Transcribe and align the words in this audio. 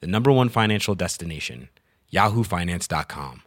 the 0.00 0.06
number 0.06 0.30
one 0.30 0.48
financial 0.48 0.94
destination, 0.94 1.68
yahoofinance.com. 2.12 3.42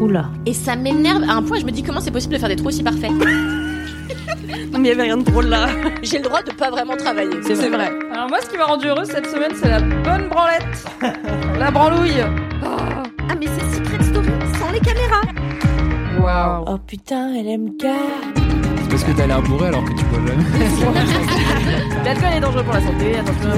Oula. 0.00 0.30
Et 0.44 0.52
ça 0.52 0.76
m'énerve 0.76 1.22
à 1.22 1.32
un 1.32 1.42
point, 1.42 1.58
je 1.58 1.64
me 1.64 1.70
dis 1.70 1.82
comment 1.82 2.00
c'est 2.00 2.10
possible 2.10 2.34
de 2.34 2.38
faire 2.38 2.48
des 2.50 2.56
trous 2.56 2.68
aussi 2.68 2.82
parfaits. 2.82 3.10
Non, 4.70 4.78
mais 4.78 4.88
il 4.88 4.90
y 4.90 4.90
avait 4.92 5.02
rien 5.04 5.16
de 5.16 5.24
drôle 5.24 5.46
là. 5.46 5.68
J'ai 6.02 6.18
le 6.18 6.24
droit 6.24 6.42
de 6.42 6.52
pas 6.52 6.70
vraiment 6.70 6.96
travailler. 6.96 7.42
C'est 7.42 7.54
vrai. 7.68 7.90
Alors 8.12 8.28
moi, 8.28 8.38
ce 8.42 8.48
qui 8.50 8.56
m'a 8.56 8.66
rendu 8.66 8.86
heureuse 8.86 9.08
cette 9.08 9.26
semaine, 9.26 9.52
c'est 9.60 9.68
la 9.68 9.80
bonne 9.80 10.28
branlette. 10.28 10.84
la 11.58 11.70
branlouille. 11.70 12.22
Ah, 12.62 13.34
mais 13.38 13.46
c'est 13.46 13.76
Secret 13.76 14.02
Story 14.02 14.28
sans 14.58 14.70
les 14.72 14.80
caméras. 14.80 15.22
Waouh. 16.20 16.64
Oh 16.66 16.78
putain, 16.86 17.28
LMK. 17.42 17.82
C'est 17.82 18.88
parce 18.90 19.04
que 19.04 19.12
t'as 19.12 19.26
l'air 19.26 19.42
bourré 19.42 19.68
alors 19.68 19.84
que 19.84 19.92
tu 19.92 20.04
bois 20.06 20.18
jamais. 20.26 20.44
L'alcool 22.04 22.28
est 22.36 22.40
dangereux 22.40 22.64
pour 22.64 22.74
la 22.74 22.80
santé. 22.80 23.16
Attention. 23.18 23.50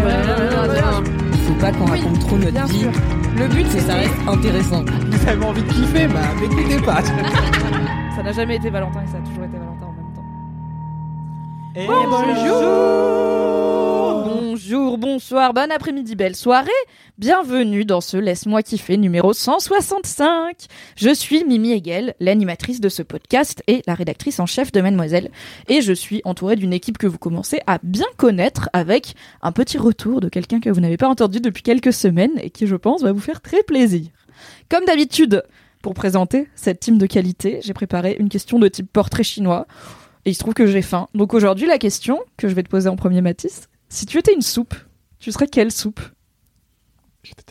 Faut 1.46 1.54
pas 1.54 1.72
qu'on 1.72 1.86
raconte 1.86 2.18
trop 2.20 2.36
notre 2.36 2.66
vie. 2.66 2.78
sûr. 2.80 2.90
Le 3.36 3.48
but, 3.48 3.66
c'est 3.68 3.78
que 3.78 3.84
ça 3.84 3.94
reste 3.94 4.14
intéressant. 4.28 4.84
Vous 4.84 5.28
avez 5.28 5.44
envie 5.44 5.62
de 5.62 5.68
kiffer, 5.68 6.06
bah 6.08 6.20
m'écoutez 6.40 6.80
pas. 6.84 7.02
Ça 8.16 8.22
n'a 8.24 8.32
jamais 8.32 8.56
été 8.56 8.68
Valentin 8.68 9.00
et 9.04 9.06
ça 9.06 9.18
a 9.18 9.20
toujours 9.20 9.44
été 9.44 9.56
Valentin 9.56 9.86
en 9.86 9.92
même 9.92 10.12
temps. 10.12 10.24
Et 11.76 11.86
Bonjour, 11.86 12.08
bonsoir, 14.96 15.54
bon 15.54 15.70
après-midi, 15.70 16.16
belle 16.16 16.34
soirée. 16.34 16.70
Bienvenue 17.16 17.84
dans 17.84 18.00
ce 18.00 18.16
Laisse-moi 18.16 18.62
kiffer 18.62 18.96
numéro 18.96 19.32
165. 19.32 20.66
Je 20.96 21.14
suis 21.14 21.44
Mimi 21.44 21.72
Hegel, 21.72 22.14
l'animatrice 22.18 22.80
de 22.80 22.88
ce 22.88 23.02
podcast 23.02 23.62
et 23.68 23.82
la 23.86 23.94
rédactrice 23.94 24.40
en 24.40 24.46
chef 24.46 24.72
de 24.72 24.80
Mademoiselle. 24.80 25.30
Et 25.68 25.80
je 25.80 25.92
suis 25.92 26.22
entourée 26.24 26.56
d'une 26.56 26.72
équipe 26.72 26.98
que 26.98 27.06
vous 27.06 27.18
commencez 27.18 27.60
à 27.68 27.78
bien 27.82 28.06
connaître 28.16 28.68
avec 28.72 29.14
un 29.42 29.52
petit 29.52 29.78
retour 29.78 30.20
de 30.20 30.28
quelqu'un 30.28 30.60
que 30.60 30.70
vous 30.70 30.80
n'avez 30.80 30.96
pas 30.96 31.08
entendu 31.08 31.40
depuis 31.40 31.62
quelques 31.62 31.92
semaines 31.92 32.38
et 32.42 32.50
qui, 32.50 32.66
je 32.66 32.76
pense, 32.76 33.02
va 33.02 33.12
vous 33.12 33.20
faire 33.20 33.40
très 33.40 33.62
plaisir. 33.62 34.08
Comme 34.68 34.84
d'habitude, 34.86 35.44
pour 35.82 35.94
présenter 35.94 36.48
cette 36.56 36.80
team 36.80 36.98
de 36.98 37.06
qualité, 37.06 37.60
j'ai 37.62 37.74
préparé 37.74 38.16
une 38.18 38.28
question 38.28 38.58
de 38.58 38.66
type 38.66 38.92
portrait 38.92 39.22
chinois. 39.22 39.66
Et 40.24 40.30
il 40.30 40.34
se 40.34 40.40
trouve 40.40 40.54
que 40.54 40.66
j'ai 40.66 40.82
faim. 40.82 41.06
Donc 41.14 41.32
aujourd'hui, 41.32 41.68
la 41.68 41.78
question 41.78 42.18
que 42.36 42.48
je 42.48 42.54
vais 42.54 42.64
te 42.64 42.68
poser 42.68 42.88
en 42.88 42.96
premier, 42.96 43.20
Mathis, 43.20 43.67
si 43.88 44.06
tu 44.06 44.18
étais 44.18 44.34
une 44.34 44.42
soupe, 44.42 44.74
tu 45.18 45.32
serais 45.32 45.46
quelle 45.46 45.72
soupe 45.72 46.00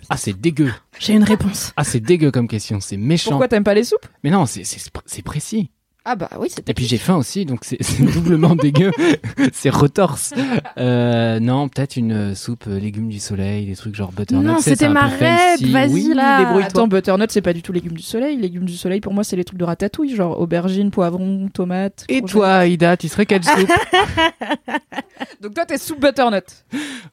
Ah 0.10 0.18
c'est 0.18 0.34
dégueu. 0.34 0.72
J'ai 1.00 1.14
une 1.14 1.24
réponse. 1.24 1.74
Ah 1.76 1.84
c'est 1.84 2.00
dégueu 2.00 2.32
comme 2.32 2.48
question, 2.48 2.80
c'est 2.80 2.98
méchant. 2.98 3.32
Pourquoi 3.32 3.48
t'aimes 3.48 3.64
pas 3.64 3.74
les 3.74 3.84
soupes 3.84 4.06
Mais 4.24 4.30
non, 4.30 4.46
c'est 4.46 5.22
précis. 5.24 5.72
Ah 6.10 6.16
bah 6.16 6.30
oui, 6.40 6.48
c'était. 6.50 6.72
Et 6.72 6.74
puis 6.74 6.86
j'ai 6.86 6.98
faim 6.98 7.18
aussi, 7.18 7.44
donc 7.44 7.66
c'est 7.66 7.76
c'est 7.82 8.02
doublement 8.02 8.56
dégueu. 8.56 8.92
c'est 9.52 9.70
retorse. 9.70 10.34
Euh, 10.78 11.42
non, 11.42 11.68
peut-être 11.68 11.98
une 11.98 12.34
soupe 12.34 12.64
euh, 12.70 12.80
légumes 12.80 13.10
du 13.10 13.20
soleil, 13.20 13.66
des 13.66 13.76
trucs 13.76 13.94
genre 13.94 14.14
butternut. 14.14 14.48
Non, 14.48 14.60
c'était 14.62 14.88
ma 14.88 15.08
rêve, 15.08 15.60
vas-y, 15.70 15.92
Oui, 15.92 16.14
là. 16.16 16.48
Attends, 16.64 16.88
butternut, 16.88 17.30
c'est 17.30 17.42
pas 17.42 17.52
du 17.52 17.62
tout 17.62 17.74
légumes 17.74 17.98
du 17.98 18.04
soleil. 18.04 18.38
Légumes 18.38 18.64
du 18.64 18.78
soleil, 18.78 19.02
pour 19.02 19.14
moi, 19.14 19.26
c'est 19.26 19.36
les 19.36 19.44
trucs 19.44 19.60
de 19.60 19.66
ratatouille, 19.66 20.16
genre 20.16 20.40
aubergine, 20.40 20.92
poivron, 20.92 21.50
tomate. 21.54 22.06
Et 22.08 22.22
toi, 22.22 22.54
Aïda, 22.54 22.96
tu 22.96 23.10
serais 23.10 23.26
quelle 23.26 23.44
soupe 23.44 23.68
Donc 25.42 25.56
toi, 25.56 25.66
t'es 25.66 25.78
soupe 25.78 26.00
butternut. 26.00 26.46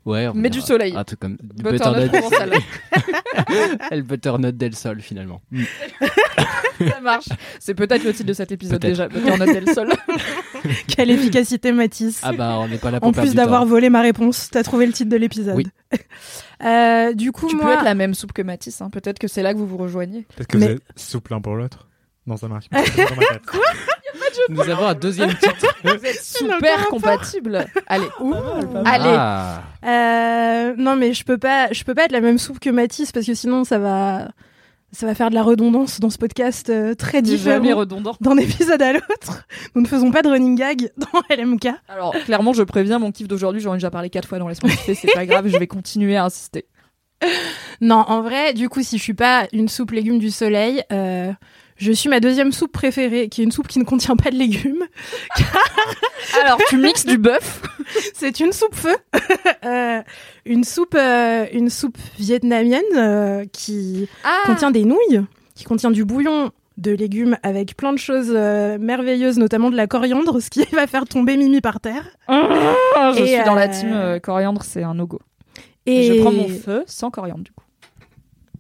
Ouais, 0.07 0.29
on 0.29 0.35
Mais 0.35 0.51
du 0.51 0.61
soleil. 0.61 0.95
Un 0.97 1.03
truc 1.03 1.19
comme 1.19 1.37
du 1.43 1.65
Butternut 1.65 2.13
provençal. 2.13 2.53
le 3.91 4.03
butternut 4.03 4.57
del 4.57 4.77
sol 4.77 5.01
finalement. 5.01 5.43
Ça 6.79 7.01
marche. 7.01 7.29
C'est 7.59 7.75
peut-être 7.75 8.05
le 8.05 8.13
titre 8.13 8.29
de 8.29 8.33
cet 8.33 8.53
épisode 8.53 8.84
Peut-être. 8.85 9.09
déjà, 9.09 9.09
butternut 9.09 9.53
del 9.67 9.75
sol. 9.75 9.89
Quelle 10.89 11.11
efficacité, 11.11 11.73
Mathis. 11.73 12.21
Ah 12.23 12.33
bah 12.33 12.57
on 12.59 12.69
n'est 12.69 12.79
pas 12.79 12.91
là 12.91 13.01
pour 13.01 13.09
en 13.09 13.13
plus 13.13 13.35
d'avoir 13.35 13.67
volé 13.67 13.91
ma 13.91 14.01
réponse, 14.01 14.49
t'as 14.51 14.63
trouvé 14.63 14.87
le 14.87 14.93
titre 14.93 15.11
de 15.11 15.17
l'épisode. 15.17 15.57
Oui. 15.57 15.67
Euh, 16.65 17.13
du 17.13 17.31
coup, 17.33 17.49
tu 17.49 17.57
peux 17.59 17.65
moi, 17.65 17.75
être 17.75 17.85
la 17.85 17.95
même 17.95 18.15
soupe 18.15 18.33
que 18.33 18.41
Mathis, 18.41 18.81
hein. 18.81 18.89
peut-être 18.89 19.19
que 19.19 19.29
c'est 19.29 19.43
là 19.43 19.53
que 19.53 19.59
vous 19.59 19.67
vous 19.67 19.77
rejoignez. 19.77 20.25
Peut-être 20.35 20.47
que 20.47 20.57
Mais- 20.57 20.67
vous 20.69 20.73
êtes 20.75 20.83
souple 20.99 21.33
l'un 21.33 21.41
pour 21.41 21.57
l'autre. 21.57 21.89
Non, 22.27 22.37
ça 22.39 22.49
marche 22.49 22.71
pas. 22.71 22.81
Tête. 22.83 23.03
Nous 24.49 24.61
avons 24.63 24.87
un 24.87 24.95
deuxième 24.95 25.31
titre. 25.35 25.67
Vous 25.83 25.91
êtes 25.91 26.03
n'a 26.03 26.09
aucun 26.09 26.21
super 26.23 26.77
rapport. 26.77 26.89
compatibles. 26.91 27.67
Allez, 27.87 28.07
allez. 28.87 29.15
Ah. 29.17 29.63
euh, 29.85 30.75
non, 30.79 30.97
mais 30.97 31.13
je 31.13 31.25
peux 31.25 31.39
pas, 31.39 31.71
je 31.73 31.85
peux 31.85 31.95
pas 31.95 32.05
être 32.05 32.13
la 32.13 32.21
même 32.21 32.39
soupe 32.39 32.61
que 32.61 32.71
Mathis 32.71 33.13
parce 33.13 33.27
que 33.27 33.35
sinon 33.35 33.65
ça 33.65 33.79
va, 33.79 34.29
ça 34.95 35.07
va 35.07 35.15
faire 35.15 35.31
de 35.31 35.35
la 35.35 35.43
redondance 35.43 36.01
dans 36.01 36.11
ce 36.11 36.19
podcast 36.19 36.71
euh, 36.71 36.95
très 36.95 37.21
différent 37.21 37.77
redondant. 37.77 38.17
d'un 38.21 38.37
épisode 38.37 38.81
à 38.81 38.93
l'autre. 38.93 39.47
Nous 39.75 39.83
ne 39.83 39.87
faisons 39.87 40.11
pas 40.11 40.23
de 40.23 40.29
running 40.29 40.57
gag 40.57 40.91
dans 40.97 41.21
LMK. 41.37 41.69
Alors, 41.89 42.15
clairement, 42.25 42.53
je 42.53 42.63
préviens, 42.63 42.99
mon 42.99 43.13
kiff 43.13 43.29
d'aujourd'hui, 43.29 43.61
j'en 43.61 43.75
ai 43.75 43.77
déjà 43.77 43.91
parlé 43.91 44.11
quatre 44.11 44.29
fois 44.29 44.39
dans 44.39 44.49
kiffer, 44.49 44.95
c'est 44.95 45.13
pas 45.13 45.27
grave, 45.27 45.49
je 45.49 45.59
vais 45.59 45.67
continuer 45.67 46.17
à 46.17 46.25
insister. 46.25 46.67
Non, 47.81 48.05
en 48.07 48.23
vrai, 48.23 48.55
du 48.55 48.69
coup, 48.69 48.83
si 48.83 48.99
je 48.99 49.03
suis 49.03 49.15
pas 49.15 49.49
une 49.53 49.69
soupe 49.69 49.91
légumes 49.91 50.19
du 50.19 50.31
soleil, 50.31 50.83
euh, 50.93 51.33
je 51.77 51.93
suis 51.93 52.09
ma 52.09 52.21
deuxième 52.21 52.53
soupe 52.53 52.73
préférée, 52.73 53.29
qui 53.29 53.41
est 53.41 53.45
une 53.45 53.53
soupe 53.53 53.67
qui 53.67 53.79
ne 53.79 53.85
contient 53.85 54.17
pas 54.17 54.31
de 54.31 54.37
légumes. 54.37 54.85
Alors, 56.43 56.59
tu 56.69 56.77
mixes 56.77 57.05
du 57.05 57.19
bœuf. 57.19 57.63
C'est 58.15 58.41
une 58.41 58.53
soupe 58.53 58.75
feu, 58.75 58.97
Euh, 59.65 60.03
une 60.45 60.63
soupe, 60.65 60.95
euh, 60.95 61.47
une 61.53 61.71
soupe 61.71 61.97
vietnamienne 62.19 62.83
euh, 62.97 63.45
qui 63.53 64.09
Ah, 64.25 64.43
contient 64.47 64.71
des 64.71 64.85
nouilles, 64.85 65.23
qui 65.55 65.65
contient 65.65 65.91
du 65.91 66.05
bouillon 66.05 66.51
de 66.77 66.91
légumes 66.91 67.39
avec 67.43 67.77
plein 67.77 67.93
de 67.93 67.99
choses 67.99 68.31
merveilleuses, 68.31 69.39
notamment 69.39 69.71
de 69.71 69.77
la 69.77 69.87
coriandre, 69.87 70.41
ce 70.43 70.51
qui 70.51 70.65
va 70.73 70.87
faire 70.87 71.05
tomber 71.07 71.37
Mimi 71.37 71.61
par 71.61 71.81
terre. 71.81 72.05
je 72.29 73.23
Et, 73.23 73.27
suis 73.37 73.45
dans 73.45 73.55
la 73.55 73.69
team 73.69 74.21
coriandre, 74.23 74.63
c'est 74.65 74.83
un 74.83 74.95
no-go. 74.95 75.21
Et 75.87 76.03
Je 76.05 76.21
prends 76.21 76.33
mon 76.33 76.49
feu 76.49 76.83
sans 76.87 77.11
coriandre, 77.11 77.45
du 77.45 77.53
coup. 77.53 77.64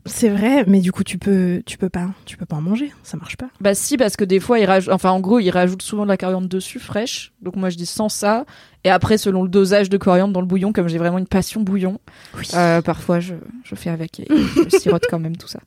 C'est 0.07 0.29
vrai, 0.29 0.65
mais 0.67 0.81
du 0.81 0.93
coup 0.93 1.03
tu 1.03 1.17
peux, 1.17 1.63
tu 1.65 1.79
peux 1.79 1.89
pas, 1.89 2.09
tu 2.27 2.37
peux 2.37 2.45
pas 2.45 2.57
en 2.57 2.61
manger, 2.61 2.93
ça 3.03 3.17
marche 3.17 3.37
pas. 3.39 3.49
Bah 3.61 3.75
si, 3.75 3.97
parce 3.97 4.17
que 4.17 4.25
des 4.25 4.39
fois, 4.39 4.59
ils 4.59 4.67
rajoutent, 4.67 4.93
enfin, 4.93 5.11
en 5.11 5.21
gros, 5.21 5.39
ils 5.39 5.51
rajoutent 5.51 5.81
souvent 5.83 6.03
de 6.05 6.09
la 6.09 6.17
coriandre 6.19 6.47
dessus, 6.49 6.79
fraîche. 6.79 7.33
Donc 7.41 7.57
moi, 7.57 7.71
je 7.71 7.77
dis 7.77 7.87
sans 7.87 8.09
ça. 8.11 8.45
Et 8.85 8.91
après, 8.91 9.17
selon 9.17 9.43
le 9.43 9.49
dosage 9.49 9.89
de 9.89 9.97
coriandre 9.97 10.35
dans 10.35 10.41
le 10.43 10.47
bouillon, 10.47 10.73
comme 10.75 10.89
j'ai 10.89 10.99
vraiment 10.99 11.17
une 11.19 11.27
passion 11.27 11.63
bouillon, 11.63 11.99
Oui. 12.37 12.47
euh, 12.55 12.83
parfois, 12.83 13.21
je, 13.21 13.35
je 13.65 13.75
fais 13.75 13.89
avec 13.91 14.21
et 14.21 14.27
je 14.29 14.77
sirote 14.79 15.05
quand 15.09 15.19
même 15.19 15.37
tout 15.39 15.49
ça. 15.49 15.61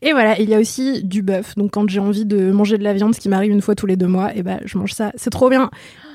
Et 0.00 0.12
voilà, 0.12 0.38
il 0.40 0.48
y 0.48 0.54
a 0.54 0.58
aussi 0.58 1.02
du 1.02 1.20
bœuf. 1.22 1.56
Donc 1.56 1.72
quand 1.72 1.88
j'ai 1.90 2.00
envie 2.00 2.24
de 2.24 2.50
manger 2.52 2.78
de 2.78 2.84
la 2.84 2.94
viande, 2.94 3.14
ce 3.14 3.20
qui 3.20 3.28
m'arrive 3.28 3.50
une 3.52 3.60
fois 3.60 3.74
tous 3.74 3.86
les 3.86 3.96
deux 3.96 4.06
mois, 4.06 4.34
et 4.34 4.42
ben 4.42 4.60
je 4.64 4.78
mange 4.78 4.92
ça. 4.92 5.12
C'est 5.16 5.30
trop 5.30 5.50
bien. 5.50 5.68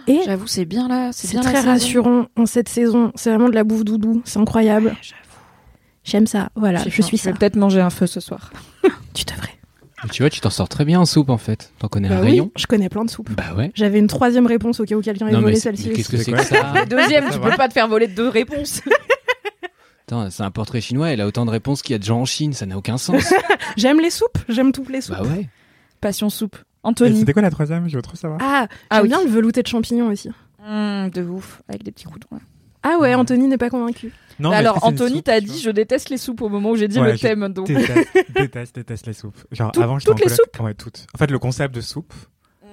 Et 0.08 0.22
J'avoue, 0.26 0.48
c'est 0.48 0.66
bien 0.66 0.88
là. 0.88 1.10
c'est 1.12 1.38
très 1.42 1.60
rassurant 1.60 2.28
en 2.38 2.46
cette 2.46 2.70
saison. 2.70 3.12
C'est 3.16 3.30
vraiment 3.30 3.50
de 3.50 3.54
la 3.56 3.64
bouffe 3.66 3.84
doudou. 3.84 4.22
C'est 4.26 4.40
incroyable. 4.40 4.96
J'aime 6.08 6.26
ça. 6.26 6.50
Voilà, 6.56 6.80
je 6.86 6.90
suis 6.90 7.04
Je 7.18 7.22
ça. 7.24 7.32
vais 7.32 7.38
peut-être 7.38 7.56
manger 7.58 7.82
un 7.82 7.90
feu 7.90 8.08
ce 8.08 8.20
soir. 8.20 8.52
Tu 9.14 9.26
devrais. 9.26 9.50
Tu 10.12 10.22
vois, 10.22 10.30
tu 10.30 10.40
t'en 10.42 10.52
sors 10.52 10.70
très 10.70 10.86
bien 10.86 11.00
en 11.00 11.06
soupe 11.06 11.30
en 11.30 11.38
fait. 11.40 11.74
T'en 11.80 11.88
connais 11.88 12.08
un 12.08 12.12
Bah 12.12 12.22
oui, 12.22 12.28
rayon. 12.30 12.52
je 12.56 12.68
connais 12.68 12.88
plein 12.88 13.04
de 13.04 13.10
soupes. 13.10 13.32
Bah 13.32 13.56
ouais. 13.58 13.72
J'avais 13.74 13.98
une 14.00 14.06
troisième 14.08 14.46
réponse 14.46 14.80
au 14.80 14.86
cas 14.86 14.94
où 14.96 15.02
quelqu'un 15.02 15.28
ait 15.28 15.32
Non 15.32 15.40
mais 15.40 15.46
volé 15.46 15.56
celle-ci. 15.60 15.92
qu'est-ce 15.92 16.10
que 16.10 16.18
c'est 16.18 16.32
que 16.32 16.44
ça 16.44 16.86
Deuxième, 16.90 17.30
tu 17.32 17.40
peux 17.40 17.50
pas 17.58 17.68
te 17.68 17.74
faire 17.74 17.88
voler 17.88 18.06
de 18.08 18.14
deux 18.14 18.30
réponses. 18.30 18.82
Attends, 20.08 20.30
c'est 20.30 20.44
un 20.44 20.52
portrait 20.52 20.80
chinois, 20.82 21.10
elle 21.10 21.20
a 21.20 21.28
autant 21.28 21.46
de 21.46 21.50
réponses 21.52 21.82
qu'il 21.82 21.94
y 21.94 21.96
a 21.96 22.00
de 22.00 22.04
gens 22.04 22.22
en 22.22 22.26
Chine, 22.26 22.54
ça 22.54 22.66
n'a 22.68 22.78
aucun 22.78 22.98
sens. 22.98 23.34
J'aime 23.76 24.00
les 24.00 24.12
soupes. 24.12 24.38
J'aime 24.48 24.72
toutes 24.72 24.90
les 24.90 25.02
soupes. 25.02 25.18
bah 25.18 25.24
ouais. 25.24 25.50
Passion 26.00 26.30
soupe. 26.30 26.56
Anthony. 26.84 27.20
C'était 27.20 27.34
quoi 27.34 27.42
la 27.42 27.50
troisième? 27.50 27.90
Je 27.90 27.96
veux 27.98 28.02
trop 28.04 28.16
savoir. 28.16 28.40
Ah, 28.42 28.68
Ah 28.90 28.98
j'aime 28.98 29.02
oui. 29.04 29.10
bien 29.10 29.24
le 29.24 29.30
velouté 29.30 29.64
de 29.64 29.68
champignons 29.68 30.08
aussi. 30.10 30.30
Mmh, 30.66 31.10
de 31.10 31.24
ouf, 31.24 31.62
avec 31.68 31.84
des 31.84 31.92
petits 31.92 32.06
croutons. 32.06 32.28
Ah 32.84 32.98
ouais, 33.00 33.14
Anthony 33.16 33.48
n'est 33.48 33.58
pas 33.58 33.70
convaincu. 33.70 34.12
Non, 34.40 34.50
Bah 34.50 34.56
mais 34.56 34.60
alors, 34.60 34.84
Anthony, 34.84 35.24
t'as 35.24 35.42
dit 35.42 35.60
je 35.60 35.72
déteste 35.72 36.10
les 36.10 36.18
soupes 36.18 36.42
au 36.42 36.50
moment 36.50 36.70
où 36.72 36.76
j'ai 36.76 36.88
dit 36.88 37.00
Ouais, 37.00 37.12
le 37.12 37.18
je 37.18 37.22
thème. 37.22 37.48
Donc... 37.52 37.68
Déteste, 37.68 38.08
déteste, 38.36 38.76
déteste 38.76 39.08
les 39.08 39.14
soupes. 39.14 39.38
Genre 39.52 39.72
Tout- 39.72 39.82
avant, 39.82 39.98
j'étais 39.98 40.12
toutes 40.12 40.26
les 40.60 40.64
Ouais, 40.64 40.74
toutes. 40.76 41.08
En 41.16 41.18
fait, 41.18 41.32
le 41.32 41.40
concept 41.40 41.74
de 41.74 41.82
soupe 41.82 42.14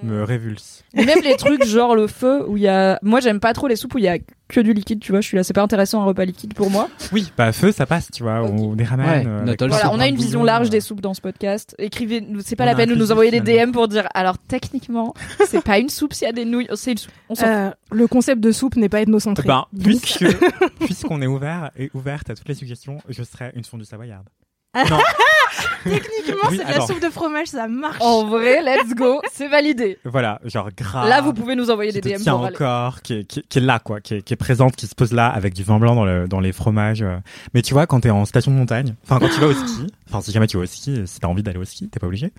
me 0.04 0.22
révulse. 0.22 0.84
Et 0.94 1.04
même 1.04 1.20
les 1.22 1.36
trucs 1.36 1.64
genre 1.64 1.96
le 1.96 2.06
feu 2.06 2.44
où 2.48 2.56
il 2.56 2.62
y 2.62 2.68
a. 2.68 2.98
Moi, 3.02 3.20
j'aime 3.20 3.40
pas 3.40 3.52
trop 3.52 3.66
les 3.66 3.76
soupes 3.76 3.94
où 3.94 3.98
il 3.98 4.04
y 4.04 4.08
a 4.08 4.18
que 4.48 4.60
du 4.60 4.72
liquide, 4.72 5.00
tu 5.00 5.12
vois. 5.12 5.20
Je 5.20 5.26
suis 5.26 5.36
là, 5.36 5.42
c'est 5.42 5.52
pas 5.54 5.62
intéressant 5.62 6.02
un 6.02 6.04
repas 6.04 6.24
liquide 6.24 6.54
pour 6.54 6.70
moi. 6.70 6.88
Oui, 7.12 7.32
bah 7.36 7.52
feu, 7.52 7.72
ça 7.72 7.86
passe, 7.86 8.10
tu 8.12 8.22
vois, 8.22 8.42
ou 8.42 8.76
des 8.76 8.84
ramen. 8.84 9.06
Ouais, 9.06 9.26
euh, 9.26 9.42
avec 9.42 9.62
Voilà, 9.62 9.92
on 9.92 9.98
a 9.98 10.04
un 10.04 10.08
une 10.08 10.16
vision 10.16 10.44
large 10.44 10.68
euh, 10.68 10.70
des 10.70 10.80
soupes 10.80 11.00
dans 11.00 11.14
ce 11.14 11.20
podcast. 11.20 11.74
Écrivez, 11.78 12.24
c'est 12.40 12.56
pas 12.56 12.64
On 12.64 12.66
la 12.66 12.74
peine 12.74 12.90
de 12.90 12.94
nous 12.94 13.10
envoyer 13.10 13.30
des. 13.30 13.40
DM 13.40 13.72
pour 13.72 13.88
dire. 13.88 14.06
Alors 14.14 14.38
techniquement, 14.38 15.14
c'est 15.48 15.62
pas 15.64 15.78
une 15.78 15.88
soupe 15.88 16.12
s'il 16.12 16.26
y 16.26 16.30
a 16.30 16.32
des 16.32 16.44
nouilles. 16.44 16.68
C'est 16.74 16.92
une 16.92 16.98
soupe. 16.98 17.12
On 17.28 17.34
Euh, 17.42 17.70
le 17.90 18.06
concept 18.06 18.40
de 18.40 18.52
soupe 18.52 18.76
n'est 18.76 18.88
pas 18.88 19.00
ethnocentré. 19.00 19.46
Ben, 19.46 19.64
Donc, 19.72 19.84
puisque, 19.84 20.26
puisqu'on 20.80 21.20
est 21.22 21.26
ouvert 21.26 21.70
et 21.76 21.90
ouverte 21.94 22.30
à 22.30 22.34
toutes 22.34 22.48
les 22.48 22.54
suggestions, 22.54 22.98
je 23.08 23.22
serais 23.22 23.52
une 23.56 23.64
fondue 23.64 23.84
savoyarde. 23.84 24.28
Non, 24.74 24.98
techniquement, 25.84 26.48
Oui, 26.50 26.58
c'est 26.58 26.72
de 26.72 26.78
la 26.78 26.86
soupe 26.86 27.00
de 27.02 27.10
fromage, 27.10 27.48
ça 27.48 27.68
marche. 27.68 27.98
En 28.00 28.24
vrai, 28.26 28.62
let's 28.62 28.94
go, 28.94 29.20
c'est 29.32 29.48
validé. 29.48 29.98
voilà, 30.04 30.40
genre 30.44 30.68
gras. 30.76 31.06
Là, 31.08 31.20
vous 31.20 31.32
pouvez 31.32 31.54
nous 31.54 31.70
envoyer 31.70 31.92
qui 31.92 32.00
des 32.00 32.14
DM 32.16 32.20
aller. 32.28 32.30
encore, 32.54 33.02
qui 33.02 33.14
est, 33.14 33.24
qui, 33.24 33.40
est- 33.40 33.48
qui 33.48 33.58
est 33.58 33.62
là, 33.62 33.78
quoi, 33.78 34.00
qui 34.00 34.14
est, 34.14 34.22
qui 34.22 34.32
est 34.32 34.36
présente, 34.36 34.76
qui 34.76 34.86
se 34.86 34.94
pose 34.94 35.12
là 35.12 35.28
avec 35.28 35.54
du 35.54 35.62
vin 35.62 35.78
blanc 35.78 35.94
dans, 35.94 36.04
le, 36.04 36.26
dans 36.28 36.40
les 36.40 36.52
fromages. 36.52 37.02
euh. 37.02 37.16
Mais 37.54 37.62
tu 37.62 37.74
vois, 37.74 37.86
quand 37.86 38.00
t'es 38.00 38.10
en 38.10 38.24
station 38.24 38.50
de 38.52 38.56
montagne, 38.56 38.94
enfin, 39.04 39.18
quand 39.20 39.28
tu 39.28 39.40
vas 39.40 39.46
au 39.48 39.52
ski, 39.52 39.86
enfin, 40.08 40.20
si 40.20 40.32
jamais 40.32 40.46
tu 40.46 40.56
vas 40.56 40.62
au 40.64 40.66
ski, 40.66 41.02
si 41.06 41.20
t'as 41.20 41.28
envie 41.28 41.42
d'aller 41.42 41.58
au 41.58 41.64
ski, 41.64 41.88
t'es 41.88 42.00
pas 42.00 42.06
obligé. 42.06 42.26
Et 42.26 42.30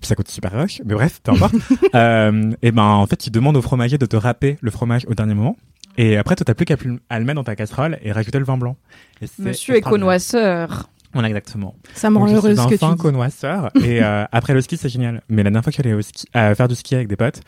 puis 0.00 0.06
ça 0.06 0.14
coûte 0.14 0.28
super 0.28 0.52
rush, 0.52 0.80
mais 0.84 0.94
bref, 0.94 1.20
peu 1.22 1.32
importe. 1.32 1.54
euh, 1.94 2.52
et 2.62 2.70
ben, 2.72 2.82
en 2.82 3.06
fait, 3.06 3.16
tu 3.16 3.30
demandes 3.30 3.56
au 3.56 3.62
fromager 3.62 3.98
de 3.98 4.06
te 4.06 4.16
râper 4.16 4.58
le 4.60 4.70
fromage 4.70 5.06
au 5.08 5.14
dernier 5.14 5.34
moment. 5.34 5.56
Et 5.98 6.16
après, 6.16 6.36
toi, 6.36 6.44
t'as 6.44 6.54
plus 6.54 6.64
qu'à 6.66 6.76
le 6.86 7.24
mettre 7.24 7.34
dans 7.34 7.44
ta 7.44 7.56
casserole 7.56 7.98
et 8.02 8.12
rajouter 8.12 8.38
le 8.38 8.44
vin 8.44 8.56
blanc. 8.56 8.76
Et 9.20 9.26
Monsieur 9.38 9.74
extraordinaire. 9.74 9.76
éconoisseur. 9.78 10.88
Voilà, 11.12 11.28
exactement. 11.28 11.74
Ça 11.94 12.10
me 12.10 12.18
rend 12.18 12.26
Donc, 12.26 12.36
heureuse 12.36 12.66
que 12.66 12.74
tu 12.74 12.96
connoisseur. 12.96 13.70
et 13.84 14.02
euh, 14.02 14.24
après 14.30 14.54
le 14.54 14.60
ski, 14.60 14.76
c'est 14.76 14.88
génial. 14.88 15.22
Mais 15.28 15.42
la 15.42 15.50
dernière 15.50 15.64
fois 15.64 15.72
que 15.72 15.76
j'allais 15.76 15.94
au 15.94 16.02
ski, 16.02 16.26
euh, 16.36 16.54
faire 16.54 16.68
du 16.68 16.74
ski 16.74 16.94
avec 16.94 17.08
des 17.08 17.16
potes, 17.16 17.40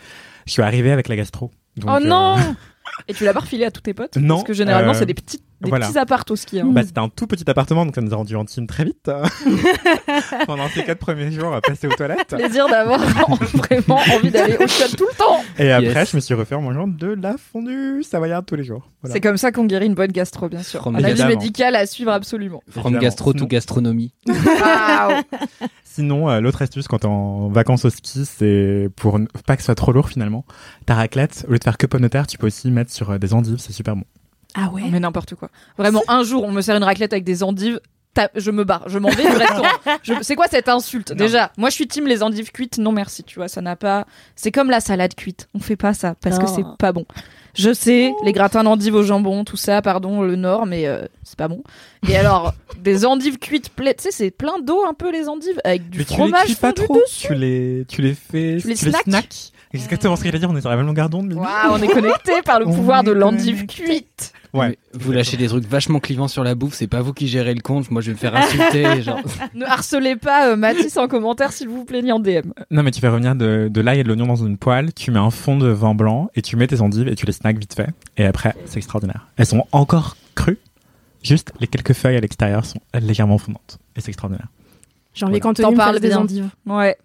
je 0.46 0.52
suis 0.52 0.62
arrivé 0.62 0.90
avec 0.90 1.08
la 1.08 1.16
gastro. 1.16 1.50
Donc, 1.76 1.90
oh 1.90 2.02
euh, 2.02 2.06
non 2.06 2.36
Et 3.08 3.14
tu 3.14 3.24
l'as 3.24 3.32
pas 3.32 3.40
refilé 3.40 3.64
à 3.64 3.70
tous 3.70 3.80
tes 3.80 3.94
potes? 3.94 4.16
Non, 4.16 4.36
Parce 4.36 4.48
que 4.48 4.52
généralement, 4.52 4.92
euh, 4.92 4.94
c'est 4.94 5.06
des 5.06 5.14
petits, 5.14 5.42
des 5.62 5.70
voilà. 5.70 5.86
petits 5.88 5.98
apparts 5.98 6.24
au 6.30 6.36
ski. 6.36 6.60
hein. 6.60 6.66
Bah, 6.70 6.82
c'était 6.84 6.98
un 7.00 7.08
tout 7.08 7.26
petit 7.26 7.48
appartement, 7.48 7.84
donc 7.86 7.94
ça 7.94 8.00
nous 8.00 8.12
a 8.12 8.16
rendu 8.16 8.36
intime 8.36 8.66
très 8.66 8.84
vite. 8.84 9.10
Pendant 10.46 10.68
ces 10.68 10.84
quatre 10.84 10.98
premiers 10.98 11.30
jours, 11.32 11.54
à 11.54 11.60
passer 11.60 11.86
aux 11.86 11.92
toilettes. 11.94 12.28
Plaisir 12.28 12.68
d'avoir 12.68 12.98
vraiment 13.54 14.00
envie 14.14 14.30
d'aller 14.30 14.56
au 14.56 14.66
shot 14.66 14.96
tout 14.96 15.06
le 15.10 15.16
temps. 15.16 15.40
Et 15.58 15.70
après, 15.70 15.92
Yes. 16.02 16.10
je 16.12 16.16
me 16.16 16.20
suis 16.20 16.34
refait 16.34 16.54
en 16.54 16.62
mangeant 16.62 16.86
de 16.88 17.08
la 17.20 17.36
fondue 17.36 18.02
savoyarde 18.02 18.46
tous 18.46 18.56
les 18.56 18.64
jours. 18.64 18.88
Voilà. 19.02 19.12
C'est 19.14 19.20
comme 19.20 19.36
ça 19.36 19.52
qu'on 19.52 19.64
guérit 19.64 19.86
une 19.86 19.94
bonne 19.94 20.12
gastro, 20.12 20.48
bien 20.48 20.62
sûr. 20.62 20.80
From 20.80 20.96
Un 20.96 21.04
avis 21.04 21.24
médical 21.24 21.74
à 21.76 21.86
suivre 21.86 22.10
absolument. 22.12 22.62
From 22.70 22.82
Évidemment. 22.86 23.02
gastro 23.02 23.32
to 23.32 23.46
gastronomie. 23.46 24.12
Waouh 24.26 25.22
Sinon, 25.84 26.30
euh, 26.30 26.40
l'autre 26.40 26.62
astuce 26.62 26.88
quand 26.88 27.00
t'es 27.00 27.06
en 27.06 27.48
vacances 27.48 27.84
au 27.84 27.90
ski, 27.90 28.24
c'est 28.24 28.88
pour 28.96 29.18
ne 29.18 29.26
pas 29.46 29.56
que 29.56 29.62
ce 29.62 29.66
soit 29.66 29.74
trop 29.74 29.92
lourd 29.92 30.08
finalement. 30.08 30.44
Ta 30.86 30.94
raclette, 30.94 31.44
au 31.48 31.52
lieu 31.52 31.58
de 31.58 31.64
faire 31.64 31.76
que 31.76 31.86
pommes 31.86 32.00
de 32.02 32.08
terre, 32.08 32.26
tu 32.26 32.38
peux 32.38 32.46
aussi 32.46 32.70
mettre 32.70 32.90
sur 32.90 33.10
euh, 33.10 33.18
des 33.18 33.34
endives, 33.34 33.58
c'est 33.58 33.72
super 33.72 33.94
bon. 33.96 34.04
Ah 34.54 34.68
ouais. 34.70 34.82
Mais 34.90 35.00
n'importe 35.00 35.34
quoi. 35.34 35.48
Vraiment, 35.78 36.02
un 36.08 36.22
jour, 36.24 36.44
on 36.44 36.50
me 36.52 36.60
sert 36.60 36.76
une 36.76 36.84
raclette 36.84 37.12
avec 37.12 37.24
des 37.24 37.42
endives. 37.42 37.80
ta- 38.14 38.30
Je 38.34 38.50
me 38.50 38.64
barre, 38.64 38.84
je 38.88 38.98
m'en 38.98 39.08
vais 39.08 39.22
du 39.22 39.28
restaurant. 39.36 39.68
Je- 40.02 40.12
C'est 40.22 40.34
quoi 40.36 40.46
cette 40.50 40.68
insulte? 40.68 41.10
Non. 41.12 41.16
Déjà, 41.16 41.50
moi 41.56 41.70
je 41.70 41.74
suis 41.76 41.86
team 41.86 42.06
les 42.06 42.22
endives 42.22 42.50
cuites. 42.52 42.76
Non 42.78 42.92
merci, 42.92 43.24
tu 43.24 43.36
vois, 43.38 43.48
ça 43.48 43.62
n'a 43.62 43.74
pas. 43.76 44.06
C'est 44.36 44.52
comme 44.52 44.68
la 44.68 44.80
salade 44.80 45.14
cuite. 45.14 45.48
On 45.54 45.60
fait 45.60 45.76
pas 45.76 45.94
ça 45.94 46.14
parce 46.20 46.38
que 46.38 46.46
c'est 46.46 46.64
pas 46.78 46.92
bon. 46.92 47.06
Je 47.54 47.72
sais, 47.74 48.12
les 48.24 48.32
gratins 48.32 48.64
d'endives 48.64 48.94
au 48.94 49.02
jambon, 49.02 49.44
tout 49.44 49.58
ça, 49.58 49.82
pardon, 49.82 50.22
le 50.22 50.36
nord, 50.36 50.64
mais 50.64 50.86
euh, 50.86 51.06
c'est 51.22 51.36
pas 51.38 51.48
bon. 51.48 51.62
Et 52.08 52.16
alors, 52.16 52.54
des 52.80 53.04
endives 53.04 53.38
cuites, 53.38 53.70
ple- 53.76 53.94
tu 53.94 54.04
sais, 54.04 54.10
c'est 54.10 54.30
plein 54.30 54.58
d'eau 54.58 54.82
un 54.88 54.94
peu 54.94 55.10
les 55.12 55.28
endives 55.28 55.60
avec 55.64 55.90
du 55.90 55.98
Mais 55.98 56.04
tu 56.04 56.10
les 56.12 56.16
fromage 56.16 56.44
cuis 56.46 56.54
pas 56.54 56.72
trop, 56.72 56.94
dessus. 56.98 57.26
tu 57.26 57.34
les, 57.34 57.84
tu 57.88 58.00
les 58.00 58.14
fais, 58.14 58.56
Tu 58.60 58.68
les 58.68 58.76
snacks? 58.76 59.02
snacks? 59.04 59.52
Exactement 59.74 60.16
ce 60.16 60.22
qu'il 60.22 60.34
a 60.34 60.38
dire, 60.38 60.50
on 60.50 60.56
est 60.56 60.60
sur 60.60 60.70
la 60.70 60.76
même 60.76 60.86
longueur 60.86 61.08
d'onde. 61.08 61.34
On 61.70 61.82
est 61.82 61.88
connecté 61.88 62.42
par 62.44 62.58
le 62.60 62.64
pouvoir 62.66 63.02
de 63.04 63.12
l'endive 63.12 63.66
cuite. 63.66 64.32
Ouais. 64.52 64.68
Mais 64.68 64.78
Vous 64.92 65.12
lâchez 65.12 65.38
des 65.38 65.46
trucs 65.48 65.64
vachement 65.66 65.98
clivants 65.98 66.28
sur 66.28 66.44
la 66.44 66.54
bouffe, 66.54 66.74
c'est 66.74 66.86
pas 66.86 67.00
vous 67.00 67.14
qui 67.14 67.26
gérez 67.26 67.54
le 67.54 67.62
compte, 67.62 67.90
moi 67.90 68.02
je 68.02 68.08
vais 68.08 68.12
me 68.12 68.18
faire 68.18 68.36
insulter. 68.36 69.00
genre. 69.02 69.18
Ne 69.54 69.64
harcelez 69.64 70.16
pas 70.16 70.48
euh, 70.50 70.56
Mathis 70.56 70.96
en 70.98 71.08
commentaire, 71.08 71.52
s'il 71.52 71.68
vous 71.70 71.84
plaît, 71.86 72.02
ni 72.02 72.12
en 72.12 72.20
DM. 72.20 72.50
Non, 72.70 72.82
mais 72.82 72.90
tu 72.90 73.00
fais 73.00 73.08
revenir 73.08 73.34
de, 73.34 73.68
de 73.70 73.80
l'ail 73.80 74.00
et 74.00 74.02
de 74.02 74.08
l'oignon 74.08 74.26
dans 74.26 74.36
une 74.36 74.58
poêle, 74.58 74.92
tu 74.92 75.10
mets 75.10 75.18
un 75.18 75.30
fond 75.30 75.56
de 75.56 75.68
vin 75.68 75.94
blanc 75.94 76.28
et 76.34 76.42
tu 76.42 76.56
mets 76.56 76.66
tes 76.66 76.82
endives 76.82 77.08
et 77.08 77.14
tu 77.14 77.24
les 77.24 77.32
snacks 77.32 77.58
vite 77.58 77.74
fait. 77.74 77.88
Et 78.18 78.26
après, 78.26 78.54
c'est 78.66 78.76
extraordinaire. 78.76 79.28
Elles 79.38 79.46
sont 79.46 79.64
encore 79.72 80.16
crues, 80.34 80.58
juste 81.22 81.52
les 81.60 81.66
quelques 81.66 81.94
feuilles 81.94 82.16
à 82.16 82.20
l'extérieur 82.20 82.66
sont 82.66 82.80
légèrement 83.00 83.38
fondantes. 83.38 83.78
Et 83.96 84.02
c'est 84.02 84.08
extraordinaire. 84.08 84.48
J'ai 85.14 85.24
envie 85.24 85.32
Voilà. 85.32 85.40
qu'Anthony 85.40 85.64
T'en 85.64 85.72
me 85.72 85.76
parles 85.76 85.92
fasse 85.94 86.02
des 86.02 86.14
endives. 86.14 86.48
Ouais. 86.66 86.96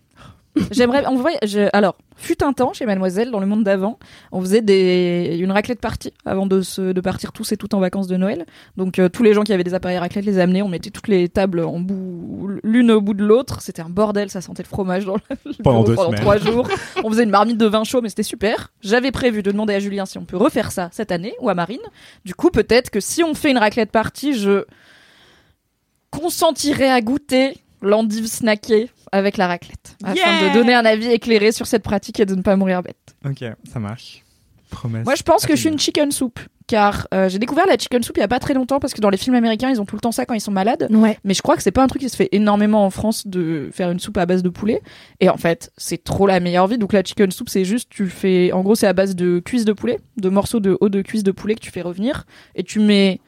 J'aimerais, 0.71 1.05
en 1.05 1.15
vrai, 1.15 1.33
je- 1.43 1.69
alors, 1.73 1.95
fut 2.15 2.43
un 2.43 2.51
temps 2.53 2.73
chez 2.73 2.85
Mademoiselle, 2.85 3.29
dans 3.31 3.39
le 3.39 3.45
monde 3.45 3.63
d'avant, 3.63 3.99
on 4.31 4.41
faisait 4.41 4.61
des, 4.61 5.37
une 5.39 5.51
raclette 5.51 5.79
partie 5.79 6.13
avant 6.25 6.45
de, 6.47 6.61
se, 6.61 6.91
de 6.93 7.01
partir 7.01 7.31
tous 7.31 7.51
et 7.51 7.57
toutes 7.57 7.73
en 7.73 7.79
vacances 7.79 8.07
de 8.07 8.17
Noël. 8.17 8.45
Donc, 8.75 8.97
euh, 8.99 9.07
tous 9.09 9.21
les 9.23 9.33
gens 9.33 9.43
qui 9.43 9.53
avaient 9.53 9.63
des 9.63 9.73
appareils 9.73 9.97
raclette 9.99 10.25
les 10.25 10.39
amenaient, 10.39 10.61
on 10.61 10.69
mettait 10.69 10.89
toutes 10.89 11.07
les 11.07 11.29
tables 11.29 11.59
en 11.61 11.79
bout, 11.79 12.49
l'une 12.63 12.91
au 12.91 13.01
bout 13.01 13.13
de 13.13 13.23
l'autre. 13.23 13.61
C'était 13.61 13.81
un 13.81 13.89
bordel, 13.89 14.29
ça 14.29 14.41
sentait 14.41 14.63
le 14.63 14.67
fromage 14.67 15.05
dans 15.05 15.15
le 15.15 15.21
le 15.45 15.51
Pendant 15.63 15.83
bureau 15.83 15.95
pendant 15.95 16.17
trois 16.17 16.37
jours. 16.37 16.67
On 17.03 17.09
faisait 17.09 17.23
une 17.23 17.29
marmite 17.29 17.57
de 17.57 17.65
vin 17.67 17.83
chaud, 17.83 18.01
mais 18.01 18.09
c'était 18.09 18.23
super. 18.23 18.71
J'avais 18.81 19.11
prévu 19.11 19.43
de 19.43 19.51
demander 19.51 19.75
à 19.75 19.79
Julien 19.79 20.05
si 20.05 20.17
on 20.17 20.25
peut 20.25 20.37
refaire 20.37 20.71
ça 20.71 20.89
cette 20.91 21.11
année, 21.11 21.33
ou 21.41 21.49
à 21.49 21.53
Marine. 21.53 21.79
Du 22.25 22.33
coup, 22.33 22.49
peut-être 22.49 22.89
que 22.89 22.99
si 22.99 23.23
on 23.23 23.33
fait 23.33 23.51
une 23.51 23.57
raclette 23.59 23.91
partie, 23.91 24.33
je 24.33 24.65
consentirais 26.09 26.89
à 26.89 27.01
goûter 27.01 27.57
l'endive 27.81 28.27
snackée 28.27 28.89
avec 29.11 29.37
la 29.37 29.47
raclette, 29.47 29.95
afin 30.03 30.15
Yeah 30.15 30.49
de 30.49 30.53
donner 30.53 30.73
un 30.73 30.85
avis 30.85 31.07
éclairé 31.07 31.51
sur 31.51 31.67
cette 31.67 31.83
pratique 31.83 32.19
et 32.19 32.25
de 32.25 32.35
ne 32.35 32.41
pas 32.41 32.55
mourir 32.55 32.83
bête. 32.83 33.15
Ok, 33.25 33.43
ça 33.71 33.79
marche. 33.79 34.23
Promesse. 34.69 35.05
Moi, 35.05 35.15
je 35.15 35.23
pense 35.23 35.45
que 35.45 35.55
je 35.55 35.61
suis 35.61 35.69
une 35.69 35.79
chicken 35.79 36.11
soup, 36.11 36.41
car 36.67 37.07
euh, 37.13 37.29
j'ai 37.29 37.39
découvert 37.39 37.65
la 37.67 37.77
chicken 37.77 38.03
soup 38.03 38.17
il 38.17 38.19
y 38.19 38.23
a 38.23 38.27
pas 38.27 38.39
très 38.39 38.53
longtemps, 38.53 38.79
parce 38.81 38.93
que 38.93 38.99
dans 38.99 39.09
les 39.09 39.15
films 39.15 39.35
américains, 39.35 39.69
ils 39.69 39.79
ont 39.79 39.85
tout 39.85 39.95
le 39.95 40.01
temps 40.01 40.11
ça 40.11 40.25
quand 40.25 40.33
ils 40.33 40.41
sont 40.41 40.51
malades. 40.51 40.89
Ouais. 40.89 41.17
Mais 41.23 41.33
je 41.33 41.41
crois 41.41 41.55
que 41.55 41.63
c'est 41.63 41.71
pas 41.71 41.81
un 41.81 41.87
truc 41.87 42.01
qui 42.01 42.09
se 42.09 42.17
fait 42.17 42.27
énormément 42.33 42.85
en 42.85 42.89
France 42.89 43.25
de 43.25 43.69
faire 43.71 43.89
une 43.91 43.99
soupe 43.99 44.17
à 44.17 44.25
base 44.25 44.43
de 44.43 44.49
poulet. 44.49 44.81
Et 45.21 45.29
en 45.29 45.37
fait, 45.37 45.71
c'est 45.77 46.03
trop 46.03 46.27
la 46.27 46.41
meilleure 46.41 46.67
vie. 46.67 46.77
Donc 46.77 46.91
la 46.91 47.01
chicken 47.01 47.31
soup, 47.31 47.47
c'est 47.47 47.63
juste, 47.63 47.89
tu 47.89 48.07
fais, 48.07 48.51
en 48.51 48.61
gros, 48.61 48.75
c'est 48.75 48.87
à 48.87 48.93
base 48.93 49.15
de 49.15 49.39
cuisses 49.39 49.63
de 49.63 49.71
poulet, 49.71 49.99
de 50.17 50.27
morceaux 50.27 50.59
de 50.59 50.77
haut 50.81 50.89
de 50.89 51.01
cuisses 51.01 51.23
de 51.23 51.31
poulet 51.31 51.55
que 51.55 51.61
tu 51.61 51.71
fais 51.71 51.81
revenir, 51.81 52.25
et 52.55 52.63
tu 52.63 52.81
mets, 52.81 53.21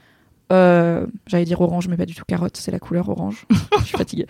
euh, 0.52 1.06
j'allais 1.28 1.46
dire 1.46 1.62
orange, 1.62 1.88
mais 1.88 1.98
pas 1.98 2.06
du 2.06 2.16
tout 2.16 2.26
carotte, 2.28 2.58
c'est 2.58 2.72
la 2.72 2.80
couleur 2.80 3.10
orange. 3.10 3.46
je 3.80 3.86
suis 3.86 3.98
fatiguée. 3.98 4.26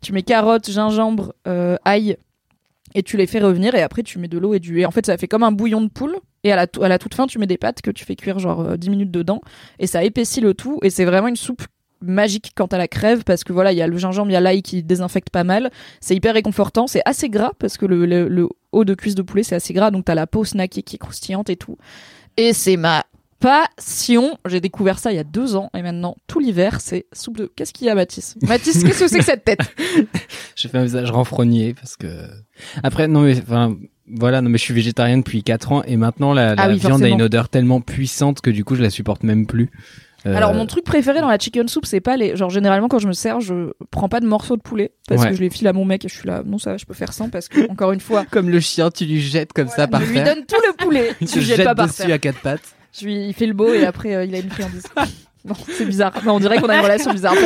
Tu 0.00 0.12
mets 0.12 0.22
carotte, 0.22 0.70
gingembre, 0.70 1.34
euh, 1.48 1.76
ail, 1.84 2.16
et 2.94 3.02
tu 3.02 3.16
les 3.16 3.26
fais 3.26 3.40
revenir, 3.40 3.74
et 3.74 3.82
après 3.82 4.02
tu 4.02 4.18
mets 4.18 4.28
de 4.28 4.38
l'eau 4.38 4.54
et 4.54 4.60
du. 4.60 4.80
Et 4.80 4.86
en 4.86 4.90
fait, 4.90 5.06
ça 5.06 5.16
fait 5.16 5.28
comme 5.28 5.42
un 5.42 5.52
bouillon 5.52 5.80
de 5.80 5.88
poule. 5.88 6.16
Et 6.44 6.52
à 6.52 6.56
la, 6.56 6.98
toute 6.98 7.14
fin, 7.14 7.26
tu 7.26 7.38
mets 7.38 7.46
des 7.46 7.56
pâtes 7.56 7.82
que 7.82 7.90
tu 7.90 8.04
fais 8.04 8.16
cuire 8.16 8.38
genre 8.38 8.60
euh, 8.60 8.76
10 8.76 8.90
minutes 8.90 9.10
dedans, 9.10 9.40
et 9.78 9.86
ça 9.86 10.04
épaissit 10.04 10.40
le 10.42 10.54
tout. 10.54 10.78
Et 10.82 10.90
c'est 10.90 11.04
vraiment 11.04 11.28
une 11.28 11.36
soupe 11.36 11.62
magique 12.00 12.50
quand 12.56 12.74
à 12.74 12.78
la 12.78 12.88
crève 12.88 13.22
parce 13.22 13.44
que 13.44 13.52
voilà 13.52 13.70
il 13.70 13.78
y 13.78 13.80
a 13.80 13.86
le 13.86 13.96
gingembre 13.96 14.28
il 14.28 14.32
y 14.32 14.36
a 14.36 14.40
l'ail 14.40 14.62
qui 14.62 14.82
désinfecte 14.82 15.30
pas 15.30 15.44
mal 15.44 15.70
c'est 16.00 16.16
hyper 16.16 16.34
réconfortant 16.34 16.88
c'est 16.88 17.02
assez 17.04 17.28
gras 17.28 17.52
parce 17.60 17.78
que 17.78 17.86
le 17.86 18.48
haut 18.72 18.84
de 18.84 18.94
cuisse 18.94 19.14
de 19.14 19.22
poulet 19.22 19.44
c'est 19.44 19.54
assez 19.54 19.72
gras 19.72 19.92
donc 19.92 20.06
t'as 20.06 20.16
la 20.16 20.26
peau 20.26 20.44
snackée 20.44 20.82
qui 20.82 20.96
est 20.96 20.98
croustillante 20.98 21.48
et 21.48 21.54
tout 21.54 21.78
et 22.36 22.52
c'est 22.54 22.76
ma 22.76 23.04
passion 23.42 24.38
j'ai 24.46 24.60
découvert 24.60 24.98
ça 24.98 25.12
il 25.12 25.16
y 25.16 25.18
a 25.18 25.24
deux 25.24 25.56
ans 25.56 25.68
et 25.76 25.82
maintenant 25.82 26.16
tout 26.26 26.38
l'hiver 26.38 26.80
c'est 26.80 27.06
soupe 27.12 27.36
de 27.38 27.52
qu'est-ce 27.54 27.72
qu'il 27.72 27.86
y 27.86 27.90
a 27.90 27.94
Mathis? 27.94 28.36
Mathis 28.42 28.82
qu'est-ce 28.84 29.00
que 29.00 29.08
c'est 29.08 29.18
que 29.18 29.24
cette 29.24 29.44
tête? 29.44 29.60
J'ai 30.56 30.68
fait 30.68 30.78
un 30.78 30.84
visage 30.84 31.10
renfrogné 31.10 31.74
parce 31.74 31.96
que. 31.96 32.06
Après, 32.82 33.08
non 33.08 33.22
mais, 33.22 33.36
enfin, 33.40 33.76
voilà, 34.06 34.40
non 34.42 34.50
mais 34.50 34.58
je 34.58 34.62
suis 34.62 34.74
végétarien 34.74 35.18
depuis 35.18 35.42
4 35.42 35.72
ans 35.72 35.82
et 35.84 35.96
maintenant 35.96 36.32
la, 36.34 36.54
la 36.54 36.62
Ah 36.62 36.68
oui, 36.68 36.78
viande 36.78 37.02
a 37.02 37.08
une 37.08 37.22
odeur 37.22 37.48
tellement 37.48 37.80
puissante 37.80 38.40
que 38.40 38.50
du 38.50 38.64
coup 38.64 38.74
je 38.76 38.82
la 38.82 38.90
supporte 38.90 39.22
même 39.24 39.46
plus. 39.46 39.70
Euh, 40.24 40.36
alors 40.36 40.54
mon 40.54 40.66
truc 40.66 40.84
préféré 40.84 41.20
dans 41.20 41.26
la 41.26 41.36
chicken 41.38 41.66
soup 41.66 41.84
c'est 41.84 42.00
pas 42.00 42.16
les 42.16 42.36
genre 42.36 42.48
généralement 42.48 42.86
quand 42.86 43.00
je 43.00 43.08
me 43.08 43.12
sers 43.12 43.40
je 43.40 43.72
prends 43.90 44.08
pas 44.08 44.20
de 44.20 44.26
morceaux 44.26 44.56
de 44.56 44.62
poulet 44.62 44.92
parce 45.08 45.20
Ouais. 45.22 45.30
que 45.30 45.34
je 45.34 45.40
les 45.40 45.50
file 45.50 45.66
à 45.66 45.72
mon 45.72 45.84
mec 45.84 46.04
et 46.04 46.08
je 46.08 46.14
suis 46.14 46.28
là 46.28 46.44
non 46.46 46.58
ça 46.58 46.70
va 46.70 46.76
je 46.76 46.84
peux 46.84 46.94
faire 46.94 47.12
sans 47.12 47.28
parce 47.28 47.48
que 47.48 47.68
encore 47.68 47.90
une 47.90 47.98
fois 47.98 48.24
Comme 48.30 48.48
le 48.48 48.60
chien, 48.60 48.92
tu 48.92 49.04
lui 49.04 49.20
jettes 49.20 49.52
comme 49.52 49.66
ça 49.66 49.88
par 49.88 50.00
je 50.00 50.06
lui 50.06 50.14
terre. 50.14 50.36
donne 50.36 50.44
tout 50.46 50.60
le 50.64 50.76
poulet 50.84 51.10
tu 51.18 51.26
se 51.26 51.40
jettes 51.40 51.56
jette 51.56 51.64
pas 51.66 51.74
par 51.74 51.88
dessus 51.88 52.02
terre 52.02 52.14
à 52.14 52.18
quatre 52.18 52.40
pattes. 52.40 52.60
Je 52.92 53.04
lui, 53.06 53.26
il 53.26 53.34
fait 53.34 53.46
le 53.46 53.54
beau 53.54 53.72
et 53.72 53.84
après 53.84 54.14
euh, 54.14 54.24
il 54.24 54.34
a 54.34 54.38
une 54.38 54.50
friandise. 54.50 54.84
Bon, 55.44 55.54
c'est 55.68 55.86
bizarre. 55.86 56.12
Non, 56.24 56.34
on 56.34 56.40
dirait 56.40 56.60
qu'on 56.60 56.68
a 56.68 56.76
une 56.76 56.82
relation 56.82 57.12
bizarre. 57.12 57.34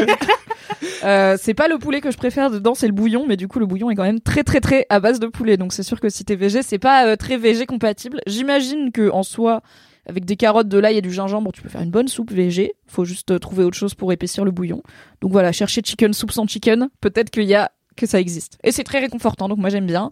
Euh, 1.04 1.36
c'est 1.40 1.54
pas 1.54 1.68
le 1.68 1.78
poulet 1.78 2.00
que 2.00 2.10
je 2.10 2.16
préfère 2.16 2.50
dedans, 2.50 2.74
c'est 2.74 2.88
le 2.88 2.92
bouillon, 2.92 3.26
mais 3.28 3.36
du 3.36 3.46
coup 3.46 3.58
le 3.60 3.66
bouillon 3.66 3.90
est 3.90 3.94
quand 3.94 4.02
même 4.02 4.20
très 4.20 4.42
très 4.42 4.60
très 4.60 4.86
à 4.88 4.98
base 4.98 5.20
de 5.20 5.26
poulet, 5.28 5.56
donc 5.56 5.72
c'est 5.72 5.84
sûr 5.84 6.00
que 6.00 6.08
si 6.08 6.24
t'es 6.24 6.34
végé, 6.34 6.62
c'est 6.62 6.78
pas 6.78 7.06
euh, 7.06 7.16
très 7.16 7.36
végé 7.36 7.66
compatible. 7.66 8.20
J'imagine 8.26 8.90
que 8.90 9.10
en 9.10 9.22
soi, 9.22 9.62
avec 10.06 10.24
des 10.24 10.36
carottes, 10.36 10.68
de 10.68 10.78
l'ail 10.78 10.96
et 10.96 11.02
du 11.02 11.12
gingembre, 11.12 11.52
tu 11.52 11.62
peux 11.62 11.68
faire 11.68 11.82
une 11.82 11.90
bonne 11.90 12.08
soupe 12.08 12.32
végé. 12.32 12.74
Faut 12.86 13.04
juste 13.04 13.30
euh, 13.30 13.38
trouver 13.38 13.62
autre 13.62 13.76
chose 13.76 13.94
pour 13.94 14.12
épaissir 14.12 14.44
le 14.44 14.50
bouillon. 14.50 14.82
Donc 15.20 15.32
voilà, 15.32 15.52
chercher 15.52 15.80
chicken 15.84 16.12
soup 16.12 16.32
sans 16.32 16.46
chicken, 16.46 16.88
peut-être 17.00 17.30
qu'il 17.30 17.44
y 17.44 17.54
a 17.54 17.70
que 17.96 18.06
ça 18.06 18.18
existe. 18.18 18.58
Et 18.64 18.72
c'est 18.72 18.84
très 18.84 18.98
réconfortant, 18.98 19.48
donc 19.48 19.58
moi 19.58 19.70
j'aime 19.70 19.86
bien. 19.86 20.10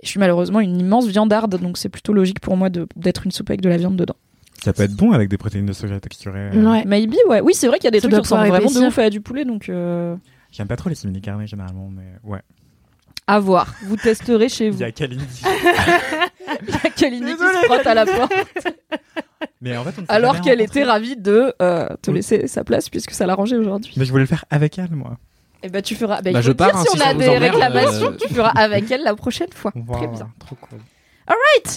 Et 0.00 0.06
je 0.06 0.08
suis 0.08 0.18
malheureusement 0.18 0.60
une 0.60 0.80
immense 0.80 1.06
viandarde, 1.06 1.56
donc 1.60 1.78
c'est 1.78 1.88
plutôt 1.88 2.12
logique 2.12 2.40
pour 2.40 2.56
moi 2.56 2.68
d'être 2.70 3.24
une 3.24 3.30
soupe 3.30 3.50
avec 3.50 3.60
de 3.60 3.68
la 3.68 3.76
viande 3.76 3.96
dedans. 3.96 4.16
Ça 4.64 4.72
peut 4.72 4.82
être 4.84 4.94
bon 4.94 5.12
avec 5.12 5.28
des 5.28 5.38
protéines 5.38 5.66
de 5.66 5.72
soja 5.72 5.98
texturées. 6.00 6.50
euh. 6.54 6.70
Ouais. 6.70 6.84
Maybe, 6.84 7.14
ouais. 7.28 7.40
Oui, 7.40 7.52
c'est 7.54 7.66
vrai 7.66 7.78
qu'il 7.78 7.84
y 7.86 7.88
a 7.88 7.90
des 7.90 8.00
Ça 8.00 8.08
trucs 8.08 8.14
qui 8.14 8.20
ressemblent 8.20 8.48
vraiment 8.48 8.70
de 8.70 8.86
ouf 8.86 8.98
à 8.98 9.10
du 9.10 9.20
poulet, 9.20 9.44
donc 9.44 9.68
euh, 9.68 10.14
J'aime 10.50 10.68
pas 10.68 10.76
trop 10.76 10.88
les 10.88 10.94
simili 10.94 11.20
carnés 11.20 11.46
généralement, 11.46 11.88
mais 11.90 12.04
ouais. 12.24 12.40
à 13.26 13.38
voir. 13.40 13.74
Vous 13.84 13.96
testerez 13.96 14.48
chez 14.48 14.66
Il 14.66 14.72
vous. 14.72 14.78
y 14.82 14.84
a 14.84 14.92
Kalindi. 14.92 15.42
Il 16.62 16.68
y 16.70 16.86
a 16.86 16.90
Kalini 16.90 17.32
qui 17.32 17.38
se 17.38 17.64
frotte 17.66 17.86
à 17.86 17.94
la 17.94 18.06
porte. 18.06 18.32
Mais 19.60 19.76
en 19.76 19.84
fait, 19.84 19.94
on 20.00 20.04
Alors 20.08 20.40
qu'elle 20.40 20.58
rencontrés. 20.60 20.80
était 20.80 20.84
ravie 20.84 21.16
de 21.16 21.52
euh, 21.62 21.88
te 22.02 22.10
Oui. 22.10 22.16
laisser 22.16 22.46
sa 22.48 22.62
place 22.64 22.88
puisque 22.88 23.12
ça 23.12 23.26
l'arrangeait 23.26 23.56
aujourd'hui. 23.56 23.92
Mais 23.96 24.04
je 24.04 24.10
voulais 24.10 24.22
le 24.24 24.28
faire 24.28 24.44
avec 24.50 24.78
elle, 24.78 24.90
moi. 24.92 25.16
Et 25.64 25.68
bah 25.68 25.82
tu 25.82 25.94
feras. 25.94 26.20
Bah, 26.22 26.30
il 26.30 26.32
Bah, 26.32 26.40
faut 26.40 26.44
je 26.46 26.48
le 26.50 26.54
dire, 26.54 26.66
pars, 26.70 26.76
hein, 26.76 26.84
si 26.88 26.96
si 26.96 27.02
on 27.02 27.06
a 27.08 27.14
des 27.14 27.28
emmerde, 27.28 27.42
réclamations, 27.54 28.10
euh. 28.12 28.16
tu 28.20 28.34
feras 28.34 28.50
avec 28.50 28.90
elle 28.90 29.02
la 29.04 29.14
prochaine 29.14 29.52
fois. 29.52 29.72
Très 29.72 30.06
bien. 30.08 30.28
Trop 30.40 30.56
cool. 30.60 30.78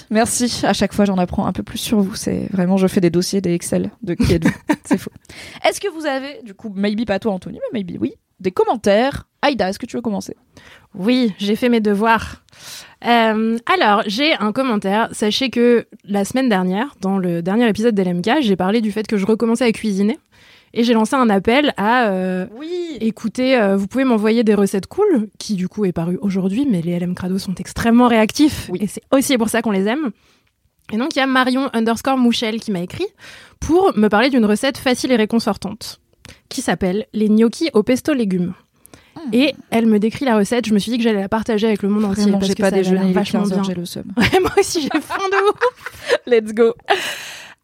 Merci. 0.10 0.62
À 0.66 0.74
chaque 0.74 0.94
fois, 0.94 1.06
j'en 1.06 1.18
apprends 1.18 1.46
un 1.46 1.54
peu 1.54 1.64
plus 1.64 1.78
sur 1.78 2.00
vous. 2.00 2.16
C'est 2.16 2.48
vraiment, 2.52 2.78
je 2.78 2.88
fais 2.88 3.02
des 3.02 3.10
dossiers, 3.10 3.42
des 3.42 3.54
Excel 3.54 3.92
de 4.02 4.14
qui 4.14 4.34
êtes-vous. 4.34 4.54
C'est 4.86 4.98
faux. 4.98 5.12
Est-ce 5.68 5.80
que 5.80 5.88
vous 5.90 6.06
avez, 6.06 6.42
du 6.44 6.54
coup, 6.54 6.72
maybe 6.75 7.06
pas 7.06 7.20
toi, 7.20 7.34
Anthony, 7.34 7.60
mais 7.60 7.80
maybe 7.80 7.98
oui, 8.00 8.14
des 8.40 8.52
commentaires? 8.52 9.28
Aïda, 9.42 9.70
est-ce 9.70 9.80
que 9.80 9.86
tu 9.86 9.96
veux 9.96 10.02
commencer? 10.02 10.36
Oui, 10.96 11.34
j'ai 11.38 11.56
fait 11.56 11.70
mes 11.70 11.82
devoirs. 11.82 12.44
Euh, 13.06 13.58
alors, 13.72 14.04
j'ai 14.08 14.34
un 14.36 14.52
commentaire. 14.52 15.10
Sachez 15.12 15.50
que 15.50 15.86
la 16.04 16.25
semaine 16.25 16.50
dernière, 16.50 16.96
dans 17.02 17.18
le 17.18 17.42
dernier 17.42 17.68
épisode 17.68 17.94
d'LMK, 17.94 18.42
j'ai 18.42 18.56
parlé 18.56 18.82
du 18.82 18.92
fait 18.92 19.06
que 19.06 19.18
je 19.18 19.25
recommençais 19.25 19.66
à 19.66 19.72
cuisiner. 19.72 20.18
Et 20.77 20.84
j'ai 20.84 20.94
lancé 20.94 21.15
un 21.15 21.29
appel 21.29 21.74
à 21.77 22.10
euh, 22.10 22.48
Oui. 22.60 22.98
écoutez, 23.00 23.58
euh, 23.58 23.77
vous 23.77 23.88
pouvez 23.88 24.03
m'envoyer 24.03 24.44
des 24.44 24.53
recettes 24.53 24.88
cool, 24.88 25.29
qui 25.39 25.55
du 25.55 25.70
coup 25.70 25.86
est 25.86 25.94
paru 25.94 26.20
aujourd'hui, 26.22 26.67
mais 26.70 26.82
les 26.82 27.00
LM 27.00 27.15
Crado 27.15 27.39
sont 27.39 27.55
extrêmement 27.55 28.10
réactifs. 28.10 28.70
Oui. 28.70 28.79
Et 28.82 28.88
c'est 28.88 29.01
aussi 29.12 29.38
pour 29.38 29.48
ça 29.48 29.62
qu'on 29.62 29.72
les 29.72 29.88
aime. 29.88 30.12
Et 30.91 30.98
donc, 30.98 31.15
il 31.15 31.20
y 31.20 31.22
a 31.22 31.27
Marion 31.27 31.70
underscore 31.74 32.17
Mouchel 32.17 32.60
qui 32.60 32.72
m'a 32.72 32.82
écrit 32.82 33.08
pour 33.60 33.98
me 33.98 34.10
parler 34.10 34.29
d'une 34.29 34.46
recette 34.46 34.77
facile 34.77 35.12
et 35.13 35.15
réconfortante 35.15 36.00
qui 36.50 36.62
s'appelle 36.62 37.05
les 37.13 37.29
gnocchis 37.29 37.70
au 37.74 37.82
pesto 37.82 38.13
légumes. 38.13 38.53
Et 39.32 39.55
elle 39.72 39.86
me 39.88 39.98
décrit 39.98 40.25
la 40.25 40.36
recette. 40.36 40.67
Je 40.67 40.74
me 40.74 40.79
suis 40.79 40.91
dit 40.91 40.98
que 40.98 41.03
j'allais 41.03 41.22
la 41.22 41.29
partager 41.29 41.67
avec 41.67 41.82
le 41.82 41.89
monde 41.89 42.03
entier. 42.05 42.24
Vraiment, 42.24 42.38
parce 42.39 42.50
j'ai 42.50 42.55
que 42.55 42.62
pas 42.62 42.70
ça 42.70 42.75
déjeuné, 42.75 43.13
vachement 43.13 43.39
15 43.41 43.53
bien. 43.53 43.63
j'ai 43.63 43.74
le 43.74 43.86
seum. 43.86 44.03
Ouais, 44.17 44.39
moi 44.41 44.51
aussi, 44.60 44.82
j'ai 44.82 45.01
faim 45.01 45.17
de 45.32 45.50
ouf. 45.50 46.20
Let's 46.27 46.53
go. 46.53 46.74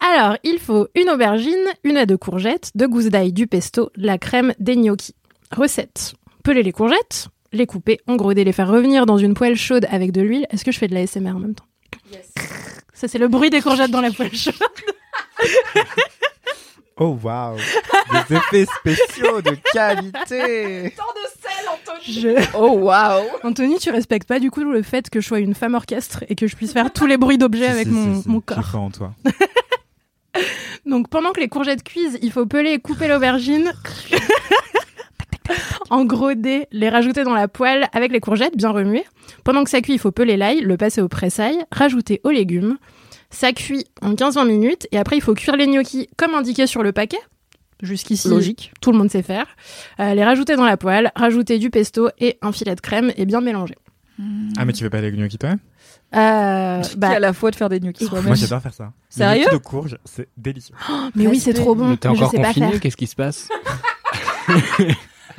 Alors, 0.02 0.36
il 0.44 0.58
faut 0.60 0.88
une 0.96 1.10
aubergine, 1.10 1.66
une 1.84 1.98
à 1.98 2.06
deux 2.06 2.18
courgettes, 2.18 2.72
deux 2.76 2.88
gousses 2.88 3.06
d'ail, 3.06 3.32
du 3.34 3.46
pesto, 3.48 3.92
la 3.96 4.18
crème, 4.18 4.54
des 4.60 4.76
gnocchis. 4.76 5.16
Recette. 5.52 6.14
Peler 6.44 6.64
les 6.64 6.72
courgettes, 6.72 7.28
les 7.54 7.68
couper, 7.68 8.00
engroder, 8.08 8.44
les 8.44 8.52
faire 8.54 8.68
revenir 8.70 9.06
dans 9.06 9.18
une 9.18 9.34
poêle 9.36 9.56
chaude 9.56 9.86
avec 9.92 10.12
de 10.12 10.22
l'huile. 10.22 10.48
Est-ce 10.50 10.66
que 10.66 10.72
je 10.72 10.80
fais 10.80 10.88
de 10.88 10.96
la 10.96 11.06
SMR 11.06 11.36
en 11.36 11.40
même 11.40 11.54
temps 11.56 11.66
Ça, 12.94 13.08
c'est 13.08 13.20
le 13.20 13.28
bruit 13.28 13.50
des 13.52 13.62
courgettes 13.62 13.92
dans 13.92 14.02
la 14.02 14.12
poêle 14.12 14.34
chaude. 14.36 14.56
Oh 16.98 17.18
waouh 17.24 17.56
Des 18.12 18.36
effets 18.36 18.66
spéciaux 18.80 19.42
de 19.42 19.58
qualité 19.74 20.94
Je- 22.04 22.46
Oh 22.56 22.74
waouh. 22.78 23.24
Anthony, 23.44 23.80
tu 23.80 23.90
respectes 23.90 24.28
pas 24.28 24.40
du 24.40 24.52
coup 24.52 24.64
le 24.64 24.84
fait 24.84 25.10
que 25.10 25.20
je 25.20 25.26
sois 25.28 25.40
une 25.40 25.56
femme 25.56 25.74
orchestre 25.74 26.24
et 26.30 26.36
que 26.36 26.46
je 26.46 26.56
puisse 26.56 26.74
faire 26.74 26.92
tous 26.94 27.08
les 27.08 27.18
bruits 27.18 27.40
d'objets 27.40 27.66
Si, 27.68 27.72
avec 27.72 27.88
si, 27.88 27.94
mon, 27.94 28.16
si, 28.18 28.22
si, 28.24 28.30
mon 28.30 28.40
corps. 28.42 28.76
en 28.76 28.92
toi. 28.92 29.14
Donc 30.92 31.08
pendant 31.08 31.32
que 31.32 31.40
les 31.40 31.48
courgettes 31.48 31.84
cuisent, 31.84 32.20
il 32.22 32.32
faut 32.32 32.46
peler 32.46 32.72
et 32.72 32.80
couper 32.80 33.08
l'aubergine. 33.08 33.72
Engroder, 35.90 36.68
les 36.72 36.90
rajouter 36.90 37.24
dans 37.24 37.34
la 37.34 37.48
poêle 37.48 37.88
avec 37.94 38.12
les 38.12 38.20
courgettes 38.20 38.58
bien 38.58 38.70
remuées. 38.72 39.06
Pendant 39.46 39.64
que 39.64 39.70
ça 39.70 39.82
cuit, 39.82 39.94
il 39.94 40.00
faut 40.00 40.12
peler 40.12 40.36
l'ail, 40.36 40.60
le 40.60 40.76
passer 40.76 41.02
au 41.02 41.08
pressail, 41.08 41.58
rajouter 41.72 42.20
aux 42.26 42.30
légumes. 42.30 42.78
Ça 43.30 43.54
cuit 43.54 43.86
en 44.02 44.14
15-20 44.14 44.48
minutes 44.48 44.88
et 44.92 44.98
après 44.98 45.16
il 45.16 45.22
faut 45.22 45.34
cuire 45.34 45.56
les 45.56 45.66
gnocchis 45.66 46.10
comme 46.18 46.36
indiqué 46.36 46.68
sur 46.68 46.84
le 46.84 46.92
paquet. 46.92 47.20
Jusqu'ici, 47.82 48.28
Logique. 48.28 48.74
tout 48.82 48.92
le 48.92 48.98
monde 48.98 49.10
sait 49.10 49.24
faire. 49.24 49.48
Euh, 50.02 50.14
les 50.14 50.24
rajouter 50.26 50.58
dans 50.58 50.66
la 50.66 50.76
poêle, 50.76 51.12
rajouter 51.16 51.58
du 51.58 51.70
pesto 51.70 52.10
et 52.20 52.38
un 52.42 52.52
filet 52.52 52.76
de 52.76 52.82
crème 52.82 53.14
et 53.16 53.26
bien 53.26 53.40
mélanger. 53.40 53.76
Ah, 54.58 54.66
mais 54.66 54.74
tu 54.74 54.84
veux 54.84 54.90
pas 54.90 55.02
les 55.02 55.12
gnocchis 55.12 55.38
toi 55.38 55.56
Euh, 56.14 56.82
bah, 56.98 57.10
à 57.10 57.20
la 57.20 57.34
fois 57.34 57.52
de 57.52 57.56
faire 57.56 57.70
des 57.70 57.80
gnocchis 57.80 58.06
soi-même. 58.06 58.28
Moi, 58.28 58.36
j'adore 58.36 58.62
faire 58.62 58.74
ça. 58.74 58.86
Les 58.86 58.92
Sérieux 59.18 59.44
gnocchis 59.44 59.58
de 59.58 59.64
courge, 59.64 59.98
c'est 60.04 60.28
délicieux. 60.38 60.76
mais 61.16 61.28
oui, 61.28 61.40
c'est 61.40 61.54
trop 61.54 61.76
bon. 61.76 61.90
Mais 61.90 61.98
t'es 61.98 62.08
encore 62.08 62.32
confiné 62.32 62.80
Qu'est-ce 62.80 62.98
qui 62.98 63.08
se 63.08 63.16
passe 63.16 63.48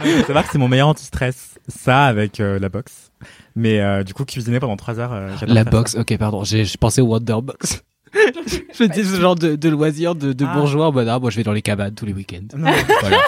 Il 0.05 0.11
faut 0.21 0.27
savoir 0.27 0.45
que 0.45 0.53
c'est 0.53 0.59
mon 0.59 0.69
meilleur 0.69 0.89
anti-stress. 0.89 1.59
Ça, 1.69 2.07
avec 2.07 2.41
euh, 2.41 2.59
la 2.59 2.69
boxe. 2.69 3.13
Mais 3.55 3.81
euh, 3.81 4.03
du 4.03 4.15
coup, 4.15 4.25
cuisiner 4.25 4.59
pendant 4.59 4.77
3 4.77 4.99
heures, 4.99 5.13
euh, 5.13 5.29
j'adore 5.39 5.55
La 5.55 5.63
faire 5.65 5.73
box, 5.73 5.95
ok, 5.95 6.17
pardon, 6.19 6.45
j'ai 6.45 6.65
j'ai 6.65 6.79
pensé 6.79 7.01
au 7.01 7.07
Wonderbox. 7.07 7.83
je 8.79 8.85
dis 8.85 9.05
ce 9.05 9.21
genre 9.21 9.35
de, 9.37 9.57
de 9.57 9.69
loisir 9.69 10.15
de, 10.15 10.33
de 10.33 10.45
Ah. 10.47 10.55
bourgeois. 10.55 10.91
Bah, 10.91 11.05
non, 11.05 11.21
moi, 11.21 11.31
je 11.31 11.37
vais 11.37 11.43
dans 11.43 11.53
les 11.53 11.63
cabanes 11.63 11.95
tous 11.95 12.05
les 12.07 12.13
week-ends. 12.13 12.47
voilà, 12.57 13.19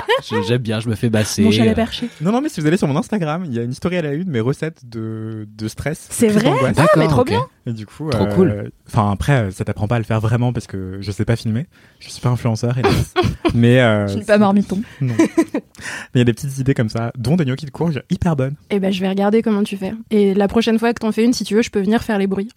j'aime 0.46 0.62
bien, 0.62 0.80
je 0.80 0.88
me 0.88 0.94
fais 0.94 1.08
basser. 1.08 1.42
Mon 1.42 1.50
chalet 1.50 1.72
euh, 1.72 1.74
perché. 1.74 2.08
non, 2.20 2.32
non, 2.32 2.40
mais 2.40 2.48
si 2.48 2.60
vous 2.60 2.66
allez 2.66 2.76
sur 2.76 2.86
mon 2.88 2.96
Instagram, 2.96 3.44
il 3.46 3.54
y 3.54 3.58
a 3.58 3.62
une 3.62 3.72
story 3.72 3.96
à 3.96 4.02
la 4.02 4.12
une, 4.12 4.28
mes 4.28 4.40
recettes 4.40 4.82
de, 4.88 5.46
de 5.56 5.68
stress. 5.68 6.06
C'est 6.10 6.28
vrai. 6.28 6.50
D'accord, 6.72 6.88
mais 6.96 7.08
trop 7.08 7.24
bien. 7.24 7.46
Et 7.66 7.72
du 7.72 7.86
coup, 7.86 8.10
Trop 8.10 8.24
euh, 8.24 8.34
cool. 8.34 8.70
Enfin, 8.88 9.10
après, 9.10 9.32
euh, 9.44 9.50
ça 9.50 9.64
t'apprend 9.64 9.88
pas 9.88 9.96
à 9.96 9.98
le 9.98 10.04
faire 10.04 10.20
vraiment 10.20 10.52
parce 10.52 10.66
que 10.66 10.98
je 11.00 11.10
sais 11.10 11.24
pas 11.24 11.34
filmer. 11.36 11.66
Je 11.98 12.10
suis 12.10 12.20
pas 12.20 12.28
influenceur, 12.28 12.76
hélas. 12.76 13.14
mais 13.54 13.80
euh, 13.80 14.06
Je 14.06 14.18
n'ai 14.18 14.24
pas 14.24 14.36
marmiton. 14.36 14.82
Non. 15.00 15.14
Mais 15.18 15.24
il 16.14 16.18
y 16.18 16.20
a 16.20 16.24
des 16.24 16.34
petites 16.34 16.58
idées 16.58 16.74
comme 16.74 16.90
ça, 16.90 17.10
dont 17.16 17.36
des 17.36 17.44
gnocchis 17.46 17.64
de 17.66 17.70
courge 17.70 18.02
hyper 18.10 18.36
bonnes. 18.36 18.54
Eh 18.70 18.78
ben, 18.80 18.92
je 18.92 19.00
vais 19.00 19.08
regarder 19.08 19.40
comment 19.42 19.62
tu 19.62 19.76
fais. 19.78 19.94
Et 20.10 20.34
la 20.34 20.46
prochaine 20.48 20.78
fois 20.78 20.92
que 20.92 21.00
t'en 21.00 21.10
fais 21.12 21.24
une, 21.24 21.32
si 21.32 21.44
tu 21.44 21.54
veux, 21.54 21.62
je 21.62 21.70
peux 21.70 21.80
venir 21.80 22.02
faire 22.02 22.18
les 22.18 22.26
bruits. 22.26 22.50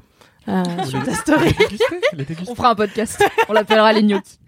Euh, 0.48 0.63
sur 0.86 1.04
ta 1.04 1.13
story. 1.13 1.46
Les 1.50 1.54
déguster, 1.66 1.86
les 2.13 2.25
déguster. 2.25 2.51
On 2.51 2.56
fera 2.56 2.70
un 2.72 2.75
podcast. 2.75 3.24
On 3.50 3.54
l'appellera 3.54 3.92
les 3.94 4.04
gnocchis. 4.04 4.39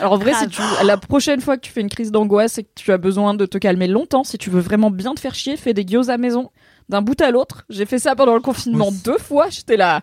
Alors 0.00 0.12
en 0.14 0.18
vrai, 0.18 0.32
si 0.34 0.48
tu, 0.48 0.62
la 0.84 0.96
prochaine 0.96 1.40
fois 1.40 1.56
que 1.56 1.62
tu 1.62 1.70
fais 1.72 1.82
une 1.82 1.90
crise 1.90 2.10
d'angoisse 2.10 2.56
et 2.58 2.62
que 2.64 2.70
tu 2.74 2.92
as 2.92 2.96
besoin 2.98 3.34
de 3.34 3.44
te 3.44 3.58
calmer 3.58 3.86
longtemps, 3.88 4.24
si 4.24 4.38
tu 4.38 4.48
veux 4.48 4.60
vraiment 4.60 4.90
bien 4.90 5.14
te 5.14 5.20
faire 5.20 5.34
chier, 5.34 5.56
fais 5.58 5.74
des 5.74 5.84
gyoza 5.86 6.16
maison 6.16 6.50
d'un 6.88 7.02
bout 7.02 7.20
à 7.20 7.30
l'autre. 7.30 7.64
J'ai 7.68 7.84
fait 7.84 7.98
ça 7.98 8.14
pendant 8.16 8.34
le 8.34 8.40
confinement 8.40 8.88
Oui. 8.88 9.00
deux 9.04 9.18
fois. 9.18 9.48
J'étais 9.50 9.76
là 9.76 10.00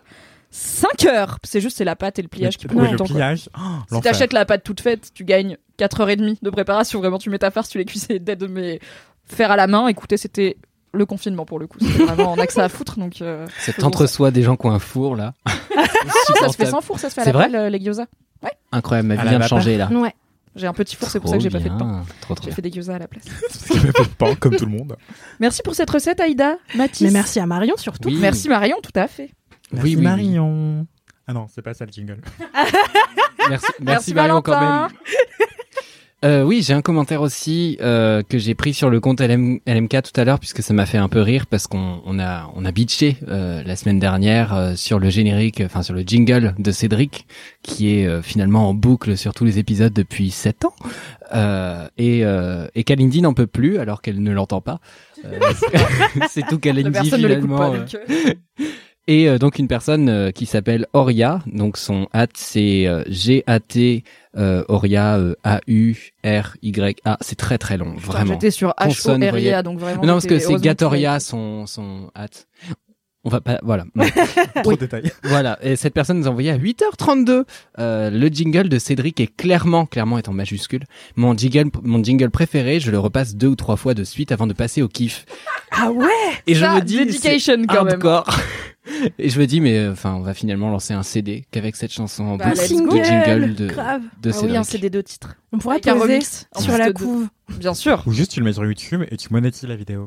5 0.50 1.06
heures. 1.06 1.38
C'est 1.42 1.60
juste 1.60 1.76
c'est 1.78 1.84
la 1.84 1.96
pâte 1.96 2.20
et 2.20 2.22
le 2.22 2.28
pliage 2.28 2.56
qui 2.56 2.66
Oui, 2.68 2.74
prennent 2.76 2.84
le 2.84 2.90
du 2.92 2.96
temps. 2.98 3.04
quoi. 3.06 3.14
pliage. 3.16 3.48
Oh, 3.58 3.62
Si 3.96 4.00
t'achètes 4.02 4.32
la 4.32 4.44
pâte 4.44 4.62
toute 4.62 4.80
faite, 4.80 5.10
tu 5.12 5.24
gagnes 5.24 5.56
4h30 5.78 6.36
de 6.42 6.50
préparation. 6.50 7.00
Vraiment, 7.00 7.18
tu 7.18 7.30
mets 7.30 7.38
ta 7.38 7.50
farce, 7.50 7.68
tu 7.70 7.78
les 7.78 7.84
cuis, 7.84 7.98
c'est 7.98 8.18
dead. 8.20 8.48
Mais 8.48 8.78
faire 9.24 9.50
à 9.50 9.56
la 9.56 9.66
main, 9.66 9.88
écoutez, 9.88 10.18
c'était 10.18 10.56
le 10.94 11.06
confinement 11.06 11.44
pour 11.44 11.58
le 11.58 11.66
coup. 11.66 11.78
Vraiment, 11.80 12.32
on 12.32 12.38
a 12.38 12.46
que 12.46 12.52
ça 12.52 12.64
à 12.64 12.68
foutre. 12.68 12.98
Donc, 12.98 13.20
euh, 13.20 13.46
Cet 13.58 13.82
entre-soi 13.82 14.30
des 14.30 14.42
gens 14.42 14.56
qui 14.56 14.66
ont 14.66 14.70
un 14.70 14.78
four, 14.78 15.16
là. 15.16 15.34
ça 16.38 16.48
se 16.48 16.56
fait 16.56 16.66
sans 16.66 16.80
four, 16.80 16.98
ça 16.98 17.10
se 17.10 17.14
fait 17.14 17.22
à 17.22 17.24
C'est 17.24 17.32
la 17.32 17.38
vrai 17.48 17.54
euh, 17.54 17.68
les 17.70 17.80
gyoza. 17.80 18.06
Incroyable, 18.72 19.08
ma 19.08 19.16
vie 19.16 19.28
vient 19.28 19.38
de 19.38 19.44
changer, 19.44 19.76
là. 19.76 19.88
Ouais. 19.90 20.14
J'ai 20.56 20.68
un 20.68 20.72
petit 20.72 20.94
four, 20.94 21.08
c'est 21.08 21.18
pour 21.18 21.30
ça 21.30 21.36
que 21.36 21.42
j'ai 21.42 21.50
pas 21.50 21.58
fait 21.58 21.68
de 21.68 21.76
pain. 21.76 22.04
J'ai 22.44 22.52
fait 22.52 22.62
des 22.62 22.70
gyoza 22.70 22.94
à 22.94 22.98
la 22.98 23.08
place. 23.08 23.24
Me 23.70 23.76
fait 23.92 24.04
de 24.04 24.08
pain, 24.16 24.34
comme 24.36 24.54
tout 24.56 24.66
le 24.66 24.70
monde. 24.70 24.96
Merci 25.40 25.62
pour 25.62 25.74
cette 25.74 25.90
recette, 25.90 26.20
Aïda. 26.20 26.56
Mathis. 26.76 27.02
Mais 27.02 27.10
merci 27.10 27.40
à 27.40 27.46
Marion 27.46 27.76
surtout. 27.76 28.08
Oui. 28.08 28.18
Merci 28.20 28.48
Marion, 28.48 28.76
tout 28.82 28.92
à 28.94 29.08
fait. 29.08 29.30
Merci 29.72 29.88
oui, 29.88 29.96
oui. 29.96 30.02
Marion. 30.02 30.86
Ah 31.26 31.32
non, 31.32 31.46
c'est 31.52 31.62
pas 31.62 31.74
ça 31.74 31.86
le 31.86 31.90
jingle. 31.92 32.20
Merci, 33.48 33.66
merci, 33.80 34.14
Marion 34.14 34.42
quand 34.42 34.52
Valentin. 34.52 34.88
même. 34.88 34.96
Euh, 36.24 36.42
oui, 36.42 36.62
j'ai 36.62 36.72
un 36.72 36.80
commentaire 36.80 37.20
aussi 37.20 37.76
euh, 37.82 38.22
que 38.26 38.38
j'ai 38.38 38.54
pris 38.54 38.72
sur 38.72 38.88
le 38.88 38.98
compte 38.98 39.20
LM, 39.20 39.60
LMK 39.66 40.02
tout 40.02 40.18
à 40.18 40.24
l'heure 40.24 40.38
puisque 40.38 40.62
ça 40.62 40.72
m'a 40.72 40.86
fait 40.86 40.96
un 40.96 41.08
peu 41.08 41.20
rire 41.20 41.46
parce 41.46 41.66
qu'on 41.66 42.00
on 42.06 42.18
a 42.18 42.50
on 42.54 42.64
a 42.64 42.72
bitché 42.72 43.18
euh, 43.28 43.62
la 43.62 43.76
semaine 43.76 43.98
dernière 43.98 44.54
euh, 44.54 44.74
sur 44.74 44.98
le 44.98 45.10
générique, 45.10 45.60
enfin 45.62 45.82
sur 45.82 45.92
le 45.92 46.00
jingle 46.00 46.54
de 46.58 46.70
Cédric 46.70 47.26
qui 47.62 47.98
est 47.98 48.06
euh, 48.06 48.22
finalement 48.22 48.70
en 48.70 48.74
boucle 48.74 49.18
sur 49.18 49.34
tous 49.34 49.44
les 49.44 49.58
épisodes 49.58 49.92
depuis 49.92 50.30
sept 50.30 50.64
ans 50.64 50.74
euh, 51.34 51.86
et 51.98 52.24
euh, 52.24 52.68
et 52.74 52.84
Kalindi 52.84 53.20
n'en 53.20 53.34
peut 53.34 53.46
plus 53.46 53.78
alors 53.78 54.00
qu'elle 54.00 54.22
ne 54.22 54.32
l'entend 54.32 54.62
pas. 54.62 54.80
C'est 56.30 56.46
tout 56.46 56.58
Kalindi 56.58 57.10
finalement. 57.10 57.74
Euh, 59.08 59.12
euh, 59.12 59.14
et 59.14 59.28
euh, 59.28 59.38
donc 59.38 59.58
une 59.58 59.68
personne 59.68 60.08
euh, 60.08 60.30
qui 60.30 60.46
s'appelle 60.46 60.86
Oria, 60.92 61.40
donc 61.46 61.76
son 61.76 62.08
hâte 62.14 62.32
c'est 62.34 62.86
euh, 62.86 63.02
G-A-T 63.08 64.04
euh, 64.36 64.64
Oria 64.68 65.16
euh, 65.16 65.34
A-U-R-Y-A, 65.44 67.18
c'est 67.20 67.36
très 67.36 67.58
très 67.58 67.76
long, 67.76 67.94
putain, 67.94 68.06
vraiment. 68.12 68.32
J'étais 68.34 68.50
sur 68.50 68.74
H-O-R-I-A, 68.78 69.62
donc 69.62 69.78
vraiment. 69.78 70.04
Non 70.04 70.14
parce 70.14 70.26
que 70.26 70.38
c'est 70.38 70.56
Gatoria 70.56 71.20
son 71.20 71.66
son 71.66 72.10
hâte. 72.16 72.46
On 73.24 73.30
va 73.30 73.40
pas 73.40 73.58
voilà. 73.62 73.84
Trop 74.62 74.72
de 74.72 74.76
détails. 74.80 75.10
voilà, 75.24 75.58
et 75.62 75.76
cette 75.76 75.94
personne 75.94 76.18
nous 76.18 76.26
a 76.26 76.30
envoyé 76.30 76.50
à 76.50 76.58
8h32 76.58 77.44
euh, 77.78 78.10
le 78.10 78.26
jingle 78.28 78.68
de 78.68 78.78
Cédric 78.78 79.18
est 79.20 79.34
clairement 79.34 79.86
clairement 79.86 80.18
est 80.18 80.28
en 80.28 80.32
majuscule. 80.34 80.84
Mon 81.16 81.34
jingle 81.36 81.70
mon 81.82 82.02
jingle 82.04 82.30
préféré, 82.30 82.80
je 82.80 82.90
le 82.90 82.98
repasse 82.98 83.34
deux 83.34 83.48
ou 83.48 83.56
trois 83.56 83.76
fois 83.76 83.94
de 83.94 84.04
suite 84.04 84.30
avant 84.32 84.46
de 84.46 84.52
passer 84.52 84.82
au 84.82 84.88
kiff. 84.88 85.24
Ah 85.70 85.90
ouais 85.90 86.06
Et 86.46 86.54
je 86.54 86.60
Ça, 86.60 86.74
me 86.76 86.80
dis 86.82 86.98
dedication 86.98 87.64
quand 87.66 87.84
même. 87.84 87.94
hardcore. 87.94 88.26
Et 89.18 89.30
je 89.30 89.40
me 89.40 89.46
dis, 89.46 89.62
mais 89.62 89.78
euh, 89.78 89.92
enfin, 89.92 90.14
on 90.14 90.20
va 90.20 90.34
finalement 90.34 90.70
lancer 90.70 90.92
un 90.92 91.02
CD 91.02 91.46
qu'avec 91.50 91.74
cette 91.74 91.90
chanson 91.92 92.24
en 92.24 92.36
Bah, 92.36 92.50
boucle, 92.50 93.02
jingle 93.02 93.54
de, 93.54 93.66
Grave. 93.68 94.02
de 94.22 94.30
Ah 94.30 94.32
oui, 94.34 94.40
Cédric. 94.40 94.56
un 94.56 94.62
CD 94.62 94.90
de 94.90 95.00
titres. 95.00 95.36
On 95.52 95.58
pourra 95.58 95.78
poser 95.78 96.20
sur 96.60 96.76
la 96.76 96.88
de- 96.88 96.92
couve. 96.92 97.26
Bien 97.58 97.72
sûr. 97.72 98.02
Ou 98.06 98.12
juste 98.12 98.32
tu 98.32 98.40
le 98.40 98.44
mets 98.44 98.52
sur 98.52 98.64
YouTube 98.66 99.02
et 99.10 99.16
tu 99.16 99.28
monétises 99.32 99.64
la 99.66 99.76
vidéo. 99.76 100.04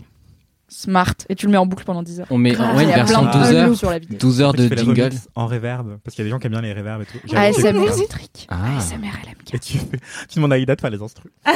Smart. 0.70 1.14
Et 1.30 1.36
tu 1.36 1.46
le 1.46 1.52
mets 1.54 1.58
en 1.58 1.66
boucle 1.66 1.86
pendant 1.86 2.04
10 2.04 2.20
heures. 2.22 2.28
On 2.30 2.38
met 2.38 2.56
ouais, 2.58 2.84
une 2.84 2.90
version 2.90 3.22
plein 3.22 3.40
de 3.40 3.46
12 3.46 3.54
heures, 3.56 3.70
bugs 3.70 3.76
sur 3.76 3.90
la 3.90 4.00
vidéo. 4.00 4.18
12 4.20 4.42
heures 4.42 4.50
Après, 4.50 4.64
tu 4.70 4.76
de 4.76 4.78
jingle. 4.96 5.10
en 5.36 5.48
reverb. 5.48 5.98
Parce 6.04 6.16
qu'il 6.16 6.24
y 6.24 6.26
a 6.26 6.28
des 6.28 6.32
gens 6.32 6.40
qui 6.40 6.48
aiment 6.48 6.54
bien 6.54 6.62
les 6.62 6.74
reverbs 6.74 7.04
et 7.04 7.06
tout. 7.06 7.36
ASMR 7.36 7.88
ça. 7.88 7.94
Cédric. 7.94 8.48
Ah. 8.50 8.78
ASMR 8.78 8.98
LMK. 9.26 9.54
Et 9.54 9.60
tu, 9.60 9.78
fais- 9.78 10.00
tu 10.30 10.36
demandes 10.36 10.52
à 10.52 10.56
Aïda 10.56 10.76
de 10.76 10.82
faire 10.82 10.90
les 10.90 11.02
instrus. 11.02 11.32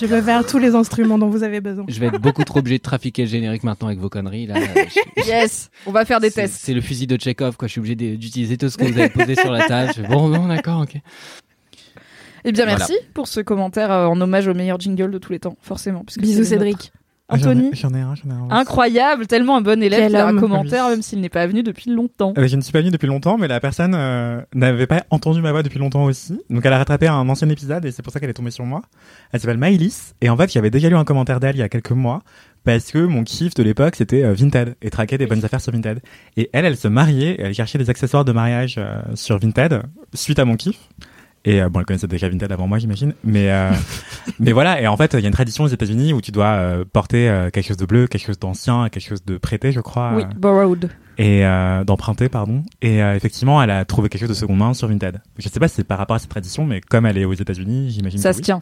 Je 0.00 0.06
peux 0.06 0.22
faire 0.22 0.46
tous 0.46 0.58
les 0.58 0.74
instruments 0.74 1.18
dont 1.18 1.28
vous 1.28 1.42
avez 1.42 1.60
besoin. 1.60 1.84
Je 1.88 2.00
vais 2.00 2.06
être 2.06 2.18
beaucoup 2.20 2.44
trop 2.44 2.60
obligé 2.60 2.78
de 2.78 2.82
trafiquer 2.82 3.22
le 3.24 3.28
générique 3.28 3.64
maintenant 3.64 3.88
avec 3.88 3.98
vos 4.00 4.08
conneries. 4.08 4.46
Là. 4.46 4.56
Je- 4.58 5.26
Yes, 5.26 5.70
on 5.84 5.92
va 5.92 6.06
faire 6.06 6.20
des 6.20 6.30
tests. 6.30 6.58
C'est 6.58 6.72
le 6.72 6.80
fusil 6.80 7.06
de 7.06 7.16
Tchekhov, 7.16 7.56
quoi. 7.58 7.68
Je 7.68 7.72
suis 7.72 7.80
obligé 7.80 7.94
d'utiliser 7.96 8.56
tout 8.56 8.70
ce 8.70 8.78
que 8.78 8.84
vous 8.84 8.98
avez 8.98 9.10
posé 9.10 9.34
sur 9.34 9.50
la 9.50 9.66
table. 9.66 9.92
Je 9.94 10.02
bon, 10.02 10.28
non, 10.28 10.46
d'accord, 10.48 10.80
ok. 10.82 10.96
Eh 12.44 12.52
bien, 12.52 12.64
Voilà. 12.64 12.78
merci 12.78 12.94
pour 13.12 13.28
ce 13.28 13.40
commentaire 13.40 13.92
euh, 13.92 14.06
en 14.06 14.18
hommage 14.20 14.46
au 14.48 14.54
meilleur 14.54 14.80
jingle 14.80 15.10
de 15.10 15.18
tous 15.18 15.32
les 15.32 15.38
temps, 15.40 15.56
forcément. 15.60 16.04
Bisous. 16.18 16.44
Cédric. 16.44 16.90
Ah, 17.30 17.36
j'en 17.38 17.50
ai- 17.50 17.52
Anthony, 17.52 17.70
J'en 17.74 17.90
ai 17.94 18.00
un, 18.00 18.14
j'en 18.14 18.28
ai 18.28 18.32
un. 18.32 18.42
aussi. 18.46 18.52
incroyable, 18.54 19.26
tellement 19.26 19.56
un 19.56 19.60
bon 19.60 19.82
élève 19.82 20.00
Quel 20.00 20.10
qui 20.10 20.16
a 20.16 20.26
un 20.26 20.36
commentaire, 20.36 20.88
même 20.88 21.02
s'il 21.02 21.20
n'est 21.20 21.28
pas 21.28 21.46
venu 21.46 21.62
depuis 21.62 21.90
longtemps. 21.90 22.34
Euh, 22.36 22.46
je 22.48 22.56
ne 22.56 22.60
suis 22.60 22.72
pas 22.72 22.80
venu 22.80 22.90
depuis 22.90 23.06
longtemps, 23.06 23.38
mais 23.38 23.48
la 23.48 23.60
personne 23.60 23.94
euh, 23.94 24.40
n'avait 24.54 24.86
pas 24.86 25.04
entendu 25.10 25.40
ma 25.40 25.52
voix 25.52 25.62
depuis 25.62 25.78
longtemps 25.78 26.04
aussi. 26.04 26.40
Donc 26.50 26.64
elle 26.66 26.72
a 26.72 26.78
rattrapé 26.78 27.06
un 27.08 27.28
ancien 27.28 27.48
épisode 27.48 27.84
et 27.84 27.92
c'est 27.92 28.02
pour 28.02 28.12
ça 28.12 28.20
qu'elle 28.20 28.30
est 28.30 28.34
tombée 28.34 28.50
sur 28.50 28.64
moi. 28.64 28.82
Elle 29.32 29.40
s'appelle 29.40 29.58
Maïlis 29.58 30.12
et 30.20 30.28
en 30.28 30.36
fait 30.36 30.52
j'avais 30.52 30.70
déjà 30.70 30.88
lu 30.88 30.96
un 30.96 31.04
commentaire 31.04 31.40
d'elle 31.40 31.56
il 31.56 31.60
y 31.60 31.62
a 31.62 31.68
quelques 31.68 31.92
mois 31.92 32.22
parce 32.64 32.90
que 32.90 32.98
mon 32.98 33.22
kiff 33.24 33.54
de 33.54 33.62
l'époque 33.62 33.96
c'était 33.96 34.22
euh, 34.24 34.34
Vinted 34.34 34.74
et 34.82 34.90
traquer 34.90 35.16
des 35.16 35.26
bonnes 35.26 35.44
affaires 35.44 35.60
sur 35.60 35.72
Vinted. 35.72 36.00
Et 36.36 36.50
elle, 36.52 36.64
elle 36.66 36.76
se 36.76 36.88
mariait, 36.88 37.32
et 37.32 37.40
elle 37.42 37.54
cherchait 37.54 37.78
des 37.78 37.88
accessoires 37.90 38.24
de 38.24 38.32
mariage 38.32 38.74
euh, 38.78 39.00
sur 39.14 39.38
Vinted 39.38 39.82
suite 40.14 40.38
à 40.38 40.44
mon 40.44 40.56
kiff. 40.56 40.78
Et 41.46 41.62
euh, 41.62 41.68
bon, 41.70 41.80
elle 41.80 41.86
connaissait 41.86 42.06
déjà 42.06 42.28
Vinted 42.28 42.52
avant 42.52 42.66
moi, 42.66 42.78
j'imagine. 42.78 43.14
Mais 43.24 43.50
euh, 43.50 43.70
mais 44.38 44.52
voilà. 44.52 44.80
Et 44.80 44.86
en 44.86 44.96
fait, 44.96 45.14
il 45.14 45.20
y 45.20 45.24
a 45.24 45.26
une 45.28 45.32
tradition 45.32 45.64
aux 45.64 45.68
États-Unis 45.68 46.12
où 46.12 46.20
tu 46.20 46.32
dois 46.32 46.46
euh, 46.46 46.84
porter 46.90 47.28
euh, 47.28 47.48
quelque 47.50 47.66
chose 47.66 47.76
de 47.78 47.86
bleu, 47.86 48.06
quelque 48.06 48.26
chose 48.26 48.38
d'ancien, 48.38 48.88
quelque 48.90 49.08
chose 49.08 49.24
de 49.24 49.38
prêté, 49.38 49.72
je 49.72 49.80
crois. 49.80 50.12
Oui, 50.14 50.24
borrowed. 50.36 50.90
et 51.16 51.44
euh, 51.46 51.82
d'emprunter 51.84 52.28
pardon 52.28 52.62
et 52.82 53.02
euh, 53.02 53.14
effectivement 53.14 53.62
elle 53.62 53.70
a 53.70 53.84
trouvé 53.84 54.08
quelque 54.08 54.20
chose 54.22 54.28
de 54.30 54.34
seconde 54.34 54.58
main 54.58 54.72
sur 54.74 54.88
Vinted 54.88 55.20
je 55.38 55.48
sais 55.50 55.60
pas 55.60 55.68
si 55.68 55.74
c'est 55.74 55.84
par 55.84 55.98
rapport 55.98 56.16
à 56.16 56.18
cette 56.18 56.30
tradition 56.30 56.64
mais 56.64 56.80
comme 56.80 57.04
elle 57.04 57.18
est 57.18 57.26
aux 57.26 57.34
États-Unis 57.34 57.90
j'imagine 57.90 58.18
Ça 58.18 58.30
que 58.30 58.36
se 58.36 58.38
oui. 58.38 58.44
tient. 58.44 58.60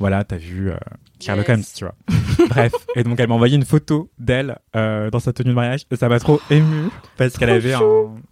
Voilà 0.00 0.24
t'as 0.24 0.36
vu 0.36 0.70
euh, 0.70 0.76
Sherlock 1.20 1.48
Yes. 1.48 1.56
Holmes 1.56 1.64
tu 1.76 1.84
vois 1.84 2.46
bref 2.48 2.72
et 2.96 3.04
donc 3.04 3.18
elle 3.20 3.28
m'a 3.28 3.34
envoyé 3.34 3.56
une 3.56 3.64
photo 3.64 4.10
d'elle 4.18 4.58
euh, 4.76 5.10
dans 5.10 5.20
sa 5.20 5.32
tenue 5.32 5.50
de 5.50 5.54
mariage 5.54 5.86
et 5.90 5.96
ça 5.96 6.08
m'a 6.08 6.18
trop 6.18 6.40
ému 6.50 6.88
parce 7.16 7.36
qu'elle 7.36 7.50
avait 7.50 7.74
un- 7.74 7.80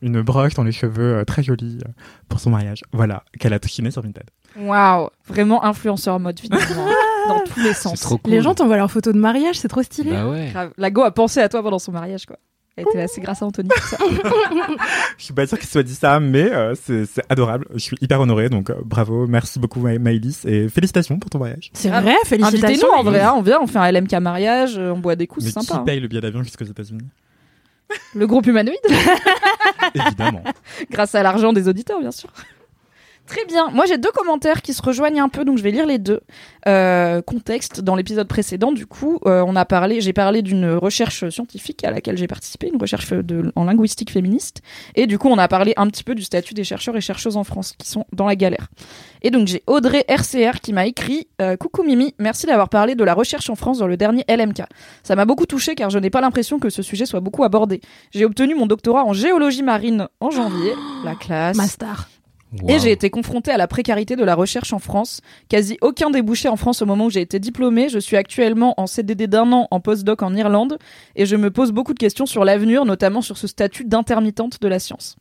une 0.02 0.20
broche 0.22 0.54
dans 0.54 0.64
les 0.64 0.72
cheveux 0.72 1.18
euh, 1.18 1.24
très 1.24 1.42
jolie 1.42 1.78
euh, 1.86 1.90
pour 2.28 2.40
son 2.40 2.50
mariage 2.50 2.82
voilà 2.92 3.22
qu'elle 3.38 3.52
a 3.52 3.58
triné 3.58 3.90
sur 3.90 4.02
Vinted 4.02 4.24
Waouh, 4.58 5.08
vraiment 5.28 5.64
influenceur 5.64 6.20
mode 6.20 6.38
finalement, 6.38 6.66
dans 7.28 7.40
tous 7.40 7.60
les 7.62 7.72
sens. 7.72 7.98
trop 8.00 8.18
cool. 8.18 8.30
Les 8.34 8.42
gens 8.42 8.54
t'envoient 8.54 8.76
leurs 8.76 8.90
photos 8.90 9.14
de 9.14 9.18
mariage, 9.18 9.58
c'est 9.58 9.68
trop 9.68 9.82
stylé. 9.82 10.10
Bah 10.10 10.28
ouais. 10.28 10.52
La 10.76 10.90
Go 10.90 11.00
a 11.04 11.10
pensé 11.10 11.40
à 11.40 11.48
toi 11.48 11.62
pendant 11.62 11.78
son 11.78 11.90
mariage, 11.90 12.26
quoi. 12.26 12.36
Elle 12.76 12.84
était 12.88 12.98
là, 12.98 13.06
c'est 13.08 13.20
grâce 13.20 13.42
à 13.42 13.46
Anthony. 13.46 13.68
tout 13.68 13.80
ça. 13.82 13.98
je 15.18 15.24
suis 15.24 15.34
pas 15.34 15.46
sûr 15.46 15.58
qu'il 15.58 15.68
soit 15.68 15.82
dit 15.82 15.94
ça 15.94 16.18
mais 16.20 16.50
euh, 16.52 16.74
c'est 16.74 17.04
adorable 17.28 17.66
je 17.74 17.78
suis 17.80 17.96
hyper 18.00 18.20
honoré 18.20 18.48
donc 18.48 18.70
euh, 18.70 18.74
bravo 18.84 19.26
merci 19.26 19.58
beaucoup 19.58 19.78
Ma- 19.80 19.98
Maïlis 19.98 20.38
et 20.46 20.68
félicitations 20.70 21.18
pour 21.18 21.28
ton 21.30 21.38
mariage 21.38 21.70
C'est 21.74 21.90
Ah, 21.90 22.00
vrai, 22.00 22.14
félicitations. 22.24 22.66
Invitez-nous 22.68 22.90
en 22.92 23.02
vrai, 23.02 23.18
Maëlys. 23.18 23.26
hein, 23.28 23.34
on 23.36 23.42
vient, 23.42 23.58
on 23.60 23.66
fait 23.66 23.78
un 23.78 23.92
LMK 23.92 24.12
mariage, 24.14 24.78
euh, 24.78 24.90
on 24.92 24.98
boit 24.98 25.16
des 25.16 25.26
coups, 25.26 25.44
mais 25.44 25.50
c'est 25.50 25.60
qui 25.60 25.66
sympa. 25.66 25.80
hein. 25.80 25.84
paye 25.84 26.00
le 26.00 26.08
billet 26.08 26.22
d'avion 26.22 26.42
jusqu'aux 26.42 26.64
États-Unis? 26.64 27.04
Le 28.14 28.26
groupe 28.26 28.46
humanoïde, 28.46 28.78
évidemment 29.94 30.42
grâce 30.90 31.14
à 31.14 31.22
l'argent 31.22 31.52
des 31.52 31.68
auditeurs, 31.68 32.00
bien 32.00 32.10
sûr. 32.10 32.30
Très 33.32 33.46
bien. 33.46 33.70
Moi, 33.70 33.86
j'ai 33.86 33.96
deux 33.96 34.10
commentaires 34.10 34.60
qui 34.60 34.74
se 34.74 34.82
rejoignent 34.82 35.22
un 35.22 35.30
peu, 35.30 35.46
donc 35.46 35.56
je 35.56 35.62
vais 35.62 35.70
lire 35.70 35.86
les 35.86 35.98
deux. 35.98 36.20
Euh, 36.68 37.22
contexte 37.22 37.80
dans 37.80 37.96
l'épisode 37.96 38.28
précédent, 38.28 38.72
du 38.72 38.84
coup, 38.84 39.20
euh, 39.24 39.42
on 39.46 39.56
a 39.56 39.64
parlé, 39.64 40.02
j'ai 40.02 40.12
parlé 40.12 40.42
d'une 40.42 40.72
recherche 40.72 41.26
scientifique 41.30 41.82
à 41.82 41.90
laquelle 41.90 42.18
j'ai 42.18 42.26
participé, 42.26 42.68
une 42.68 42.78
recherche 42.78 43.10
en 43.56 43.64
linguistique 43.64 44.10
féministe, 44.10 44.60
et 44.96 45.06
du 45.06 45.18
coup, 45.18 45.28
on 45.28 45.38
a 45.38 45.48
parlé 45.48 45.72
un 45.78 45.86
petit 45.86 46.04
peu 46.04 46.14
du 46.14 46.22
statut 46.22 46.52
des 46.52 46.62
chercheurs 46.62 46.94
et 46.94 47.00
chercheuses 47.00 47.38
en 47.38 47.42
France 47.42 47.72
qui 47.78 47.88
sont 47.88 48.04
dans 48.12 48.26
la 48.26 48.36
galère. 48.36 48.68
Et 49.22 49.30
donc, 49.30 49.48
j'ai 49.48 49.62
Audrey 49.66 50.04
RCR 50.08 50.60
qui 50.60 50.74
m'a 50.74 50.84
écrit 50.84 51.26
euh, 51.40 51.56
Coucou 51.56 51.84
Mimi, 51.84 52.14
merci 52.18 52.44
d'avoir 52.44 52.68
parlé 52.68 52.96
de 52.96 53.02
la 53.02 53.14
recherche 53.14 53.48
en 53.48 53.54
France 53.54 53.78
dans 53.78 53.86
le 53.86 53.96
dernier 53.96 54.26
LMK. 54.28 54.64
Ça 55.02 55.16
m'a 55.16 55.24
beaucoup 55.24 55.46
touché 55.46 55.74
car 55.74 55.88
je 55.88 55.98
n'ai 55.98 56.10
pas 56.10 56.20
l'impression 56.20 56.58
que 56.58 56.68
ce 56.68 56.82
sujet 56.82 57.06
soit 57.06 57.20
beaucoup 57.20 57.44
abordé. 57.44 57.80
J'ai 58.10 58.26
obtenu 58.26 58.54
mon 58.54 58.66
doctorat 58.66 59.06
en 59.06 59.14
géologie 59.14 59.62
marine 59.62 60.08
en 60.20 60.30
janvier, 60.30 60.74
la 61.02 61.14
classe. 61.14 61.56
Ma 61.56 61.66
Et 62.68 62.78
j'ai 62.78 62.92
été 62.92 63.08
confrontée 63.08 63.50
à 63.50 63.56
la 63.56 63.66
précarité 63.66 64.14
de 64.14 64.24
la 64.24 64.34
recherche 64.34 64.72
en 64.72 64.78
France. 64.78 65.20
Quasi 65.48 65.78
aucun 65.80 66.10
débouché 66.10 66.48
en 66.48 66.56
France 66.56 66.82
au 66.82 66.86
moment 66.86 67.06
où 67.06 67.10
j'ai 67.10 67.22
été 67.22 67.38
diplômée. 67.38 67.88
Je 67.88 67.98
suis 67.98 68.16
actuellement 68.16 68.74
en 68.76 68.86
CDD 68.86 69.26
d'un 69.26 69.50
an 69.52 69.68
en 69.70 69.80
postdoc 69.80 70.22
en 70.22 70.34
Irlande 70.34 70.78
et 71.16 71.24
je 71.24 71.36
me 71.36 71.50
pose 71.50 71.72
beaucoup 71.72 71.94
de 71.94 71.98
questions 71.98 72.26
sur 72.26 72.44
l'avenir, 72.44 72.84
notamment 72.84 73.22
sur 73.22 73.38
ce 73.38 73.46
statut 73.46 73.84
d'intermittente 73.84 74.60
de 74.60 74.68
la 74.68 74.78
science. 74.78 75.16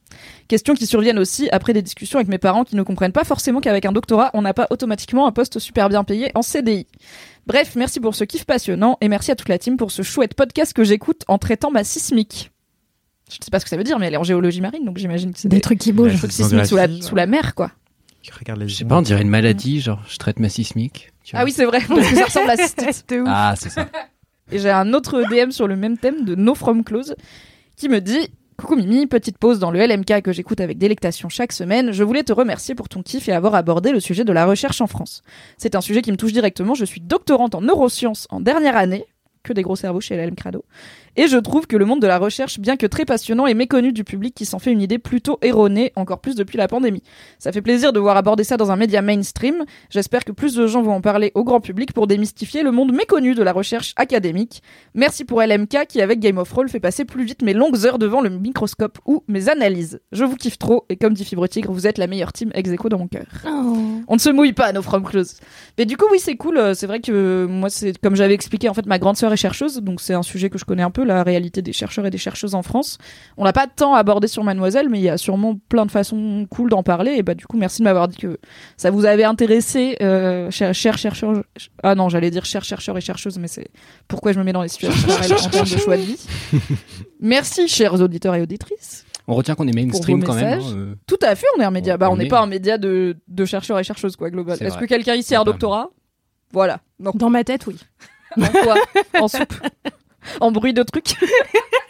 Questions 0.50 0.74
qui 0.74 0.86
surviennent 0.86 1.20
aussi 1.20 1.50
après 1.52 1.72
des 1.74 1.82
discussions 1.82 2.20
avec 2.20 2.28
mes 2.28 2.38
parents 2.38 2.66
qui 2.66 2.76
ne 2.76 2.84
comprennent 2.84 3.14
pas 3.14 3.24
forcément 3.24 3.62
qu'avec 3.62 3.86
un 3.86 3.94
doctorat, 3.94 4.32
on 4.34 4.42
n'a 4.42 4.54
pas 4.54 4.68
automatiquement 4.70 5.26
un 5.26 5.32
poste 5.32 5.60
super 5.60 5.88
bien 5.88 6.04
payé 6.04 6.32
en 6.36 6.42
CDI. 6.42 6.88
Bref, 7.48 7.76
merci 7.76 8.00
pour 8.00 8.14
ce 8.14 8.26
kiff 8.26 8.46
passionnant 8.46 8.98
et 9.02 9.08
merci 9.08 9.32
à 9.32 9.36
toute 9.36 9.50
la 9.50 9.58
team 9.58 9.78
pour 9.78 9.92
ce 9.92 10.02
chouette 10.02 10.34
podcast 10.34 10.74
que 10.74 10.84
j'écoute 10.84 11.24
en 11.28 11.38
traitant 11.38 11.72
ma 11.72 11.84
sismique. 11.84 12.51
Je 13.32 13.38
sais 13.46 13.52
pas 13.52 13.60
ce 13.60 13.66
que 13.66 13.70
ça 13.70 13.78
veut 13.78 13.84
dire, 13.84 13.98
mais 13.98 14.08
elle 14.08 14.14
est 14.16 14.18
en 14.18 14.24
géologie 14.24 14.62
marine, 14.62 14.84
donc 14.86 14.98
j'imagine 14.98 15.32
que 15.34 15.40
c'est 15.40 15.48
Des 15.48 15.58
des 15.58 15.62
trucs 15.62 15.80
qui 15.80 15.92
bougent. 15.94 16.18
trucs 16.18 16.32
sismiques 16.32 16.66
sous 16.66 16.76
la, 16.76 16.88
la 16.88 17.02
sous 17.02 17.16
la 17.16 17.26
mer, 17.28 17.56
quoi. 17.56 17.72
Je 18.22 18.32
regarde 18.38 18.60
les 18.60 18.68
Je 18.68 18.76
sais 18.76 18.86
pas, 18.86 18.98
on 18.98 19.02
dirait 19.02 19.22
une 19.22 19.30
maladie, 19.30 19.80
genre 19.82 20.02
je 20.08 20.18
traite 20.18 20.40
ma 20.40 20.50
sismique. 20.50 21.12
tu 21.24 21.36
Ah 21.36 21.44
oui, 21.44 21.52
c'est 21.52 21.66
vrai, 21.66 21.80
parce 21.88 22.08
que 22.08 22.16
ça 22.16 22.26
ressemble 22.26 22.50
à 22.52 22.58
cystite. 22.58 23.12
Ouf. 23.14 23.24
Ah, 23.28 23.54
c'est 23.58 23.70
ça. 23.70 23.88
Et 24.52 24.60
j'ai 24.60 24.70
un 24.70 24.94
autre 24.94 25.24
DM 25.30 25.52
sur 25.52 25.68
le 25.68 25.76
même 25.76 25.98
thème 25.98 26.26
de 26.26 26.36
No 26.36 26.54
From 26.56 26.84
Close 26.84 27.16
qui 27.78 27.88
me 27.90 28.00
dit 28.02 28.28
Coucou 28.58 28.76
Mimi, 28.76 29.08
petite 29.08 29.38
pause 29.40 29.58
dans 29.60 29.72
le 29.72 29.80
LMK 29.80 30.22
que 30.22 30.32
j'écoute 30.34 30.60
avec 30.62 30.78
délectation 30.78 31.30
chaque 31.30 31.52
semaine. 31.52 31.92
Je 31.94 32.04
voulais 32.04 32.24
te 32.24 32.34
remercier 32.34 32.76
pour 32.76 32.90
ton 32.90 33.02
kiff 33.02 33.28
et 33.28 33.32
avoir 33.32 33.56
abordé 33.56 33.92
le 33.92 34.00
sujet 34.00 34.24
de 34.24 34.32
la 34.34 34.46
recherche 34.46 34.82
en 34.82 34.88
France. 34.88 35.24
C'est 35.58 35.74
un 35.74 35.82
sujet 35.82 36.02
qui 36.04 36.12
me 36.12 36.18
touche 36.18 36.34
directement. 36.34 36.76
Je 36.76 36.86
suis 36.86 37.02
doctorante 37.02 37.56
en 37.56 37.62
neurosciences 37.62 38.28
en 38.30 38.40
dernière 38.40 38.76
année. 38.78 39.06
Que 39.44 39.54
des 39.54 39.62
gros 39.64 39.76
cerveaux 39.76 40.02
chez 40.02 40.16
LM 40.16 40.36
Crado. 40.36 40.64
Et 41.18 41.28
je 41.28 41.38
trouve 41.38 41.68
que 41.68 41.76
le 41.76 41.86
monde 41.86 42.02
de 42.02 42.08
la 42.08 42.18
recherche, 42.18 42.60
bien 42.60 42.78
que 42.78 42.86
très 42.86 43.04
passionnant, 43.06 43.46
est 43.46 43.54
méconnu 43.54 43.92
du 43.92 44.04
public 44.04 44.34
qui 44.34 44.46
s'en 44.46 44.60
fait 44.60 44.72
une 44.72 44.82
idée 44.82 44.98
plutôt 44.98 45.40
erronée, 45.42 45.92
encore 45.96 46.22
plus 46.22 46.36
depuis 46.36 46.58
la 46.58 46.68
pandémie. 46.68 47.04
Ça 47.38 47.52
fait 47.52 47.62
plaisir 47.62 47.92
de 47.92 48.00
voir 48.00 48.16
aborder 48.16 48.44
ça 48.46 48.56
dans 48.56 48.72
un 48.72 48.78
média 48.78 49.02
mainstream. 49.02 49.66
J'espère 49.90 50.24
que 50.24 50.32
plus 50.32 50.56
de 50.56 50.68
gens 50.68 50.82
vont 50.82 50.94
en 50.94 51.02
parler 51.02 51.32
au 51.36 51.44
grand 51.44 51.60
public 51.60 51.92
pour 51.92 52.08
démystifier 52.08 52.64
le 52.64 52.72
monde 52.72 52.94
méconnu 52.94 53.36
de 53.36 53.44
la 53.44 53.52
recherche 53.52 53.94
académique. 53.98 54.62
Merci 54.94 55.26
pour 55.26 55.42
LMK 55.42 55.86
qui, 55.88 56.02
avec 56.02 56.20
Game 56.20 56.38
of 56.38 56.52
Roll, 56.52 56.70
fait 56.70 56.80
passer 56.80 57.04
plus 57.04 57.26
vite 57.26 57.42
mes 57.42 57.54
longues 57.54 57.86
heures 57.86 58.00
devant 58.00 58.22
le 58.22 58.30
microscope 58.30 59.00
ou 59.06 59.24
mes 59.28 59.50
analyses. 59.50 60.00
Je 60.14 60.24
vous 60.24 60.38
kiffe 60.38 60.60
trop 60.60 60.86
et 60.88 60.96
comme 60.96 61.14
dit 61.14 61.26
Fibre 61.26 61.48
Tigre, 61.48 61.74
vous 61.74 61.88
êtes 61.88 61.98
la 61.98 62.08
meilleure 62.08 62.32
team 62.32 62.52
ex 62.54 62.70
dans 62.90 62.98
mon 62.98 63.08
cœur. 63.08 63.26
Oh. 63.46 63.78
On 64.08 64.16
ne 64.16 64.20
se 64.20 64.30
mouille 64.30 64.54
pas, 64.54 64.72
nos 64.72 64.82
from 64.82 65.04
close. 65.04 65.36
Mais 65.78 65.86
du 65.86 65.98
coup, 65.98 66.06
oui, 66.12 66.20
c'est 66.20 66.36
cool. 66.36 66.58
Euh, 66.58 66.74
C'est 66.74 66.88
vrai 66.88 67.02
que 67.02 67.12
euh, 67.12 67.48
moi, 67.48 67.70
c'est 67.70 67.98
comme 68.00 68.16
j'avais 68.16 68.34
expliqué, 68.34 68.70
en 68.70 68.74
fait, 68.74 68.86
ma 68.86 69.00
grande 69.00 69.18
sœur 69.18 69.31
est 69.32 69.38
chercheuse, 69.38 69.78
donc 69.82 70.02
c'est 70.02 70.14
un 70.14 70.24
sujet 70.24 70.50
que 70.50 70.58
je 70.58 70.66
connais 70.66 70.84
un 70.84 70.92
peu, 70.92 71.04
la 71.04 71.24
réalité 71.24 71.62
des 71.62 71.74
chercheurs 71.74 72.06
et 72.06 72.10
des 72.10 72.18
chercheuses 72.18 72.56
en 72.56 72.62
France. 72.62 72.98
On 73.38 73.44
l'a 73.44 73.54
pas 73.54 73.68
tant 73.68 73.94
abordé 73.96 74.28
sur 74.28 74.44
Mademoiselle, 74.44 74.90
mais 74.90 75.00
il 75.00 75.04
y 75.04 75.10
a 75.10 75.18
sûrement 75.18 75.58
plein 75.70 75.86
de 75.86 75.92
façons 75.92 76.46
cool 76.50 76.70
d'en 76.70 76.84
parler. 76.84 77.12
Et 77.18 77.24
bah, 77.24 77.34
du 77.36 77.46
coup, 77.48 77.58
merci 77.58 77.80
de 77.80 77.84
m'avoir 77.86 78.08
dit 78.08 78.18
que 78.18 78.38
ça 78.78 78.92
vous 78.92 79.06
avait 79.06 79.24
intéressé, 79.24 79.98
euh, 80.02 80.50
chers 80.52 80.74
chers 80.74 80.98
chercheurs. 80.98 81.44
Ah 81.84 81.96
non, 81.96 82.10
j'allais 82.10 82.32
dire 82.32 82.46
chers 82.46 82.64
chercheurs 82.64 82.98
et 82.98 83.02
chercheuses, 83.02 83.38
mais 83.40 83.48
c'est 83.48 83.68
pourquoi 84.08 84.32
je 84.34 84.40
me 84.40 84.44
mets 84.44 84.54
dans 84.54 84.62
les 84.64 84.70
situations 84.70 85.08
en 85.10 85.50
termes 85.50 85.68
de 85.70 85.78
choix 85.78 85.98
de 85.98 86.02
vie. 86.04 86.18
Merci, 87.20 87.68
chers 87.68 88.00
auditeurs 88.02 88.36
et 88.36 88.42
auditrices. 88.42 89.06
On 89.28 89.36
retient 89.36 89.56
qu'on 89.56 89.68
est 89.68 89.76
mainstream 89.76 90.24
quand 90.24 90.34
même. 90.34 90.60
hein, 90.60 90.74
euh. 90.76 90.96
Tout 91.08 91.20
à 91.22 91.36
fait, 91.36 91.46
on 91.58 91.62
est 91.62 91.64
un 91.66 91.72
média. 91.72 91.96
On- 91.96 91.98
bah, 91.98 92.10
on 92.10 92.18
n'est 92.18 92.26
est- 92.26 92.30
pas 92.30 92.42
un 92.42 92.48
média 92.48 92.78
de, 92.78 93.16
de 93.28 93.46
chercheurs 93.46 93.78
et 93.80 93.84
chercheuses, 93.84 94.16
quoi, 94.16 94.30
global. 94.30 94.58
Est-ce 94.60 94.78
que 94.78 94.86
quelqu'un 94.86 95.16
ici 95.16 95.36
a 95.36 95.42
un 95.42 95.44
doctorat? 95.44 95.90
Voilà. 96.54 96.82
Non. 97.00 97.12
Dans 97.16 97.30
ma 97.30 97.44
tête, 97.44 97.66
oui. 97.68 97.76
En 98.40 98.48
quoi 98.48 98.76
En 99.20 99.28
soupe 99.28 99.54
En 100.40 100.52
bruit 100.52 100.74
de 100.74 100.84
trucs 100.84 101.16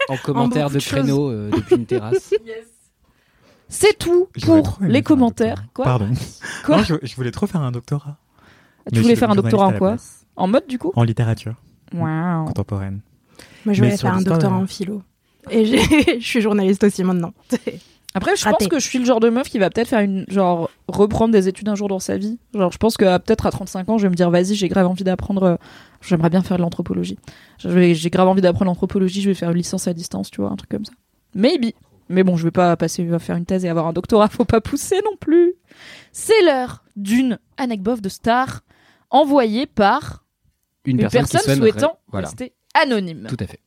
En 0.10 0.18
commentaire 0.18 0.70
de 0.70 0.80
créneau 0.80 1.30
euh, 1.30 1.50
depuis 1.56 1.76
une 1.76 1.86
terrasse. 1.86 2.34
C'est 3.70 3.98
tout 3.98 4.28
pour 4.44 4.80
les 4.82 5.02
commentaires. 5.02 5.64
Quoi 5.74 5.86
Pardon. 5.86 6.10
Quoi 6.66 6.78
Non, 6.78 6.84
je, 6.84 6.96
je 7.02 7.16
voulais 7.16 7.32
trop 7.32 7.48
faire 7.48 7.62
un 7.62 7.72
doctorat. 7.72 8.18
Tu 8.90 8.96
Mais 8.96 9.02
voulais 9.02 9.16
faire 9.16 9.32
un 9.32 9.36
doctorat 9.36 9.68
en 9.68 9.74
quoi. 9.78 9.96
En 10.36 10.48
mode, 10.48 10.68
du 10.68 10.78
coup 10.78 10.92
En 10.96 11.04
littérature 11.04 11.56
Waouh 11.94 12.46
contemporaine. 12.46 13.02
Moi, 13.66 13.74
je 13.74 13.82
voulais 13.82 13.98
faire 13.98 14.14
un 14.14 14.22
doctorat 14.22 14.58
euh, 14.58 14.64
en 14.64 14.68
philo. 14.68 15.04
Et 15.50 15.66
je 16.20 16.26
suis 16.26 16.42
journaliste 16.42 16.84
aussi 16.84 17.04
maintenant. 17.04 17.34
Après, 18.14 18.36
je 18.36 18.44
Raté. 18.44 18.58
pense 18.60 18.68
que 18.68 18.80
je 18.80 18.88
suis 18.88 19.00
le 19.00 19.06
genre 19.06 19.20
de 19.22 19.30
meuf 19.30 19.48
qui 19.50 19.58
va 19.58 19.70
peut-être 19.70 19.88
faire 19.88 20.02
une. 20.02 20.26
Genre, 20.28 20.70
reprendre 20.90 21.32
des 21.32 21.48
études 21.48 21.70
un 21.70 21.76
jour 21.76 21.88
dans 21.88 22.00
sa 22.00 22.18
vie. 22.18 22.40
Genre, 22.54 22.72
je 22.72 22.78
pense 22.78 22.98
que 22.98 23.06
euh, 23.06 23.20
peut-être 23.20 23.46
à 23.46 23.52
35 23.52 23.88
ans, 23.90 23.98
je 23.98 24.04
vais 24.04 24.10
me 24.10 24.16
dire, 24.16 24.30
vas-y, 24.30 24.54
j'ai 24.56 24.68
grave 24.68 24.88
envie 24.88 25.04
d'apprendre. 25.06 25.44
euh, 25.44 25.56
J'aimerais 26.02 26.30
bien 26.30 26.42
faire 26.42 26.58
de 26.58 26.62
l'anthropologie. 26.62 27.18
J'ai 27.60 28.10
grave 28.10 28.28
envie 28.28 28.42
d'apprendre 28.42 28.66
l'anthropologie, 28.70 29.22
je 29.22 29.30
vais 29.30 29.36
faire 29.36 29.52
une 29.52 29.58
licence 29.58 29.88
à 29.88 29.94
distance, 29.94 30.30
tu 30.32 30.42
vois, 30.42 30.50
un 30.50 30.56
truc 30.56 30.70
comme 30.72 30.84
ça. 30.86 30.94
Maybe. 31.36 31.72
Mais 32.10 32.24
bon, 32.24 32.36
je 32.36 32.44
vais 32.44 32.52
pas 32.52 32.76
passer 32.76 33.10
à 33.14 33.20
faire 33.20 33.38
une 33.38 33.46
thèse 33.46 33.64
et 33.64 33.70
avoir 33.70 33.88
un 33.88 33.94
doctorat, 33.94 34.28
faut 34.28 34.44
pas 34.44 34.60
pousser 34.62 35.00
non 35.06 35.16
plus. 35.18 35.54
C'est 36.12 36.42
l'heure 36.44 36.84
d'une 36.98 37.40
anecdote 37.58 38.02
de 38.02 38.10
star 38.10 38.62
envoyée 39.12 39.66
par 39.68 40.26
Une, 40.84 41.00
une 41.00 41.08
personne, 41.08 41.56
souhaitant 41.56 41.98
Voilà, 42.10 42.28
rester 42.28 42.54
anonyme. 42.74 43.28
tout 43.30 43.38
à 43.40 43.48
fait. 43.48 43.60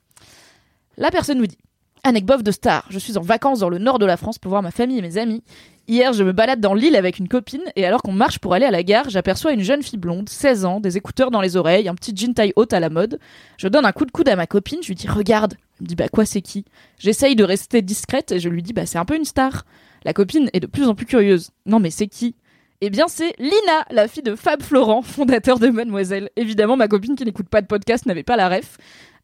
La 0.98 1.10
personne 1.10 1.38
nous 1.38 1.46
dit 1.46 1.56
Anecdote 2.06 2.42
de 2.42 2.52
star, 2.52 2.84
je 2.90 2.98
suis 2.98 3.16
en 3.16 3.22
vacances 3.22 3.60
dans 3.60 3.70
le 3.70 3.78
nord 3.78 3.98
de 3.98 4.04
la 4.04 4.18
France 4.18 4.38
pour 4.38 4.50
voir 4.50 4.62
ma 4.62 4.70
famille 4.70 4.98
et 4.98 5.02
mes 5.02 5.16
amis. 5.16 5.42
Hier, 5.88 6.12
je 6.12 6.22
me 6.22 6.32
balade 6.32 6.60
dans 6.60 6.74
l'île 6.74 6.96
avec 6.96 7.18
une 7.18 7.28
copine 7.28 7.62
et 7.76 7.86
alors 7.86 8.02
qu'on 8.02 8.12
marche 8.12 8.38
pour 8.38 8.52
aller 8.52 8.66
à 8.66 8.70
la 8.70 8.82
gare, 8.82 9.08
j'aperçois 9.08 9.52
une 9.52 9.62
jeune 9.62 9.82
fille 9.82 9.98
blonde, 9.98 10.28
16 10.28 10.66
ans, 10.66 10.80
des 10.80 10.98
écouteurs 10.98 11.30
dans 11.30 11.40
les 11.40 11.56
oreilles, 11.56 11.88
un 11.88 11.94
petit 11.94 12.14
jean 12.14 12.34
taille 12.34 12.52
haute 12.56 12.74
à 12.74 12.80
la 12.80 12.90
mode. 12.90 13.18
Je 13.56 13.68
donne 13.68 13.86
un 13.86 13.92
coup 13.92 14.04
de 14.04 14.10
coude 14.10 14.28
à 14.28 14.36
ma 14.36 14.46
copine, 14.46 14.80
je 14.82 14.88
lui 14.88 14.96
dis 14.96 15.08
regarde. 15.08 15.54
Elle 15.78 15.84
me 15.84 15.88
dit 15.88 15.94
bah 15.94 16.08
quoi 16.10 16.26
c'est 16.26 16.42
qui? 16.42 16.66
J'essaye 16.98 17.36
de 17.36 17.44
rester 17.44 17.80
discrète 17.80 18.32
et 18.32 18.38
je 18.38 18.50
lui 18.50 18.62
dis 18.62 18.74
bah 18.74 18.84
c'est 18.84 18.98
un 18.98 19.06
peu 19.06 19.16
une 19.16 19.24
star. 19.24 19.64
La 20.04 20.12
copine 20.12 20.50
est 20.52 20.60
de 20.60 20.66
plus 20.66 20.88
en 20.88 20.94
plus 20.94 21.06
curieuse. 21.06 21.52
Non 21.64 21.80
mais 21.80 21.90
c'est 21.90 22.08
qui? 22.08 22.34
Eh 22.82 22.90
bien, 22.90 23.08
c'est 23.08 23.34
Lina, 23.38 23.86
la 23.90 24.08
fille 24.08 24.22
de 24.22 24.34
Fab 24.34 24.60
Florent, 24.60 25.00
fondateur 25.00 25.58
de 25.58 25.68
Mademoiselle. 25.68 26.28
Évidemment, 26.36 26.76
ma 26.76 26.86
copine 26.86 27.16
qui 27.16 27.24
n'écoute 27.24 27.48
pas 27.48 27.62
de 27.62 27.66
podcast 27.66 28.04
n'avait 28.04 28.24
pas 28.24 28.36
la 28.36 28.50
ref. 28.50 28.76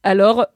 Alors, 0.02 0.46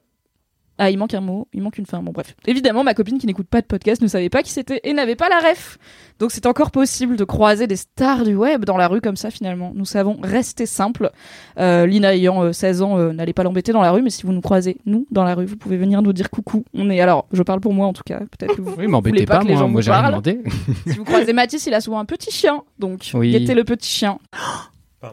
ah, 0.77 0.89
il 0.89 0.97
manque 0.97 1.13
un 1.13 1.21
mot, 1.21 1.47
il 1.53 1.61
manque 1.61 1.77
une 1.77 1.85
fin. 1.85 2.01
Bon, 2.03 2.11
bref. 2.11 2.35
Évidemment, 2.45 2.83
ma 2.83 2.93
copine 2.93 3.17
qui 3.17 3.27
n'écoute 3.27 3.47
pas 3.47 3.61
de 3.61 3.65
podcast 3.65 4.01
ne 4.01 4.07
savait 4.07 4.29
pas 4.29 4.43
qui 4.43 4.51
c'était 4.51 4.81
et 4.83 4.93
n'avait 4.93 5.15
pas 5.15 5.29
la 5.29 5.39
ref. 5.39 5.77
Donc, 6.19 6.31
c'est 6.31 6.45
encore 6.45 6.71
possible 6.71 7.15
de 7.15 7.23
croiser 7.23 7.65
des 7.65 7.77
stars 7.77 8.23
du 8.25 8.35
web 8.35 8.65
dans 8.65 8.75
la 8.75 8.87
rue 8.89 8.99
comme 8.99 9.15
ça, 9.15 9.31
finalement. 9.31 9.71
Nous 9.73 9.85
savons 9.85 10.17
rester 10.21 10.65
simple. 10.65 11.11
Euh, 11.59 11.85
Lina, 11.85 12.13
ayant 12.13 12.43
euh, 12.43 12.51
16 12.51 12.81
ans, 12.81 12.97
euh, 12.97 13.13
n'allez 13.13 13.33
pas 13.33 13.43
l'embêter 13.43 13.71
dans 13.71 13.81
la 13.81 13.91
rue, 13.91 14.01
mais 14.01 14.09
si 14.09 14.23
vous 14.23 14.33
nous 14.33 14.41
croisez, 14.41 14.77
nous, 14.85 15.07
dans 15.11 15.23
la 15.23 15.33
rue, 15.35 15.45
vous 15.45 15.55
pouvez 15.57 15.77
venir 15.77 16.01
nous 16.01 16.11
dire 16.13 16.29
coucou. 16.29 16.65
On 16.73 16.89
est, 16.89 16.99
alors, 16.99 17.27
je 17.31 17.41
parle 17.43 17.61
pour 17.61 17.73
moi 17.73 17.87
en 17.87 17.93
tout 17.93 18.03
cas. 18.05 18.19
Peut-être 18.19 18.55
que 18.55 18.61
vous. 18.61 18.75
Oui, 18.77 18.87
m'embêtez 18.87 19.25
pas 19.25 19.37
pas, 19.37 19.43
que 19.43 19.47
les 19.47 19.53
moi, 19.53 19.61
gens 19.61 19.69
moi 19.69 19.81
j'ai 19.81 19.91
rien 19.91 20.09
demandé. 20.09 20.41
si 20.87 20.97
vous 20.97 21.05
croisez 21.05 21.31
Mathis, 21.31 21.65
il 21.67 21.73
a 21.73 21.79
souvent 21.79 21.99
un 21.99 22.05
petit 22.05 22.31
chien. 22.31 22.63
Donc, 22.79 23.09
Oui. 23.13 23.31
guettez 23.31 23.53
le 23.53 23.63
petit 23.63 23.89
chien. 23.89 24.19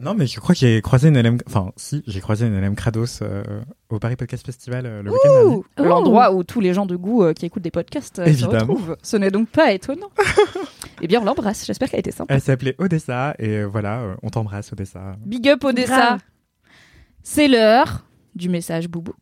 Non, 0.00 0.14
mais 0.14 0.28
je 0.28 0.38
crois 0.38 0.54
que 0.54 0.60
j'ai 0.60 0.80
croisé 0.80 1.08
une 1.08 1.20
LM, 1.20 1.38
enfin, 1.48 1.72
si, 1.76 2.04
j'ai 2.06 2.20
croisé 2.20 2.46
une 2.46 2.60
LM 2.60 2.76
Krados 2.76 3.20
euh, 3.22 3.42
au 3.88 3.98
Paris 3.98 4.14
Podcast 4.14 4.46
Festival 4.46 4.86
euh, 4.86 5.02
le 5.02 5.10
week-end 5.10 5.28
dernier. 5.34 5.62
L'endroit 5.90 6.32
où 6.32 6.44
tous 6.44 6.60
les 6.60 6.72
gens 6.72 6.86
de 6.86 6.94
goût 6.94 7.24
euh, 7.24 7.32
qui 7.32 7.46
écoutent 7.46 7.64
des 7.64 7.72
podcasts 7.72 8.20
euh, 8.20 8.32
se 8.32 8.44
retrouvent. 8.44 8.96
Ce 9.02 9.16
n'est 9.16 9.32
donc 9.32 9.48
pas 9.48 9.72
étonnant. 9.72 10.10
eh 11.02 11.08
bien, 11.08 11.20
on 11.20 11.24
l'embrasse. 11.24 11.66
J'espère 11.66 11.90
qu'elle 11.90 11.98
a 11.98 12.00
été 12.00 12.12
sympa. 12.12 12.32
Elle 12.32 12.40
s'appelait 12.40 12.76
Odessa 12.78 13.34
et 13.40 13.64
voilà, 13.64 14.00
euh, 14.02 14.14
on 14.22 14.30
t'embrasse 14.30 14.72
Odessa. 14.72 15.16
Big 15.26 15.48
up 15.48 15.64
Odessa. 15.64 16.18
C'est 17.24 17.48
l'heure 17.48 18.06
du 18.36 18.48
message 18.48 18.88
boubou, 18.88 19.14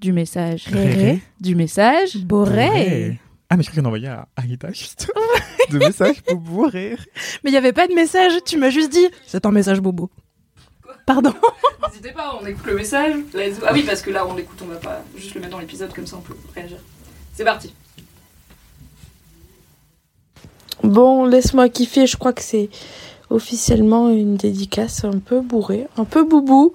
du 0.00 0.12
message 0.12 0.68
Réré. 0.68 1.20
du 1.40 1.56
message 1.56 2.18
Boré. 2.24 3.18
Ah, 3.50 3.56
mais 3.56 3.62
je 3.62 3.70
crois 3.70 3.82
qu'on 3.82 3.86
envoyait 3.86 4.08
à 4.08 4.26
Aïda 4.36 4.72
juste 4.72 5.10
de 5.70 5.78
messages 5.78 6.22
pour 6.22 6.36
bourrer. 6.36 6.96
Mais 7.42 7.50
il 7.50 7.52
n'y 7.52 7.58
avait 7.58 7.72
pas 7.72 7.86
de 7.86 7.94
message, 7.94 8.32
tu 8.44 8.56
m'as 8.56 8.70
juste 8.70 8.90
dit 8.90 9.06
c'est 9.26 9.46
un 9.46 9.50
message 9.50 9.80
bobo. 9.80 10.10
Pardon. 11.06 11.34
N'hésitez 11.88 12.12
pas, 12.12 12.38
on 12.40 12.46
écoute 12.46 12.64
le 12.66 12.74
message. 12.76 13.14
Ah 13.66 13.70
oui, 13.72 13.82
parce 13.82 14.00
que 14.00 14.10
là, 14.10 14.26
on 14.26 14.34
l'écoute, 14.34 14.58
on 14.62 14.66
va 14.66 14.76
pas 14.76 15.02
juste 15.16 15.34
le 15.34 15.40
mettre 15.40 15.52
dans 15.52 15.58
l'épisode, 15.58 15.92
comme 15.92 16.06
ça 16.06 16.16
on 16.16 16.20
peut 16.20 16.36
réagir. 16.54 16.78
C'est 17.34 17.44
parti. 17.44 17.74
Bon, 20.82 21.24
laisse-moi 21.24 21.68
kiffer, 21.68 22.06
je 22.06 22.16
crois 22.16 22.32
que 22.32 22.42
c'est 22.42 22.68
officiellement 23.30 24.10
une 24.10 24.36
dédicace 24.36 25.04
un 25.04 25.18
peu 25.18 25.40
bourrée, 25.40 25.86
un 25.96 26.04
peu 26.04 26.24
boubou, 26.24 26.72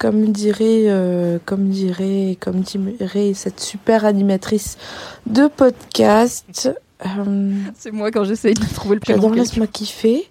comme 0.00 0.32
dirait, 0.32 0.86
euh, 0.86 1.38
comme 1.44 1.68
dirait, 1.68 2.38
comme 2.40 2.60
dirait 2.62 3.34
cette 3.34 3.60
super 3.60 4.06
animatrice 4.06 4.78
de 5.26 5.46
podcast. 5.46 6.70
Euh, 7.04 7.52
C'est 7.76 7.92
moi 7.92 8.10
quand 8.10 8.24
j'essaye 8.24 8.54
de 8.54 8.64
trouver 8.74 8.94
le 8.94 9.00
prénom. 9.00 9.20
J'adore 9.20 9.34
laisse-moi 9.34 9.66
kiffer, 9.66 10.26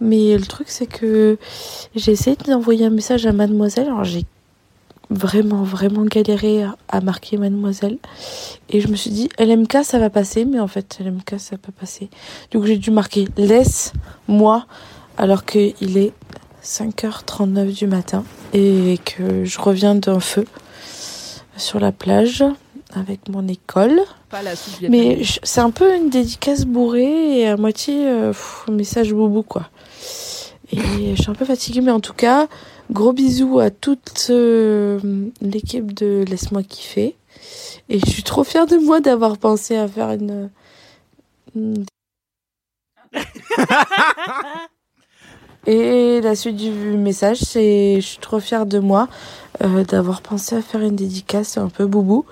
mais 0.00 0.36
le 0.36 0.44
truc 0.44 0.68
c'est 0.68 0.86
que 0.86 1.38
j'ai 1.94 2.10
essayé 2.10 2.36
d'envoyer 2.36 2.86
un 2.86 2.90
message 2.90 3.24
à 3.24 3.32
mademoiselle, 3.32 3.86
alors 3.86 4.02
j'ai 4.02 4.24
vraiment 5.08 5.62
vraiment 5.62 6.04
galéré 6.04 6.64
à, 6.88 7.00
marquer 7.00 7.36
mademoiselle 7.36 7.98
et 8.70 8.80
je 8.80 8.88
me 8.88 8.96
suis 8.96 9.10
dit 9.10 9.28
LMK 9.38 9.84
ça 9.84 9.98
va 9.98 10.08
passer 10.08 10.46
mais 10.46 10.58
en 10.58 10.68
fait 10.68 10.98
LMK 11.00 11.38
ça 11.38 11.56
va 11.56 11.58
pas 11.58 11.72
passer. 11.72 12.10
Coup 12.50 12.66
j'ai 12.66 12.78
dû 12.78 12.90
marquer 12.90 13.28
laisse-moi 13.36 14.66
alors 15.16 15.44
qu'il 15.44 15.98
est 15.98 16.12
5h39 16.64 17.72
du 17.76 17.86
matin 17.86 18.24
et 18.52 18.98
que 19.04 19.44
je 19.44 19.60
reviens 19.60 19.94
d'un 19.94 20.20
feu 20.20 20.44
sur 21.56 21.80
la 21.80 21.92
plage 21.92 22.44
avec 22.94 23.28
mon 23.28 23.46
école. 23.48 24.00
Pas 24.30 24.42
la 24.42 24.54
soupe 24.56 24.88
Mais 24.88 25.22
c'est 25.42 25.60
un 25.60 25.70
peu 25.70 25.94
une 25.96 26.08
dédicace 26.10 26.64
bourrée 26.64 27.40
et 27.40 27.48
à 27.48 27.56
moitié 27.56 28.06
euh, 28.08 28.28
pff, 28.32 28.64
message 28.70 29.12
boubou 29.12 29.42
quoi. 29.42 29.68
Et 30.72 31.14
je 31.16 31.20
suis 31.20 31.30
un 31.30 31.34
peu 31.34 31.44
fatiguée, 31.44 31.82
mais 31.82 31.90
en 31.90 32.00
tout 32.00 32.14
cas, 32.14 32.48
gros 32.90 33.12
bisous 33.12 33.58
à 33.58 33.70
toute 33.70 34.28
euh, 34.30 34.98
l'équipe 35.42 35.92
de 35.92 36.24
Laisse-moi 36.26 36.62
kiffer. 36.62 37.14
Et 37.90 37.98
je 37.98 38.06
suis 38.08 38.22
trop 38.22 38.42
fière 38.44 38.66
de 38.66 38.76
moi 38.76 39.00
d'avoir 39.00 39.36
pensé 39.36 39.76
à 39.76 39.86
faire 39.86 40.10
une. 40.12 40.48
une- 41.54 41.84
Et 45.66 46.20
la 46.20 46.34
suite 46.34 46.56
du 46.56 46.70
message, 46.70 47.38
c'est 47.38 47.96
je 48.00 48.06
suis 48.06 48.18
trop 48.18 48.40
fière 48.40 48.66
de 48.66 48.80
moi 48.80 49.08
euh, 49.62 49.84
d'avoir 49.84 50.20
pensé 50.20 50.56
à 50.56 50.62
faire 50.62 50.80
une 50.80 50.96
dédicace 50.96 51.56
un 51.56 51.68
peu 51.68 51.86
boubou 51.86 52.24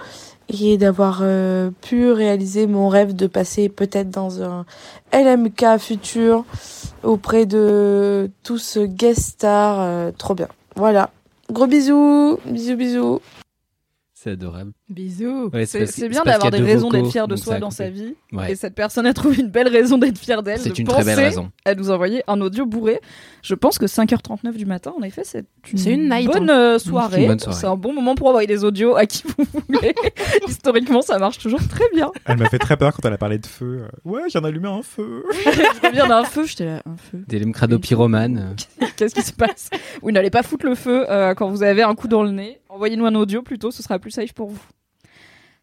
et 0.49 0.77
d'avoir 0.79 1.21
euh, 1.23 1.71
pu 1.81 2.11
réaliser 2.11 2.67
mon 2.67 2.89
rêve 2.89 3.15
de 3.15 3.29
passer 3.29 3.69
peut-être 3.69 4.11
dans 4.11 4.43
un 4.43 4.65
LMK 5.13 5.79
futur 5.79 6.45
auprès 7.05 7.47
de 7.47 8.29
tous 8.43 8.79
guest 8.79 9.21
stars. 9.21 9.81
euh, 9.81 10.11
trop 10.17 10.35
bien. 10.35 10.49
Voilà. 10.75 11.11
Gros 11.53 11.69
bisous. 11.69 12.39
Bisous, 12.47 12.77
bisous. 12.77 13.21
C'est 14.13 14.31
adorable. 14.31 14.73
Bisous. 14.91 15.51
Ouais, 15.53 15.67
C'est 15.67 16.09
bien 16.09 16.25
d'avoir 16.25 16.51
des 16.51 16.59
raisons 16.59 16.91
d'être 16.91 17.11
fier 17.11 17.29
de 17.29 17.37
soi 17.37 17.59
dans 17.59 17.71
sa 17.71 17.89
vie. 17.89 18.15
Ouais. 18.33 18.53
Et 18.53 18.57
cette 18.57 18.75
personne 18.75 19.07
a 19.07 19.15
trouvé 19.15 19.39
une 19.39 19.49
belle 19.49 19.69
raison 19.69 19.99
d'être 19.99 20.19
fière 20.19 20.43
d'elle. 20.43 20.59
C'est 20.59 20.71
de 20.71 20.81
une 20.81 20.87
très 20.89 21.05
belle 21.05 21.19
raison. 21.19 21.53
à 21.65 21.77
nous 21.77 21.91
envoyer 21.91 22.25
un 22.27 22.41
audio 22.41 22.67
bourré. 22.67 23.01
Je 23.43 23.55
pense 23.55 23.79
que 23.79 23.87
5h39 23.87 24.57
du 24.57 24.67
matin, 24.67 24.93
en 24.99 25.03
effet, 25.03 25.23
c'est 25.25 25.45
une, 25.73 26.09
bonne 26.27 26.51
euh, 26.51 26.79
soirée. 26.79 27.15
C'est 27.15 27.23
une 27.23 27.29
bonne 27.29 27.39
soirée. 27.39 27.59
C'est 27.59 27.67
un 27.67 27.77
bon 27.77 27.93
moment 27.93 28.17
pour 28.17 28.27
envoyer 28.29 28.49
des 28.49 28.65
audios 28.65 28.97
à 28.97 29.07
qui 29.07 29.23
vous 29.25 29.45
voulez. 29.69 29.95
Historiquement, 30.49 31.03
ça 31.03 31.19
marche 31.19 31.39
toujours 31.39 31.67
très 31.69 31.89
bien. 31.95 32.11
Elle 32.27 32.39
m'a 32.39 32.49
fait 32.49 32.59
très 32.59 32.77
peur 32.77 32.93
quand 32.93 33.07
elle 33.07 33.15
a 33.15 33.19
parlé 33.19 33.39
de 33.39 33.47
feu. 33.47 33.85
Ouais, 34.05 34.23
j'en 34.33 34.43
allumé 34.43 34.69
un 34.69 34.83
feu. 34.83 35.25
je 35.33 35.87
reviens 35.87 36.09
d'un 36.09 36.25
feu, 36.25 36.47
j'étais 36.47 36.67
là, 36.67 36.83
un 36.85 36.97
feu. 36.97 37.23
Des 37.29 37.39
lemcrado 37.39 37.79
pyromanes. 37.79 38.57
Qu'est-ce 38.97 39.15
qui 39.15 39.23
se 39.23 39.33
passe? 39.33 39.71
Oui, 40.03 40.13
n'allez 40.13 40.31
pas 40.31 40.43
foutre 40.43 40.67
le 40.67 40.75
feu 40.75 41.07
euh, 41.09 41.35
quand 41.35 41.49
vous 41.49 41.63
avez 41.63 41.83
un 41.83 41.95
coup 41.95 42.09
dans 42.09 42.23
le 42.23 42.31
nez. 42.31 42.61
Envoyez-nous 42.69 43.07
un 43.07 43.15
audio 43.15 43.43
plutôt, 43.43 43.71
ce 43.71 43.83
sera 43.83 43.99
plus 43.99 44.11
safe 44.11 44.33
pour 44.33 44.51
vous. 44.51 44.61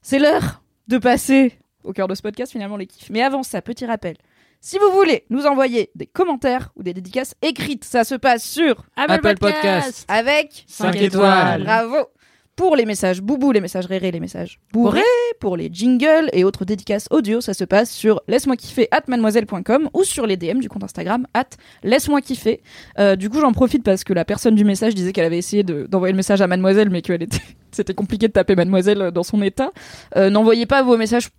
C'est 0.10 0.20
l'heure 0.20 0.64
de 0.88 1.00
passer 1.00 1.60
au 1.84 1.92
cœur 1.92 2.08
de 2.08 2.16
ce 2.16 2.22
podcast, 2.22 2.54
finalement, 2.54 2.78
les 2.78 2.88
kiffs. 2.88 3.10
Mais 3.10 3.22
avant 3.22 3.44
ça, 3.44 3.62
petit 3.62 3.86
rappel. 3.86 4.16
Si 4.62 4.78
vous 4.78 4.90
voulez 4.94 5.26
nous 5.30 5.46
envoyer 5.46 5.92
des 5.96 6.06
commentaires 6.06 6.70
ou 6.78 6.84
des 6.84 6.94
dédicaces 6.94 7.36
écrites, 7.42 7.84
ça 7.84 8.06
se 8.06 8.16
passe 8.16 8.46
sur 8.46 8.86
Apple 8.96 9.36
Podcast. 9.38 10.06
avec 10.08 10.64
Cinq 10.66 10.96
étoiles. 10.96 11.66
Bravo. 11.66 12.08
Pour 12.58 12.76
les 12.76 12.86
messages 12.86 13.22
boubou, 13.22 13.52
les 13.54 13.62
messages 13.62 13.86
rérés, 13.86 14.10
les 14.12 14.20
messages 14.20 14.60
bourrés, 14.74 15.02
pour 15.40 15.56
les 15.56 15.70
jingles 15.72 16.28
et 16.34 16.44
autres 16.44 16.66
dédicaces 16.66 17.08
audio, 17.12 17.40
ça 17.40 17.54
se 17.54 17.64
passe 17.64 17.92
sur 17.92 18.20
laisse-moi 18.28 18.56
kiffer 18.58 18.88
at 18.90 19.04
mademoiselle.com 19.08 19.90
ou 19.94 20.04
sur 20.04 20.26
les 20.26 20.38
DM 20.38 20.58
du 20.60 20.68
compte 20.68 20.84
Instagram 20.84 21.28
at 21.36 21.46
laisse-moi 21.84 22.20
kiffer. 22.22 22.62
Euh, 22.98 23.16
du 23.16 23.30
coup, 23.30 23.40
j'en 23.42 23.54
profite 23.54 23.84
parce 23.84 24.04
que 24.04 24.12
la 24.12 24.26
personne 24.26 24.56
du 24.56 24.66
message 24.66 24.96
disait 24.96 25.14
qu'elle 25.14 25.26
avait 25.26 25.38
essayé 25.38 25.62
de- 25.62 25.86
d'envoyer 25.88 26.12
le 26.14 26.18
message 26.18 26.42
à 26.42 26.48
mademoiselle, 26.48 26.90
mais 26.90 27.04
qu'elle 27.04 27.22
était, 27.22 27.38
c'était 27.72 27.94
compliqué 27.94 28.28
de 28.28 28.34
taper 28.34 28.56
mademoiselle 28.56 29.12
dans 29.12 29.24
son 29.24 29.42
état. 29.44 29.72
Euh, 30.16 30.32
N'envoyez 30.32 30.66
pas 30.66 30.82
vos 30.82 30.98
messages 30.98 31.30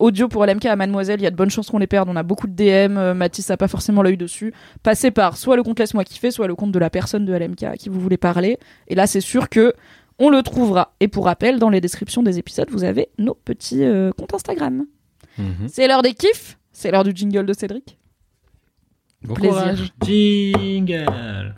audio 0.00 0.26
pour 0.28 0.44
LMK 0.44 0.64
à 0.66 0.76
mademoiselle, 0.76 1.20
il 1.20 1.24
y 1.24 1.26
a 1.26 1.30
de 1.30 1.36
bonnes 1.36 1.50
chances 1.50 1.70
qu'on 1.70 1.78
les 1.78 1.86
perde, 1.86 2.08
on 2.10 2.16
a 2.16 2.22
beaucoup 2.24 2.46
de 2.48 2.52
DM, 2.54 2.96
euh, 2.96 3.14
Mathis 3.14 3.48
a 3.50 3.56
pas 3.56 3.68
forcément 3.68 4.02
l'œil 4.02 4.16
dessus. 4.16 4.52
Passez 4.82 5.10
par 5.12 5.36
soit 5.36 5.54
le 5.56 5.62
compte 5.62 5.78
laisse-moi 5.78 6.02
kiffer, 6.04 6.30
soit 6.32 6.48
le 6.48 6.54
compte 6.56 6.72
de 6.72 6.78
la 6.80 6.90
personne 6.90 7.24
de 7.26 7.32
LMK 7.32 7.62
à 7.64 7.76
qui 7.76 7.90
vous 7.90 8.00
voulez 8.00 8.16
parler. 8.16 8.58
Et 8.88 8.94
là, 8.96 9.06
c'est 9.06 9.20
sûr 9.20 9.48
que 9.48 9.74
on 10.18 10.30
le 10.30 10.42
trouvera. 10.42 10.94
Et 11.00 11.08
pour 11.08 11.24
rappel, 11.24 11.58
dans 11.58 11.70
les 11.70 11.80
descriptions 11.80 12.22
des 12.22 12.38
épisodes, 12.38 12.68
vous 12.70 12.84
avez 12.84 13.08
nos 13.18 13.34
petits 13.34 13.84
euh, 13.84 14.12
comptes 14.12 14.34
Instagram. 14.34 14.86
Mhm. 15.38 15.68
C'est 15.68 15.88
l'heure 15.88 16.02
des 16.02 16.14
kiffs, 16.14 16.58
c'est 16.72 16.90
l'heure 16.90 17.04
du 17.04 17.12
jingle 17.14 17.46
de 17.46 17.52
Cédric. 17.52 17.98
Bon 19.22 19.34
Plaisir. 19.34 19.52
courage. 19.58 19.92
Jingle. 20.04 21.54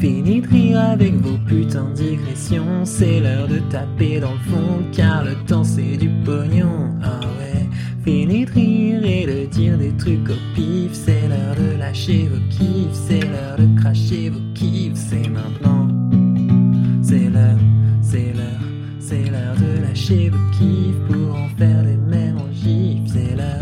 Fini 0.00 0.40
de 0.40 0.48
rire 0.48 0.80
avec 0.80 1.12
vos 1.14 1.36
putains 1.46 1.90
de 1.90 1.94
digressions. 1.94 2.84
C'est 2.84 3.20
l'heure 3.20 3.48
de 3.48 3.58
taper 3.70 4.20
dans 4.20 4.32
le 4.32 4.38
fond, 4.38 4.82
car 4.92 5.24
le 5.24 5.34
temps 5.46 5.64
c'est 5.64 5.98
du 5.98 6.08
pognon. 6.24 6.98
Ah 7.02 7.20
ouais. 7.38 7.68
Fini 8.02 8.46
de 8.46 8.50
rire 8.50 9.04
et 9.04 9.26
de 9.26 9.46
dire 9.46 9.76
des 9.76 9.94
trucs 9.98 10.30
au 10.30 10.38
pif. 10.54 10.92
C'est 10.94 11.28
l'heure 11.28 11.54
de 11.54 11.76
lâcher 11.78 12.28
vos 12.28 12.40
kiffs. 12.48 12.94
C'est 12.94 13.20
l'heure 13.20 13.58
de 13.58 13.78
cracher 13.78 14.30
vos 14.30 14.40
kiffs. 14.54 14.94
C'est 14.94 15.28
maintenant. 15.28 15.99
C'est 17.10 17.28
l'heure, 17.28 17.58
c'est 18.02 18.32
l'heure, 18.34 18.60
c'est 19.00 19.24
l'heure 19.24 19.56
de 19.56 19.82
lâcher 19.82 20.28
vos 20.28 20.38
kiffs 20.52 20.94
pour 21.08 21.34
en 21.34 21.48
faire 21.58 21.82
des 21.82 21.96
mêmes 21.96 22.38
en 22.38 22.52
gif. 22.52 23.00
C'est 23.12 23.34
l'heure, 23.34 23.58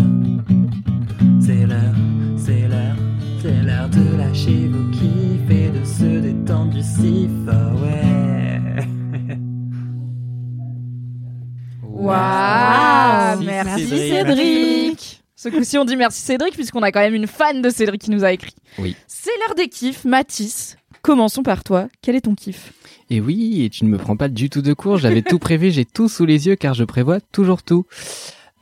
c'est 1.40 1.66
l'heure, 1.66 1.94
c'est 2.36 2.68
l'heure, 2.68 2.96
c'est 3.40 3.62
l'heure 3.62 3.88
de 3.88 4.18
lâcher 4.18 4.68
vos 4.68 4.90
kiffs 4.90 5.50
et 5.50 5.70
de 5.70 5.82
se 5.82 6.20
détendre 6.20 6.74
du 6.74 6.82
sif. 6.82 7.30
Ah 7.48 7.72
ouais. 7.76 8.60
Waouh, 11.84 13.44
Merci, 13.44 13.64
merci 13.64 13.88
Cédric. 13.88 14.36
Cédric. 14.36 15.24
Ce 15.36 15.48
coup-ci, 15.48 15.78
on 15.78 15.86
dit 15.86 15.96
merci 15.96 16.20
Cédric, 16.20 16.52
puisqu'on 16.52 16.82
a 16.82 16.92
quand 16.92 17.00
même 17.00 17.14
une 17.14 17.26
fan 17.26 17.62
de 17.62 17.70
Cédric 17.70 18.02
qui 18.02 18.10
nous 18.10 18.24
a 18.24 18.32
écrit. 18.32 18.54
Oui. 18.78 18.94
C'est 19.06 19.30
l'heure 19.40 19.54
des 19.54 19.68
kiffs. 19.68 20.04
Mathis, 20.04 20.76
commençons 21.02 21.42
par 21.42 21.64
toi. 21.64 21.88
Quel 22.02 22.16
est 22.16 22.22
ton 22.22 22.34
kiff? 22.34 22.72
Et 23.10 23.20
oui, 23.20 23.64
et 23.64 23.70
tu 23.70 23.84
ne 23.84 23.90
me 23.90 23.98
prends 23.98 24.16
pas 24.16 24.28
du 24.28 24.50
tout 24.50 24.62
de 24.62 24.72
cours. 24.72 24.98
J'avais 24.98 25.22
tout 25.22 25.38
prévu, 25.38 25.70
j'ai 25.70 25.84
tout 25.84 26.08
sous 26.08 26.26
les 26.26 26.46
yeux 26.46 26.56
car 26.56 26.74
je 26.74 26.84
prévois 26.84 27.20
toujours 27.20 27.62
tout. 27.62 27.86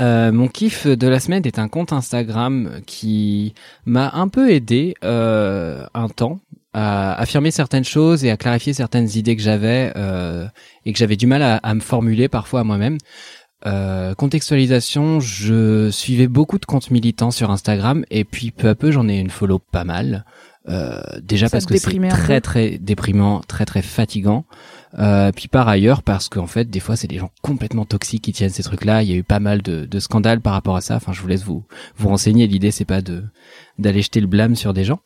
Euh, 0.03 0.31
mon 0.31 0.49
kiff 0.49 0.87
de 0.87 1.09
la 1.09 1.21
semaine 1.21 1.47
est 1.47 1.59
un 1.59 1.69
compte 1.69 1.93
Instagram 1.93 2.81
qui 2.87 3.55
m'a 3.87 4.11
un 4.15 4.29
peu 4.29 4.51
aidé 4.51 4.95
euh, 5.05 5.87
un 5.95 6.09
temps 6.09 6.41
à 6.75 7.15
affirmer 7.15 7.51
certaines 7.51 7.85
choses 7.85 8.23
et 8.23 8.31
à 8.31 8.37
clarifier 8.37 8.75
certaines 8.75 9.09
idées 9.17 9.35
que 9.35 9.43
j'avais 9.43 9.93
euh, 9.97 10.47
et 10.85 10.93
que 10.93 10.99
j'avais 10.99 11.17
du 11.17 11.27
mal 11.27 11.41
à, 11.43 11.57
à 11.57 11.75
me 11.75 11.81
formuler 11.81 12.29
parfois 12.29 12.61
à 12.61 12.65
moi-même. 12.65 12.99
Contextualisation, 14.17 15.19
je 15.19 15.91
suivais 15.91 16.29
beaucoup 16.29 16.61
de 16.61 16.67
comptes 16.67 16.93
militants 16.93 17.33
sur 17.33 17.51
Instagram 17.51 18.05
et 18.11 18.23
puis 18.25 18.53
peu 18.53 18.69
à 18.69 18.77
peu 18.77 18.93
j'en 18.93 19.09
ai 19.09 19.19
une 19.19 19.31
follow 19.31 19.59
pas 19.59 19.83
mal. 19.83 20.25
Euh, 20.69 21.01
déjà 21.23 21.47
Ça 21.47 21.53
parce 21.53 21.67
que 21.67 21.77
c'est 21.77 22.09
très 22.09 22.41
très 22.41 22.79
déprimant, 22.79 23.41
très 23.47 23.65
très 23.65 23.83
fatigant. 23.83 24.47
Euh, 24.99 25.31
puis 25.35 25.49
par 25.49 25.69
ailleurs 25.69 26.03
parce 26.03 26.29
qu'en 26.29 26.47
fait 26.47 26.71
des 26.71 26.81
fois 26.81 26.97
c'est 26.97 27.09
des 27.09 27.19
gens 27.19 27.31
complètement 27.43 27.85
toxiques 27.85 28.23
qui 28.23 28.33
tiennent 28.33 28.51
ces 28.51 28.63
trucs-là. 28.63 29.03
Il 29.03 29.11
y 29.11 29.13
a 29.13 29.17
eu 29.17 29.25
pas 29.25 29.41
mal 29.41 29.61
de, 29.63 29.85
de 29.85 29.99
scandales 30.01 30.41
par 30.41 30.53
rapport 30.53 30.77
à 30.77 30.81
ça. 30.81 30.97
Enfin 30.97 31.13
je 31.13 31.21
vous 31.21 31.29
laisse 31.29 31.43
vous 31.45 31.65
vous 31.97 32.09
renseigner. 32.09 32.47
L'idée 32.47 32.71
c'est 32.71 32.85
pas 32.85 33.01
de 33.03 33.25
d'aller 33.79 34.01
jeter 34.01 34.21
le 34.21 34.27
blâme 34.27 34.57
sur 34.57 34.73
des 34.73 34.85
gens. 34.85 35.01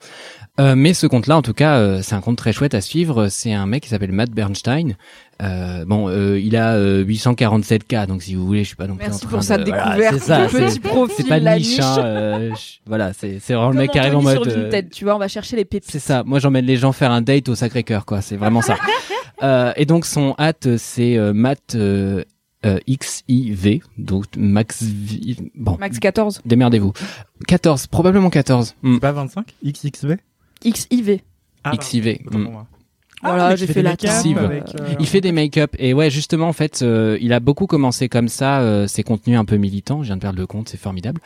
Euh, 0.61 0.75
mais 0.77 0.95
ce 0.95 1.07
compte-là, 1.07 1.37
en 1.37 1.43
tout 1.43 1.55
cas, 1.55 1.77
euh, 1.79 2.01
c'est 2.03 2.15
un 2.15 2.21
compte 2.21 2.37
très 2.37 2.53
chouette 2.53 2.75
à 2.75 2.81
suivre. 2.81 3.29
C'est 3.29 3.53
un 3.53 3.67
mec 3.67 3.83
qui 3.83 3.89
s'appelle 3.89 4.13
Matt 4.13 4.31
Bernstein. 4.31 4.95
Euh, 5.43 5.85
bon, 5.87 6.09
euh, 6.09 6.39
il 6.39 6.55
a 6.55 6.75
euh, 6.75 7.03
847K, 7.05 8.07
donc 8.07 8.23
si 8.23 8.35
vous 8.35 8.47
voulez, 8.47 8.63
je 8.63 8.69
suis 8.69 8.77
pas 8.77 8.87
non 8.87 8.95
plus 8.97 9.07
Merci 9.07 9.25
en 9.25 9.29
train 9.29 9.37
pour 9.39 9.43
sa 9.43 9.57
de... 9.59 9.65
voilà, 9.65 9.85
découverte. 9.97 10.15
c'est 10.15 10.21
ça, 10.21 10.47
du 10.47 10.53
petit 10.55 10.71
c'est- 10.73 10.81
profil, 10.81 11.15
c'est 11.17 11.29
pas 11.29 11.41
de 11.41 11.49
niche, 11.49 11.69
niche. 11.69 11.81
hein, 11.81 11.99
euh, 12.05 12.51
je- 12.55 12.79
voilà, 12.87 13.13
c'est 13.15 13.39
c'est 13.41 13.55
vraiment 13.55 13.69
Comme 13.71 13.77
le 13.79 13.83
mec 13.85 13.91
qui 13.93 13.99
arrive 13.99 14.17
en 14.17 14.23
mode... 14.23 14.35
sur 14.51 14.61
Vinted, 14.61 14.91
tu 14.91 15.05
vois, 15.05 15.15
on 15.17 15.19
va 15.19 15.29
chercher 15.29 15.57
les 15.57 15.65
pépites. 15.65 15.91
c'est 15.91 15.99
ça. 15.99 16.23
Moi, 16.25 16.39
j'emmène 16.41 16.67
les 16.67 16.77
gens 16.77 16.93
faire 16.93 17.11
un 17.11 17.23
date 17.23 17.49
au 17.49 17.55
Sacré-Cœur, 17.55 18.05
quoi. 18.05 18.21
C'est 18.21 18.37
vraiment 18.37 18.61
ça. 18.63 18.77
Euh, 19.43 19.73
et 19.77 19.87
donc, 19.87 20.07
son 20.07 20.35
hâte, 20.39 20.77
c'est 20.77 21.17
euh, 21.17 21.33
Matt 21.33 21.75
euh, 21.75 22.25
euh, 22.67 22.79
XIV. 22.89 23.81
Donc, 23.99 24.27
Max... 24.37 24.83
V- 24.83 25.37
Bon, 25.55 25.77
Max 25.79 25.99
14. 25.99 26.43
démerdez-vous. 26.45 26.93
14, 27.47 27.87
probablement 27.87 28.31
14. 28.31 28.75
Hmm. 28.83 28.95
C'est 28.95 29.01
pas 29.01 29.13
25 29.13 29.55
XXV 29.65 30.17
XIV. 30.65 31.21
ah, 31.65 31.73
XIV. 31.77 32.19
pardon, 32.31 32.67
moi. 33.23 33.33
Voilà, 33.33 33.57
j'ai 33.57 33.67
fait 33.67 33.83
la 33.83 33.91
avec, 33.91 34.05
euh, 34.05 34.95
Il 34.99 35.07
fait 35.07 35.21
des 35.21 35.33
make-up. 35.33 35.75
Et 35.79 35.95
ouais 35.95 36.11
justement 36.11 36.49
en 36.49 36.53
fait 36.53 36.83
euh, 36.83 37.19
il 37.21 37.33
a 37.33 37.41
beaucoup 37.41 37.67
commencé 37.67 38.09
comme 38.09 38.29
ça 38.29 38.61
euh, 38.61 38.87
ses 38.87 39.03
contenus 39.03 39.39
un 39.39 39.45
peu 39.45 39.57
militants. 39.57 40.03
Je 40.03 40.09
viens 40.09 40.17
de 40.17 40.21
perdre 40.21 40.39
le 40.39 40.47
compte 40.47 40.69
c'est 40.69 40.81
formidable. 40.81 41.21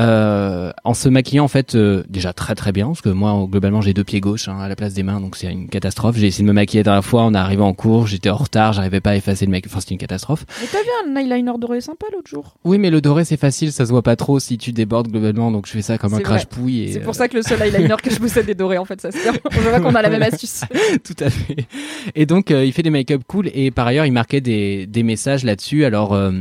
Euh, 0.00 0.70
en 0.84 0.94
se 0.94 1.08
maquillant 1.08 1.44
en 1.44 1.48
fait 1.48 1.74
euh, 1.74 2.04
déjà 2.08 2.32
très 2.32 2.54
très 2.54 2.72
bien 2.72 2.86
parce 2.88 3.00
que 3.00 3.08
moi 3.08 3.46
globalement 3.50 3.80
j'ai 3.80 3.94
deux 3.94 4.04
pieds 4.04 4.20
gauches 4.20 4.48
hein, 4.48 4.58
à 4.60 4.68
la 4.68 4.76
place 4.76 4.94
des 4.94 5.02
mains 5.02 5.20
donc 5.20 5.36
c'est 5.36 5.50
une 5.50 5.68
catastrophe. 5.68 6.16
J'ai 6.16 6.26
essayé 6.26 6.44
de 6.44 6.48
me 6.48 6.54
maquiller 6.54 6.80
la 6.80 6.84
dernière 6.84 7.04
fois 7.04 7.22
en 7.22 7.34
arrivant 7.34 7.68
en 7.68 7.74
cours. 7.74 8.06
J'étais 8.06 8.30
en 8.30 8.36
retard 8.36 8.72
j'arrivais 8.72 9.00
pas 9.00 9.10
à 9.10 9.16
effacer 9.16 9.46
le 9.46 9.50
make 9.50 9.66
enfin 9.66 9.80
c'était 9.80 9.94
une 9.94 10.00
catastrophe. 10.00 10.44
Mais 10.60 10.68
t'as 10.70 10.78
vu 10.78 11.10
un 11.10 11.16
eyeliner 11.16 11.52
doré 11.58 11.80
sympa 11.80 12.06
l'autre 12.12 12.28
jour. 12.28 12.56
Oui 12.64 12.78
mais 12.78 12.90
le 12.90 13.00
doré 13.00 13.24
c'est 13.24 13.36
facile 13.36 13.72
ça 13.72 13.86
se 13.86 13.90
voit 13.90 14.02
pas 14.02 14.16
trop 14.16 14.38
si 14.38 14.58
tu 14.58 14.72
débordes 14.72 15.08
globalement 15.08 15.50
donc 15.50 15.66
je 15.66 15.72
fais 15.72 15.82
ça 15.82 15.98
comme 15.98 16.14
un 16.14 16.20
crache-pouille 16.20 16.82
et 16.82 16.92
C'est 16.92 17.00
pour 17.00 17.14
ça 17.14 17.28
que 17.28 17.36
le 17.36 17.42
seul 17.42 17.60
eyeliner 17.62 17.96
que 18.02 18.10
je 18.10 18.18
possède 18.18 18.48
est 18.48 18.54
doré 18.54 18.78
en 18.78 18.84
fait, 18.84 19.00
ça 19.00 19.10
se 19.10 19.18
tient. 19.18 19.32
Je 19.50 19.60
vois 19.60 19.80
qu'on 19.80 19.94
a 19.94 20.02
la 20.02 20.10
même 20.10 20.22
astuce. 20.22 20.62
Tout 21.04 21.16
à 21.20 21.30
fait. 21.30 21.37
Et 22.14 22.26
donc, 22.26 22.50
euh, 22.50 22.64
il 22.64 22.72
fait 22.72 22.82
des 22.82 22.90
make-up 22.90 23.22
cool 23.26 23.50
et 23.52 23.70
par 23.70 23.86
ailleurs, 23.86 24.06
il 24.06 24.12
marquait 24.12 24.40
des, 24.40 24.86
des 24.86 25.02
messages 25.02 25.44
là-dessus. 25.44 25.84
Alors, 25.84 26.12
euh, 26.12 26.32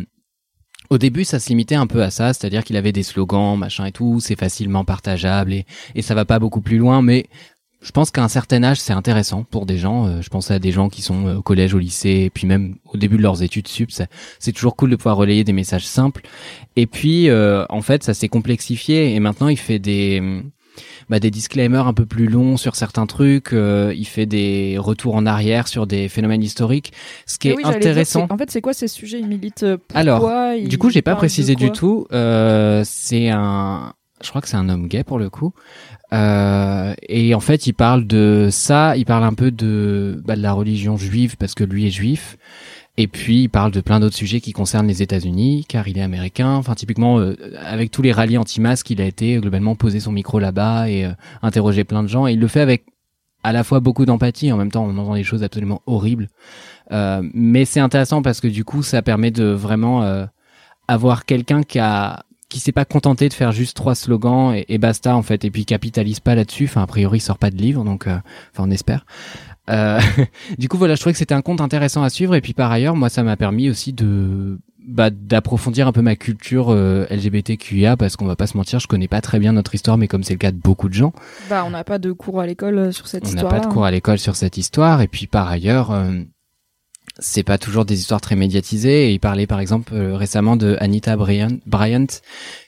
au 0.90 0.98
début, 0.98 1.24
ça 1.24 1.40
se 1.40 1.50
limitait 1.50 1.76
un 1.76 1.88
peu 1.88 2.02
à 2.04 2.12
ça, 2.12 2.34
c'est-à-dire 2.34 2.64
qu'il 2.64 2.78
avait 2.78 2.92
des 2.92 3.04
slogans, 3.04 3.58
machin 3.58 3.86
et 3.86 3.92
tout, 3.92 4.20
c'est 4.20 4.38
facilement 4.38 4.86
partageable 4.86 5.54
et, 5.54 5.66
et 5.96 6.02
ça 6.02 6.16
va 6.16 6.26
pas 6.26 6.40
beaucoup 6.40 6.62
plus 6.62 6.78
loin, 6.78 7.02
mais 7.02 7.28
je 7.82 7.92
pense 7.92 8.10
qu'à 8.10 8.24
un 8.24 8.28
certain 8.28 8.64
âge, 8.64 8.80
c'est 8.80 8.94
intéressant 8.94 9.44
pour 9.44 9.66
des 9.66 9.78
gens. 9.78 10.08
Euh, 10.08 10.22
je 10.22 10.30
pense 10.30 10.50
à 10.50 10.60
des 10.60 10.72
gens 10.72 10.90
qui 10.90 11.02
sont 11.02 11.28
euh, 11.28 11.36
au 11.38 11.42
collège, 11.42 11.74
au 11.74 11.80
lycée, 11.80 12.24
et 12.26 12.30
puis 12.30 12.48
même 12.48 12.76
au 12.92 12.98
début 12.98 13.18
de 13.18 13.22
leurs 13.22 13.44
études 13.44 13.68
sup. 13.68 13.92
C'est 14.40 14.52
toujours 14.52 14.76
cool 14.76 14.90
de 14.90 14.96
pouvoir 14.96 15.18
relayer 15.18 15.44
des 15.44 15.54
messages 15.54 15.86
simples. 15.86 16.24
Et 16.76 16.88
puis, 16.88 17.30
euh, 17.30 17.66
en 17.70 17.82
fait, 17.82 18.04
ça 18.04 18.14
s'est 18.14 18.30
complexifié 18.30 19.14
et 19.14 19.20
maintenant, 19.20 19.48
il 19.48 19.58
fait 19.58 19.80
des 19.80 20.44
bah, 21.10 21.20
des 21.20 21.32
disclaimers 21.32 21.88
un 21.88 21.94
peu 21.94 22.06
plus 22.06 22.28
longs 22.28 22.58
sur 22.58 22.76
certains 22.76 23.06
trucs. 23.06 23.54
euh, 23.54 23.94
il 23.96 24.06
fait 24.06 24.26
des 24.26 24.78
retours 24.78 25.16
en 25.16 25.26
arrière 25.26 25.68
sur 25.68 25.88
des 25.88 26.08
phénomènes 26.10 26.44
historiques, 26.44 26.94
ce 27.26 27.38
qui 27.38 27.50
est 27.50 27.56
oui, 27.56 27.64
j'allais 27.66 27.80
dire, 27.80 27.90
intéressant. 27.92 28.28
en 28.30 28.38
fait, 28.38 28.52
c'est 28.52 28.62
quoi 28.62 28.74
ces 28.74 28.88
sujets? 28.88 29.20
Il 29.20 29.28
milite 29.28 29.64
euh, 29.64 29.78
pourquoi 29.78 30.00
Alors, 30.00 30.54
Il 30.56 30.68
Du 30.68 30.78
coup, 30.78 30.90
j'ai 30.90 31.02
pas 31.02 31.16
précisé 31.16 31.56
du 31.56 31.72
tout. 31.72 32.08
Euh, 32.12 32.84
c'est 32.86 33.30
un, 33.30 33.94
je 34.24 34.30
crois 34.30 34.42
que 34.42 34.48
c'est 34.48 34.58
un 34.58 34.70
homme 34.70 34.88
gay 34.88 35.04
pour 35.04 35.20
le 35.20 35.30
coup. 35.30 35.54
Euh, 36.14 36.94
et 37.08 37.36
en 37.36 37.40
fait, 37.40 37.68
il 37.68 37.74
parle 37.74 38.08
de 38.08 38.48
ça. 38.52 38.96
Il 38.96 39.06
parle 39.06 39.24
un 39.24 39.34
peu 39.34 39.52
de, 39.52 40.22
bah, 40.26 40.36
de 40.36 40.42
la 40.42 40.54
religion 40.54 40.98
juive 40.98 41.36
parce 41.38 41.54
que 41.54 41.64
lui 41.64 41.86
est 41.88 41.92
juif. 41.92 42.38
Et 42.98 43.08
puis, 43.08 43.44
il 43.44 43.50
parle 43.50 43.72
de 43.72 43.82
plein 43.82 44.00
d'autres 44.00 44.16
sujets 44.16 44.42
qui 44.42 44.54
concernent 44.54 44.88
les 44.88 45.04
États-Unis, 45.04 45.66
car 45.70 45.88
il 45.88 45.98
est 45.98 46.02
américain. 46.02 46.56
Enfin, 46.56 46.74
typiquement, 46.74 47.20
euh, 47.20 47.36
avec 47.64 47.92
tous 47.92 48.02
les 48.02 48.12
rallyes 48.12 48.40
anti-masques, 48.40 48.90
il 48.90 49.02
a 49.02 49.06
été 49.06 49.36
euh, 49.36 49.40
globalement 49.40 49.76
poser 49.76 50.00
son 50.00 50.12
micro 50.12 50.40
là-bas 50.40 50.90
et 50.90 51.06
euh, 51.06 51.12
interroger 51.44 51.84
plein 51.84 52.02
de 52.02 52.08
gens. 52.08 52.26
Et 52.26 52.34
il 52.34 52.40
le 52.40 52.48
fait 52.48 52.62
avec 52.62 52.86
à 53.44 53.54
la 53.54 53.64
fois 53.64 53.80
beaucoup 53.80 54.06
d'empathie, 54.06 54.52
en 54.52 54.58
même 54.58 54.72
temps, 54.72 54.86
on 54.86 54.98
entend 54.98 55.16
des 55.16 55.24
choses 55.24 55.44
absolument 55.44 55.82
horribles. 55.86 56.28
Euh, 56.92 57.22
mais 57.34 57.66
c'est 57.66 57.80
intéressant 57.80 58.22
parce 58.22 58.42
que 58.42 58.48
du 58.48 58.64
coup, 58.64 58.84
ça 58.84 59.02
permet 59.02 59.32
de 59.32 59.46
vraiment 59.46 60.04
euh, 60.04 60.26
avoir 60.88 61.26
quelqu'un 61.26 61.64
qui 61.64 61.80
a 61.80 62.24
qui 62.50 62.62
s'est 62.62 62.72
pas 62.72 62.86
contenté 62.86 63.28
de 63.28 63.34
faire 63.34 63.52
juste 63.52 63.76
trois 63.76 63.94
slogans 63.94 64.56
et, 64.56 64.78
basta 64.78 65.18
en 65.18 65.22
fait 65.22 65.44
et 65.44 65.52
puis 65.52 65.66
capitalise 65.66 66.22
pas 66.22 66.34
là-dessus 66.34 66.64
enfin 66.64 66.82
a 66.82 66.88
priori 66.88 67.18
il 67.18 67.22
sort 67.22 67.38
pas 67.38 67.50
de 67.50 67.58
livre 67.58 67.84
donc 67.84 68.08
euh, 68.08 68.18
enfin 68.54 68.64
on 68.66 68.72
espère 68.72 69.06
euh, 69.70 70.00
du 70.58 70.70
coup 70.70 70.78
voilà 70.78 70.96
je 70.96 71.02
trouvais 71.02 71.14
que 71.14 71.20
c'était 71.20 71.36
un 71.36 71.42
compte 71.42 71.62
intéressant 71.62 72.04
à 72.04 72.10
suivre 72.10 72.36
et 72.36 72.42
puis 72.42 72.54
par 72.54 72.72
ailleurs 72.72 72.96
moi 72.96 73.10
ça 73.10 73.24
m'a 73.24 73.36
permis 73.36 73.70
aussi 73.70 73.94
de 73.94 74.60
bah, 74.88 75.10
d'approfondir 75.10 75.86
un 75.86 75.92
peu 75.92 76.02
ma 76.02 76.16
culture 76.16 76.70
euh, 76.70 77.06
LGBTQIA 77.10 77.98
parce 77.98 78.16
qu'on 78.16 78.26
va 78.26 78.38
pas 78.38 78.48
se 78.48 78.56
mentir 78.56 78.80
je 78.80 78.88
connais 78.88 79.10
pas 79.10 79.20
très 79.20 79.38
bien 79.38 79.52
notre 79.52 79.76
histoire 79.76 79.98
mais 79.98 80.08
comme 80.08 80.24
c'est 80.24 80.34
le 80.34 80.40
cas 80.40 80.52
de 80.52 80.58
beaucoup 80.58 80.88
de 80.88 80.94
gens 80.94 81.12
Bah, 81.50 81.66
on 81.68 81.72
n'a 81.72 81.84
pas 81.84 82.00
de 82.00 82.14
cours 82.14 82.40
à 82.40 82.48
l'école 82.48 82.78
euh, 82.78 82.92
sur 82.94 83.08
cette 83.08 83.28
on 83.28 83.34
n'a 83.34 83.44
pas 83.44 83.60
de 83.60 83.66
cours 83.66 83.84
à 83.84 83.92
l'école 83.92 84.18
sur 84.18 84.38
cette 84.38 84.56
histoire. 84.56 85.02
Et 85.02 85.10
puis 85.10 85.28
par 85.28 85.50
ailleurs, 85.50 85.92
euh, 85.92 86.22
c'est 87.20 87.44
pas 87.44 87.58
toujours 87.58 87.84
des 87.84 88.00
histoires 88.00 88.22
très 88.22 88.38
médiatisées. 88.38 89.10
Et 89.10 89.14
il 89.14 89.20
parlait 89.20 89.46
par 89.46 89.60
exemple 89.60 89.94
récemment 89.94 90.56
de 90.56 90.78
Anita 90.80 91.18
Bryant, 91.18 91.58
Bryant 91.66 92.08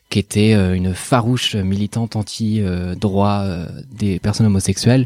qui 0.10 0.20
était 0.20 0.54
une 0.76 0.96
farouche 0.96 1.56
militante 1.56 2.16
anti-droit 2.16 3.46
des 3.92 4.18
personnes 4.18 4.48
homosexuelles 4.48 5.06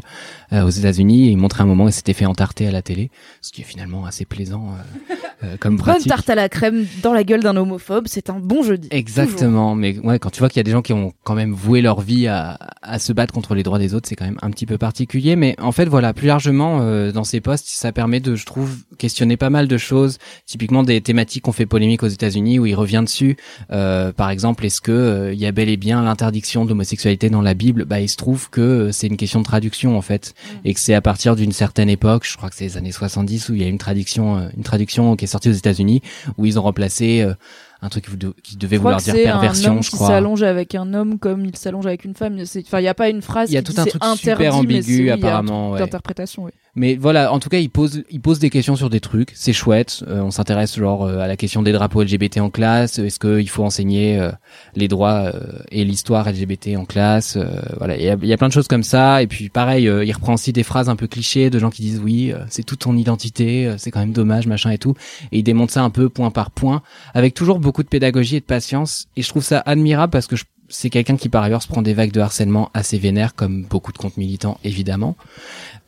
aux 0.62 0.70
États-Unis. 0.70 1.28
Et 1.28 1.30
il 1.30 1.36
montrait 1.38 1.62
un 1.62 1.66
moment 1.66 1.86
elle 1.86 1.92
s'était 1.92 2.12
fait 2.12 2.26
entarter 2.26 2.66
à 2.66 2.70
la 2.70 2.82
télé, 2.82 3.10
ce 3.40 3.52
qui 3.52 3.62
est 3.62 3.64
finalement 3.64 4.04
assez 4.06 4.24
plaisant 4.24 4.68
euh, 4.68 5.14
euh, 5.44 5.56
comme 5.60 5.76
Bonne 5.76 5.84
pratique. 5.84 6.08
tarte 6.08 6.30
à 6.30 6.34
la 6.34 6.48
crème 6.48 6.86
dans 7.02 7.12
la 7.12 7.24
gueule 7.24 7.42
d'un 7.42 7.56
homophobe, 7.56 8.04
c'est 8.06 8.30
un 8.30 8.38
bon 8.38 8.62
jeudi. 8.62 8.88
Exactement, 8.90 9.74
mais 9.74 9.98
ouais, 9.98 10.18
quand 10.18 10.30
tu 10.30 10.40
vois 10.40 10.48
qu'il 10.48 10.58
y 10.58 10.60
a 10.60 10.64
des 10.64 10.70
gens 10.70 10.82
qui 10.82 10.92
ont 10.92 11.12
quand 11.24 11.34
même 11.34 11.52
voué 11.52 11.80
leur 11.80 12.00
vie 12.00 12.26
à, 12.28 12.58
à 12.82 12.98
se 12.98 13.12
battre 13.12 13.32
contre 13.32 13.54
les 13.54 13.62
droits 13.62 13.78
des 13.78 13.94
autres, 13.94 14.08
c'est 14.08 14.16
quand 14.16 14.24
même 14.24 14.38
un 14.42 14.50
petit 14.50 14.66
peu 14.66 14.78
particulier. 14.78 15.36
Mais 15.36 15.56
en 15.60 15.72
fait, 15.72 15.86
voilà, 15.86 16.12
plus 16.12 16.26
largement 16.26 16.80
euh, 16.80 17.12
dans 17.12 17.24
ces 17.24 17.40
postes, 17.40 17.66
ça 17.68 17.92
permet 17.92 18.20
de, 18.20 18.34
je 18.34 18.46
trouve, 18.46 18.76
questionner 18.98 19.36
pas 19.36 19.50
mal 19.50 19.68
de 19.68 19.78
choses. 19.78 20.18
Typiquement 20.46 20.82
des 20.82 21.00
thématiques 21.00 21.44
qu'on 21.44 21.52
fait 21.52 21.66
polémique 21.66 22.02
aux 22.02 22.08
États-Unis 22.08 22.58
où 22.58 22.66
il 22.66 22.74
revient 22.74 23.02
dessus. 23.04 23.36
Euh, 23.70 24.12
par 24.12 24.30
exemple, 24.30 24.64
est-ce 24.66 24.80
que 24.80 24.92
euh, 24.92 25.32
il 25.32 25.40
y 25.40 25.46
a 25.46 25.52
bel 25.52 25.68
et 25.68 25.76
bien 25.76 26.02
l'interdiction 26.02 26.64
de 26.64 26.70
l'homosexualité 26.70 27.30
dans 27.30 27.42
la 27.42 27.54
Bible? 27.54 27.84
Bah, 27.84 28.00
il 28.00 28.08
se 28.08 28.16
trouve 28.16 28.50
que 28.50 28.60
euh, 28.60 28.92
c'est 28.92 29.06
une 29.06 29.16
question 29.16 29.40
de 29.40 29.44
traduction 29.44 29.96
en 29.96 30.02
fait, 30.02 30.34
et 30.64 30.74
que 30.74 30.80
c'est 30.80 30.94
à 30.94 31.00
partir 31.00 31.36
d'une 31.36 31.52
certaine 31.52 31.88
époque, 31.88 32.26
je 32.26 32.36
crois 32.36 32.50
que 32.50 32.56
c'est 32.56 32.64
les 32.64 32.76
années 32.76 32.92
70, 32.92 33.48
où 33.48 33.54
il 33.54 33.62
y 33.62 33.64
a 33.64 33.68
une 33.68 33.78
traduction, 33.78 34.38
euh, 34.38 34.48
une 34.56 34.62
traduction 34.62 35.16
qui 35.16 35.24
est 35.24 35.28
sortie 35.28 35.48
aux 35.48 35.52
États-Unis 35.52 36.02
où 36.38 36.46
ils 36.46 36.58
ont 36.58 36.62
remplacé 36.62 37.22
euh, 37.22 37.34
un 37.82 37.88
truc 37.88 38.06
qui 38.06 38.16
qui 38.42 38.56
devait 38.56 38.78
vouloir 38.78 39.00
dire 39.00 39.14
un 39.14 39.18
perversion, 39.18 39.72
homme 39.72 39.82
je 39.82 39.90
qui 39.90 39.96
crois. 39.96 40.08
s'allonge 40.08 40.42
avec 40.42 40.74
un 40.74 40.94
homme 40.94 41.18
comme 41.18 41.44
il 41.44 41.56
s'allonge 41.56 41.86
avec 41.86 42.04
une 42.04 42.14
femme. 42.14 42.38
Enfin, 42.40 42.78
il 42.78 42.82
n'y 42.82 42.88
a 42.88 42.94
pas 42.94 43.08
une 43.10 43.22
phrase 43.22 43.50
Il 43.50 43.54
y 43.54 43.58
a 43.58 43.62
qui 43.62 43.66
tout 43.66 43.72
dit 43.72 43.80
un 43.80 43.86
truc 43.86 44.02
interdit, 44.02 44.18
super 44.18 44.56
ambigu, 44.56 45.10
apparemment, 45.10 45.72
ouais. 45.72 45.78
D'interprétation, 45.80 46.44
oui. 46.44 46.52
Mais 46.76 46.96
voilà, 46.96 47.32
en 47.32 47.38
tout 47.38 47.48
cas, 47.48 47.58
il 47.58 47.70
pose, 47.70 48.02
il 48.10 48.20
pose 48.20 48.40
des 48.40 48.50
questions 48.50 48.74
sur 48.74 48.90
des 48.90 48.98
trucs. 49.00 49.30
C'est 49.34 49.52
chouette. 49.52 50.04
Euh, 50.08 50.20
on 50.20 50.32
s'intéresse 50.32 50.76
genre 50.76 51.04
euh, 51.04 51.18
à 51.18 51.28
la 51.28 51.36
question 51.36 51.62
des 51.62 51.70
drapeaux 51.70 52.02
LGBT 52.02 52.38
en 52.38 52.50
classe. 52.50 52.98
Est-ce 52.98 53.20
qu'il 53.20 53.48
faut 53.48 53.62
enseigner 53.62 54.18
euh, 54.18 54.32
les 54.74 54.88
droits 54.88 55.32
euh, 55.32 55.40
et 55.70 55.84
l'histoire 55.84 56.28
LGBT 56.28 56.76
en 56.76 56.84
classe 56.84 57.36
Euh, 57.36 57.46
Voilà, 57.78 57.96
il 57.96 58.26
y 58.26 58.32
a, 58.32 58.36
plein 58.36 58.48
de 58.48 58.52
choses 58.52 58.66
comme 58.66 58.82
ça. 58.82 59.22
Et 59.22 59.28
puis 59.28 59.50
pareil, 59.50 59.88
euh, 59.88 60.04
il 60.04 60.12
reprend 60.12 60.34
aussi 60.34 60.52
des 60.52 60.64
phrases 60.64 60.88
un 60.88 60.96
peu 60.96 61.06
clichés 61.06 61.48
de 61.48 61.58
gens 61.60 61.70
qui 61.70 61.82
disent 61.82 62.00
oui, 62.02 62.32
c'est 62.48 62.64
toute 62.64 62.80
ton 62.80 62.96
identité, 62.96 63.72
c'est 63.78 63.90
quand 63.90 64.00
même 64.00 64.12
dommage, 64.12 64.46
machin 64.48 64.70
et 64.70 64.78
tout. 64.78 64.94
Et 65.30 65.38
il 65.38 65.42
démonte 65.44 65.70
ça 65.70 65.82
un 65.82 65.90
peu 65.90 66.08
point 66.08 66.30
par 66.30 66.50
point, 66.50 66.82
avec 67.14 67.34
toujours 67.34 67.60
beaucoup 67.60 67.84
de 67.84 67.88
pédagogie 67.88 68.36
et 68.36 68.40
de 68.40 68.44
patience. 68.44 69.06
Et 69.16 69.22
je 69.22 69.28
trouve 69.28 69.44
ça 69.44 69.62
admirable 69.64 70.10
parce 70.10 70.26
que 70.26 70.34
je 70.36 70.44
c'est 70.68 70.90
quelqu'un 70.90 71.16
qui 71.16 71.28
par 71.28 71.42
ailleurs 71.42 71.62
se 71.62 71.68
prend 71.68 71.82
des 71.82 71.94
vagues 71.94 72.12
de 72.12 72.20
harcèlement 72.20 72.70
assez 72.74 72.98
vénères, 72.98 73.34
comme 73.34 73.64
beaucoup 73.64 73.92
de 73.92 73.98
comptes 73.98 74.16
militants 74.16 74.58
évidemment, 74.64 75.16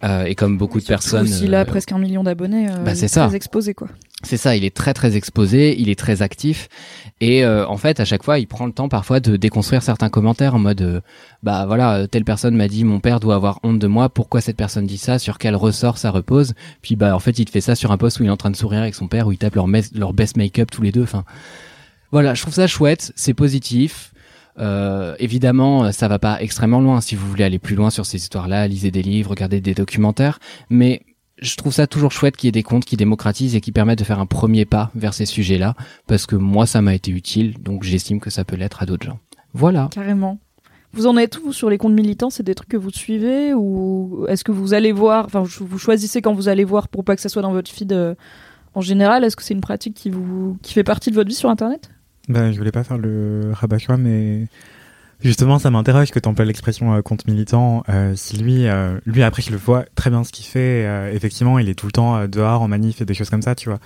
euh, 0.05 0.25
et 0.25 0.35
comme 0.35 0.59
beaucoup 0.59 0.81
de 0.81 0.87
personnes. 0.87 1.27
S'il 1.27 1.55
a 1.55 1.61
euh, 1.61 1.65
presque 1.65 1.93
un 1.93 1.99
million 1.99 2.23
d'abonnés, 2.23 2.69
euh, 2.71 2.77
bah, 2.85 2.93
il 2.93 2.97
c'est 2.97 3.07
est 3.07 3.09
ça. 3.09 3.27
très 3.27 3.37
exposé 3.37 3.75
quoi. 3.75 3.89
C'est 4.23 4.37
ça, 4.39 4.57
il 4.57 4.65
est 4.65 4.75
très 4.75 4.95
très 4.95 5.15
exposé, 5.17 5.79
il 5.79 5.89
est 5.91 5.99
très 5.99 6.23
actif 6.23 6.69
et 7.21 7.45
euh, 7.45 7.67
en 7.69 7.77
fait 7.77 8.01
à 8.01 8.05
chaque 8.07 8.23
fois 8.23 8.39
il 8.39 8.47
prend 8.47 8.67
le 8.67 8.73
temps 8.73 8.89
parfois 8.89 9.21
de 9.21 9.37
déconstruire 9.37 9.83
certains 9.83 10.09
commentaires 10.09 10.55
en 10.55 10.59
mode 10.59 10.81
euh, 10.83 11.01
bah 11.43 11.65
voilà 11.67 12.07
telle 12.09 12.25
personne 12.25 12.57
m'a 12.57 12.67
dit 12.69 12.83
mon 12.85 12.99
père 13.01 13.21
doit 13.21 13.35
avoir 13.35 13.61
honte 13.63 13.79
de 13.79 13.87
moi, 13.87 14.09
pourquoi 14.09 14.41
cette 14.41 14.57
personne 14.57 14.87
dit 14.87 14.99
ça, 14.99 15.19
sur 15.19 15.37
quel 15.39 15.55
ressort 15.55 15.99
ça 15.99 16.11
repose, 16.11 16.55
puis 16.83 16.97
bah 16.97 17.15
en 17.15 17.19
fait 17.21 17.39
il 17.39 17.45
te 17.45 17.51
fait 17.51 17.61
ça 17.61 17.75
sur 17.75 17.93
un 17.93 17.99
post 17.99 18.19
où 18.19 18.23
il 18.25 18.27
est 18.27 18.31
en 18.31 18.37
train 18.39 18.51
de 18.51 18.57
sourire 18.57 18.81
avec 18.81 18.95
son 18.95 19.07
père 19.07 19.27
où 19.27 19.33
ils 19.33 19.39
tapent 19.39 19.55
leur, 19.55 19.69
mes- 19.69 19.83
leur 19.95 20.13
best 20.15 20.37
make-up 20.39 20.71
tous 20.71 20.83
les 20.83 20.93
deux, 20.93 21.03
enfin 21.03 21.25
voilà 22.11 22.35
je 22.35 22.41
trouve 22.43 22.55
ça 22.55 22.67
chouette, 22.67 23.13
c'est 23.17 23.35
positif. 23.35 24.13
Euh, 24.59 25.15
évidemment, 25.19 25.93
ça 25.93 26.09
va 26.09 26.19
pas 26.19 26.41
extrêmement 26.41 26.81
loin. 26.81 27.01
Si 27.01 27.15
vous 27.15 27.29
voulez 27.29 27.45
aller 27.45 27.59
plus 27.59 27.77
loin 27.77 27.91
sur 27.91 28.07
ces 28.07 28.19
histoires-là, 28.19 28.67
lisez 28.69 28.91
des 28.91 29.03
livres, 29.03 29.31
regardez 29.31 29.61
des 29.61 29.75
documentaires. 29.75 30.39
Mais 30.71 31.03
je 31.39 31.57
trouve 31.57 31.73
ça 31.73 31.87
toujours 31.87 32.13
chouette 32.13 32.37
qu'il 32.37 32.49
y 32.49 32.51
ait 32.51 32.53
des 32.53 32.63
comptes 32.63 32.85
qui 32.85 32.97
démocratisent 32.97 33.55
et 33.55 33.61
qui 33.61 33.73
permettent 33.73 33.99
de 33.99 34.05
faire 34.05 34.21
un 34.21 34.27
premier 34.27 34.65
pas 34.65 34.91
vers 34.95 35.15
ces 35.15 35.27
sujets-là, 35.27 35.75
parce 36.07 36.27
que 36.27 36.37
moi, 36.37 36.67
ça 36.67 36.81
m'a 36.81 36.95
été 36.95 37.11
utile, 37.11 37.55
donc 37.61 37.83
j'estime 37.83 38.21
que 38.21 38.31
ça 38.31 38.45
peut 38.45 38.57
l'être 38.57 38.83
à 38.83 38.87
d'autres 38.87 39.07
gens. 39.07 39.19
Voilà. 39.53 39.89
Carrément. 39.91 40.39
Vous 40.93 41.07
en 41.07 41.17
êtes 41.19 41.39
où 41.45 41.53
sur 41.53 41.69
les 41.69 41.77
comptes 41.77 41.93
militants? 41.93 42.31
C'est 42.31 42.43
des 42.43 42.55
trucs 42.55 42.71
que 42.71 42.77
vous 42.77 42.91
suivez 42.91 43.53
ou 43.53 44.25
est-ce 44.29 44.45
que 44.45 44.53
vous 44.53 44.73
allez 44.73 44.93
voir 44.93 45.27
Enfin, 45.27 45.43
vous 45.43 45.79
choisissez 45.79 46.23
quand 46.23 46.33
vous 46.33 46.49
allez 46.49 46.65
voir 46.65 46.89
pour 46.89 47.05
pas 47.05 47.17
que 47.17 47.23
ça 47.23 47.29
soit 47.29 47.43
dans 47.43 47.53
votre 47.53 47.71
feed 47.71 47.93
euh, 47.93 48.15
en 48.75 48.81
général. 48.81 49.23
Est-ce 49.23 49.37
que 49.37 49.43
c'est 49.43 49.53
une 49.53 49.61
pratique 49.61 49.95
qui 49.95 50.09
vous 50.09 50.57
qui 50.63 50.73
fait 50.73 50.85
partie 50.85 51.11
de 51.11 51.15
votre 51.15 51.29
vie 51.29 51.35
sur 51.35 51.51
Internet? 51.51 51.91
Ben, 52.29 52.53
je 52.53 52.59
voulais 52.59 52.73
pas 52.73 52.85
faire 52.85 52.99
le 52.99 53.53
rabat 53.53 53.79
mais 53.99 54.47
justement, 55.21 55.59
ça 55.59 55.71
m'interroge 55.71 56.11
que 56.11 56.19
tu 56.19 56.29
emploies 56.29 56.45
l'expression 56.45 56.95
euh, 56.95 57.03
compte 57.03 57.27
militant. 57.27 57.85
Euh, 57.89 58.15
si 58.17 58.37
lui, 58.37 58.67
euh, 58.67 58.99
lui 59.07 59.23
après, 59.23 59.43
je 59.43 59.51
le 59.51 59.57
vois 59.57 59.85
très 59.95 60.11
bien 60.11 60.25
ce 60.25 60.33
qu'il 60.33 60.45
fait. 60.45 61.15
effectivement, 61.15 61.59
il 61.59 61.69
est 61.69 61.75
tout 61.75 61.87
le 61.87 61.93
temps 61.93 62.27
dehors 62.27 62.63
en 62.63 62.69
manif 62.69 63.01
et 63.01 63.05
des 63.05 63.15
choses 63.15 63.31
comme 63.31 63.43
ça, 63.43 63.55
tu 63.55 63.69
vois. 63.69 63.79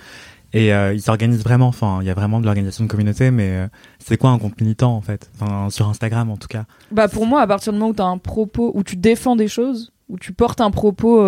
Et 0.53 0.69
il 0.69 1.01
s'organise 1.01 1.43
vraiment. 1.43 1.67
Enfin, 1.67 1.99
il 2.01 2.07
y 2.07 2.09
a 2.09 2.13
vraiment 2.13 2.41
de 2.41 2.45
l'organisation 2.45 2.83
de 2.83 2.89
communauté, 2.89 3.31
mais 3.31 3.69
c'est 3.99 4.17
quoi 4.17 4.31
un 4.31 4.39
compte 4.39 4.59
militant 4.59 4.93
en 4.93 5.01
fait? 5.01 5.29
Enfin, 5.39 5.69
sur 5.69 5.87
Instagram 5.87 6.29
en 6.29 6.35
tout 6.35 6.49
cas. 6.49 6.65
Bah 6.91 7.07
pour 7.07 7.25
moi, 7.25 7.41
à 7.41 7.47
partir 7.47 7.71
du 7.71 7.79
moment 7.79 7.91
où 7.91 7.95
tu 7.95 8.01
as 8.01 8.05
un 8.05 8.17
propos, 8.17 8.71
où 8.73 8.83
tu 8.83 8.97
défends 8.97 9.37
des 9.37 9.47
choses, 9.47 9.93
où 10.09 10.19
tu 10.19 10.33
portes 10.33 10.59
un 10.59 10.71
propos 10.71 11.25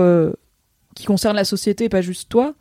qui 0.96 1.06
concerne 1.06 1.38
la 1.38 1.46
société 1.46 1.86
et 1.86 1.90
pas 1.90 2.02
juste 2.02 2.28
toi, 2.28 2.54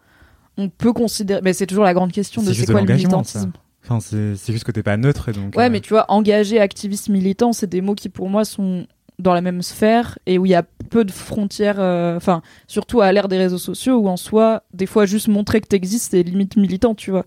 on 0.56 0.68
peut 0.68 0.92
considérer. 0.92 1.40
Mais 1.42 1.52
c'est 1.52 1.66
toujours 1.66 1.84
la 1.84 1.94
grande 1.94 2.12
question 2.12 2.42
de 2.42 2.52
C'est 2.52 2.70
quoi 2.70 2.80
le 2.82 3.24
ça. 3.24 3.46
Enfin, 3.84 4.00
c'est 4.00 4.36
c'est 4.36 4.52
juste 4.52 4.64
que 4.64 4.72
t'es 4.72 4.82
pas 4.82 4.96
neutre, 4.96 5.28
et 5.28 5.32
donc. 5.32 5.56
Ouais, 5.56 5.66
euh, 5.66 5.70
mais 5.70 5.80
tu 5.80 5.90
vois, 5.90 6.04
engagé, 6.10 6.60
activiste, 6.60 7.08
militant, 7.08 7.52
c'est 7.52 7.66
des 7.66 7.80
mots 7.80 7.94
qui 7.94 8.08
pour 8.08 8.28
moi 8.28 8.44
sont 8.44 8.86
dans 9.18 9.34
la 9.34 9.40
même 9.40 9.62
sphère 9.62 10.18
et 10.26 10.38
où 10.38 10.46
il 10.46 10.50
y 10.50 10.54
a 10.54 10.64
peu 10.90 11.04
de 11.04 11.12
frontières. 11.12 11.78
euh, 11.78 12.16
Enfin, 12.16 12.42
surtout 12.66 13.00
à 13.00 13.12
l'ère 13.12 13.28
des 13.28 13.38
réseaux 13.38 13.58
sociaux 13.58 13.96
où 13.98 14.08
en 14.08 14.16
soi, 14.16 14.62
des 14.72 14.86
fois, 14.86 15.06
juste 15.06 15.28
montrer 15.28 15.60
que 15.60 15.68
t'existes, 15.68 16.10
c'est 16.12 16.22
limite 16.22 16.56
militant, 16.56 16.94
tu 16.94 17.10
vois. 17.10 17.26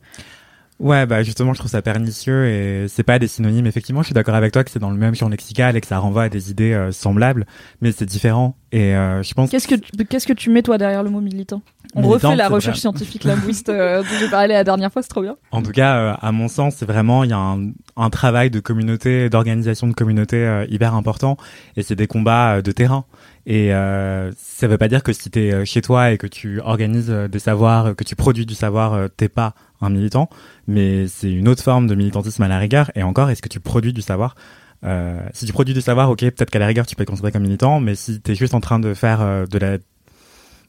Ouais, 0.79 1.05
bah 1.05 1.23
justement, 1.23 1.53
je 1.53 1.59
trouve 1.59 1.71
ça 1.71 1.81
pernicieux 1.81 2.47
et 2.47 2.87
c'est 2.89 3.03
pas 3.03 3.17
des 3.17 3.29
synonymes. 3.29 3.65
Effectivement, 3.65 4.01
je 4.01 4.07
suis 4.07 4.13
d'accord 4.13 4.35
avec 4.35 4.51
toi 4.51 4.61
que 4.63 4.69
c'est 4.69 4.79
dans 4.79 4.89
le 4.91 4.97
même 4.97 5.15
champ 5.15 5.29
lexical 5.29 5.77
et 5.77 5.81
que 5.81 5.87
ça 5.87 5.99
renvoie 5.99 6.23
à 6.23 6.29
des 6.29 6.51
idées 6.51 6.73
euh, 6.73 6.91
semblables, 6.91 7.45
mais 7.81 7.93
c'est 7.93 8.05
différent. 8.05 8.57
Et 8.73 8.93
euh, 8.93 9.23
je 9.23 9.33
pense. 9.33 9.49
Qu'est-ce 9.51 9.69
que 9.69 9.75
tu- 9.75 10.05
qu'est-ce 10.05 10.27
que 10.27 10.33
tu 10.33 10.49
mets 10.49 10.63
toi 10.63 10.77
derrière 10.77 11.01
le 11.01 11.09
mot 11.09 11.21
militant? 11.21 11.61
On 11.97 12.01
Militant, 12.01 12.31
refait 12.31 12.35
la 12.35 12.49
recherche 12.49 12.75
vrai. 12.75 12.81
scientifique 12.81 13.23
linguiste 13.23 13.69
euh, 13.69 14.01
dont 14.01 14.07
j'ai 14.19 14.27
parlé 14.27 14.49
la 14.53 14.65
dernière 14.65 14.91
fois, 14.91 15.01
c'est 15.01 15.07
trop 15.07 15.21
bien. 15.21 15.37
En 15.51 15.61
tout 15.61 15.71
cas, 15.71 15.95
euh, 15.97 16.13
à 16.21 16.33
mon 16.33 16.49
sens, 16.49 16.75
c'est 16.75 16.85
vraiment 16.85 17.23
il 17.23 17.29
y 17.29 17.33
a 17.33 17.37
un, 17.37 17.71
un 17.95 18.09
travail 18.09 18.49
de 18.49 18.59
communauté, 18.59 19.29
d'organisation 19.29 19.87
de 19.87 19.93
communauté 19.93 20.35
euh, 20.45 20.65
hyper 20.69 20.93
important, 20.93 21.37
et 21.77 21.83
c'est 21.83 21.95
des 21.95 22.07
combats 22.07 22.61
de 22.61 22.71
terrain. 22.73 23.05
Et 23.45 23.73
euh, 23.73 24.29
ça 24.37 24.67
veut 24.67 24.77
pas 24.79 24.89
dire 24.89 25.03
que 25.03 25.13
si 25.13 25.29
t'es 25.29 25.53
euh, 25.53 25.63
chez 25.63 25.81
toi 25.81 26.11
et 26.11 26.17
que 26.17 26.27
tu 26.27 26.59
organises 26.59 27.09
des 27.09 27.39
savoirs, 27.39 27.95
que 27.95 28.03
tu 28.03 28.17
produis 28.17 28.45
du 28.45 28.55
savoir, 28.55 29.07
t'es 29.15 29.29
pas 29.29 29.53
militant, 29.89 30.29
mais 30.67 31.07
c'est 31.07 31.31
une 31.31 31.47
autre 31.47 31.63
forme 31.63 31.87
de 31.87 31.95
militantisme 31.95 32.43
à 32.43 32.47
la 32.47 32.59
rigueur. 32.59 32.91
Et 32.95 33.03
encore, 33.03 33.29
est-ce 33.29 33.41
que 33.41 33.49
tu 33.49 33.59
produis 33.59 33.93
du 33.93 34.01
savoir? 34.01 34.35
Euh, 34.83 35.19
Si 35.33 35.45
tu 35.45 35.53
produis 35.53 35.73
du 35.73 35.81
savoir, 35.81 36.09
ok, 36.09 36.19
peut-être 36.19 36.49
qu'à 36.49 36.59
la 36.59 36.67
rigueur 36.67 36.85
tu 36.85 36.95
peux 36.95 37.03
être 37.03 37.09
considéré 37.09 37.31
comme 37.31 37.43
militant, 37.43 37.79
mais 37.79 37.95
si 37.95 38.21
t'es 38.21 38.35
juste 38.35 38.53
en 38.53 38.61
train 38.61 38.79
de 38.79 38.93
faire 38.93 39.21
euh, 39.21 39.45
de 39.45 39.57
la 39.57 39.77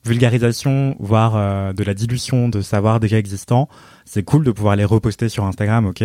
vulgarisation, 0.05 0.97
voire 1.01 1.35
euh, 1.37 1.73
de 1.73 1.83
la 1.83 1.95
dilution 1.95 2.49
de 2.49 2.61
savoir 2.61 3.01
déjà 3.01 3.19
existant, 3.19 3.69
c'est 4.05 4.23
cool 4.23 4.45
de 4.45 4.53
pouvoir 4.53 4.77
les 4.77 4.85
reposter 4.85 5.29
sur 5.29 5.45
Instagram, 5.45 5.87
ok, 5.87 6.05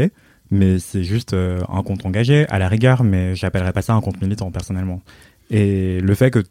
mais 0.49 0.79
c'est 0.79 1.03
juste 1.03 1.33
un 1.33 1.83
compte 1.83 2.05
engagé 2.05 2.45
à 2.49 2.59
la 2.59 2.67
rigueur, 2.67 3.03
mais 3.03 3.35
j'appellerais 3.35 3.71
pas 3.71 3.81
ça 3.81 3.93
un 3.93 4.01
compte 4.01 4.21
militant 4.21 4.51
personnellement. 4.51 5.01
Et 5.49 6.01
le 6.01 6.15
fait 6.15 6.31
que 6.31 6.43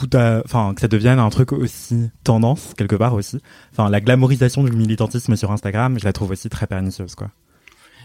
que 0.00 0.80
ça 0.80 0.88
devienne 0.88 1.18
un 1.18 1.30
truc 1.30 1.52
aussi 1.52 2.10
tendance 2.22 2.74
quelque 2.76 2.96
part 2.96 3.14
aussi, 3.14 3.38
enfin 3.72 3.88
la 3.90 4.00
glamorisation 4.00 4.62
du 4.64 4.72
militantisme 4.72 5.36
sur 5.36 5.50
Instagram, 5.52 5.98
je 5.98 6.04
la 6.04 6.12
trouve 6.12 6.30
aussi 6.30 6.48
très 6.48 6.66
pernicieuse 6.66 7.14
quoi. 7.14 7.30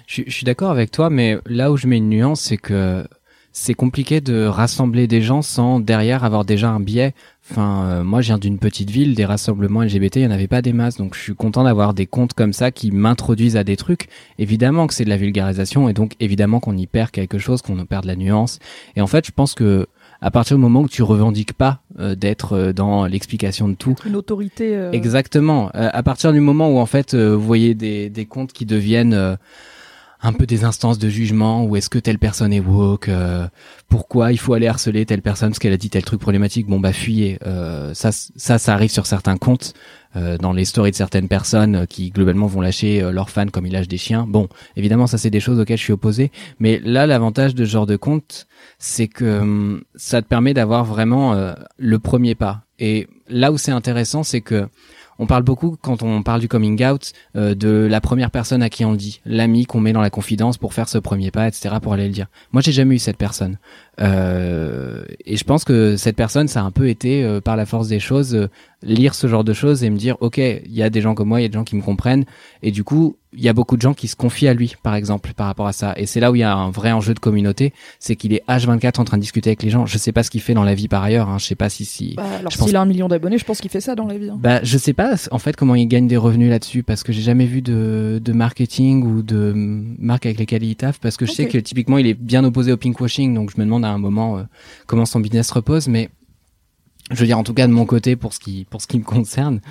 Je, 0.08 0.24
suis- 0.28 0.44
d'accord 0.44 0.72
avec 0.72 0.90
toi, 0.90 1.12
mais 1.12 1.38
là 1.46 1.72
où 1.72 1.78
je 1.78 1.86
mets 1.86 1.98
une 1.98 2.10
nuance, 2.10 2.42
c'est 2.42 2.58
que 2.58 3.06
c'est 3.52 3.76
compliqué 3.76 4.22
de 4.22 4.46
rassembler 4.46 5.06
des 5.06 5.22
gens 5.22 5.44
sans 5.44 5.80
derrière 5.80 6.24
avoir 6.24 6.46
déjà 6.46 6.70
un 6.72 6.80
biais. 6.80 7.14
Enfin, 7.52 7.84
euh, 7.86 8.04
moi, 8.04 8.22
je 8.22 8.28
viens 8.28 8.38
d'une 8.40 8.58
petite 8.58 8.90
ville, 8.90 9.14
des 9.16 9.26
rassemblements 9.26 9.84
LGBT, 9.84 10.18
il 10.18 10.22
n'y 10.22 10.28
en 10.28 10.32
avait 10.32 10.48
pas 10.48 10.64
des 10.64 10.74
masses, 10.74 10.98
donc 10.98 11.16
je 11.16 11.20
suis 11.20 11.36
content 11.36 11.64
d'avoir 11.64 11.94
des 11.94 12.08
comptes 12.08 12.34
comme 12.34 12.54
ça 12.54 12.72
qui 12.72 12.92
m'introduisent 12.92 13.58
à 13.58 13.64
des 13.64 13.78
trucs. 13.78 14.08
Évidemment 14.40 14.88
que 14.88 14.96
c'est 14.96 15.04
de 15.06 15.10
la 15.10 15.18
vulgarisation, 15.18 15.90
et 15.90 15.94
donc 15.94 16.16
évidemment 16.20 16.60
qu'on 16.60 16.78
y 16.78 16.88
perd 16.88 17.12
quelque 17.12 17.38
chose, 17.38 17.62
qu'on 17.62 17.86
perd 17.86 18.04
de 18.04 18.08
la 18.08 18.16
nuance. 18.16 18.58
Et 18.96 19.02
en 19.02 19.08
fait, 19.08 19.26
je 19.28 19.32
pense 19.32 19.54
que 19.54 19.88
à 20.22 20.32
partir 20.32 20.58
du 20.58 20.62
moment 20.62 20.82
où 20.82 20.90
tu 20.90 21.04
revendiques 21.04 21.54
pas 21.54 21.82
euh, 22.00 22.16
d'être 22.16 22.54
euh, 22.54 22.74
dans 22.74 23.06
l'explication 23.06 23.68
de 23.70 23.76
tout, 23.76 23.96
Une 24.06 24.16
autorité. 24.16 24.76
euh, 24.76 24.92
Exactement. 24.92 25.70
Euh, 25.76 25.90
à 25.94 26.04
partir 26.04 26.34
du 26.34 26.40
moment 26.40 26.70
où 26.70 26.78
en 26.80 26.86
fait 26.86 27.14
euh, 27.14 27.36
vous 27.36 27.46
voyez 27.46 27.74
des, 27.76 28.10
des 28.10 28.26
comptes 28.26 28.52
qui 28.54 28.66
deviennent 28.66 29.14
euh, 29.14 29.36
un 30.22 30.34
peu 30.34 30.46
des 30.46 30.66
instances 30.66 31.00
de 31.00 31.08
jugement, 31.08 31.64
ou 31.64 31.78
est-ce 31.78 31.90
que 31.90 31.98
telle 31.98 32.20
personne 32.20 32.52
est 32.52 32.60
woke, 32.60 33.08
euh, 33.08 33.48
pourquoi 33.88 34.34
il 34.34 34.38
faut 34.38 34.54
aller 34.54 34.68
harceler 34.68 35.06
telle 35.06 35.22
personne 35.22 35.52
parce 35.52 35.60
qu'elle 35.60 35.72
a 35.72 35.78
dit 35.78 35.90
tel 35.90 36.04
truc 36.04 36.20
problématique, 36.20 36.68
bon 36.68 36.82
bah 36.82 36.92
fuyez. 36.92 37.40
Euh, 37.48 37.94
ça, 37.94 38.12
ça, 38.12 38.58
ça 38.58 38.74
arrive 38.74 38.92
sur 38.92 39.06
certains 39.06 39.38
comptes, 39.38 39.74
euh, 40.18 40.38
dans 40.38 40.52
les 40.52 40.66
stories 40.66 40.92
de 40.92 40.96
certaines 40.98 41.30
personnes 41.30 41.88
qui 41.88 42.10
globalement 42.10 42.48
vont 42.48 42.60
lâcher 42.60 43.02
euh, 43.02 43.12
leurs 43.12 43.30
fans 43.30 43.46
comme 43.48 43.66
ils 43.66 43.72
lâchent 43.72 43.88
des 43.88 43.98
chiens. 43.98 44.26
Bon, 44.28 44.50
évidemment 44.76 45.08
ça 45.08 45.18
c'est 45.18 45.30
des 45.30 45.40
choses 45.40 45.58
auxquelles 45.58 45.78
je 45.78 45.84
suis 45.84 45.94
opposé, 45.94 46.32
mais 46.60 46.82
là 46.84 47.08
l'avantage 47.08 47.56
de 47.56 47.64
ce 47.64 47.70
genre 47.70 47.86
de 47.86 47.96
compte, 47.96 48.46
c'est 48.80 49.08
que 49.08 49.40
hum, 49.42 49.84
ça 49.96 50.22
te 50.22 50.28
permet 50.28 50.54
d'avoir 50.54 50.86
vraiment 50.86 51.34
euh, 51.34 51.54
le 51.78 52.00
premier 52.00 52.34
pas. 52.34 52.64
Et 52.80 53.08
là 53.28 53.52
où 53.52 53.58
c'est 53.58 53.72
intéressant, 53.72 54.24
c'est 54.24 54.42
que 54.42 54.68
on 55.22 55.28
parle 55.28 55.44
beaucoup 55.44 55.76
quand 55.82 56.02
on 56.02 56.24
parle 56.24 56.40
du 56.40 56.48
coming 56.48 56.82
out 56.86 57.12
euh, 57.36 57.54
de 57.54 57.88
la 57.90 58.00
première 58.00 58.32
personne 58.32 58.64
à 58.64 58.70
qui 58.70 58.86
on 58.86 58.92
le 58.92 58.98
dit, 58.98 59.20
l'ami 59.26 59.66
qu'on 59.66 59.82
met 59.82 59.92
dans 59.92 60.02
la 60.02 60.10
confidence 60.10 60.58
pour 60.58 60.74
faire 60.74 60.88
ce 60.88 60.98
premier 60.98 61.30
pas, 61.30 61.46
etc. 61.46 61.76
pour 61.82 61.92
aller 61.92 62.08
le 62.08 62.14
dire. 62.14 62.28
Moi, 62.54 62.62
j'ai 62.62 62.72
jamais 62.72 62.96
eu 62.96 63.00
cette 63.00 63.18
personne, 63.18 63.60
Euh, 64.02 65.04
et 65.26 65.36
je 65.36 65.44
pense 65.44 65.66
que 65.66 65.98
cette 65.98 66.16
personne, 66.16 66.48
ça 66.48 66.62
a 66.62 66.64
un 66.64 66.72
peu 66.72 66.88
été 66.88 67.24
euh, 67.24 67.42
par 67.42 67.58
la 67.58 67.66
force 67.66 67.90
des 67.90 68.00
choses 68.00 68.34
euh, 68.34 68.48
lire 68.82 69.14
ce 69.16 69.28
genre 69.28 69.44
de 69.44 69.54
choses 69.54 69.84
et 69.84 69.90
me 69.90 69.98
dire, 69.98 70.16
ok, 70.22 70.38
il 70.38 70.62
y 70.72 70.84
a 70.84 70.90
des 70.90 71.02
gens 71.02 71.16
comme 71.16 71.28
moi, 71.30 71.40
il 71.40 71.44
y 71.44 71.46
a 71.46 71.50
des 71.50 71.54
gens 71.58 71.64
qui 71.66 71.76
me 71.76 71.82
comprennent, 71.82 72.26
et 72.64 72.72
du 72.72 72.84
coup, 72.84 73.18
il 73.34 73.44
y 73.44 73.50
a 73.50 73.54
beaucoup 73.54 73.76
de 73.78 73.82
gens 73.82 73.94
qui 73.94 74.08
se 74.08 74.16
confient 74.16 74.48
à 74.48 74.54
lui, 74.56 74.76
par 74.82 74.96
exemple, 74.96 75.34
par 75.36 75.46
rapport 75.48 75.68
à 75.68 75.72
ça. 75.74 75.94
Et 75.98 76.06
c'est 76.08 76.20
là 76.20 76.32
où 76.32 76.36
il 76.36 76.40
y 76.40 76.44
a 76.44 76.56
un 76.56 76.72
vrai 76.72 76.92
enjeu 76.92 77.14
de 77.14 77.20
communauté, 77.20 77.74
c'est 78.00 78.16
qu'il 78.16 78.34
est 78.34 78.42
H24 78.48 79.00
en 79.00 79.04
train 79.04 79.18
de 79.18 79.22
discuter 79.22 79.52
avec 79.52 79.62
les 79.62 79.70
gens. 79.70 79.86
Je 79.86 79.98
sais 80.00 80.12
pas 80.12 80.24
ce 80.24 80.32
qu'il 80.32 80.42
fait 80.42 80.56
dans 80.56 80.64
la 80.64 80.74
vie 80.74 80.88
par 80.88 81.04
ailleurs. 81.04 81.30
Hein. 81.30 81.38
Je 81.38 81.46
sais 81.46 81.54
pas 81.56 81.70
si 81.70 81.86
si. 81.86 82.16
Bah, 82.16 82.24
alors 82.40 82.52
pense 82.58 82.68
s'il 82.68 82.76
a 82.76 82.82
un 82.82 82.86
million 82.88 83.08
d'abonnés, 83.08 83.38
je 83.38 83.46
pense 83.46 83.62
qu'il 83.62 83.70
fait 83.70 83.82
ça 83.82 83.94
dans 83.94 84.08
la 84.08 84.18
vie. 84.18 84.30
hein. 84.30 84.38
bah, 84.40 84.62
je 84.64 84.78
sais 84.80 84.94
pas 84.94 85.14
en 85.30 85.38
fait 85.38 85.56
comment 85.56 85.76
il 85.76 85.86
gagne 85.88 86.08
des 86.08 86.18
revenus 86.18 86.50
là-dessus 86.50 86.82
parce 86.82 87.04
que 87.04 87.12
j'ai 87.14 87.22
jamais 87.22 87.46
vu 87.46 87.62
de, 87.62 88.20
de 88.24 88.32
marketing 88.34 89.04
ou 89.04 89.22
de 89.22 89.54
marque 90.00 90.26
avec 90.26 90.40
lesquelles 90.40 90.64
il 90.64 90.76
taffe 90.76 91.00
parce 91.00 91.16
que 91.18 91.26
je 91.28 91.32
sais 91.32 91.48
que 91.48 91.58
typiquement 91.60 91.98
il 92.00 92.08
est 92.08 92.16
bien 92.16 92.44
opposé 92.44 92.72
au 92.72 92.78
pinkwashing 92.78 93.34
donc 93.36 93.52
je 93.54 93.60
me 93.60 93.66
demande 93.66 93.86
à 93.86 93.90
un 93.90 93.98
moment 94.00 94.40
euh, 94.40 94.44
comment 94.88 95.06
son 95.06 95.20
business 95.20 95.52
repose 95.52 95.88
mais 95.88 96.10
je 97.10 97.16
veux 97.20 97.26
dire 97.26 97.38
en 97.38 97.44
tout 97.44 97.54
cas 97.54 97.68
de 97.68 97.74
mon 97.74 97.86
côté 97.86 98.16
pour 98.16 98.34
ce 98.34 98.40
qui 98.40 98.66
pour 98.70 98.82
ce 98.82 98.88
qui 98.88 99.00
me 99.00 99.04
concerne 99.04 99.62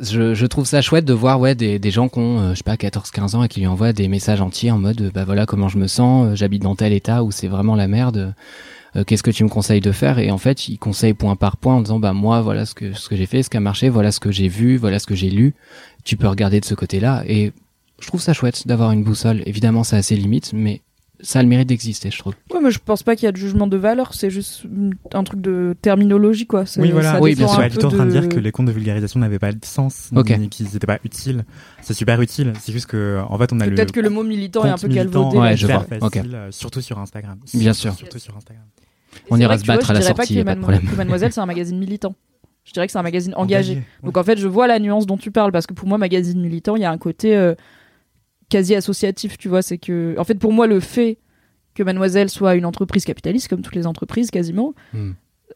je, 0.00 0.34
je 0.34 0.46
trouve 0.46 0.66
ça 0.66 0.80
chouette 0.80 1.04
de 1.04 1.12
voir 1.12 1.38
ouais 1.38 1.54
des, 1.54 1.78
des 1.78 1.90
gens 1.90 2.08
qui 2.08 2.18
ont 2.18 2.40
euh, 2.40 2.50
je 2.52 2.58
sais 2.58 2.64
pas 2.64 2.76
14 2.76 3.10
15 3.10 3.34
ans 3.34 3.42
et 3.44 3.48
qui 3.48 3.60
lui 3.60 3.66
envoient 3.66 3.92
des 3.92 4.08
messages 4.08 4.40
entiers 4.40 4.70
en 4.70 4.78
mode 4.78 5.00
euh, 5.00 5.10
bah 5.12 5.24
voilà 5.24 5.46
comment 5.46 5.68
je 5.68 5.78
me 5.78 5.86
sens 5.86 6.26
euh, 6.26 6.34
j'habite 6.34 6.62
dans 6.62 6.74
tel 6.74 6.92
état 6.92 7.22
où 7.22 7.30
c'est 7.30 7.48
vraiment 7.48 7.76
la 7.76 7.88
merde 7.88 8.34
qu'est-ce 9.06 9.22
que 9.22 9.30
tu 9.30 9.42
me 9.42 9.48
conseilles 9.48 9.80
de 9.80 9.90
faire? 9.90 10.18
Et 10.18 10.30
en 10.30 10.36
fait 10.36 10.68
il 10.68 10.76
conseille 10.76 11.14
point 11.14 11.34
par 11.34 11.56
point 11.56 11.76
en 11.76 11.80
disant 11.80 11.98
bah 11.98 12.12
moi 12.12 12.42
voilà 12.42 12.66
ce 12.66 12.74
que 12.74 12.92
ce 12.92 13.08
que 13.08 13.16
j'ai 13.16 13.24
fait 13.24 13.42
ce 13.42 13.48
qui 13.48 13.56
a 13.56 13.60
marché 13.60 13.88
voilà 13.88 14.12
ce 14.12 14.20
que 14.20 14.30
j'ai 14.30 14.48
vu 14.48 14.76
voilà 14.76 14.98
ce 14.98 15.06
que 15.06 15.14
j'ai 15.14 15.30
lu. 15.30 15.54
Tu 16.04 16.18
peux 16.18 16.28
regarder 16.28 16.60
de 16.60 16.66
ce 16.66 16.74
côté 16.74 17.00
là 17.00 17.22
et 17.26 17.52
je 18.00 18.06
trouve 18.06 18.20
ça 18.20 18.34
chouette 18.34 18.66
d'avoir 18.66 18.92
une 18.92 19.02
boussole. 19.02 19.42
Évidemment 19.46 19.82
ça 19.82 19.96
a 19.96 20.02
ses 20.02 20.14
limites 20.14 20.52
mais 20.52 20.82
ça 21.22 21.38
a 21.38 21.42
le 21.42 21.48
mérite 21.48 21.68
d'exister, 21.68 22.10
je 22.10 22.18
trouve. 22.18 22.34
Ouais, 22.52 22.60
mais 22.60 22.70
je 22.72 22.78
pense 22.84 23.02
pas 23.02 23.14
qu'il 23.16 23.26
y 23.26 23.28
a 23.28 23.32
de 23.32 23.36
jugement 23.36 23.66
de 23.68 23.76
valeur, 23.76 24.12
c'est 24.12 24.28
juste 24.28 24.64
un 25.14 25.22
truc 25.24 25.40
de 25.40 25.74
terminologie, 25.80 26.46
quoi. 26.46 26.64
Oui, 26.78 26.90
voilà. 26.90 27.12
ça 27.12 27.20
Oui, 27.20 27.34
bien 27.36 27.46
Je 27.46 27.52
sûr. 27.52 27.60
pas 27.60 27.70
tout 27.70 27.84
en 27.84 27.90
train 27.90 28.06
de 28.06 28.10
dire 28.10 28.28
que 28.28 28.40
les 28.40 28.50
comptes 28.50 28.66
de 28.66 28.72
vulgarisation 28.72 29.20
n'avaient 29.20 29.38
pas 29.38 29.52
de 29.52 29.64
sens, 29.64 30.10
Ok. 30.14 30.30
ni 30.38 30.48
qu'ils 30.48 30.66
n'étaient 30.66 30.86
pas 30.86 30.98
utiles. 31.04 31.44
C'est 31.80 31.94
super 31.94 32.20
utile. 32.20 32.52
C'est 32.60 32.72
juste 32.72 32.86
que, 32.86 33.20
en 33.28 33.38
fait, 33.38 33.52
on 33.52 33.60
a 33.60 33.66
le. 33.66 33.74
Peut-être 33.74 33.92
que 33.92 34.00
le 34.00 34.10
mot 34.10 34.24
militant 34.24 34.64
est 34.64 34.70
un 34.70 34.76
peu 34.76 34.88
militant 34.88 35.04
galvaudé. 35.30 35.38
Ouais, 35.38 35.56
je 35.56 35.66
vois. 35.66 35.80
facile, 35.80 36.04
Ok. 36.04 36.16
euh, 36.16 36.48
surtout 36.50 36.80
sur 36.80 36.98
Instagram. 36.98 37.38
Bien 37.54 37.72
sûr. 37.72 37.94
Surtout 37.94 38.18
sur 38.18 38.36
Instagram. 38.36 38.64
On 39.30 39.38
ira 39.38 39.56
se 39.58 39.62
tu 39.62 39.66
vois, 39.66 39.76
battre 39.76 39.90
à 39.90 39.94
la 39.94 40.00
je 40.00 40.04
dirais 40.06 40.16
sortie, 40.16 40.40
a 40.40 40.44
pas 40.44 40.54
de 40.54 40.60
problème. 40.60 40.82
que 40.88 40.96
Mademoiselle, 40.96 41.32
c'est 41.32 41.40
un 41.40 41.46
magazine 41.46 41.78
militant. 41.78 42.14
Je 42.64 42.72
dirais 42.72 42.86
que 42.86 42.92
c'est 42.92 42.98
un 42.98 43.02
magazine 43.02 43.34
engagé. 43.36 43.74
ouais. 43.74 43.82
Donc 44.04 44.16
en 44.16 44.22
fait, 44.24 44.38
je 44.38 44.48
vois 44.48 44.66
la 44.66 44.78
nuance 44.78 45.04
dont 45.06 45.16
tu 45.18 45.30
parles 45.30 45.52
parce 45.52 45.66
que 45.66 45.74
pour 45.74 45.86
moi, 45.86 45.98
magazine 45.98 46.40
militant, 46.40 46.76
il 46.76 46.82
y 46.82 46.84
a 46.84 46.90
un 46.90 46.96
côté 46.98 47.36
euh, 47.36 47.54
quasi 48.48 48.74
associatif, 48.74 49.36
tu 49.36 49.48
vois. 49.48 49.62
C'est 49.62 49.78
que, 49.78 50.14
en 50.18 50.24
fait, 50.24 50.36
pour 50.36 50.52
moi, 50.52 50.66
le 50.66 50.78
fait 50.80 51.18
que 51.74 51.82
Mademoiselle 51.82 52.28
soit 52.28 52.54
une 52.54 52.66
entreprise 52.66 53.04
capitaliste, 53.04 53.48
comme 53.48 53.62
toutes 53.62 53.74
les 53.74 53.86
entreprises 53.86 54.30
quasiment, 54.30 54.74
Hmm. 54.92 55.12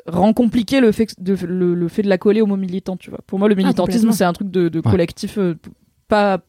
rend 0.06 0.32
compliqué 0.32 0.80
le 0.80 0.92
fait, 0.92 1.14
de, 1.18 1.34
le, 1.46 1.74
le 1.74 1.88
fait 1.88 2.02
de 2.02 2.08
la 2.08 2.18
coller 2.18 2.40
au 2.42 2.46
mot 2.46 2.56
militant, 2.56 2.96
tu 2.96 3.10
vois. 3.10 3.20
Pour 3.26 3.38
moi, 3.38 3.48
le 3.48 3.54
militantisme, 3.54 3.84
complètement. 4.00 4.12
c'est 4.12 4.24
un 4.24 4.32
truc 4.32 4.50
de, 4.50 4.68
de 4.68 4.78
Ouais. 4.80 4.90
collectif, 4.90 5.38
euh, 5.38 5.54
pas 6.08 6.40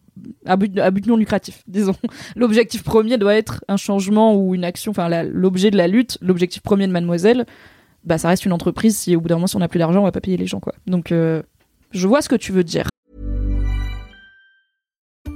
à 0.45 0.55
but, 0.57 0.77
à 0.79 0.89
but 0.91 1.05
non 1.05 1.15
lucratif, 1.15 1.63
disons. 1.67 1.95
L'objectif 2.35 2.83
premier 2.83 3.17
doit 3.17 3.35
être 3.35 3.63
un 3.67 3.77
changement 3.77 4.35
ou 4.35 4.55
une 4.55 4.63
action, 4.63 4.91
enfin 4.91 5.23
l'objet 5.23 5.69
de 5.71 5.77
la 5.77 5.87
lutte, 5.87 6.17
l'objectif 6.21 6.61
premier 6.61 6.87
de 6.87 6.91
Mademoiselle, 6.91 7.45
bah 8.03 8.17
ça 8.17 8.27
reste 8.29 8.45
une 8.45 8.53
entreprise. 8.53 8.97
Si 8.97 9.15
au 9.15 9.21
bout 9.21 9.27
d'un 9.29 9.35
moment, 9.35 9.47
si 9.47 9.55
on 9.55 9.59
n'a 9.59 9.67
plus 9.67 9.79
d'argent, 9.79 10.01
on 10.01 10.05
va 10.05 10.11
pas 10.11 10.21
payer 10.21 10.37
les 10.37 10.47
gens, 10.47 10.59
quoi. 10.59 10.73
Donc, 10.87 11.11
euh, 11.11 11.41
je 11.91 12.07
vois 12.07 12.21
ce 12.21 12.29
que 12.29 12.35
tu 12.35 12.51
veux 12.51 12.63
dire. 12.63 12.87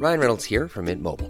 Ryan 0.02 0.20
Reynolds 0.20 0.46
here 0.50 0.68
from 0.68 0.86
Mint 0.86 1.02
Mobile. 1.02 1.30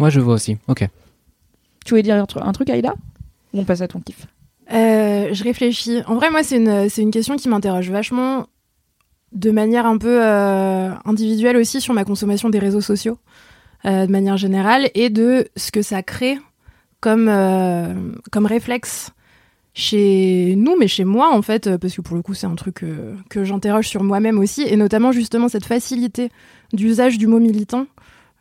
Moi, 0.00 0.08
je 0.08 0.18
vois 0.18 0.34
aussi. 0.34 0.56
Ok. 0.66 0.88
Tu 1.84 1.90
voulais 1.90 2.02
dire 2.02 2.16
un, 2.16 2.24
tru- 2.24 2.42
un 2.42 2.52
truc, 2.52 2.70
Aïda? 2.70 2.94
Ou 3.52 3.60
on 3.60 3.64
passe 3.64 3.82
à 3.82 3.86
ton 3.86 4.00
kiff? 4.00 4.26
Euh, 4.72 5.28
je 5.32 5.44
réfléchis. 5.44 6.00
En 6.06 6.14
vrai, 6.14 6.30
moi, 6.30 6.42
c'est 6.42 6.56
une, 6.56 6.88
c'est 6.88 7.02
une 7.02 7.10
question 7.10 7.36
qui 7.36 7.50
m'interroge 7.50 7.90
vachement 7.90 8.46
de 9.32 9.50
manière 9.50 9.84
un 9.84 9.98
peu 9.98 10.24
euh, 10.24 10.90
individuelle 11.04 11.58
aussi 11.58 11.82
sur 11.82 11.92
ma 11.92 12.04
consommation 12.04 12.48
des 12.48 12.58
réseaux 12.58 12.80
sociaux, 12.80 13.18
euh, 13.84 14.06
de 14.06 14.10
manière 14.10 14.38
générale, 14.38 14.88
et 14.94 15.10
de 15.10 15.48
ce 15.54 15.70
que 15.70 15.82
ça 15.82 16.02
crée 16.02 16.38
comme, 17.00 17.28
euh, 17.28 17.94
comme 18.32 18.46
réflexe 18.46 19.10
chez 19.74 20.54
nous, 20.56 20.76
mais 20.78 20.88
chez 20.88 21.04
moi, 21.04 21.30
en 21.32 21.42
fait, 21.42 21.76
parce 21.76 21.94
que 21.94 22.00
pour 22.00 22.16
le 22.16 22.22
coup, 22.22 22.32
c'est 22.34 22.46
un 22.46 22.56
truc 22.56 22.82
euh, 22.82 23.14
que 23.28 23.44
j'interroge 23.44 23.86
sur 23.86 24.02
moi-même 24.02 24.38
aussi, 24.38 24.62
et 24.62 24.76
notamment 24.76 25.12
justement 25.12 25.48
cette 25.48 25.66
facilité 25.66 26.30
d'usage 26.72 27.18
du 27.18 27.26
mot 27.26 27.38
militant 27.38 27.86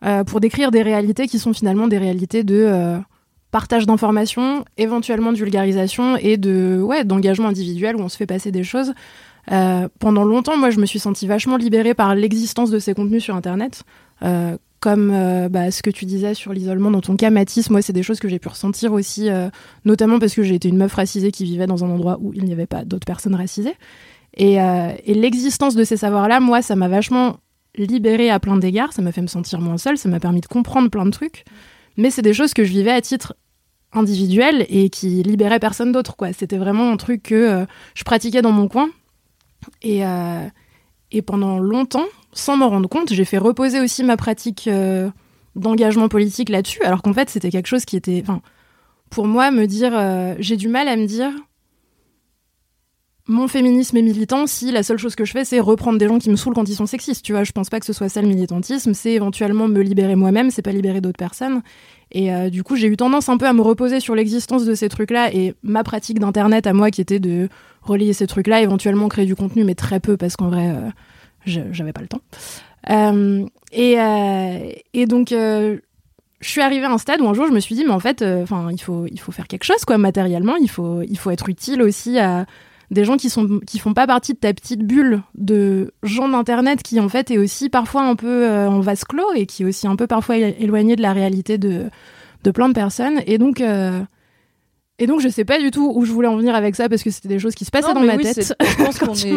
euh, 0.05 0.23
pour 0.23 0.39
décrire 0.39 0.71
des 0.71 0.81
réalités 0.81 1.27
qui 1.27 1.39
sont 1.39 1.53
finalement 1.53 1.87
des 1.87 1.97
réalités 1.97 2.43
de... 2.43 2.55
euh, 2.55 2.97
partage 3.51 3.87
d'informations, 3.87 4.63
éventuellement 4.77 5.31
de 5.31 5.37
vulgarisation 5.37 6.15
et 6.17 6.37
de 6.37 6.79
ouais 6.83 7.03
d'engagement 7.03 7.47
individuel 7.47 7.95
où 7.95 7.99
on 8.01 8.07
se 8.07 8.15
fait 8.15 8.27
passer 8.27 8.51
des 8.51 8.63
choses. 8.63 8.93
Euh, 9.51 9.87
pendant 9.99 10.23
longtemps, 10.23 10.55
moi, 10.55 10.69
je 10.69 10.79
me 10.79 10.85
suis 10.85 10.99
sentie 10.99 11.25
vachement 11.25 11.57
libérée 11.57 11.95
par 11.95 12.13
l'existence 12.13 12.69
de 12.69 12.77
ces 12.77 12.93
contenus 12.93 13.23
sur 13.23 13.35
Internet. 13.35 13.83
Comme 14.81 15.49
bah, 15.49 15.71
ce 15.71 15.81
que 15.81 15.89
tu 15.89 16.05
disais 16.05 16.35
sur 16.35 16.53
l'isolement 16.53 16.91
dans 16.91 17.01
ton 17.01 17.15
cas, 17.15 17.31
Mathis, 17.31 17.71
moi, 17.71 17.81
c'est 17.81 17.91
des 17.91 18.03
choses 18.03 18.19
que 18.19 18.29
j'ai 18.29 18.37
pu 18.37 18.49
ressentir 18.49 18.93
aussi, 18.93 19.29
notamment 19.83 20.19
parce 20.19 20.35
que 20.35 20.43
j'ai 20.43 20.53
été 20.53 20.69
une 20.69 20.77
meuf 20.77 20.93
racisée 20.93 21.31
qui 21.31 21.43
vivait 21.43 21.65
dans 21.67 21.83
un 21.83 21.89
endroit 21.89 22.19
où 22.21 22.33
il 22.35 22.45
n'y 22.45 22.53
avait 22.53 22.67
pas 22.67 22.85
d'autres 22.85 23.07
personnes 23.07 23.35
racisées. 23.35 23.75
Et 24.37 24.59
l'existence 25.07 25.73
de 25.75 25.83
ces 25.83 25.97
savoirs-là, 25.97 26.39
moi, 26.39 26.61
ça 26.61 26.75
m'a 26.75 26.87
vachement 26.87 27.37
libérée 27.75 28.29
à 28.29 28.39
plein 28.39 28.57
d'égards, 28.57 28.93
ça 28.93 29.01
m'a 29.01 29.11
fait 29.11 29.21
me 29.21 29.27
sentir 29.27 29.61
moins 29.61 29.77
seule, 29.77 29.97
ça 29.97 30.09
m'a 30.09 30.19
permis 30.19 30.41
de 30.41 30.47
comprendre 30.47 30.89
plein 30.89 31.05
de 31.05 31.11
trucs. 31.11 31.45
Mais 31.97 32.09
c'est 32.11 32.21
des 32.21 32.33
choses 32.33 32.53
que 32.53 32.63
je 32.63 32.71
vivais 32.71 32.91
à 32.91 33.01
titre 33.01 33.35
individuel 33.93 34.65
et 34.69 34.89
qui 34.89 35.23
libéraient 35.23 35.59
personne 35.59 35.91
d'autre, 35.91 36.15
quoi. 36.15 36.31
C'était 36.33 36.57
vraiment 36.57 36.91
un 36.91 36.97
truc 36.97 37.23
que 37.23 37.35
euh, 37.35 37.65
je 37.95 38.03
pratiquais 38.03 38.41
dans 38.41 38.51
mon 38.51 38.67
coin. 38.67 38.89
Et, 39.81 40.05
euh, 40.05 40.47
et 41.11 41.21
pendant 41.21 41.59
longtemps, 41.59 42.05
sans 42.31 42.55
m'en 42.57 42.69
rendre 42.69 42.87
compte, 42.87 43.11
j'ai 43.11 43.25
fait 43.25 43.37
reposer 43.37 43.79
aussi 43.79 44.03
ma 44.03 44.15
pratique 44.15 44.67
euh, 44.67 45.09
d'engagement 45.55 46.07
politique 46.07 46.49
là-dessus, 46.49 46.81
alors 46.83 47.01
qu'en 47.01 47.13
fait, 47.13 47.29
c'était 47.29 47.49
quelque 47.49 47.67
chose 47.67 47.85
qui 47.85 47.97
était. 47.97 48.23
Pour 49.09 49.25
moi, 49.25 49.49
me 49.49 49.65
dire. 49.65 50.37
j'ai 50.39 50.55
du 50.55 50.67
mal 50.67 50.87
à 50.87 50.95
me 50.95 51.07
dire. 51.07 51.31
Mon 53.29 53.47
féminisme 53.47 53.95
est 53.95 54.01
militant 54.01 54.47
si 54.47 54.71
la 54.71 54.81
seule 54.81 54.97
chose 54.97 55.13
que 55.13 55.23
je 55.23 55.31
fais, 55.33 55.45
c'est 55.45 55.59
reprendre 55.59 55.99
des 55.99 56.07
gens 56.07 56.17
qui 56.17 56.31
me 56.31 56.35
saoulent 56.35 56.55
quand 56.55 56.67
ils 56.67 56.73
sont 56.73 56.87
sexistes. 56.87 57.23
Tu 57.23 57.31
vois, 57.31 57.43
je 57.43 57.51
pense 57.51 57.69
pas 57.69 57.79
que 57.79 57.85
ce 57.85 57.93
soit 57.93 58.09
ça 58.09 58.23
le 58.23 58.27
militantisme. 58.27 58.95
C'est 58.95 59.11
éventuellement 59.11 59.67
me 59.67 59.81
libérer 59.81 60.15
moi-même, 60.15 60.49
c'est 60.49 60.63
pas 60.63 60.71
libérer 60.71 60.99
d'autres 60.99 61.19
personnes. 61.19 61.61
Et 62.11 62.33
euh, 62.33 62.49
du 62.49 62.63
coup, 62.63 62.75
j'ai 62.75 62.87
eu 62.87 62.97
tendance 62.97 63.29
un 63.29 63.37
peu 63.37 63.45
à 63.45 63.53
me 63.53 63.61
reposer 63.61 63.99
sur 63.99 64.15
l'existence 64.15 64.65
de 64.65 64.73
ces 64.73 64.89
trucs-là 64.89 65.31
et 65.31 65.53
ma 65.61 65.83
pratique 65.83 66.17
d'internet 66.17 66.65
à 66.65 66.73
moi 66.73 66.89
qui 66.89 67.01
était 67.01 67.19
de 67.19 67.49
relayer 67.83 68.13
ces 68.13 68.25
trucs-là, 68.25 68.63
éventuellement 68.63 69.07
créer 69.09 69.27
du 69.27 69.35
contenu, 69.35 69.63
mais 69.63 69.75
très 69.75 69.99
peu 69.99 70.17
parce 70.17 70.35
qu'en 70.35 70.49
vrai, 70.49 70.71
euh, 70.71 70.89
j'avais 71.45 71.93
pas 71.93 72.01
le 72.01 72.07
temps. 72.07 72.21
Euh, 72.89 73.45
et, 73.71 74.01
euh, 74.01 74.71
et 74.95 75.05
donc, 75.05 75.27
je 75.29 75.79
suis 76.41 76.61
arrivée 76.61 76.85
à 76.85 76.91
un 76.91 76.97
stade 76.97 77.21
où 77.21 77.29
un 77.29 77.35
jour, 77.35 77.45
je 77.45 77.53
me 77.53 77.59
suis 77.59 77.75
dit, 77.75 77.83
mais 77.83 77.91
en 77.91 77.99
fait, 77.99 78.23
enfin, 78.23 78.69
il 78.71 78.81
faut, 78.81 79.05
il 79.05 79.19
faut 79.19 79.31
faire 79.31 79.47
quelque 79.47 79.65
chose, 79.65 79.85
quoi, 79.85 79.99
matériellement. 79.99 80.55
Il 80.55 80.69
faut, 80.71 81.03
il 81.03 81.19
faut 81.19 81.29
être 81.29 81.47
utile 81.47 81.83
aussi 81.83 82.17
à 82.17 82.47
des 82.91 83.05
gens 83.05 83.17
qui 83.17 83.29
sont 83.29 83.59
qui 83.67 83.77
font 83.79 83.93
pas 83.93 84.07
partie 84.07 84.33
de 84.33 84.39
ta 84.39 84.53
petite 84.53 84.81
bulle 84.81 85.21
de 85.35 85.93
gens 86.03 86.27
d'internet 86.27 86.81
qui 86.81 86.99
en 86.99 87.07
fait 87.09 87.29
est 87.31 87.37
aussi 87.37 87.69
parfois 87.69 88.01
un 88.03 88.15
peu 88.15 88.45
euh, 88.47 88.67
en 88.69 88.79
vase 88.79 89.03
clos 89.03 89.31
et 89.35 89.45
qui 89.45 89.63
est 89.63 89.65
aussi 89.65 89.87
un 89.87 89.95
peu 89.95 90.07
parfois 90.07 90.37
éloigné 90.37 90.95
de 90.95 91.01
la 91.01 91.13
réalité 91.13 91.57
de 91.57 91.85
de 92.43 92.51
plein 92.51 92.67
de 92.69 92.73
personnes. 92.73 93.21
Et 93.27 93.37
donc 93.37 93.61
euh, 93.61 93.99
et 94.97 95.07
donc 95.07 95.21
je 95.21 95.29
sais 95.29 95.45
pas 95.45 95.59
du 95.59 95.71
tout 95.71 95.91
où 95.95 96.03
je 96.03 96.11
voulais 96.11 96.27
en 96.27 96.35
venir 96.37 96.55
avec 96.55 96.75
ça 96.75 96.89
parce 96.89 97.03
que 97.03 97.09
c'était 97.11 97.29
des 97.29 97.39
choses 97.39 97.55
qui 97.55 97.63
se 97.65 97.71
passaient 97.71 97.87
Non, 97.93 98.01
dans 98.01 98.05
ma 98.05 98.15
oui, 98.15 98.23
tête 98.23 98.53
je 98.59 98.83
pense 98.83 98.99
qu'on 98.99 99.13
est- 99.13 99.31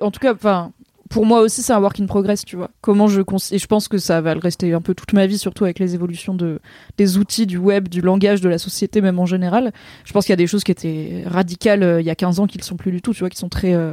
en 0.00 0.10
tout 0.10 0.20
cas, 0.20 0.32
enfin, 0.34 0.72
pour 1.12 1.26
moi 1.26 1.40
aussi, 1.40 1.62
c'est 1.62 1.74
un 1.74 1.80
work 1.80 2.00
in 2.00 2.06
progress, 2.06 2.44
tu 2.44 2.56
vois. 2.56 2.70
Comment 2.80 3.06
je 3.06 3.20
et 3.20 3.58
je 3.58 3.66
pense 3.66 3.86
que 3.86 3.98
ça 3.98 4.20
va 4.20 4.34
le 4.34 4.40
rester 4.40 4.72
un 4.72 4.80
peu 4.80 4.94
toute 4.94 5.12
ma 5.12 5.26
vie, 5.26 5.38
surtout 5.38 5.64
avec 5.64 5.78
les 5.78 5.94
évolutions 5.94 6.34
de 6.34 6.58
des 6.96 7.18
outils, 7.18 7.46
du 7.46 7.58
web, 7.58 7.88
du 7.88 8.00
langage, 8.00 8.40
de 8.40 8.48
la 8.48 8.58
société, 8.58 9.00
même 9.02 9.18
en 9.18 9.26
général. 9.26 9.72
Je 10.04 10.12
pense 10.12 10.24
qu'il 10.24 10.32
y 10.32 10.34
a 10.34 10.36
des 10.36 10.46
choses 10.46 10.64
qui 10.64 10.72
étaient 10.72 11.24
radicales 11.26 11.82
euh, 11.82 12.00
il 12.00 12.06
y 12.06 12.10
a 12.10 12.14
15 12.14 12.40
ans 12.40 12.46
qui 12.46 12.58
le 12.58 12.64
sont 12.64 12.76
plus 12.76 12.90
du 12.90 13.02
tout, 13.02 13.12
tu 13.12 13.20
vois, 13.20 13.28
qui 13.28 13.36
sont 13.36 13.50
très 13.50 13.74
euh, 13.74 13.92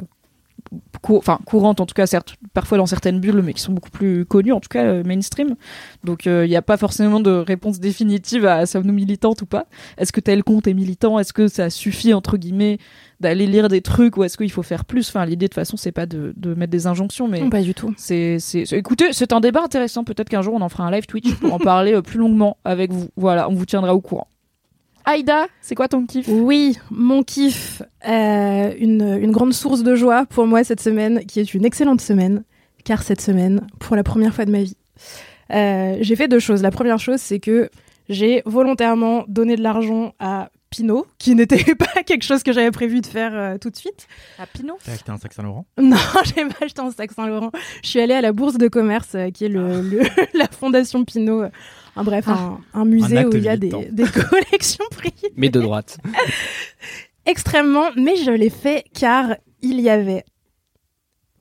cou- 1.01 1.17
enfin 1.17 1.39
courantes 1.45 1.79
en 1.79 1.85
tout 1.85 1.93
cas 1.93 2.05
certes 2.07 2.35
parfois 2.53 2.77
dans 2.77 2.85
certaines 2.85 3.19
bulles 3.19 3.41
mais 3.43 3.53
qui 3.53 3.61
sont 3.61 3.73
beaucoup 3.73 3.89
plus 3.89 4.25
connues 4.25 4.51
en 4.53 4.59
tout 4.59 4.69
cas 4.69 4.83
euh, 4.85 5.03
mainstream. 5.03 5.55
Donc 6.03 6.27
euh, 6.27 6.45
il 6.45 6.49
n'y 6.49 6.55
a 6.55 6.61
pas 6.61 6.77
forcément 6.77 7.19
de 7.19 7.31
réponse 7.31 7.79
définitive 7.79 8.45
à 8.45 8.65
sommes-nous 8.65 8.93
militantes 8.93 9.41
ou 9.41 9.45
pas. 9.45 9.65
Est-ce 9.97 10.11
que 10.11 10.19
tel 10.21 10.43
compte 10.43 10.67
est 10.67 10.73
militant? 10.73 11.19
Est-ce 11.19 11.33
que 11.33 11.47
ça 11.47 11.69
suffit 11.69 12.13
entre 12.13 12.37
guillemets 12.37 12.77
d'aller 13.19 13.47
lire 13.47 13.67
des 13.67 13.81
trucs 13.81 14.15
ou 14.15 14.23
est-ce 14.23 14.37
qu'il 14.37 14.51
faut 14.51 14.63
faire 14.63 14.85
plus? 14.85 15.09
Enfin 15.09 15.25
l'idée 15.25 15.45
de 15.45 15.49
toute 15.49 15.55
façon 15.55 15.75
c'est 15.75 15.91
pas 15.91 16.05
de, 16.05 16.33
de 16.37 16.53
mettre 16.53 16.71
des 16.71 16.87
injonctions 16.87 17.27
mais 17.27 17.41
Non, 17.41 17.49
pas 17.49 17.61
du 17.61 17.73
tout. 17.73 17.93
c'est- 17.97 18.37
écoutez 18.71 19.11
c'est 19.11 19.33
un 19.33 19.41
débat 19.41 19.61
intéressant. 19.63 20.03
Peut-être 20.05 20.29
qu'un 20.29 20.41
jour 20.41 20.53
on 20.53 20.61
en 20.61 20.69
fera 20.69 20.85
un 20.85 20.91
live 20.91 21.05
Twitch 21.05 21.33
pour 21.35 21.53
en 21.53 21.59
parler 21.59 21.93
euh, 21.95 22.01
plus 22.01 22.19
longuement 22.19 22.55
avec 22.63 22.93
vous. 22.93 23.09
Voilà 23.17 23.49
on 23.49 23.53
vous 23.55 23.65
tiendra 23.65 23.93
au 23.93 23.99
courant 24.01 24.27
Aïda 25.09 25.47
c'est 25.61 25.73
quoi 25.75 25.87
ton 25.87 26.05
kiff? 26.05 26.27
Oui, 26.27 26.77
mon 26.91 27.23
kiff, 27.23 27.81
euh, 28.07 28.73
une, 28.79 29.01
une 29.21 29.31
grande 29.31 29.53
source 29.53 29.81
de 29.83 29.95
joie 29.95 30.25
pour 30.27 30.45
moi 30.45 30.63
cette 30.63 30.81
semaine, 30.81 31.25
qui 31.25 31.39
est 31.39 31.53
une 31.53 31.65
excellente 31.65 31.99
semaine, 32.01 32.43
car 32.83 33.01
cette 33.01 33.21
semaine, 33.21 33.65
pour 33.79 33.95
la 33.95 34.03
première 34.03 34.33
fois 34.35 34.45
de 34.45 34.51
ma 34.51 34.61
vie, 34.61 34.77
euh, 35.51 35.97
j'ai 36.01 36.15
fait 36.15 36.27
deux 36.27 36.39
choses. 36.39 36.61
La 36.61 36.71
première 36.71 36.99
chose, 36.99 37.19
c'est 37.19 37.39
que 37.39 37.69
j'ai 38.07 38.43
volontairement 38.45 39.25
donné 39.27 39.55
de 39.55 39.63
l'argent 39.63 40.13
à 40.19 40.49
Pinot, 40.69 41.07
qui 41.17 41.33
n'était 41.33 41.75
pas 41.75 42.03
quelque 42.05 42.23
chose 42.23 42.43
que 42.43 42.53
j'avais 42.53 42.69
prévu 42.69 43.01
de 43.01 43.07
faire 43.07 43.31
euh, 43.33 43.57
tout 43.57 43.71
de 43.71 43.75
suite. 43.75 44.07
à 44.37 44.45
Pinot 44.45 44.77
T'as 44.85 44.91
acheté 44.93 45.11
un 45.11 45.17
sac 45.17 45.33
Saint-Laurent? 45.33 45.65
Non, 45.81 45.97
j'ai 46.25 46.45
pas 46.45 46.65
acheté 46.65 46.81
un 46.81 46.91
sac 46.91 47.11
Saint-Laurent. 47.11 47.49
Je 47.83 47.89
suis 47.89 47.99
allée 47.99 48.13
à 48.13 48.21
la 48.21 48.31
Bourse 48.31 48.59
de 48.59 48.67
commerce, 48.67 49.15
euh, 49.15 49.31
qui 49.31 49.45
est 49.45 49.49
le, 49.49 49.81
le- 49.81 50.01
la 50.37 50.47
fondation 50.47 51.03
Pinot. 51.05 51.45
Un, 51.95 52.03
bref, 52.03 52.27
un, 52.27 52.59
un 52.73 52.85
musée 52.85 53.25
où 53.25 53.35
il 53.35 53.43
y 53.43 53.49
a 53.49 53.57
des, 53.57 53.69
collections 53.69 54.85
privées 54.91 55.33
Mais 55.35 55.49
de 55.49 55.61
droite. 55.61 55.97
extrêmement, 57.25 57.89
mais 57.95 58.15
je 58.17 58.31
l'ai 58.31 58.49
fait 58.49 58.85
car 58.93 59.35
il 59.61 59.79
y 59.79 59.89
avait 59.89 60.23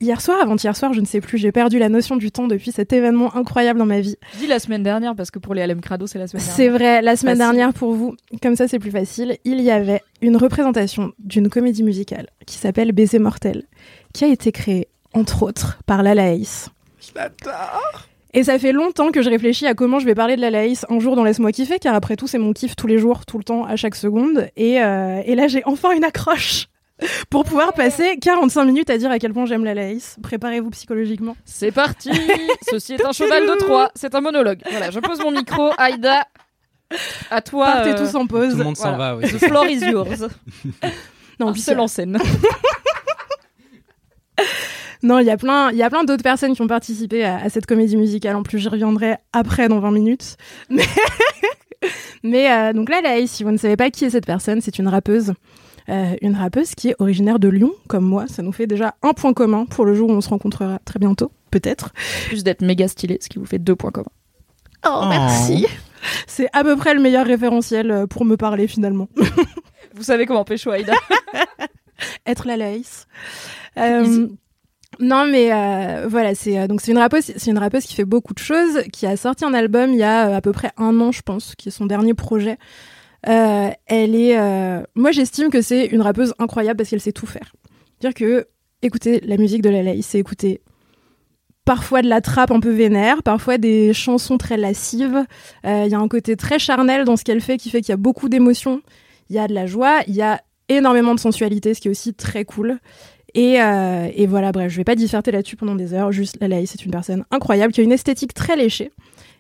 hier 0.01 0.21
soir, 0.21 0.39
avant-hier 0.41 0.77
soir, 0.77 0.93
je 0.93 1.01
ne 1.01 1.07
sais 1.07 1.21
plus, 1.21 1.39
j'ai 1.39 1.53
perdu 1.53 1.79
la 1.79 1.89
notion 1.89 2.17
du 2.17 2.31
temps 2.31 2.47
depuis 2.47 2.73
cet 2.73 2.93
événement 2.93 3.35
incroyable 3.37 3.79
dans 3.79 3.87
ma 3.87 4.01
vie. 4.01 4.17
Je 4.35 4.39
dis 4.41 4.47
la 4.47 4.59
semaine 4.59 4.83
dernière 4.83 5.15
parce 5.15 5.31
que 5.31 5.39
pour 5.39 5.55
les 5.55 5.67
LM 5.67 5.81
Crado, 5.81 6.07
c'est 6.07 6.19
la 6.19 6.27
semaine 6.27 6.45
dernière. 6.45 6.57
C'est 6.57 6.69
vrai, 6.69 7.03
la 7.03 7.17
semaine 7.17 7.39
Facile. 7.39 7.57
dernière 7.57 7.75
pour 7.75 7.93
vous, 7.93 8.15
comme 8.43 8.57
ça 8.57 8.69
c'est 8.69 8.79
plus 8.79 8.91
facile, 8.91 9.39
il 9.45 9.61
y 9.61 9.71
avait 9.71 10.03
une 10.23 10.37
représentation 10.37 11.13
d'une 11.19 11.49
comédie 11.49 11.83
musicale 11.83 12.29
qui 12.47 12.57
s'appelle 12.57 12.93
Baiser 12.93 13.19
mortel, 13.19 13.65
qui 14.13 14.25
a 14.25 14.29
été 14.29 14.53
créée, 14.53 14.89
entre 15.15 15.43
autres, 15.43 15.79
par 15.87 16.03
Lala 16.03 16.33
Ace. 16.33 16.71
Et 18.35 18.45
ça 18.45 18.59
fait 18.59 18.73
longtemps 18.73 19.11
que 19.11 19.23
je 19.23 19.31
réfléchis 19.31 19.67
à 19.67 19.75
comment 19.75 19.99
je 19.99 20.05
vais 20.05 20.15
parler 20.15 20.37
de 20.37 20.41
la 20.41 20.51
Laïs 20.51 20.85
un 20.91 20.99
jour 20.99 21.17
dans 21.17 21.25
Laisse-moi 21.25 21.51
kiffer, 21.53 21.79
car 21.79 21.95
après 21.95 22.17
tout, 22.17 22.27
c'est 22.27 22.39
mon 22.39 22.53
kiff 22.53 22.77
tous 22.77 22.87
les 22.87 22.99
jours, 22.99 23.25
tout 23.25 23.39
le 23.39 23.45
temps, 23.45 23.65
à 23.65 23.77
chaque 23.77 23.95
seconde. 23.95 24.49
Et, 24.57 24.83
euh, 24.83 25.23
et 25.25 25.35
là, 25.35 25.49
j'ai 25.49 25.63
enfin 25.65 25.93
une 25.93 26.05
accroche 26.05 26.67
pour 27.31 27.45
pouvoir 27.45 27.73
passer 27.73 28.19
45 28.19 28.65
minutes 28.65 28.91
à 28.91 28.99
dire 28.99 29.11
à 29.11 29.19
quel 29.19 29.33
point 29.33 29.47
j'aime 29.47 29.65
la 29.65 29.75
Laïs. 29.75 30.17
Préparez-vous 30.23 30.71
psychologiquement. 30.71 31.37
C'est 31.45 31.73
parti 31.73 32.11
Ceci 32.71 32.95
est 32.95 33.05
un 33.05 33.13
cheval 33.13 33.47
de 33.47 33.57
Troie, 33.59 33.91
c'est 33.95 34.15
un 34.15 34.21
monologue. 34.21 34.61
Voilà, 34.71 34.91
je 34.91 35.01
pose 35.01 35.21
mon 35.21 35.31
micro, 35.31 35.71
Aïda. 35.79 36.27
À 37.31 37.41
toi. 37.41 37.67
Partez 37.67 37.91
euh, 37.91 37.99
tous 37.99 38.15
en 38.15 38.27
pause. 38.27 38.53
Tout 38.53 38.59
le 38.59 38.65
monde 38.65 38.77
s'en 38.77 38.97
voilà. 38.97 39.15
va, 39.15 39.17
oui. 39.17 39.25
The 39.31 39.39
floor 39.39 39.67
is 39.67 39.81
yours. 39.85 40.29
Non, 41.41 41.55
seul 41.55 41.81
en 41.81 41.87
scène. 41.87 42.19
Non, 45.03 45.19
il 45.19 45.27
y 45.27 45.31
a 45.31 45.37
plein, 45.37 45.71
il 45.71 45.77
y 45.77 45.83
a 45.83 45.91
plein 45.91 46.05
d'autres 46.05 46.23
personnes 46.23 46.55
qui 46.55 46.63
ont 46.63 46.67
participé 46.67 47.25
à, 47.25 47.37
à 47.39 47.49
cette 47.49 47.67
comédie 47.67 47.97
musicale. 47.97 48.37
En 48.37 48.43
plus, 48.43 48.59
j'y 48.59 48.69
reviendrai 48.69 49.17
après 49.33 49.69
dans 49.69 49.81
20 49.81 49.91
minutes. 49.91 50.37
Mais, 50.71 50.85
mais 52.25 52.51
euh, 52.51 52.73
donc 52.73 52.91
là, 52.91 53.01
Laïs, 53.01 53.31
si 53.31 53.45
vous 53.45 53.53
ne 53.53 53.57
savez 53.57 53.77
pas 53.77 53.91
qui 53.91 54.05
est 54.05 54.11
cette 54.11 54.27
personne, 54.27 54.61
c'est 54.61 54.79
une 54.81 54.89
rappeuse. 54.89 55.35
Euh, 55.89 56.17
une 56.21 56.35
rappeuse 56.35 56.75
qui 56.75 56.89
est 56.89 56.97
originaire 56.99 57.39
de 57.39 57.49
Lyon, 57.49 57.73
comme 57.89 58.05
moi. 58.05 58.27
Ça 58.27 58.43
nous 58.43 58.53
fait 58.53 58.67
déjà 58.67 58.95
un 59.03 59.13
point 59.13 59.33
commun 59.33 59.65
pour 59.65 59.87
le 59.87 59.95
jour 59.95 60.11
où 60.11 60.13
on 60.13 60.21
se 60.21 60.29
rencontrera 60.29 60.81
très 60.85 60.99
bientôt, 60.99 61.31
peut-être. 61.51 61.93
Plus 62.27 62.45
d'être 62.45 62.63
méga 62.63 62.89
stylé, 62.89 63.19
ce 63.23 63.29
qui 63.29 63.39
vous 63.39 63.47
fait 63.47 63.59
deux 63.59 63.77
points 63.77 63.93
communs. 63.93 64.11
Oh, 64.87 65.05
merci. 65.09 65.67
C'est 66.27 66.49
à 66.53 66.63
peu 66.63 66.77
près 66.77 66.95
le 66.95 67.01
meilleur 67.01 67.27
référentiel 67.27 67.91
euh, 67.91 68.07
pour 68.07 68.25
me 68.25 68.37
parler 68.37 68.69
finalement. 68.69 69.09
Vous 69.95 70.03
savez 70.03 70.27
comment 70.27 70.45
pécho 70.45 70.71
Aïda 70.71 70.95
être 72.27 72.47
la 72.47 72.57
Laïs. 72.57 73.07
Euh. 73.77 74.29
Non, 75.01 75.27
mais 75.27 75.53
euh, 75.53 76.07
voilà, 76.09 76.35
c'est 76.35 76.59
euh, 76.59 76.67
donc 76.67 76.87
une 76.89 76.99
rappeuse, 76.99 77.33
c'est 77.37 77.51
une 77.51 77.59
rappeuse 77.59 77.85
qui 77.85 77.95
fait 77.95 78.05
beaucoup 78.05 78.35
de 78.35 78.39
choses, 78.39 78.83
qui 78.93 79.07
a 79.07 79.17
sorti 79.17 79.45
un 79.45 79.55
album 79.55 79.93
il 79.93 79.99
y 79.99 80.03
a 80.03 80.29
euh, 80.29 80.37
à 80.37 80.41
peu 80.41 80.53
près 80.53 80.73
un 80.77 81.01
an, 81.01 81.13
je 81.13 81.23
pense, 81.23 81.55
qui 81.55 81.69
est 81.69 81.73
son 81.73 81.87
dernier 81.87 82.15
projet. 82.15 82.59
Elle 83.23 84.15
est, 84.15 84.39
moi 84.95 85.11
j'estime 85.11 85.51
que 85.51 85.61
c'est 85.61 85.87
une 85.87 86.01
rappeuse 86.01 86.35
incroyable 86.39 86.79
parce 86.79 86.91
qu'elle 86.91 87.01
sait 87.01 87.13
tout 87.13 87.27
faire. 87.27 87.53
Dire 88.01 88.15
que 88.15 88.47
écouter 88.81 89.21
la 89.25 89.37
musique 89.37 89.61
de 89.61 89.71
la 89.71 89.83
Laïs, 89.83 90.07
c'est 90.07 90.19
écouter 90.19 90.63
parfois 91.65 92.01
de 92.01 92.09
la 92.09 92.21
trappe 92.21 92.53
un 92.53 92.61
peu 92.61 92.71
vénère, 92.71 93.23
parfois 93.25 93.59
des 93.59 93.93
chansons 93.93 94.39
très 94.39 94.57
lascives. 94.57 95.25
Il 95.65 95.89
y 95.89 95.95
a 95.95 95.99
un 95.99 96.09
côté 96.09 96.37
très 96.37 96.59
charnel 96.61 97.05
dans 97.05 97.17
ce 97.17 97.25
qu'elle 97.25 97.41
fait 97.41 97.59
qui 97.59 97.71
fait 97.71 97.81
qu'il 97.81 97.91
y 97.91 97.93
a 97.93 97.99
beaucoup 97.99 98.29
d'émotions. 98.29 98.83
Il 99.31 99.37
y 99.37 99.39
a 99.41 99.49
de 99.49 99.53
la 99.53 99.67
joie, 99.67 99.99
il 100.07 100.15
y 100.15 100.23
a 100.23 100.41
énormément 100.69 101.15
de 101.15 101.21
sensualité, 101.21 101.75
ce 101.75 101.81
qui 101.81 101.89
est 101.89 101.91
aussi 101.91 102.15
très 102.15 102.45
cool. 102.45 102.79
Et, 103.35 103.61
euh, 103.61 104.09
et 104.15 104.27
voilà, 104.27 104.53
bref, 104.53 104.73
je 104.73 104.77
vais 104.77 104.85
pas 104.85 104.95
disserter 104.95 105.31
là-dessus 105.31 105.57
pendant 105.57 105.75
des 105.75 105.93
heures. 105.93 106.13
Juste, 106.13 106.39
la 106.41 106.49
Laïs, 106.49 106.71
c'est 106.71 106.85
une 106.85 106.91
personne 106.91 107.25
incroyable 107.31 107.73
qui 107.73 107.81
a 107.81 107.85
une 107.85 107.93
esthétique 107.93 108.35
très 108.35 108.57
léchée 108.57 108.91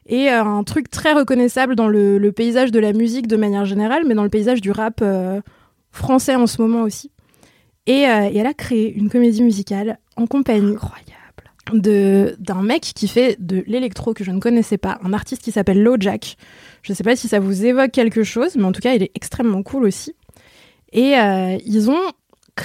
et 0.06 0.30
euh, 0.30 0.42
un 0.42 0.64
truc 0.64 0.90
très 0.90 1.12
reconnaissable 1.12 1.74
dans 1.74 1.88
le, 1.88 2.18
le 2.18 2.32
paysage 2.32 2.70
de 2.70 2.78
la 2.78 2.92
musique 2.92 3.26
de 3.26 3.36
manière 3.36 3.64
générale, 3.64 4.04
mais 4.06 4.14
dans 4.14 4.22
le 4.22 4.30
paysage 4.30 4.60
du 4.60 4.70
rap 4.70 5.00
euh, 5.02 5.40
français 5.90 6.34
en 6.34 6.46
ce 6.46 6.60
moment 6.60 6.82
aussi. 6.82 7.10
Et, 7.86 8.00
et 8.02 8.36
elle 8.36 8.46
a 8.46 8.52
créé 8.52 8.92
une 8.92 9.08
comédie 9.08 9.42
musicale 9.42 9.98
en 10.16 10.26
compagnie 10.26 10.76
de 11.72 12.36
d'un 12.38 12.60
mec 12.60 12.82
qui 12.82 13.08
fait 13.08 13.36
de 13.38 13.64
l'électro 13.66 14.12
que 14.12 14.24
je 14.24 14.30
ne 14.30 14.40
connaissais 14.40 14.76
pas, 14.76 14.98
un 15.02 15.14
artiste 15.14 15.40
qui 15.40 15.52
s'appelle 15.52 15.88
Jack. 15.98 16.36
Je 16.82 16.92
sais 16.92 17.02
pas 17.02 17.16
si 17.16 17.28
ça 17.28 17.40
vous 17.40 17.64
évoque 17.64 17.90
quelque 17.90 18.24
chose, 18.24 18.56
mais 18.56 18.64
en 18.64 18.72
tout 18.72 18.82
cas, 18.82 18.92
il 18.92 19.02
est 19.02 19.10
extrêmement 19.14 19.62
cool 19.62 19.84
aussi. 19.84 20.14
Et 20.92 21.14
ils 21.64 21.90
ont 21.90 22.12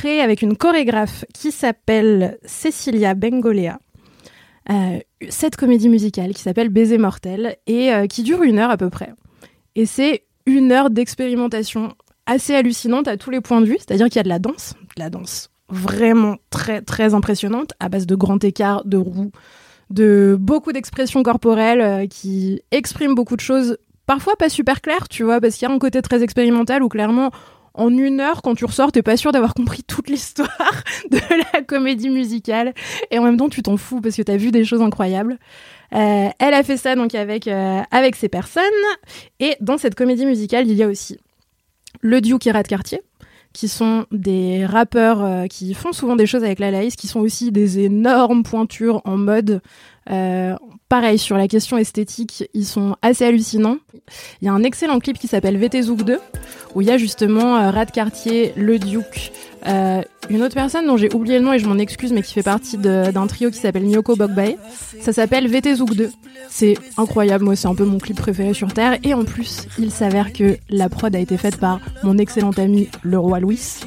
avec 0.04 0.42
une 0.42 0.58
chorégraphe 0.58 1.26
qui 1.34 1.52
s'appelle 1.52 2.38
Cecilia 2.46 3.14
Bengolea 3.14 3.80
euh, 4.70 5.00
cette 5.30 5.58
comédie 5.58 5.90
musicale 5.90 6.34
qui 6.34 6.42
s'appelle 6.42 6.70
Baiser 6.70 6.98
mortel 6.98 7.58
et 7.68 7.94
euh, 7.94 8.08
qui 8.08 8.24
dure 8.24 8.44
une 8.44 8.60
heure 8.60 8.70
à 8.70 8.78
peu 8.78 8.90
près. 8.90 9.14
Et 9.76 9.86
c'est 9.86 10.24
une 10.46 10.72
heure 10.72 10.90
d'expérimentation 10.90 11.94
assez 12.26 12.56
hallucinante 12.56 13.08
à 13.08 13.18
tous 13.18 13.30
les 13.30 13.42
points 13.42 13.60
de 13.60 13.66
vue, 13.66 13.78
c'est-à-dire 13.78 14.08
qu'il 14.08 14.18
y 14.18 14.20
a 14.20 14.24
de 14.24 14.30
la 14.30 14.40
danse, 14.40 14.74
de 14.96 15.04
la 15.04 15.10
danse 15.10 15.50
vraiment 15.70 16.38
très 16.50 16.82
très 16.82 17.14
impressionnante 17.14 17.74
à 17.80 17.90
base 17.90 18.06
de 18.06 18.16
grands 18.16 18.40
écarts, 18.40 18.86
de 18.86 18.98
roues, 18.98 19.32
de 19.90 20.38
beaucoup 20.40 20.72
d'expressions 20.72 21.24
corporelles 21.24 21.82
euh, 21.82 22.08
qui 22.08 22.62
expriment 22.72 23.16
beaucoup 23.16 23.36
de 23.36 23.42
choses, 23.42 23.78
parfois 24.06 24.36
pas 24.38 24.50
super 24.50 24.82
claires, 24.82 25.10
tu 25.10 25.24
vois, 25.24 25.42
parce 25.42 25.56
qu'il 25.56 25.68
y 25.68 25.72
a 25.72 25.74
un 25.74 25.80
côté 25.80 26.02
très 26.02 26.24
expérimental 26.24 26.84
où 26.84 26.90
clairement 26.90 27.32
en 27.74 27.90
une 27.98 28.20
heure, 28.20 28.42
quand 28.42 28.56
tu 28.56 28.66
ressors, 28.66 28.92
t'es 28.92 29.02
pas 29.02 29.18
sûr 29.18 29.32
d'avoir 29.32 29.54
compris 29.54 29.84
toute 29.84 30.10
l'histoire 30.10 30.84
de 31.12 31.20
la 31.54 31.62
comédie 31.62 32.10
musicale. 32.10 32.74
Et 33.12 33.20
en 33.20 33.24
même 33.24 33.38
temps, 33.38 33.50
tu 33.50 33.64
t'en 33.64 33.78
fous 33.78 34.02
parce 34.02 34.16
que 34.16 34.22
t'as 34.22 34.38
vu 34.38 34.52
des 34.52 34.64
choses 34.64 34.82
incroyables. 34.82 35.38
Euh, 35.94 36.30
elle 36.40 36.54
a 36.54 36.64
fait 36.64 36.78
ça 36.78 36.96
donc 36.96 37.16
avec, 37.16 37.48
euh, 37.48 37.82
avec 37.92 38.16
ces 38.16 38.30
personnes. 38.30 38.64
Et 39.40 39.56
dans 39.60 39.78
cette 39.78 39.96
comédie 39.96 40.26
musicale, 40.26 40.68
il 40.68 40.76
y 40.76 40.84
a 40.84 40.88
aussi 40.88 41.18
le 42.02 42.22
Duke 42.22 42.48
et 42.48 42.52
Rat 42.52 42.64
Cartier, 42.64 43.02
qui 43.54 43.68
sont 43.68 44.06
des 44.12 44.66
rappeurs 44.66 45.24
euh, 45.24 45.48
qui 45.48 45.74
font 45.74 45.94
souvent 45.94 46.16
des 46.16 46.26
choses 46.26 46.44
avec 46.44 46.60
la 46.60 46.72
Laïs, 46.72 46.96
qui 46.96 47.08
sont 47.08 47.20
aussi 47.20 47.52
des 47.52 47.80
énormes 47.80 48.44
pointures 48.44 49.02
en 49.06 49.18
mode. 49.18 49.62
Euh, 50.10 50.56
pareil, 50.90 51.18
sur 51.18 51.38
la 51.38 51.48
question 51.48 51.78
esthétique, 51.78 52.50
ils 52.54 52.66
sont 52.66 52.96
assez 53.02 53.26
hallucinants. 53.26 53.78
Il 54.42 54.46
y 54.46 54.50
a 54.50 54.54
un 54.54 54.64
excellent 54.64 55.00
clip 55.00 55.18
qui 55.18 55.28
s'appelle 55.28 55.58
VT 55.58 55.84
Zouk 55.84 56.04
2, 56.04 56.20
où 56.76 56.82
il 56.82 56.88
y 56.88 56.92
a 56.92 56.98
justement 56.98 57.58
euh, 57.58 57.72
Rat 57.72 57.86
Cartier, 57.86 58.54
le 58.58 58.80
Duke, 58.80 59.32
euh, 59.66 60.02
une 60.30 60.44
autre 60.44 60.56
personne 60.56 60.88
dont 60.88 60.98
j'ai 60.98 61.14
oublié 61.14 61.40
le 61.40 61.46
nom 61.46 61.54
et 61.54 61.60
je 61.60 61.68
m'en 61.68 61.78
excuse, 61.78 62.12
mais 62.12 62.22
qui 62.22 62.34
fait 62.34 62.44
partie 62.44 62.78
d'un 62.78 63.28
trio 63.28 63.50
qui 63.50 63.58
s'appelle 63.58 63.86
Nyoko 63.86 64.16
Bokbae. 64.16 64.58
Ça 65.02 65.14
s'appelle 65.14 65.48
VT 65.48 65.76
Zouk 65.76 65.96
2. 65.96 66.12
C'est 66.50 66.76
incroyable, 66.98 67.46
moi 67.46 67.56
c'est 67.56 67.68
un 67.68 67.76
peu 67.76 67.86
mon 67.86 67.98
clip 67.98 68.18
préféré 68.18 68.54
sur 68.54 68.74
Terre. 68.74 68.98
Et 69.04 69.14
en 69.14 69.24
plus, 69.24 69.68
il 69.80 69.92
s'avère 69.92 70.34
que 70.34 70.58
la 70.70 70.90
prod 70.90 71.16
a 71.16 71.20
été 71.20 71.38
faite 71.38 71.58
par 71.58 71.80
mon 72.04 72.18
excellent 72.18 72.52
ami, 72.52 72.90
le 73.04 73.18
roi 73.18 73.40
Louis. 73.40 73.80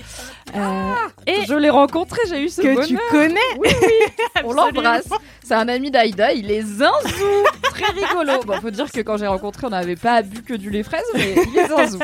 Euh, 0.54 0.94
et 1.26 1.44
Je 1.46 1.54
l'ai 1.54 1.70
rencontré, 1.70 2.18
j'ai 2.28 2.44
eu 2.44 2.48
ce 2.48 2.60
que 2.60 2.68
bonheur. 2.68 2.86
tu 2.86 2.98
connais 3.10 3.40
Oui, 3.58 3.68
oui, 3.82 4.12
on 4.44 4.52
l'embrasse. 4.52 5.08
C'est 5.42 5.54
un 5.54 5.68
ami 5.68 5.90
d'Aïda, 5.90 6.32
il 6.32 6.50
est 6.50 6.62
zinzou, 6.62 7.44
très 7.64 7.92
rigolo. 7.92 8.40
Bon, 8.46 8.60
faut 8.60 8.70
dire 8.70 8.90
que 8.90 9.00
quand 9.00 9.16
j'ai 9.16 9.26
rencontré, 9.26 9.66
on 9.66 9.70
n'avait 9.70 9.96
pas 9.96 10.22
bu 10.22 10.42
que 10.42 10.54
du 10.54 10.70
lait 10.70 10.82
fraise, 10.82 11.04
mais 11.14 11.34
il 11.52 11.58
est 11.58 11.68
zinzou. 11.68 11.98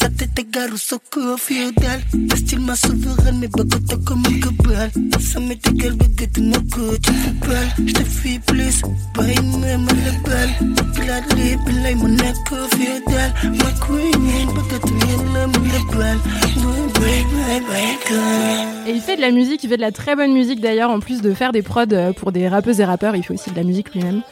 Entendo 0.00 0.06
muy 0.06 0.06
lebal 0.06 0.06
sadli 0.06 0.18
Sate 0.18 0.26
te 0.34 0.42
garu 0.50 0.78
soko 0.78 1.36
feudal 1.36 2.00
Estil 2.32 2.60
ma 2.60 2.74
souveraine 2.76 3.38
mais 3.40 3.48
bagoto 3.48 3.98
comme 4.04 4.22
un 4.26 4.40
cabal 4.40 4.90
Ça 5.20 5.40
m'est 5.40 5.66
égal 5.66 5.94
baguette 5.94 6.38
no 6.38 6.60
go 6.60 6.96
tu 7.02 7.12
football 7.12 7.66
J'te 7.86 8.04
fais 8.04 8.40
plus. 8.46 8.82
Pas 9.14 9.24
une 9.24 9.60
même 9.60 9.86
le 9.86 10.12
bal. 10.24 10.48
Gladly 10.94 11.56
belay 11.64 11.94
mon 11.94 12.16
echo 12.16 12.56
feudal 12.72 13.32
Ma 13.42 13.70
queen 13.86 14.46
bagoto 14.54 14.94
yella 15.06 15.46
mon 15.46 15.64
le 15.64 15.96
bal. 15.96 16.18
Bye 16.56 16.90
bye 16.94 17.24
bye 17.24 17.60
bye 17.60 17.98
girl. 18.06 18.86
Et 18.86 18.92
il 18.92 19.00
fait 19.00 19.16
de 19.16 19.20
la 19.20 19.30
musique, 19.30 19.62
il 19.64 19.68
fait 19.68 19.76
de 19.76 19.82
la 19.82 19.92
très 19.92 20.16
bonne 20.16 20.32
musique 20.32 20.60
d'ailleurs, 20.60 20.90
en 20.90 21.00
plus 21.00 21.20
de 21.20 21.34
faire 21.34 21.52
des 21.52 21.62
prods 21.62 21.84
euh, 21.92 22.12
pour 22.12 22.32
des 22.32 22.48
rappeuses 22.48 22.80
et 22.80 22.84
rappeurs, 22.84 23.16
il 23.16 23.22
fait 23.22 23.34
aussi 23.34 23.50
de 23.50 23.56
la 23.56 23.62
musique 23.62 23.92
lui-même. 23.92 24.22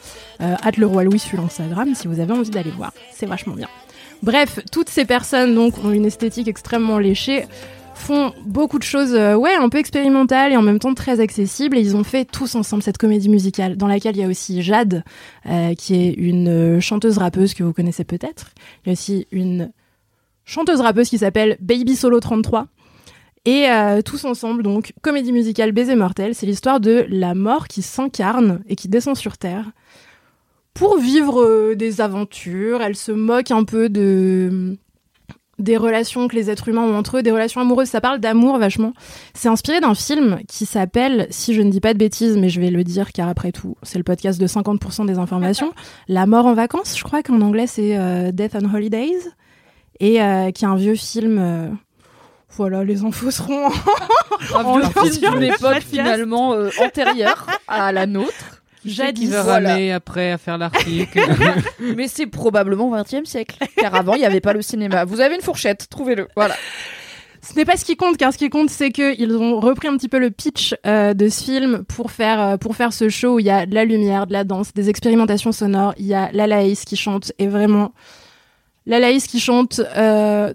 Euh, 0.41 0.55
hâte 0.63 0.77
le 0.77 0.85
roi 0.87 1.03
Louis 1.03 1.19
sur 1.19 1.39
Instagram 1.39 1.93
si 1.95 2.07
vous 2.07 2.19
avez 2.19 2.33
envie 2.33 2.49
d'aller 2.49 2.71
voir, 2.71 2.91
c'est 3.11 3.25
vachement 3.25 3.53
bien. 3.53 3.67
Bref, 4.23 4.59
toutes 4.71 4.89
ces 4.89 5.05
personnes 5.05 5.53
donc 5.55 5.83
ont 5.83 5.91
une 5.91 6.05
esthétique 6.05 6.47
extrêmement 6.47 6.97
léchée, 6.97 7.45
font 7.97 8.33
beaucoup 8.45 8.79
de 8.79 8.83
choses, 8.83 9.13
euh, 9.13 9.35
ouais, 9.35 9.55
un 9.55 9.69
peu 9.69 9.77
expérimentales 9.79 10.53
et 10.53 10.57
en 10.57 10.61
même 10.61 10.79
temps 10.79 10.93
très 10.93 11.19
accessibles. 11.19 11.77
Et 11.77 11.81
ils 11.81 11.95
ont 11.95 12.03
fait 12.03 12.25
tous 12.25 12.55
ensemble 12.55 12.83
cette 12.83 12.97
comédie 12.97 13.29
musicale 13.29 13.75
dans 13.75 13.87
laquelle 13.87 14.15
il 14.15 14.21
y 14.21 14.23
a 14.23 14.27
aussi 14.27 14.61
Jade, 14.61 15.03
euh, 15.47 15.73
qui 15.73 15.95
est 15.95 16.13
une 16.13 16.47
euh, 16.47 16.79
chanteuse 16.79 17.17
rappeuse 17.17 17.53
que 17.53 17.63
vous 17.63 17.73
connaissez 17.73 18.03
peut-être. 18.03 18.51
Il 18.83 18.87
y 18.87 18.89
a 18.91 18.93
aussi 18.93 19.27
une 19.31 19.71
chanteuse 20.45 20.81
rappeuse 20.81 21.09
qui 21.09 21.17
s'appelle 21.17 21.57
Baby 21.59 21.95
Solo 21.95 22.19
33. 22.19 22.67
Et 23.45 23.67
tous 24.03 24.25
ensemble, 24.25 24.61
donc, 24.61 24.91
comédie 25.01 25.31
musicale 25.31 25.71
Baiser 25.71 25.95
mortel, 25.95 26.35
c'est 26.35 26.45
l'histoire 26.45 26.81
de 26.81 27.05
la 27.07 27.33
mort 27.33 27.69
qui 27.69 27.81
s'incarne 27.81 28.59
et 28.67 28.75
qui 28.75 28.89
descend 28.89 29.15
sur 29.15 29.37
Terre 29.37 29.71
pour 30.77 30.97
vivre 30.99 31.41
euh, 31.43 31.75
des 31.75 32.01
aventures. 32.01 32.81
Elle 32.81 32.95
se 32.95 33.11
moque 33.11 33.51
un 33.51 33.63
peu 33.63 33.89
de 33.89 34.77
des 35.59 35.75
relations 35.75 36.27
que 36.27 36.35
les 36.35 36.51
êtres 36.51 36.67
humains 36.67 36.83
ont 36.83 36.95
entre 36.95 37.17
eux, 37.17 37.23
des 37.23 37.31
relations 37.31 37.59
amoureuses. 37.59 37.87
Ça 37.87 37.99
parle 37.99 38.19
d'amour 38.19 38.59
vachement. 38.59 38.93
C'est 39.33 39.49
inspiré 39.49 39.79
d'un 39.79 39.95
film 39.95 40.37
qui 40.47 40.67
s'appelle, 40.67 41.25
si 41.31 41.55
je 41.55 41.63
ne 41.63 41.71
dis 41.71 41.79
pas 41.81 41.93
de 41.93 41.97
bêtises, 41.97 42.37
mais 42.37 42.49
je 42.49 42.61
vais 42.61 42.69
le 42.69 42.83
dire 42.83 43.11
car 43.11 43.27
après 43.27 43.51
tout, 43.51 43.75
c'est 43.81 43.97
le 43.97 44.03
podcast 44.03 44.39
de 44.39 44.45
50% 44.45 45.07
des 45.07 45.17
informations, 45.17 45.73
La 46.07 46.27
mort 46.27 46.45
en 46.45 46.53
vacances, 46.53 46.95
je 46.95 47.03
crois 47.03 47.23
qu'en 47.23 47.41
anglais 47.41 47.65
c'est 47.65 47.97
euh, 47.97 48.31
Death 48.31 48.55
on 48.55 48.71
Holidays, 48.71 49.17
et 49.99 50.21
euh, 50.21 50.51
qui 50.51 50.63
est 50.63 50.67
un 50.67 50.75
vieux 50.75 50.93
film. 50.93 51.39
euh, 51.39 51.69
Voilà, 52.51 52.83
les 52.83 53.03
infos 53.03 53.31
seront. 53.31 53.69
Un 54.55 54.63
en 54.63 54.77
vieux 54.77 55.09
film 55.11 55.31
d'une 55.33 55.43
époque 55.43 55.81
finalement 55.81 56.53
euh, 56.53 56.69
antérieure 56.79 57.47
à 57.67 57.91
la 57.91 58.05
nôtre. 58.05 58.56
Jadis. 58.89 59.21
Qui 59.21 59.27
va 59.27 59.43
Voilà. 59.43 59.69
ramer 59.69 59.91
après 59.91 60.31
à 60.31 60.37
faire 60.37 60.57
l'article. 60.57 61.19
Mais 61.95 62.07
c'est 62.07 62.27
probablement 62.27 62.89
au 62.89 62.95
XXe 62.95 63.29
siècle, 63.29 63.57
car 63.77 63.95
avant 63.95 64.13
il 64.15 64.19
n'y 64.19 64.25
avait 64.25 64.41
pas 64.41 64.53
le 64.53 64.61
cinéma. 64.61 65.05
Vous 65.05 65.21
avez 65.21 65.35
une 65.35 65.41
fourchette, 65.41 65.87
trouvez-le. 65.89 66.27
Voilà. 66.35 66.55
Ce 67.41 67.55
n'est 67.55 67.65
pas 67.65 67.77
ce 67.77 67.85
qui 67.85 67.95
compte, 67.95 68.17
car 68.17 68.33
ce 68.33 68.37
qui 68.37 68.49
compte, 68.49 68.69
c'est 68.69 68.91
qu'ils 68.91 69.33
ont 69.37 69.59
repris 69.61 69.87
un 69.87 69.95
petit 69.95 70.09
peu 70.09 70.19
le 70.19 70.31
pitch 70.31 70.75
euh, 70.85 71.13
de 71.13 71.29
ce 71.29 71.43
film 71.43 71.83
pour 71.85 72.11
faire 72.11 72.41
euh, 72.41 72.57
pour 72.57 72.75
faire 72.75 72.91
ce 72.91 73.07
show 73.07 73.35
où 73.35 73.39
il 73.39 73.45
y 73.45 73.49
a 73.49 73.65
de 73.65 73.73
la 73.73 73.85
lumière, 73.85 74.27
de 74.27 74.33
la 74.33 74.43
danse, 74.43 74.73
des 74.73 74.89
expérimentations 74.89 75.51
sonores. 75.53 75.93
Il 75.97 76.05
y 76.07 76.13
a 76.13 76.29
Lalaïs 76.33 76.83
qui 76.83 76.97
chante 76.97 77.31
et 77.39 77.47
vraiment 77.47 77.93
Lalaïs 78.85 79.27
qui 79.27 79.39
chante 79.39 79.79
euh, 79.95 80.53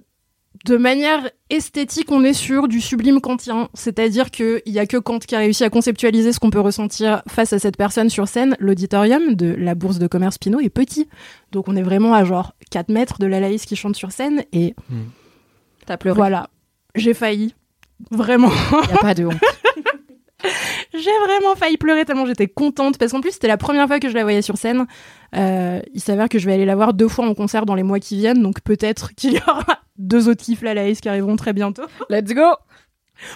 de 0.64 0.76
manière 0.76 1.28
esthétique. 1.50 2.10
On 2.12 2.22
est 2.24 2.32
sur 2.32 2.68
du 2.68 2.80
sublime 2.80 3.20
kantien, 3.20 3.68
c'est-à-dire 3.74 4.30
que 4.30 4.62
il 4.66 4.72
y 4.72 4.78
a 4.78 4.86
que 4.86 4.96
Kant 4.96 5.18
qui 5.18 5.34
a 5.34 5.38
réussi 5.38 5.64
à 5.64 5.70
conceptualiser 5.70 6.32
ce 6.32 6.40
qu'on 6.40 6.50
peut 6.50 6.60
ressentir 6.60 7.22
face 7.28 7.52
à 7.52 7.58
cette 7.58 7.76
personne 7.76 8.08
sur 8.10 8.28
scène. 8.28 8.56
L'auditorium 8.60 9.34
de 9.34 9.54
la 9.58 9.74
Bourse 9.74 9.98
de 9.98 10.06
commerce 10.06 10.38
Pinot 10.38 10.60
est 10.60 10.70
petit, 10.70 11.08
donc 11.50 11.68
on 11.68 11.76
est 11.76 11.82
vraiment 11.82 12.14
à 12.14 12.24
genre 12.24 12.54
4 12.70 12.88
mètres 12.90 13.18
de 13.18 13.26
Lalaïs 13.26 13.64
qui 13.66 13.76
chante 13.76 13.96
sur 13.96 14.12
scène 14.12 14.44
et 14.52 14.74
T'as 15.86 15.96
pleuré. 15.96 16.16
voilà, 16.16 16.48
j'ai 16.94 17.14
failli. 17.14 17.54
Vraiment. 18.10 18.50
N'y 18.88 18.92
a 18.94 18.98
pas 18.98 19.14
de 19.14 19.26
honte. 19.26 19.34
J'ai 20.95 21.11
vraiment 21.26 21.55
failli 21.57 21.76
pleurer 21.78 22.05
tellement 22.05 22.26
j'étais 22.26 22.49
contente 22.49 22.99
parce 22.99 23.12
qu'en 23.12 23.20
plus 23.20 23.32
c'était 23.32 23.49
la 23.49 23.57
première 23.57 23.86
fois 23.86 23.99
que 23.99 24.09
je 24.09 24.14
la 24.14 24.22
voyais 24.22 24.43
sur 24.43 24.59
scène. 24.59 24.86
Euh, 25.34 25.80
il 25.95 26.01
s'avère 26.01 26.28
que 26.28 26.38
je 26.38 26.47
vais 26.47 26.53
aller 26.53 26.66
la 26.66 26.76
voir 26.76 26.93
deux 26.93 27.09
fois 27.09 27.26
en 27.26 27.34
concert 27.34 27.64
dans 27.64 27.74
les 27.74 27.82
mois 27.82 27.99
qui 27.99 28.16
viennent, 28.16 28.43
donc 28.43 28.61
peut-être 28.61 29.12
qu'il 29.16 29.34
y 29.34 29.38
aura 29.38 29.80
deux 29.97 30.28
autres 30.28 30.43
kiffs 30.43 30.62
la 30.62 30.74
Laïs 30.74 31.01
qui 31.01 31.09
arriveront 31.09 31.36
très 31.36 31.53
bientôt. 31.53 31.84
Let's 32.11 32.34
go 32.34 32.43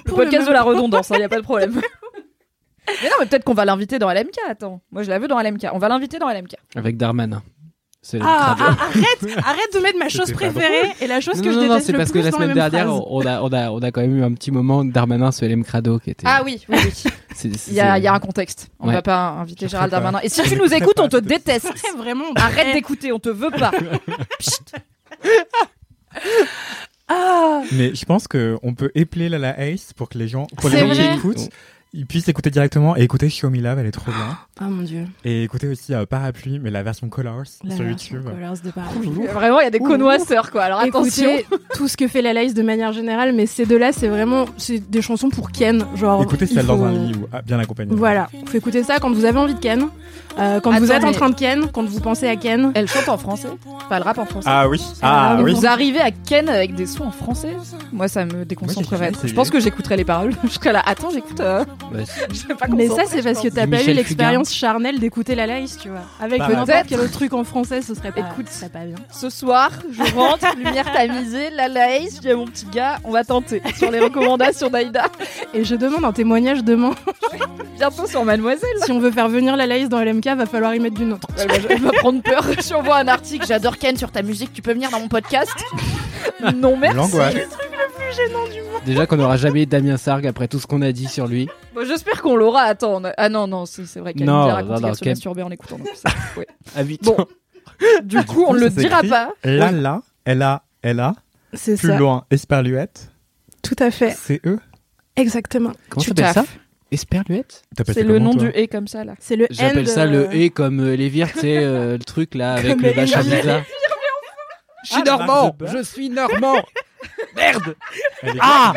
Pour 0.04 0.18
le 0.18 0.24
podcast 0.24 0.48
de 0.48 0.52
la 0.52 0.62
redondance, 0.62 1.10
il 1.10 1.18
n'y 1.18 1.24
a 1.24 1.28
pas 1.28 1.38
de 1.38 1.42
problème. 1.42 1.74
mais 3.02 3.08
non, 3.08 3.16
mais 3.20 3.26
peut-être 3.26 3.44
qu'on 3.44 3.54
va 3.54 3.64
l'inviter 3.64 3.98
dans 3.98 4.10
LMK, 4.12 4.38
attends. 4.48 4.82
Moi 4.90 5.02
je 5.02 5.10
la 5.10 5.18
veux 5.18 5.28
dans 5.28 5.40
LMK. 5.40 5.68
On 5.72 5.78
va 5.78 5.88
l'inviter 5.88 6.18
dans 6.18 6.28
LMK. 6.28 6.56
Avec 6.74 6.96
Darmanin. 6.96 7.42
C'est 8.08 8.20
Ah, 8.22 8.54
ah, 8.56 8.76
arrête, 8.84 9.36
arrête 9.44 9.72
de 9.74 9.80
mettre 9.80 9.98
ma 9.98 10.08
chose 10.16 10.30
préférée 10.30 10.92
et 11.00 11.08
la 11.08 11.20
chose 11.20 11.38
Non, 11.38 11.42
que 11.42 11.46
non, 11.48 11.52
je 11.54 11.58
non, 11.58 11.62
déteste 11.70 11.86
c'est 11.86 11.92
le 11.92 11.98
parce 11.98 12.12
que 12.12 12.18
la 12.20 12.30
semaine 12.30 12.52
dernière, 12.54 12.88
on 12.88 13.26
a, 13.26 13.40
on, 13.42 13.52
a, 13.52 13.70
on 13.72 13.78
a 13.80 13.90
quand 13.90 14.00
même 14.00 14.16
eu 14.16 14.22
un 14.22 14.32
petit 14.32 14.52
moment 14.52 14.84
Darmanin 14.84 15.32
sur 15.32 15.48
LM 15.48 15.64
Crado 15.64 15.98
qui 15.98 16.10
était. 16.10 16.22
Ah 16.24 16.42
oui, 16.44 16.60
oui, 16.68 16.76
oui. 16.84 16.90
c'est- 17.34 17.56
c'est- 17.56 17.70
Il 17.72 17.74
y 17.74 17.80
a, 17.80 17.98
il 17.98 18.04
y 18.04 18.06
a 18.06 18.14
un 18.14 18.20
contexte. 18.20 18.68
On 18.78 18.86
Ouais. 18.86 18.94
va 18.94 19.02
pas 19.02 19.30
inviter 19.30 19.66
Je 19.66 19.72
Gérald. 19.72 19.90
Darmanin. 19.90 20.20
Et 20.22 20.28
si 20.28 20.40
tu 20.48 20.54
nous 20.56 20.72
écoutes, 20.72 21.00
on 21.00 21.08
te 21.08 21.16
déteste. 21.16 21.68
Vraiment. 21.98 22.26
Arrête 22.36 22.74
d'écouter, 22.74 23.10
on 23.10 23.18
te 23.18 23.28
veut 23.28 23.50
pas. 23.50 23.72
Ah, 27.08 27.62
Mais 27.72 27.94
je 27.94 28.04
pense 28.04 28.26
que 28.26 28.56
on 28.62 28.74
peut 28.74 28.90
épeler 28.94 29.28
la, 29.28 29.38
la 29.38 29.60
Ace 29.60 29.92
pour 29.92 30.08
que 30.08 30.18
les 30.18 30.26
gens, 30.28 30.46
pour 30.56 30.70
les 30.70 30.76
C'est 30.78 30.86
gens 30.88 30.92
qui 31.12 31.18
écoutent, 31.18 31.48
ils 31.96 32.06
puissent 32.06 32.28
écouter 32.28 32.50
directement 32.50 32.96
et 32.96 33.02
écouter 33.02 33.28
Show 33.30 33.48
Me 33.50 33.58
Love, 33.60 33.78
elle 33.78 33.86
est 33.86 33.90
trop 33.90 34.10
bien. 34.12 34.38
oh 34.60 34.64
mon 34.70 34.82
dieu. 34.82 35.04
Et 35.24 35.42
écouter 35.44 35.66
aussi 35.68 35.94
euh, 35.94 36.04
Parapluie, 36.06 36.58
mais 36.58 36.70
la 36.70 36.82
version 36.82 37.08
Colors 37.08 37.44
La 37.64 37.74
sur 37.74 37.84
version 37.84 38.16
YouTube. 38.16 38.30
Colors 38.30 38.56
de 38.64 38.70
Parapluie. 38.70 39.10
Vraiment, 39.32 39.60
il 39.60 39.64
y 39.64 39.66
a 39.66 39.70
des 39.70 39.78
connoisseurs, 39.78 40.50
quoi. 40.50 40.62
Alors 40.64 40.80
attention. 40.80 41.30
Écoutez 41.36 41.56
tout 41.74 41.88
ce 41.88 41.96
que 41.96 42.06
fait 42.06 42.22
la 42.22 42.32
Laïs 42.32 42.54
de 42.54 42.62
manière 42.62 42.92
générale, 42.92 43.32
mais 43.34 43.46
ces 43.46 43.66
deux-là, 43.66 43.92
c'est 43.92 44.08
vraiment 44.08 44.44
c'est 44.58 44.78
des 44.90 45.02
chansons 45.02 45.30
pour 45.30 45.50
Ken. 45.50 45.84
Genre, 45.94 46.22
Écoutez 46.22 46.46
celle 46.46 46.66
dans 46.66 46.76
faut- 46.78 46.84
un 46.84 46.92
lit 46.92 47.14
ou 47.14 47.26
ah, 47.32 47.42
bien 47.42 47.58
accompagné. 47.58 47.94
Voilà, 47.94 48.28
faut 48.46 48.56
écouter 48.58 48.82
ça 48.82 48.98
quand 48.98 49.10
vous 49.12 49.24
avez 49.24 49.38
envie 49.38 49.54
de 49.54 49.58
Ken, 49.60 49.86
euh, 50.38 50.60
quand 50.60 50.70
Attends, 50.70 50.80
vous 50.80 50.92
êtes 50.92 51.04
en 51.04 51.12
train 51.12 51.30
de 51.30 51.34
Ken, 51.34 51.66
quand 51.72 51.84
vous 51.84 52.00
pensez 52.00 52.28
à 52.28 52.36
Ken. 52.36 52.72
Elle 52.74 52.88
chante 52.88 53.08
en 53.08 53.16
français 53.18 53.48
Enfin, 53.66 53.96
elle 53.96 54.02
rappe 54.02 54.18
en 54.18 54.26
français. 54.26 54.48
Ah 54.50 54.68
oui, 54.68 54.82
ah 55.02 55.36
Et 55.38 55.42
oui. 55.42 55.54
Vous 55.54 55.66
arrivez 55.66 56.00
à 56.00 56.10
Ken 56.10 56.48
avec 56.48 56.74
des 56.74 56.86
sons 56.86 57.04
en 57.04 57.10
français 57.10 57.56
Moi, 57.92 58.08
ça 58.08 58.24
me 58.26 58.44
déconcentrerait. 58.44 59.12
Je 59.24 59.32
pense 59.32 59.48
que 59.50 59.60
j'écouterai 59.60 59.96
les 59.96 60.04
paroles. 60.04 60.32
je 60.44 60.48
serais 60.50 60.72
là. 60.72 60.82
Attends, 60.84 61.10
j'écoute. 61.10 61.40
euh, 61.40 61.64
Bah, 61.92 61.98
pas 62.58 62.66
Mais 62.68 62.88
ça, 62.88 63.02
c'est 63.06 63.22
parce 63.22 63.40
que 63.40 63.48
t'as 63.48 63.66
pas 63.66 63.82
eu 63.82 63.92
l'expérience 63.92 64.52
charnelle 64.52 64.98
d'écouter 64.98 65.34
la 65.34 65.46
Laïs, 65.46 65.78
tu 65.78 65.88
vois. 65.88 66.00
Avec 66.20 66.38
Bah, 66.40 66.48
n'importe 66.48 66.66
peut-être. 66.66 66.86
quel 66.88 67.00
autre 67.00 67.12
truc 67.12 67.32
en 67.32 67.44
français, 67.44 67.82
ce 67.82 67.94
serait 67.94 68.12
pas, 68.12 68.20
Écoute. 68.32 68.46
ce 68.50 68.58
serait 68.60 68.68
pas 68.68 68.84
bien. 68.84 68.96
Ce 69.12 69.30
soir, 69.30 69.70
je 69.90 70.02
rentre, 70.14 70.46
lumière 70.56 70.90
tamisée, 70.92 71.50
la 71.50 71.68
laïs, 71.68 72.16
je 72.16 72.20
dis 72.20 72.30
à 72.30 72.36
mon 72.36 72.46
petit 72.46 72.66
gars, 72.66 72.98
on 73.04 73.10
va 73.12 73.24
tenter 73.24 73.62
sur 73.76 73.90
les 73.90 74.00
recommandations 74.00 74.68
d'Aïda. 74.70 75.06
Et 75.54 75.64
je 75.64 75.74
demande 75.74 76.04
un 76.04 76.12
témoignage 76.12 76.62
demain. 76.64 76.94
Bientôt 77.76 78.06
sur 78.06 78.24
Mademoiselle. 78.24 78.68
si 78.84 78.92
on 78.92 78.98
veut 78.98 79.10
faire 79.10 79.28
venir 79.28 79.56
la 79.56 79.66
Laïs 79.66 79.88
dans 79.88 80.00
LMK, 80.02 80.26
va 80.28 80.46
falloir 80.46 80.74
y 80.74 80.80
mettre 80.80 80.96
du 80.96 81.04
nôtre. 81.04 81.28
Elle 81.38 81.48
va, 81.48 81.56
elle 81.70 81.80
va 81.82 81.92
prendre 81.92 82.22
peur. 82.22 82.44
Si 82.60 82.74
on 82.74 82.82
voit 82.82 82.96
un 82.96 83.08
article, 83.08 83.46
j'adore 83.46 83.76
Ken 83.78 83.96
sur 83.96 84.10
ta 84.10 84.22
musique, 84.22 84.52
tu 84.52 84.62
peux 84.62 84.72
venir 84.72 84.90
dans 84.90 85.00
mon 85.00 85.08
podcast 85.08 85.52
Non, 86.54 86.76
merci. 86.76 86.96
Déjà 88.84 89.06
qu'on 89.06 89.16
n'aura 89.16 89.36
jamais 89.36 89.66
Damien 89.66 89.96
Sargue 89.96 90.26
après 90.26 90.48
tout 90.48 90.58
ce 90.58 90.66
qu'on 90.66 90.82
a 90.82 90.92
dit 90.92 91.06
sur 91.06 91.26
lui. 91.26 91.48
Bon, 91.74 91.84
J'espère 91.86 92.22
qu'on 92.22 92.36
l'aura. 92.36 92.62
Attends, 92.62 92.96
on 93.00 93.04
a- 93.04 93.12
ah 93.16 93.28
non, 93.28 93.46
non, 93.46 93.66
c'est 93.66 93.84
c'est 93.86 94.00
vrai 94.00 94.14
qu'elle 94.14 94.26
Non, 94.26 94.34
nous 94.44 94.44
a 94.44 94.48
non, 94.48 94.54
raconté 94.54 94.72
non, 94.82 94.88
qu'elle 94.88 94.96
se 94.96 95.04
masturbait 95.08 95.42
en 95.42 95.50
écoutant. 95.50 95.78
donc 95.78 95.88
ça, 95.94 96.10
ouais. 96.36 96.46
À 96.76 96.82
8 96.82 97.02
Bon, 97.04 97.16
du 98.04 98.24
coup, 98.24 98.44
on 98.46 98.54
ne 98.54 98.60
le 98.60 98.70
Ça 98.70 98.80
dira 98.80 98.96
s'écrit 99.00 99.08
pas. 99.10 99.32
Là, 99.44 99.72
là, 99.72 100.02
elle 100.24 100.42
a, 100.42 100.62
elle 100.82 101.00
a, 101.00 101.14
C'est 101.52 101.76
plus 101.78 101.88
ça. 101.88 101.98
loin, 101.98 102.24
Esperluette, 102.30 103.10
Tout 103.62 103.76
à 103.78 103.90
fait. 103.90 104.10
c'est 104.16 104.40
eux. 104.46 104.60
Exactement. 105.16 105.72
Comment 105.88 106.02
Tu 106.04 106.10
t'appelles 106.14 106.34
ça 106.34 106.40
taffes. 106.42 106.58
Esperluette 106.92 107.62
T'appelles 107.74 107.94
C'est 107.96 108.00
ça 108.02 108.06
le 108.06 108.14
comment, 108.14 108.30
nom 108.32 108.38
toi 108.38 108.48
du 108.48 108.52
et 108.58 108.68
comme 108.68 108.86
ça 108.86 109.04
là. 109.04 109.14
C'est 109.18 109.34
le 109.36 109.46
J'appelle 109.50 109.88
end, 109.88 109.92
ça 109.92 110.06
le 110.06 110.28
euh, 110.28 110.30
et 110.32 110.50
comme 110.50 110.78
euh, 110.80 110.94
les 110.94 111.08
vires, 111.08 111.32
tu 111.32 111.40
sais, 111.40 111.56
euh, 111.58 111.94
le 111.98 112.04
truc 112.04 112.34
là 112.36 112.54
avec 112.54 112.74
Comme 112.74 112.82
le 112.82 112.88
les 112.90 112.94
machin 112.94 113.20
vires. 113.22 113.40
bizarre. 113.40 113.62
Je 114.84 114.92
suis 114.92 115.02
Ah, 115.02 115.04
la 115.04 115.16
marque 115.16 115.26
normand, 115.28 115.48
de 115.48 115.56
beurre. 115.56 115.72
je 115.76 115.82
suis 115.82 116.08
normand. 116.10 116.62
Merde. 117.36 117.76
Ah. 118.40 118.72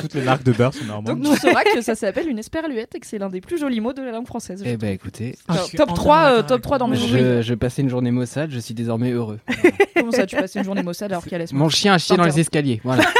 Toutes 0.00 0.14
les 0.14 0.22
marques 0.22 0.42
de 0.42 0.52
beurre 0.52 0.74
sont 0.74 0.84
normandes. 0.86 1.20
Donc 1.20 1.34
tu 1.34 1.40
sauras 1.40 1.62
que 1.64 1.82
ça 1.82 1.94
s'appelle 1.94 2.28
une 2.28 2.38
esperluette 2.38 2.94
et 2.94 3.00
que 3.00 3.06
c'est 3.06 3.18
l'un 3.18 3.28
des 3.28 3.40
plus 3.40 3.58
jolis 3.58 3.80
mots 3.80 3.92
de 3.92 4.02
la 4.02 4.10
langue 4.10 4.26
française. 4.26 4.62
Eh 4.64 4.76
ben 4.76 4.90
écoutez, 4.92 5.36
Ah, 5.48 5.56
Top- 5.56 5.66
suis 5.66 5.78
top 5.78 5.94
3, 5.94 6.16
entièrement 6.16 6.36
euh, 6.38 6.42
top 6.42 6.50
avec 6.52 6.62
3 6.62 6.78
dans 6.78 6.88
mes 6.88 6.96
je, 6.96 7.42
je 7.42 7.54
passais 7.54 7.82
une 7.82 7.88
journée 7.90 8.10
maussade, 8.10 8.50
je 8.50 8.58
suis 8.58 8.74
désormais 8.74 9.10
heureux. 9.10 9.38
Comment 9.94 10.10
ça, 10.10 10.26
tu 10.26 10.34
passes 10.36 10.54
une 10.56 10.64
journée 10.64 10.82
maussade 10.82 11.12
alors 11.12 11.24
qu'elle 11.24 11.42
est 11.42 11.52
Mon 11.52 11.68
chien 11.68 11.94
a 11.94 11.98
chié 11.98 12.16
dans 12.16 12.24
les 12.24 12.40
escaliers, 12.40 12.80
voilà. 12.82 13.04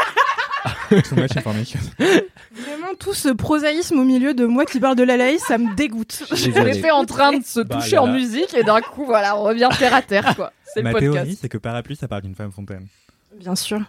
Too 0.90 1.14
much 1.16 1.36
information. 1.36 1.80
Vraiment, 1.98 2.94
tout 2.98 3.14
ce 3.14 3.28
prosaïsme 3.30 3.98
au 3.98 4.04
milieu 4.04 4.34
de 4.34 4.44
moi 4.44 4.66
qui 4.66 4.78
parle 4.78 4.96
de 4.96 5.02
la 5.02 5.16
Laïs, 5.16 5.42
ça 5.42 5.56
me 5.58 5.74
dégoûte. 5.74 6.22
On 6.30 6.34
fait 6.74 6.90
en 6.90 7.04
train 7.06 7.38
de 7.38 7.44
se 7.44 7.60
Bah, 7.60 7.76
toucher 7.76 7.96
en 7.98 8.08
musique 8.08 8.52
et 8.54 8.62
d'un 8.62 8.80
coup, 8.82 9.06
voilà, 9.06 9.36
on 9.38 9.42
revient 9.42 9.68
terre 9.78 9.94
à 9.94 10.02
terre, 10.02 10.34
quoi. 10.36 10.52
C'est 10.64 10.80
le 10.80 10.84
Ma 10.84 10.92
podcast. 10.92 11.12
théorie, 11.14 11.38
c'est 11.40 11.48
que 11.48 11.56
parapluie, 11.58 11.96
ça 11.96 12.08
parle 12.08 12.22
d'une 12.22 12.34
femme 12.34 12.52
fontaine. 12.52 12.86
Bien 13.38 13.54
sûr. 13.56 13.80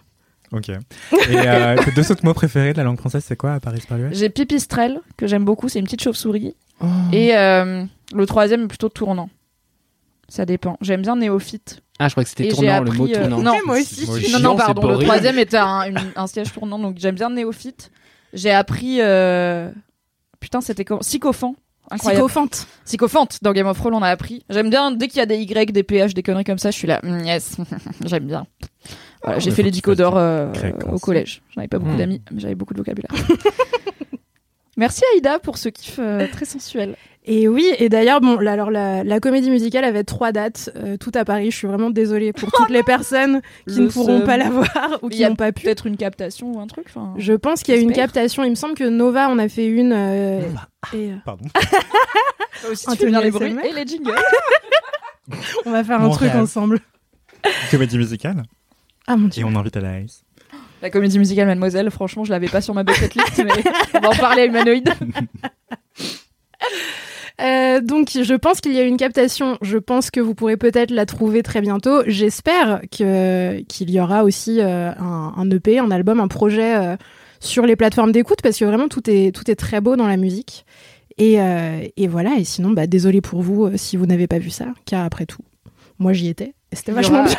Ok. 0.52 0.68
Et 0.68 0.76
euh, 1.32 1.76
tes 1.84 1.90
deux 1.92 2.12
autres 2.12 2.24
mots 2.24 2.34
préférés 2.34 2.72
de 2.72 2.78
la 2.78 2.84
langue 2.84 2.98
française, 2.98 3.24
c'est 3.26 3.36
quoi 3.36 3.54
à 3.54 3.60
Paris 3.60 3.78
Esperluette 3.78 4.14
J'ai 4.14 4.28
pipistrelle, 4.30 5.00
que 5.16 5.26
j'aime 5.26 5.44
beaucoup, 5.44 5.68
c'est 5.68 5.78
une 5.78 5.84
petite 5.86 6.02
chauve-souris. 6.02 6.54
Oh. 6.80 6.86
Et 7.12 7.36
euh, 7.36 7.84
le 8.14 8.26
troisième 8.26 8.64
est 8.64 8.68
plutôt 8.68 8.88
tournant. 8.88 9.30
Ça 10.28 10.44
dépend. 10.46 10.76
J'aime 10.80 11.02
bien 11.02 11.16
néophyte. 11.16 11.82
Ah, 11.98 12.08
je 12.08 12.14
crois 12.14 12.24
que 12.24 12.30
c'était 12.30 12.48
tournant, 12.48 12.80
le 12.82 12.90
mot 12.92 13.06
euh, 13.06 13.12
tournant. 13.28 13.42
non. 13.42 13.54
moi 13.66 13.78
aussi. 13.78 14.06
Moi 14.06 14.18
Non, 14.32 14.38
non, 14.40 14.56
pardon. 14.56 14.88
Le 14.88 14.98
troisième 15.04 15.38
était 15.38 15.56
un, 15.56 15.82
une- 15.88 15.98
un 16.16 16.26
siège 16.26 16.52
tournant, 16.52 16.78
donc 16.78 16.96
j'aime 16.98 17.14
bien 17.14 17.30
néophyte. 17.30 17.90
J'ai 18.32 18.50
appris. 18.50 18.98
euh, 19.00 19.70
Putain, 20.40 20.60
c'était 20.60 20.84
comment? 20.84 21.02
Sycophant. 21.02 21.56
Incroyable. 21.90 22.26
Psychophante. 22.26 22.66
Sycophante 22.84 23.38
dans 23.42 23.52
Game 23.52 23.66
of 23.66 23.76
Thrones, 23.78 23.94
on 23.94 24.02
a 24.02 24.08
appris. 24.08 24.44
J'aime 24.50 24.70
bien 24.70 24.90
dès 24.90 25.08
qu'il 25.08 25.18
y 25.18 25.22
a 25.22 25.26
des 25.26 25.36
Y, 25.38 25.70
des 25.72 25.82
PH, 25.82 26.14
des 26.14 26.22
conneries 26.22 26.44
comme 26.44 26.58
ça, 26.58 26.70
je 26.70 26.76
suis 26.76 26.88
là. 26.88 27.00
mm, 27.02 27.24
yes, 27.24 27.56
j'aime 28.04 28.26
bien. 28.26 28.46
Voilà, 29.22 29.38
Oh, 29.38 29.40
j'ai 29.40 29.50
fait 29.50 29.62
les 29.62 29.70
dicodors 29.70 30.16
euh, 30.18 30.52
au 30.92 30.98
collège. 30.98 31.42
J'en 31.54 31.60
avais 31.60 31.68
pas 31.68 31.78
beaucoup 31.78 31.92
Hmm. 31.94 31.98
d'amis, 31.98 32.22
mais 32.30 32.40
j'avais 32.40 32.54
beaucoup 32.54 32.74
de 32.74 32.78
vocabulaire. 32.78 33.10
Merci 34.76 35.02
Aïda 35.14 35.38
pour 35.38 35.56
ce 35.56 35.68
kiff 35.68 35.96
euh, 36.00 36.26
très 36.32 36.44
sensuel. 36.44 36.96
Et 37.26 37.48
oui, 37.48 37.66
et 37.78 37.88
d'ailleurs, 37.88 38.20
bon, 38.20 38.38
là, 38.38 38.52
alors 38.52 38.70
la, 38.70 39.02
la 39.02 39.18
comédie 39.18 39.50
musicale 39.50 39.84
avait 39.84 40.04
trois 40.04 40.30
dates, 40.30 40.68
euh, 40.76 40.98
tout 40.98 41.10
à 41.14 41.24
Paris. 41.24 41.50
Je 41.50 41.56
suis 41.56 41.66
vraiment 41.66 41.88
désolée 41.88 42.34
pour 42.34 42.52
toutes 42.52 42.68
les 42.68 42.82
personnes 42.86 43.40
qui 43.66 43.76
Le 43.76 43.84
ne 43.84 43.88
pourront 43.88 44.18
seum. 44.18 44.26
pas 44.26 44.36
la 44.36 44.50
voir 44.50 44.98
ou 45.00 45.08
qui 45.08 45.22
n'ont 45.24 45.34
pas 45.34 45.50
pu. 45.50 45.62
Peut-être 45.64 45.86
une 45.86 45.96
captation 45.96 46.52
ou 46.52 46.60
un 46.60 46.66
truc. 46.66 46.88
Je 47.16 47.32
pense 47.32 47.62
qu'il 47.62 47.74
y 47.74 47.78
a 47.78 47.80
eu 47.80 47.82
une 47.84 47.92
captation. 47.94 48.44
Il 48.44 48.50
me 48.50 48.54
semble 48.54 48.74
que 48.74 48.84
Nova 48.84 49.30
en 49.30 49.38
a 49.38 49.48
fait 49.48 49.64
une. 49.66 49.92
euh, 49.94 50.40
et, 50.92 51.12
euh, 51.12 51.16
Pardon. 51.24 51.46
Toi 52.60 52.70
aussi, 52.70 52.86
tu 52.98 53.06
les 53.08 53.30
bruits 53.30 53.56
et 53.70 53.72
les 53.72 53.86
jingles. 53.86 54.14
on 55.64 55.70
va 55.70 55.82
faire 55.82 56.02
un 56.02 56.10
truc 56.10 56.34
ensemble. 56.34 56.78
Comédie 57.70 57.96
musicale. 57.96 58.42
Ah 59.06 59.16
mon 59.16 59.28
dieu. 59.28 59.40
Et 59.40 59.44
on 59.44 59.56
invite 59.56 59.76
à 59.78 59.80
la 59.80 60.00
Ace. 60.00 60.24
La 60.82 60.90
comédie 60.90 61.18
musicale 61.18 61.46
Mademoiselle, 61.46 61.90
franchement, 61.90 62.24
je 62.24 62.30
l'avais 62.30 62.48
pas 62.48 62.60
sur 62.60 62.74
ma 62.74 62.84
bucket 62.84 63.14
list, 63.14 63.38
mais 63.42 63.62
on 63.94 64.00
va 64.00 64.10
en 64.10 64.14
parler 64.14 64.42
à 64.42 64.44
Humanoïde. 64.44 64.90
Euh, 67.40 67.80
donc, 67.80 68.10
je 68.12 68.34
pense 68.34 68.60
qu'il 68.60 68.72
y 68.74 68.78
a 68.78 68.82
une 68.84 68.96
captation. 68.96 69.58
Je 69.60 69.78
pense 69.78 70.10
que 70.10 70.20
vous 70.20 70.34
pourrez 70.34 70.56
peut-être 70.56 70.90
la 70.90 71.04
trouver 71.06 71.42
très 71.42 71.60
bientôt. 71.60 72.02
J'espère 72.06 72.82
que 72.96 73.60
qu'il 73.62 73.90
y 73.90 73.98
aura 74.00 74.22
aussi 74.24 74.60
euh, 74.60 74.92
un, 74.92 75.32
un 75.36 75.50
EP, 75.50 75.78
un 75.78 75.90
album, 75.90 76.20
un 76.20 76.28
projet 76.28 76.76
euh, 76.76 76.96
sur 77.40 77.66
les 77.66 77.74
plateformes 77.76 78.12
d'écoute 78.12 78.38
parce 78.42 78.58
que 78.58 78.64
vraiment 78.64 78.88
tout 78.88 79.02
est 79.10 79.34
tout 79.34 79.50
est 79.50 79.56
très 79.56 79.80
beau 79.80 79.96
dans 79.96 80.06
la 80.06 80.16
musique. 80.16 80.64
Et, 81.18 81.34
et 81.96 82.08
voilà. 82.08 82.34
Et 82.38 82.44
sinon, 82.44 82.70
bah 82.70 82.88
désolé 82.88 83.20
pour 83.20 83.40
vous 83.40 83.70
si 83.76 83.96
vous 83.96 84.04
n'avez 84.06 84.26
pas 84.26 84.40
vu 84.40 84.50
ça, 84.50 84.66
car 84.84 85.04
après 85.04 85.26
tout, 85.26 85.42
moi 86.00 86.12
j'y 86.12 86.26
étais. 86.28 86.54
Et 86.72 86.76
c'était 86.76 86.90
vachement 86.90 87.18
aura- 87.20 87.26
bien. 87.28 87.38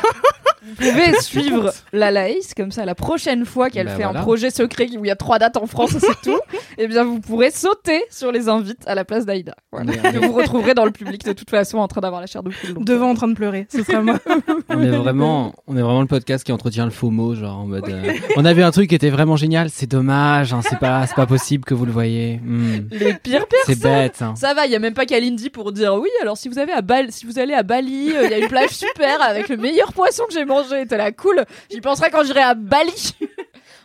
Vous 0.68 0.76
pouvez 0.76 1.13
suivre 1.22 1.72
la 1.93 2.11
Laïs, 2.11 2.53
comme 2.55 2.72
ça, 2.72 2.86
la 2.86 2.95
prochaine 2.95 3.45
fois 3.45 3.70
qu'elle 3.70 3.88
Bah 3.88 3.95
fait 3.95 4.03
voilà. 4.03 4.20
un 4.20 4.24
projet 4.24 4.49
secret 4.49 4.88
où 4.97 5.05
il 5.05 5.07
y 5.07 5.11
a 5.11 5.16
trois 5.16 5.39
dates 5.39 5.57
en 5.57 5.66
France 5.68 5.93
et 5.95 5.99
c'est 5.99 6.22
tout, 6.24 6.39
eh 6.78 6.88
bien, 6.88 7.03
vous 7.03 7.20
pourrez 7.20 7.51
sauter 7.51 8.03
sur 8.09 8.32
les 8.32 8.49
invites 8.49 8.82
à 8.88 8.95
la 8.95 9.05
place 9.05 9.26
d'Aïda. 9.26 9.55
Voilà. 9.72 9.93
Que 9.93 10.18
vous 10.26 10.34
retrouverez 10.34 10.74
dans 10.74 10.86
le 10.86 10.91
public 10.91 11.24
de 11.26 11.34
toute 11.34 11.49
façon 11.49 11.78
en 11.78 11.88
train 11.88 12.01
d'avoir 12.01 12.22
la 12.22 12.28
chair 12.28 12.43
de 12.43 12.49
poule. 12.49 12.84
Devant 12.84 13.09
en 13.11 13.16
train 13.16 13.28
de 13.28 13.34
pleurer, 13.36 13.68
ce 13.72 13.84
sera 13.84 14.01
moi. 14.01 14.18
On 14.70 14.82
est 14.82 14.89
vraiment, 14.89 15.53
on 15.68 15.78
est 15.78 15.82
vraiment 15.82 16.01
le 16.01 16.07
podcast 16.07 16.43
qui 16.43 16.51
entretient 16.51 16.86
le 16.86 16.91
faux 16.91 17.09
mot, 17.11 17.36
genre 17.36 17.59
en 17.59 17.66
mode. 17.66 17.88
euh, 17.89 18.13
on 18.36 18.43
avait 18.45 18.63
un 18.63 18.72
truc 18.72 18.89
qui 18.89 18.95
était 18.95 19.09
vraiment 19.09 19.36
génial. 19.36 19.70
C'est 19.70 19.86
dommage, 19.89 20.53
hein, 20.53 20.61
c'est 20.68 20.80
pas, 20.80 21.05
c'est 21.07 21.16
pas 21.16 21.26
possible 21.28 21.63
que 21.66 21.74
vous 21.74 21.86
le 21.86 21.91
voyez. 21.91 22.39
Hmm. 22.43 22.88
Les 22.91 23.13
pires 23.13 23.45
C'est 23.66 23.80
personnes. 23.80 23.82
bête. 24.03 24.22
hein. 24.22 24.34
Ça 24.36 24.53
va, 24.53 24.66
il 24.66 24.72
y 24.72 24.76
a 24.76 24.80
même 24.80 24.93
pas 24.93 25.05
Kalindi 25.05 25.49
pour 25.49 25.72
dire 25.72 25.93
oui. 25.95 26.09
Alors 26.22 26.38
si 26.38 26.49
vous 26.49 26.57
avez 26.59 26.72
à 26.74 26.82
Bali, 26.82 27.11
si 27.11 27.26
vous 27.26 27.38
allez 27.39 27.53
à 27.53 27.63
Bali, 27.63 28.11
euh, 28.16 28.24
il 28.26 28.32
y 28.32 28.34
a 28.34 28.38
une 28.39 28.47
plage 28.47 28.72
super 28.72 29.22
avec 29.22 29.49
le 29.49 29.57
meilleur 29.57 29.93
poisson 29.93 30.24
que 30.28 30.34
j'ai 30.34 30.45
mangé. 30.45 30.54
T'es 30.63 30.97
là 30.97 31.11
cool. 31.11 31.43
J'y 31.71 31.81
penserai 31.81 32.09
quand 32.11 32.23
j'irai 32.25 32.41
à 32.41 32.53
Bali. 32.55 32.91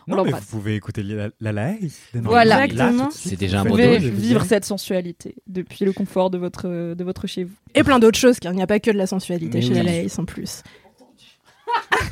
On 0.07 0.15
Non, 0.15 0.23
mais 0.23 0.31
l'embrasse. 0.31 0.43
vous 0.49 0.57
pouvez 0.57 0.75
écouter 0.75 1.03
la, 1.03 1.29
la 1.39 1.51
live. 1.73 1.95
dès 2.13 2.19
Voilà. 2.21 2.65
C'est 3.11 3.35
déjà 3.37 3.61
vous 3.63 3.75
un 3.75 3.77
jeux 3.77 3.97
vivre 4.09 4.43
cette 4.45 4.65
sensualité 4.65 5.35
depuis 5.47 5.85
le 5.85 5.93
confort 5.93 6.29
de 6.31 6.37
votre 6.39 6.95
de 6.95 7.03
votre 7.03 7.27
chez 7.27 7.43
vous. 7.43 7.53
Et 7.75 7.83
plein 7.83 7.99
d'autres 7.99 8.17
choses, 8.17 8.39
car 8.39 8.51
il 8.51 8.55
n'y 8.55 8.63
a 8.63 8.67
pas 8.67 8.79
que 8.79 8.89
de 8.89 8.97
la 8.97 9.05
sensualité 9.07 9.59
Mais 9.59 9.61
chez 9.61 9.69
oui. 9.69 9.75
la 9.75 9.83
Laïs 9.83 10.17
en 10.17 10.25
plus. 10.25 10.63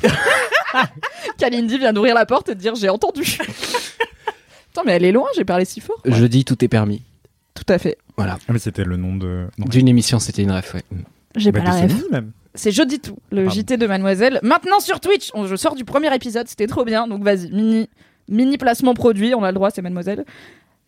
Kalindi 1.38 1.78
vient 1.78 1.92
d'ouvrir 1.92 2.14
la 2.14 2.26
porte 2.26 2.48
et 2.48 2.54
de 2.54 2.60
dire 2.60 2.74
j'ai 2.74 2.88
entendu. 2.88 3.38
Attends, 4.72 4.82
mais 4.86 4.92
elle 4.92 5.04
est 5.04 5.12
loin. 5.12 5.26
J'ai 5.36 5.44
parlé 5.44 5.64
si 5.64 5.80
fort. 5.80 6.00
Jeudi, 6.04 6.44
tout 6.44 6.64
est 6.64 6.68
permis. 6.68 7.02
Tout 7.54 7.64
à 7.72 7.78
fait. 7.78 7.98
Voilà. 8.16 8.38
Ah, 8.48 8.52
mais 8.52 8.58
c'était 8.58 8.84
le 8.84 8.96
nom 8.96 9.16
de. 9.16 9.48
D'une 9.58 9.88
émission, 9.88 10.18
c'était 10.20 10.42
une 10.42 10.52
ref, 10.52 10.74
ouais. 10.74 10.82
J'ai 11.36 11.50
Bah, 11.52 11.60
pas 11.60 11.72
la 11.80 11.86
de 11.88 11.92
ref. 11.92 12.02
Même. 12.10 12.32
C'est 12.54 12.72
jeudi 12.72 12.98
tout, 13.00 13.16
le 13.30 13.44
Pardon. 13.44 13.60
JT 13.60 13.76
de 13.76 13.86
Mademoiselle. 13.86 14.40
Maintenant 14.42 14.80
sur 14.80 15.00
Twitch, 15.00 15.30
on- 15.34 15.46
je 15.46 15.54
sors 15.56 15.74
du 15.74 15.84
premier 15.84 16.12
épisode, 16.14 16.48
c'était 16.48 16.66
trop 16.66 16.84
bien. 16.84 17.06
Donc 17.06 17.22
vas-y, 17.22 17.50
mini, 17.52 17.88
mini 18.28 18.58
placement 18.58 18.94
produit, 18.94 19.34
on 19.34 19.44
a 19.44 19.48
le 19.48 19.54
droit, 19.54 19.70
c'est 19.70 19.82
Mademoiselle. 19.82 20.24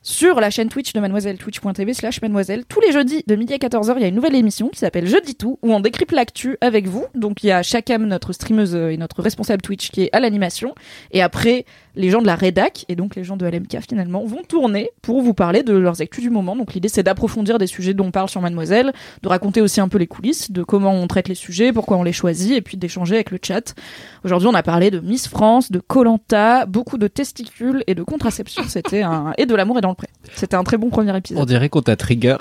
Sur 0.05 0.41
la 0.41 0.51
chaîne 0.51 0.69
Twitch 0.69 0.93
de 0.95 0.99
Mademoiselle, 0.99 1.39
twitch.tv 1.39 1.95
slash 1.95 2.21
Mademoiselle, 2.23 2.65
tous 2.69 2.81
les 2.81 2.91
jeudis 2.91 3.23
de 3.29 3.37
midi 3.37 3.55
à 3.55 3.59
14h, 3.59 3.93
il 3.99 4.03
y 4.03 4.05
a 4.05 4.09
une 4.09 4.17
nouvelle 4.17 4.35
émission 4.35 4.69
qui 4.69 4.81
s'appelle 4.81 5.07
Jeudi 5.07 5.37
tout, 5.37 5.61
où 5.63 5.73
on 5.73 5.79
décrypte 5.79 6.11
l'actu 6.11 6.57
avec 6.61 6.89
vous. 6.89 7.05
Donc 7.15 7.45
il 7.45 7.47
y 7.47 7.53
a 7.53 7.63
Chakam, 7.63 8.05
notre 8.07 8.33
streameuse 8.33 8.75
euh, 8.75 8.89
et 8.91 8.97
notre 8.97 9.23
responsable 9.23 9.63
Twitch 9.63 9.93
qui 9.93 10.03
est 10.03 10.11
à 10.13 10.19
l'animation. 10.19 10.75
Et 11.13 11.23
après, 11.23 11.67
les 11.95 12.11
gens 12.11 12.21
de 12.23 12.27
la 12.27 12.35
rédac, 12.37 12.85
et 12.89 12.97
donc 12.97 13.17
les 13.17 13.25
gens 13.25 13.37
de 13.37 13.47
LMK 13.47 13.79
finalement, 13.89 14.25
vont 14.25 14.43
tourner 14.47 14.91
pour 15.03 15.21
vous 15.23 15.35
parler 15.35 15.63
de 15.63 15.75
leurs 15.75 16.01
actus 16.01 16.23
du 16.25 16.31
moment. 16.31 16.57
Donc 16.57 16.75
l'idée 16.75 16.89
c'est 16.89 17.03
d'approfondir 17.03 17.59
des 17.59 17.67
sujets 17.67 17.95
dont 17.95 18.07
on 18.07 18.11
parle 18.11 18.29
sur 18.29 18.41
Mademoiselle, 18.41 18.93
de 19.23 19.29
raconter 19.29 19.61
aussi 19.61 19.81
un 19.81 19.89
peu 19.89 19.99
les 19.99 20.07
coulisses, 20.07 20.51
de 20.51 20.63
comment 20.63 20.93
on 20.93 21.07
traite 21.07 21.29
les 21.29 21.35
sujets, 21.35 21.73
pourquoi 21.73 21.97
on 21.97 22.03
les 22.03 22.13
choisit, 22.13 22.53
et 22.53 22.63
puis 22.63 22.77
d'échanger 22.77 23.15
avec 23.17 23.31
le 23.31 23.39
chat. 23.43 23.75
Aujourd'hui, 24.25 24.49
on 24.49 24.55
a 24.55 24.63
parlé 24.63 24.91
de 24.91 25.01
Miss 25.01 25.29
France, 25.29 25.71
de 25.73 25.81
Colanta, 25.81 26.67
beaucoup 26.67 26.99
de 26.99 27.09
testicules 27.09 27.83
et 27.87 27.95
de 27.95 28.03
contraception. 28.03 28.63
C'était 28.69 29.03
un 29.03 29.33
et 29.39 29.47
de 29.47 29.55
l'amour 29.55 29.79
et 29.79 29.81
dans 29.81 29.89
le 29.91 29.95
pré. 29.95 30.09
C'était 30.35 30.57
un 30.57 30.65
très 30.65 30.79
bon 30.79 30.89
premier 30.91 31.13
On 31.13 31.17
épisode. 31.17 31.47
dirait 31.49 31.69
qu'on 31.69 31.83
t'a 31.83 31.97
trigger. 31.97 32.37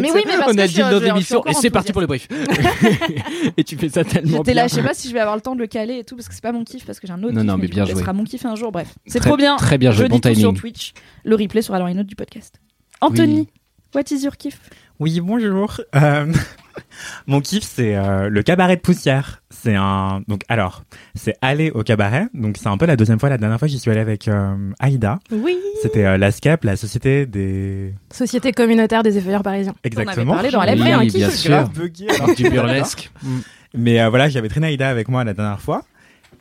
Mais 0.00 0.10
oui, 0.12 0.22
mais 0.26 0.36
parce 0.38 0.52
on 0.52 0.56
que 0.56 0.60
a 0.60 0.66
dit 0.66 1.04
d'émission 1.04 1.38
encore 1.38 1.50
et 1.52 1.54
c'est 1.54 1.70
parti 1.70 1.92
pour 1.92 2.00
le 2.00 2.06
brief. 2.06 2.26
et 3.56 3.64
tu 3.64 3.76
fais 3.76 3.88
ça 3.88 4.04
tellement 4.04 4.38
J'étais 4.38 4.52
bien. 4.52 4.62
là, 4.62 4.68
je 4.68 4.74
sais 4.74 4.82
pas 4.82 4.94
si 4.94 5.08
je 5.08 5.14
vais 5.14 5.20
avoir 5.20 5.36
le 5.36 5.42
temps 5.42 5.54
de 5.54 5.60
le 5.60 5.66
caler 5.66 5.98
et 5.98 6.04
tout 6.04 6.16
parce 6.16 6.28
que 6.28 6.34
c'est 6.34 6.42
pas 6.42 6.52
mon 6.52 6.64
kiff 6.64 6.84
parce 6.84 7.00
que 7.00 7.06
j'ai 7.06 7.12
un 7.12 7.22
autre 7.22 7.32
Non, 7.34 7.40
kiff, 7.42 7.46
non, 7.50 7.56
mais 7.58 7.66
du 7.66 7.74
bien 7.74 7.84
joué. 7.84 7.94
sera 8.00 8.12
mon 8.12 8.24
kiff 8.24 8.44
un 8.46 8.56
jour. 8.56 8.72
Bref, 8.74 8.92
c'est 9.06 9.20
trop 9.20 9.36
bien. 9.36 9.56
très 9.56 9.78
bien 9.78 9.90
joué, 9.92 10.04
Je 10.06 10.10
bon 10.10 10.18
tout 10.18 10.28
sur 10.28 10.36
timing. 10.36 10.56
Twitch. 10.56 10.92
Le 11.24 11.36
replay 11.36 11.62
sera 11.62 11.78
dans 11.78 11.86
les 11.86 11.94
notes 11.94 12.06
du 12.08 12.16
podcast. 12.16 12.60
Anthony, 13.00 13.40
Oui. 13.42 13.48
what 13.94 14.02
is 14.10 14.24
your 14.24 14.36
kiff? 14.36 14.58
Oui, 15.00 15.20
bonjour. 15.20 15.80
Euh, 15.94 16.32
mon 17.26 17.40
kiff, 17.40 17.62
c'est 17.64 17.94
euh, 17.96 18.28
le 18.28 18.42
cabaret 18.42 18.76
de 18.76 18.80
poussière. 18.80 19.42
C'est 19.50 19.74
un. 19.76 20.22
Donc, 20.28 20.42
alors, 20.48 20.82
c'est 21.14 21.34
aller 21.40 21.70
au 21.70 21.82
cabaret. 21.84 22.26
Donc, 22.34 22.56
c'est 22.58 22.66
un 22.68 22.76
peu 22.76 22.86
la 22.86 22.96
deuxième 22.96 23.18
fois. 23.20 23.28
La 23.28 23.38
dernière 23.38 23.58
fois, 23.58 23.68
j'y 23.68 23.78
suis 23.78 23.90
allé 23.90 24.00
avec 24.00 24.26
euh, 24.28 24.56
Aïda. 24.80 25.18
Oui. 25.30 25.56
C'était 25.82 26.04
euh, 26.04 26.18
la 26.18 26.30
SCAP, 26.32 26.64
la 26.64 26.76
société 26.76 27.26
des. 27.26 27.94
Société 28.12 28.52
communautaire 28.52 29.02
des 29.04 29.16
effeuilleurs 29.18 29.42
parisiens. 29.44 29.74
Exactement. 29.84 30.34
parlé 30.34 30.50
dans 30.50 30.60
Oui, 30.60 30.66
LMK, 30.74 30.86
un 30.88 30.98
oui, 31.00 31.06
kiff. 31.06 31.16
bien 31.16 31.30
sûr. 31.30 31.50
grave 31.50 31.70
bugué, 31.72 32.06
alors. 32.10 32.34
Du 32.34 32.50
burlesque. 32.50 33.10
Mais 33.76 34.00
euh, 34.00 34.08
voilà, 34.08 34.28
j'avais 34.28 34.48
traîné 34.48 34.68
Aïda 34.68 34.88
avec 34.88 35.08
moi 35.08 35.24
la 35.24 35.34
dernière 35.34 35.60
fois. 35.60 35.82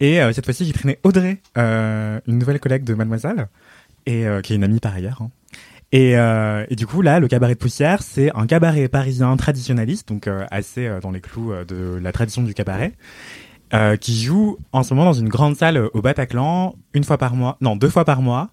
Et 0.04 0.22
euh, 0.22 0.34
cette 0.34 0.43
fois-ci, 0.43 0.66
j'ai 0.66 0.74
traîné 0.74 0.99
Audrey, 1.04 1.38
euh, 1.58 2.20
une 2.28 2.38
nouvelle 2.38 2.60
collègue 2.60 2.84
de 2.84 2.93
Mademoiselle, 2.93 3.47
et 4.06 4.28
euh, 4.28 4.41
qui 4.41 4.51
est 4.51 4.58
une 4.58 4.64
amie 4.66 4.82
par 4.82 4.93
ailleurs. 4.93 5.22
hein. 5.22 5.30
Et, 5.93 6.18
euh, 6.18 6.66
et 6.70 6.76
du 6.76 6.86
coup, 6.86 7.01
là, 7.01 7.22
le 7.22 7.30
cabaret 7.30 7.54
de 7.54 7.60
poussière, 7.60 8.01
c'est 8.04 8.30
un 8.36 8.45
cabaret 8.45 8.89
parisien 8.89 9.34
traditionnaliste, 9.38 10.10
donc 10.10 10.28
euh, 10.28 10.43
assez 10.51 10.88
euh, 10.88 10.99
dans 10.99 11.12
les 11.12 11.22
clous 11.22 11.54
euh, 11.54 11.64
de 11.64 11.99
la 12.04 12.12
tradition 12.12 12.41
du 12.41 12.54
cabaret, 12.54 12.91
euh, 13.74 13.95
qui 13.95 14.22
joue 14.22 14.58
en 14.74 14.84
ce 14.84 14.93
moment 14.93 15.06
dans 15.06 15.14
une 15.14 15.30
grande 15.30 15.56
salle 15.56 15.78
au 15.93 16.01
Bataclan, 16.01 16.76
une 16.93 17.06
fois 17.06 17.18
par 17.18 17.34
mois, 17.36 17.56
non, 17.62 17.78
deux 17.78 17.89
fois 17.89 18.04
par 18.04 18.22
mois, 18.22 18.49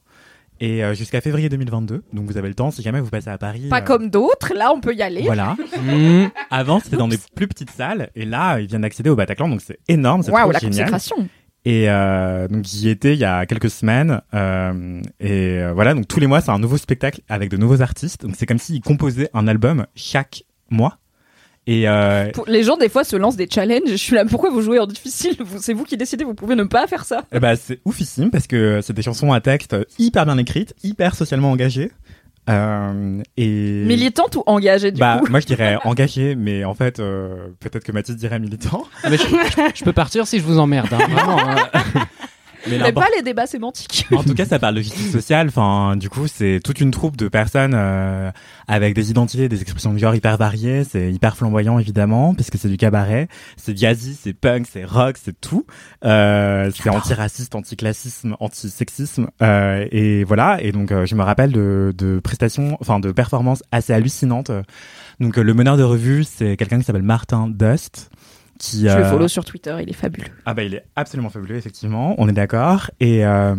et 0.60 0.84
euh, 0.84 0.94
jusqu'à 0.94 1.20
février 1.22 1.48
2022. 1.48 2.04
Donc 2.12 2.26
vous 2.26 2.36
avez 2.36 2.48
le 2.48 2.54
temps, 2.54 2.70
si 2.70 2.82
jamais 2.82 3.00
vous 3.00 3.08
passez 3.10 3.30
à 3.30 3.38
Paris. 3.38 3.66
Pas 3.70 3.80
euh, 3.80 3.84
comme 3.84 4.08
d'autres, 4.10 4.52
là 4.54 4.70
on 4.72 4.80
peut 4.80 4.94
y 4.94 5.02
aller. 5.02 5.22
Voilà. 5.22 5.56
Mmh. 5.82 6.26
Avant, 6.50 6.78
c'était 6.78 6.98
dans 6.98 7.08
des 7.08 7.18
plus 7.34 7.48
petites 7.48 7.70
salles, 7.70 8.10
et 8.14 8.24
là, 8.26 8.60
ils 8.60 8.66
viennent 8.68 8.82
d'accéder 8.82 9.10
au 9.10 9.16
Bataclan, 9.16 9.48
donc 9.48 9.62
c'est 9.62 9.78
énorme, 9.88 10.22
c'est 10.22 10.30
Waouh, 10.30 10.42
trop 10.44 10.52
la 10.52 10.58
génial. 10.58 10.90
consécration. 10.90 11.26
Et 11.66 11.90
euh, 11.90 12.48
donc 12.48 12.64
j'y 12.64 12.88
étais 12.88 13.12
il 13.14 13.18
y 13.18 13.24
a 13.24 13.44
quelques 13.46 13.70
semaines. 13.70 14.22
euh, 14.32 15.02
et 15.20 15.58
euh, 15.58 15.72
voilà, 15.74 15.92
donc 15.94 16.08
tous 16.08 16.18
les 16.20 16.26
mois, 16.26 16.40
c'est 16.40 16.50
un 16.50 16.58
nouveau 16.58 16.78
spectacle 16.78 17.20
avec 17.28 17.50
de 17.50 17.56
nouveaux 17.58 17.82
artistes. 17.82 18.22
Donc 18.24 18.34
c'est 18.36 18.46
comme 18.46 18.58
s'ils 18.58 18.80
composaient 18.80 19.28
un 19.34 19.46
album 19.46 19.86
chaque 19.94 20.44
mois. 20.70 20.96
Et 21.66 21.86
euh, 21.88 22.30
Pour- 22.32 22.46
Les 22.48 22.62
gens, 22.62 22.78
des 22.78 22.88
fois, 22.88 23.04
se 23.04 23.14
lancent 23.16 23.36
des 23.36 23.46
challenges. 23.48 23.82
Je 23.90 23.94
suis 23.96 24.14
là, 24.16 24.24
pourquoi 24.24 24.48
vous 24.50 24.62
jouez 24.62 24.78
en 24.78 24.86
difficile? 24.86 25.36
C'est 25.58 25.74
vous 25.74 25.84
qui 25.84 25.96
décidez, 25.98 26.24
vous 26.24 26.34
pouvez 26.34 26.54
ne 26.56 26.64
pas 26.64 26.86
faire 26.86 27.04
ça. 27.04 27.24
eh 27.32 27.38
ben, 27.38 27.54
c'est 27.54 27.80
oufissime 27.84 28.30
parce 28.30 28.46
que 28.46 28.80
c'est 28.80 28.94
des 28.94 29.02
chansons 29.02 29.30
à 29.32 29.40
texte 29.42 29.76
hyper 29.98 30.24
bien 30.24 30.38
écrites, 30.38 30.74
hyper 30.82 31.14
socialement 31.14 31.50
engagées. 31.50 31.92
Euh, 32.48 33.22
et 33.36 33.84
Militante 33.86 34.34
ou 34.36 34.42
engagée, 34.46 34.90
du 34.90 34.98
bah, 34.98 35.20
coup 35.22 35.30
moi 35.30 35.40
je 35.40 35.46
dirais 35.46 35.76
engagé, 35.84 36.34
mais 36.34 36.64
en 36.64 36.74
fait, 36.74 36.98
euh, 36.98 37.48
peut-être 37.60 37.84
que 37.84 37.92
Mathis 37.92 38.16
dirait 38.16 38.40
militant. 38.40 38.84
Ah, 39.04 39.10
mais 39.10 39.18
je, 39.18 39.22
je- 39.24 39.70
je 39.76 39.84
peux 39.84 39.92
partir 39.92 40.26
si 40.26 40.38
je 40.38 40.44
vous 40.44 40.58
emmerde. 40.58 40.88
Hein, 40.92 40.98
vraiment. 41.10 41.38
hein. 41.38 41.56
Mais 42.68 42.92
pas 42.92 43.06
les 43.16 43.22
débats 43.22 43.46
sémantiques. 43.46 44.06
En 44.14 44.22
tout 44.22 44.34
cas, 44.34 44.44
ça 44.44 44.58
parle 44.58 44.74
de 44.74 44.82
justice 44.82 45.12
sociale. 45.12 45.48
Enfin, 45.48 45.96
du 45.96 46.10
coup, 46.10 46.26
c'est 46.26 46.60
toute 46.62 46.80
une 46.80 46.90
troupe 46.90 47.16
de 47.16 47.28
personnes 47.28 47.74
euh, 47.74 48.30
avec 48.68 48.94
des 48.94 49.10
identités, 49.10 49.48
des 49.48 49.62
expressions 49.62 49.92
de 49.92 49.98
genre 49.98 50.14
hyper 50.14 50.36
variées. 50.36 50.84
C'est 50.84 51.12
hyper 51.12 51.36
flamboyant, 51.36 51.78
évidemment, 51.78 52.34
parce 52.34 52.50
que 52.50 52.58
c'est 52.58 52.68
du 52.68 52.76
cabaret. 52.76 53.28
C'est 53.56 53.76
jazzy, 53.76 54.18
c'est 54.20 54.32
punk, 54.32 54.66
c'est 54.70 54.84
rock, 54.84 55.16
c'est 55.22 55.40
tout. 55.40 55.66
Euh, 56.04 56.70
c'est 56.74 56.90
antiraciste, 56.90 57.54
anticlassisme, 57.54 58.36
antisexisme. 58.40 59.28
Euh, 59.42 59.86
et 59.90 60.24
voilà. 60.24 60.62
Et 60.62 60.72
donc, 60.72 60.92
euh, 60.92 61.06
je 61.06 61.14
me 61.14 61.22
rappelle 61.22 61.52
de, 61.52 61.94
de 61.96 62.20
prestations, 62.20 62.76
enfin, 62.80 63.00
de 63.00 63.12
performances 63.12 63.62
assez 63.72 63.92
hallucinantes. 63.92 64.50
Donc, 65.20 65.38
euh, 65.38 65.42
le 65.42 65.54
meneur 65.54 65.76
de 65.76 65.82
revue, 65.82 66.24
c'est 66.24 66.56
quelqu'un 66.56 66.78
qui 66.78 66.84
s'appelle 66.84 67.02
Martin 67.02 67.48
Dust. 67.48 68.10
Qui, 68.60 68.80
Je 68.80 68.94
le 68.94 69.04
euh, 69.04 69.10
follow 69.10 69.26
sur 69.26 69.42
Twitter, 69.46 69.74
il 69.80 69.88
est 69.88 69.94
fabuleux. 69.94 70.28
ah 70.44 70.52
bah 70.52 70.62
il 70.62 70.74
est 70.74 70.84
absolument 70.94 71.30
fabuleux 71.30 71.56
effectivement, 71.56 72.14
on 72.18 72.28
est 72.28 72.34
d'accord. 72.34 72.90
Et 73.00 73.24
euh, 73.24 73.56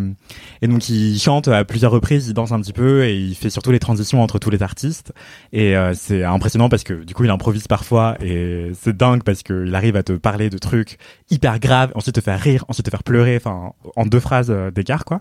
et 0.61 0.67
donc 0.67 0.89
il 0.89 1.17
chante 1.17 1.47
à 1.47 1.65
plusieurs 1.65 1.91
reprises, 1.91 2.27
il 2.27 2.35
danse 2.35 2.51
un 2.51 2.61
petit 2.61 2.71
peu 2.71 3.03
et 3.03 3.17
il 3.17 3.33
fait 3.33 3.49
surtout 3.49 3.71
les 3.71 3.79
transitions 3.79 4.21
entre 4.21 4.37
tous 4.37 4.51
les 4.51 4.61
artistes. 4.61 5.11
Et 5.53 5.75
euh, 5.75 5.95
c'est 5.95 6.23
impressionnant 6.23 6.69
parce 6.69 6.83
que 6.83 6.93
du 6.93 7.15
coup 7.15 7.23
il 7.23 7.31
improvise 7.31 7.67
parfois 7.67 8.15
et 8.21 8.73
c'est 8.79 8.95
dingue 8.95 9.23
parce 9.23 9.41
que 9.41 9.65
il 9.65 9.73
arrive 9.73 9.95
à 9.95 10.03
te 10.03 10.13
parler 10.13 10.51
de 10.51 10.59
trucs 10.59 10.99
hyper 11.31 11.59
graves, 11.59 11.91
ensuite 11.95 12.13
te 12.13 12.21
faire 12.21 12.39
rire, 12.39 12.63
ensuite 12.67 12.85
te 12.85 12.91
faire 12.91 13.03
pleurer, 13.03 13.37
enfin 13.37 13.73
en 13.95 14.05
deux 14.05 14.19
phrases 14.19 14.53
d'écart 14.75 15.03
quoi. 15.03 15.19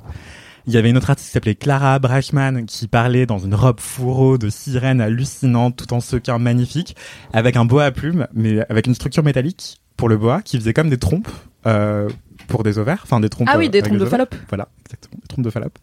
Il 0.67 0.73
y 0.73 0.77
avait 0.77 0.91
une 0.91 0.97
autre 0.97 1.11
artiste 1.11 1.29
qui 1.29 1.33
s'appelait 1.33 1.55
Clara 1.55 1.99
Brachman 1.99 2.67
qui 2.67 2.87
parlait 2.89 3.27
dans 3.27 3.39
une 3.39 3.55
robe 3.55 3.81
fourreau 3.81 4.39
de 4.39 4.49
sirène 4.49 5.01
hallucinante 5.01 5.77
tout 5.77 5.93
en 5.93 6.01
sequin 6.01 6.39
magnifique 6.39 6.97
avec 7.33 7.57
un 7.57 7.65
bois 7.65 7.85
à 7.85 7.91
plumes 7.91 8.27
mais 8.35 8.61
avec 8.69 8.87
une 8.87 8.95
structure 8.95 9.23
métallique 9.23 9.81
pour 9.97 10.09
le 10.09 10.17
bois 10.17 10.43
qui 10.43 10.59
faisait 10.59 10.73
comme 10.73 10.91
des 10.91 10.99
trompes 10.99 11.29
euh, 11.67 12.09
pour 12.51 12.63
des 12.63 12.79
ovaires, 12.79 13.01
enfin 13.05 13.21
des 13.21 13.29
trompes. 13.29 13.49
Ah 13.51 13.57
oui, 13.57 13.67
euh, 13.67 13.69
des 13.69 13.79
avec 13.79 13.91
trompes 13.91 14.01
de. 14.01 14.07
Fallope. 14.07 14.35
Voilà, 14.49 14.69
exactement, 14.85 15.21
des 15.23 15.29
trompes 15.29 15.45
de 15.45 15.51
Fallope. 15.51 15.79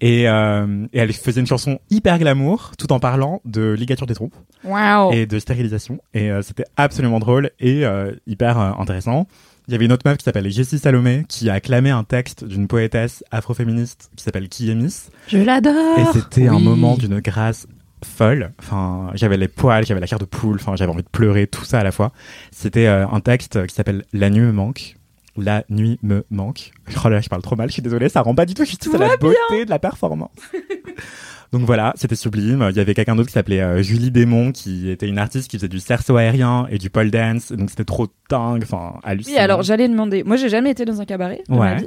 Et, 0.00 0.28
euh, 0.28 0.86
et 0.92 0.98
elle 0.98 1.12
faisait 1.12 1.40
une 1.40 1.46
chanson 1.46 1.78
hyper 1.90 2.18
glamour 2.18 2.72
tout 2.78 2.92
en 2.92 2.98
parlant 2.98 3.40
de 3.44 3.72
ligature 3.72 4.06
des 4.06 4.14
trompes 4.14 4.34
Waouh. 4.64 5.12
et 5.12 5.26
de 5.26 5.38
stérilisation. 5.38 5.98
Et 6.14 6.30
euh, 6.30 6.42
c'était 6.42 6.64
absolument 6.76 7.20
drôle 7.20 7.50
et 7.60 7.84
euh, 7.84 8.12
hyper 8.26 8.58
euh, 8.58 8.72
intéressant. 8.78 9.26
Il 9.68 9.72
y 9.72 9.74
avait 9.74 9.86
une 9.86 9.92
autre 9.92 10.08
meuf 10.08 10.18
qui 10.18 10.24
s'appelle 10.24 10.48
Jessie 10.48 10.78
Salomé 10.78 11.24
qui 11.28 11.50
a 11.50 11.54
acclamé 11.54 11.90
un 11.90 12.04
texte 12.04 12.44
d'une 12.44 12.68
poétesse 12.68 13.24
afroféministe 13.32 14.10
qui 14.14 14.22
s'appelle 14.22 14.48
Miss. 14.76 15.10
Je 15.26 15.38
l'adore. 15.38 15.98
Et 15.98 16.04
c'était 16.12 16.46
un 16.46 16.60
moment 16.60 16.96
d'une 16.96 17.18
grâce 17.18 17.66
folle. 18.04 18.52
Enfin, 18.60 19.10
j'avais 19.14 19.36
les 19.36 19.48
poils, 19.48 19.84
j'avais 19.84 19.98
la 19.98 20.06
chair 20.06 20.20
de 20.20 20.24
poule, 20.24 20.56
enfin, 20.56 20.76
j'avais 20.76 20.92
envie 20.92 21.02
de 21.02 21.08
pleurer, 21.08 21.48
tout 21.48 21.64
ça 21.64 21.80
à 21.80 21.84
la 21.84 21.90
fois. 21.90 22.12
C'était 22.52 22.86
euh, 22.86 23.08
un 23.08 23.18
texte 23.18 23.66
qui 23.66 23.74
s'appelle 23.74 24.04
La 24.12 24.30
nuit 24.30 24.42
me 24.42 24.52
manque. 24.52 24.94
La 25.36 25.64
nuit 25.68 25.98
me 26.02 26.24
manque. 26.30 26.70
Oh 27.04 27.08
là, 27.08 27.16
là, 27.16 27.20
je 27.20 27.28
parle 27.28 27.42
trop 27.42 27.56
mal, 27.56 27.68
je 27.68 27.72
suis 27.74 27.82
désolée, 27.82 28.08
ça 28.08 28.22
rend 28.22 28.36
pas 28.36 28.46
du 28.46 28.54
tout 28.54 28.64
justice 28.64 28.94
à 28.94 28.98
la 28.98 29.16
beauté 29.16 29.64
de 29.64 29.70
la 29.70 29.80
performance. 29.80 30.30
Donc 31.52 31.62
voilà, 31.62 31.92
c'était 31.96 32.16
sublime. 32.16 32.66
Il 32.70 32.76
y 32.76 32.80
avait 32.80 32.94
quelqu'un 32.94 33.14
d'autre 33.16 33.28
qui 33.28 33.32
s'appelait 33.34 33.60
euh, 33.60 33.82
Julie 33.82 34.10
Démon, 34.10 34.52
qui 34.52 34.90
était 34.90 35.08
une 35.08 35.18
artiste 35.18 35.50
qui 35.50 35.56
faisait 35.58 35.68
du 35.68 35.80
cerceau 35.80 36.16
aérien 36.16 36.66
et 36.70 36.78
du 36.78 36.90
pole 36.90 37.10
dance. 37.10 37.52
Donc 37.52 37.70
c'était 37.70 37.84
trop 37.84 38.08
dingue, 38.28 38.62
enfin 38.62 38.94
hallucinant. 39.04 39.36
Oui, 39.36 39.40
alors 39.40 39.62
j'allais 39.62 39.88
demander. 39.88 40.24
Moi, 40.24 40.36
j'ai 40.36 40.48
jamais 40.48 40.70
été 40.70 40.84
dans 40.84 41.00
un 41.00 41.04
cabaret 41.04 41.42
de 41.48 41.54
ma 41.54 41.60
Ouais. 41.60 41.76
vie. 41.76 41.86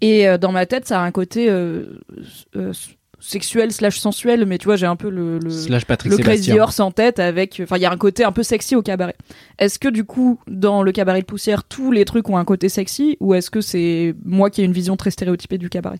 Et 0.00 0.28
euh, 0.28 0.38
dans 0.38 0.52
ma 0.52 0.66
tête, 0.66 0.86
ça 0.86 1.00
a 1.00 1.04
un 1.04 1.10
côté 1.10 1.50
euh, 1.50 1.98
euh, 2.56 2.72
sexuel 3.18 3.70
slash 3.70 3.98
sensuel, 3.98 4.46
mais 4.46 4.56
tu 4.56 4.64
vois, 4.64 4.76
j'ai 4.76 4.86
un 4.86 4.96
peu 4.96 5.10
le, 5.10 5.38
le, 5.38 5.50
Slash 5.50 5.84
Patrick 5.84 6.10
le 6.12 6.18
Crazy. 6.18 6.58
Horse 6.58 6.80
en 6.80 6.90
tête 6.90 7.18
avec. 7.18 7.60
Enfin, 7.62 7.76
il 7.76 7.82
y 7.82 7.86
a 7.86 7.92
un 7.92 7.96
côté 7.98 8.24
un 8.24 8.32
peu 8.32 8.42
sexy 8.42 8.76
au 8.76 8.82
cabaret. 8.82 9.14
Est-ce 9.58 9.78
que 9.78 9.88
du 9.88 10.04
coup, 10.04 10.38
dans 10.46 10.82
le 10.82 10.92
cabaret 10.92 11.20
de 11.20 11.26
poussière, 11.26 11.64
tous 11.64 11.92
les 11.92 12.04
trucs 12.06 12.30
ont 12.30 12.38
un 12.38 12.44
côté 12.46 12.68
sexy 12.70 13.16
ou 13.20 13.34
est-ce 13.34 13.50
que 13.50 13.60
c'est 13.60 14.14
moi 14.24 14.48
qui 14.48 14.62
ai 14.62 14.64
une 14.64 14.72
vision 14.72 14.96
très 14.96 15.10
stéréotypée 15.10 15.58
du 15.58 15.68
cabaret? 15.68 15.98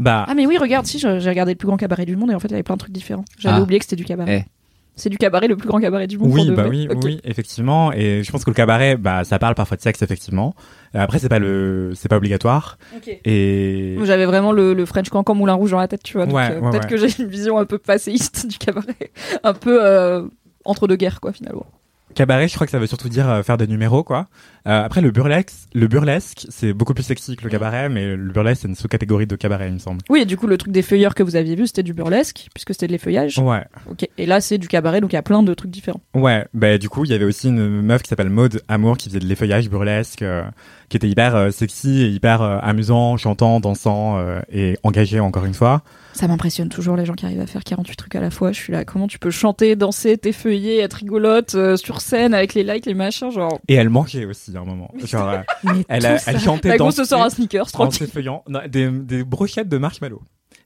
Bah, 0.00 0.24
Ah, 0.28 0.34
mais 0.34 0.46
oui, 0.46 0.56
regarde, 0.58 0.86
si 0.86 0.98
j'ai 0.98 1.08
regardé 1.08 1.52
le 1.52 1.56
plus 1.58 1.66
grand 1.66 1.76
cabaret 1.76 2.06
du 2.06 2.16
monde 2.16 2.30
et 2.30 2.34
en 2.34 2.40
fait, 2.40 2.48
il 2.48 2.52
y 2.52 2.54
avait 2.54 2.62
plein 2.64 2.74
de 2.74 2.80
trucs 2.80 2.92
différents. 2.92 3.24
J'avais 3.38 3.58
Ah. 3.58 3.62
oublié 3.62 3.78
que 3.78 3.84
c'était 3.84 3.96
du 3.96 4.04
cabaret. 4.04 4.46
Eh. 4.46 4.50
C'est 4.96 5.08
du 5.08 5.16
cabaret, 5.18 5.46
le 5.46 5.56
plus 5.56 5.68
grand 5.68 5.78
cabaret 5.80 6.06
du 6.06 6.18
monde. 6.18 6.30
Oui, 6.32 6.50
bah 6.50 6.66
oui, 6.68 6.86
oui, 7.04 7.20
effectivement. 7.24 7.90
Et 7.92 8.22
je 8.22 8.30
pense 8.32 8.44
que 8.44 8.50
le 8.50 8.54
cabaret, 8.54 8.96
bah, 8.96 9.24
ça 9.24 9.38
parle 9.38 9.54
parfois 9.54 9.76
de 9.78 9.82
sexe, 9.82 10.02
effectivement. 10.02 10.54
Euh, 10.94 10.98
Après, 11.00 11.18
c'est 11.18 11.28
pas 11.30 11.38
le, 11.38 11.92
c'est 11.94 12.08
pas 12.08 12.16
obligatoire. 12.16 12.76
Ok. 12.96 13.08
Et 13.24 13.96
J'avais 14.04 14.26
vraiment 14.26 14.52
le, 14.52 14.74
le 14.74 14.84
French 14.86 15.08
Cancan 15.08 15.34
Moulin 15.34 15.54
Rouge 15.54 15.70
dans 15.70 15.78
la 15.78 15.88
tête, 15.88 16.02
tu 16.02 16.18
vois. 16.18 16.26
Ouais, 16.26 16.50
euh, 16.50 16.60
ouais, 16.60 16.70
Peut-être 16.70 16.84
ouais. 16.84 16.90
que 16.90 16.96
j'ai 16.98 17.22
une 17.22 17.28
vision 17.28 17.56
un 17.56 17.64
peu 17.64 17.78
passéiste 17.78 18.46
du 18.50 18.58
cabaret. 18.58 19.10
un 19.42 19.54
peu 19.54 19.78
euh, 19.82 20.22
entre 20.66 20.86
deux 20.86 20.96
guerres, 20.96 21.20
quoi, 21.20 21.32
finalement. 21.32 21.66
Cabaret, 22.14 22.48
je 22.48 22.54
crois 22.54 22.66
que 22.66 22.70
ça 22.70 22.78
veut 22.78 22.86
surtout 22.86 23.08
dire 23.08 23.28
euh, 23.28 23.42
faire 23.42 23.56
des 23.56 23.66
numéros, 23.66 24.02
quoi. 24.04 24.28
Euh, 24.66 24.84
après, 24.84 25.00
le 25.00 25.10
burlesque, 25.10 25.50
le 25.74 25.86
burlesque, 25.86 26.46
c'est 26.48 26.72
beaucoup 26.72 26.94
plus 26.94 27.02
sexy 27.02 27.36
que 27.36 27.44
le 27.44 27.50
cabaret, 27.50 27.88
mais 27.88 28.14
le 28.16 28.32
burlesque, 28.32 28.62
c'est 28.62 28.68
une 28.68 28.74
sous-catégorie 28.74 29.26
de 29.26 29.36
cabaret, 29.36 29.68
il 29.68 29.74
me 29.74 29.78
semble. 29.78 30.00
Oui, 30.10 30.20
et 30.20 30.24
du 30.26 30.36
coup, 30.36 30.46
le 30.46 30.58
truc 30.58 30.72
des 30.72 30.82
feuilleurs 30.82 31.14
que 31.14 31.22
vous 31.22 31.36
aviez 31.36 31.56
vu, 31.56 31.66
c'était 31.66 31.82
du 31.82 31.94
burlesque, 31.94 32.48
puisque 32.54 32.74
c'était 32.74 32.86
de 32.86 32.92
l'effeuillage. 32.92 33.38
Ouais. 33.38 33.64
Ok. 33.90 34.08
Et 34.18 34.26
là, 34.26 34.40
c'est 34.40 34.58
du 34.58 34.68
cabaret, 34.68 35.00
donc 35.00 35.12
il 35.12 35.16
y 35.16 35.18
a 35.18 35.22
plein 35.22 35.42
de 35.42 35.54
trucs 35.54 35.70
différents. 35.70 36.00
Ouais, 36.14 36.46
bah 36.52 36.78
du 36.78 36.88
coup, 36.88 37.04
il 37.04 37.10
y 37.10 37.14
avait 37.14 37.24
aussi 37.24 37.48
une 37.48 37.80
meuf 37.82 38.02
qui 38.02 38.08
s'appelle 38.08 38.30
Maude 38.30 38.62
Amour 38.68 38.96
qui 38.96 39.08
faisait 39.08 39.20
de 39.20 39.26
l'effeuillage 39.26 39.70
burlesque, 39.70 40.22
euh, 40.22 40.44
qui 40.90 40.96
était 40.98 41.08
hyper 41.08 41.34
euh, 41.34 41.50
sexy 41.50 42.02
et 42.02 42.08
hyper 42.08 42.42
euh, 42.42 42.58
amusant, 42.60 43.16
chantant, 43.16 43.60
dansant 43.60 44.18
euh, 44.18 44.40
et 44.52 44.76
engagé 44.82 45.20
encore 45.20 45.46
une 45.46 45.54
fois. 45.54 45.82
Ça 46.12 46.26
m'impressionne 46.28 46.68
toujours 46.68 46.96
les 46.96 47.06
gens 47.06 47.14
qui 47.14 47.24
arrivent 47.24 47.40
à 47.40 47.46
faire 47.46 47.62
48 47.64 47.94
trucs 47.96 48.14
à 48.16 48.20
la 48.20 48.30
fois. 48.30 48.50
Je 48.52 48.58
suis 48.60 48.72
là, 48.72 48.84
comment 48.84 49.06
tu 49.06 49.18
peux 49.20 49.30
chanter, 49.30 49.76
danser, 49.76 50.18
t'effeuiller, 50.18 50.80
être 50.80 50.94
rigolote 50.94 51.54
euh, 51.54 51.76
sur 51.76 52.00
scène 52.00 52.34
avec 52.34 52.52
les 52.54 52.64
likes, 52.64 52.84
les 52.84 52.94
machins, 52.94 53.30
genre. 53.30 53.60
Et 53.68 53.74
elle 53.74 53.88
mangeait 53.88 54.24
aussi 54.26 54.54
à 54.56 54.60
un 54.60 54.64
moment. 54.64 54.90
Genre, 55.04 55.28
euh, 55.28 55.72
elle, 55.88 56.04
a- 56.04 56.18
elle 56.26 56.40
chantait 56.40 56.76
dans 56.76 56.90
se 56.90 57.04
sort 57.04 57.22
un 57.22 57.30
sneakers, 57.30 57.70
tranquille. 57.70 58.08
Non, 58.48 58.60
des, 58.68 58.90
des 58.90 59.22
brochettes 59.24 59.68
de 59.68 59.78
marshmallow 59.78 60.20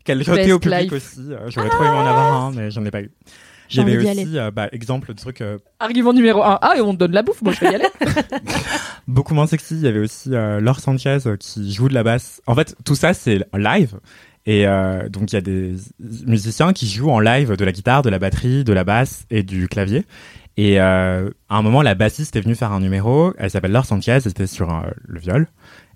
qu'elle 0.05 0.25
jetait 0.25 0.53
au 0.53 0.59
public 0.59 0.81
life. 0.85 0.93
aussi. 0.95 1.21
J'aurais 1.49 1.69
trop 1.69 1.85
aimé 1.85 1.93
en 1.93 2.07
avoir 2.07 2.45
un, 2.47 2.51
mais 2.53 2.71
j'en 2.71 2.85
ai 2.85 2.91
pas 2.91 3.03
eu. 3.03 3.11
Il 3.75 3.83
y 3.83 3.87
J'ai 3.87 3.97
avait 3.97 4.09
envie 4.09 4.17
d'y 4.17 4.23
aussi, 4.29 4.39
euh, 4.39 4.51
bah, 4.51 4.69
exemple 4.73 5.13
de 5.13 5.19
truc 5.19 5.41
euh, 5.41 5.59
Argument 5.81 6.13
numéro 6.13 6.43
1. 6.43 6.59
Ah, 6.63 6.75
et 6.77 6.81
on 6.81 6.93
te 6.93 6.99
donne 6.99 7.13
la 7.13 7.23
bouffe, 7.23 7.43
moi 7.43 7.53
je 7.53 7.61
vais 7.61 7.73
y 7.73 7.75
aller. 7.75 7.87
beaucoup 9.09 9.35
moins 9.35 9.47
sexy. 9.47 9.75
Il 9.75 9.83
y 9.83 9.89
avait 9.89 9.99
aussi 9.99 10.35
euh, 10.35 10.61
Laure 10.61 10.81
Sanchez 10.81 11.19
euh, 11.27 11.37
qui 11.37 11.73
joue 11.73 11.89
de 11.89 11.95
la 11.95 12.03
basse. 12.03 12.41
En 12.47 12.55
fait, 12.55 12.77
tout 12.85 12.95
ça 12.95 13.15
c'est 13.15 13.47
live. 13.55 13.99
Et 14.47 14.67
euh, 14.67 15.09
donc 15.09 15.33
il 15.33 15.37
y 15.37 15.39
a 15.39 15.43
des 15.43 15.75
musiciens 16.27 16.73
qui 16.73 16.87
jouent 16.87 17.11
en 17.11 17.21
live 17.21 17.57
de 17.57 17.65
la 17.65 17.73
guitare, 17.73 18.03
de 18.03 18.11
la 18.11 18.19
batterie, 18.19 18.63
de 18.65 18.73
la 18.73 18.85
basse 18.85 19.25
et 19.31 19.43
du 19.43 19.69
clavier. 19.69 20.05
Et 20.57 20.81
euh, 20.81 21.31
à 21.49 21.57
un 21.57 21.63
moment, 21.63 21.83
la 21.83 21.95
bassiste 21.95 22.37
est 22.37 22.41
venue 22.41 22.55
faire 22.55 22.73
un 22.73 22.81
numéro. 22.81 23.33
Elle 23.39 23.51
s'appelle 23.51 23.73
Laure 23.73 23.87
Sanchez. 23.87 24.19
Elle 24.25 24.29
était 24.29 24.47
sur 24.47 24.73
euh, 24.73 24.83
le 25.05 25.19
viol. 25.19 25.49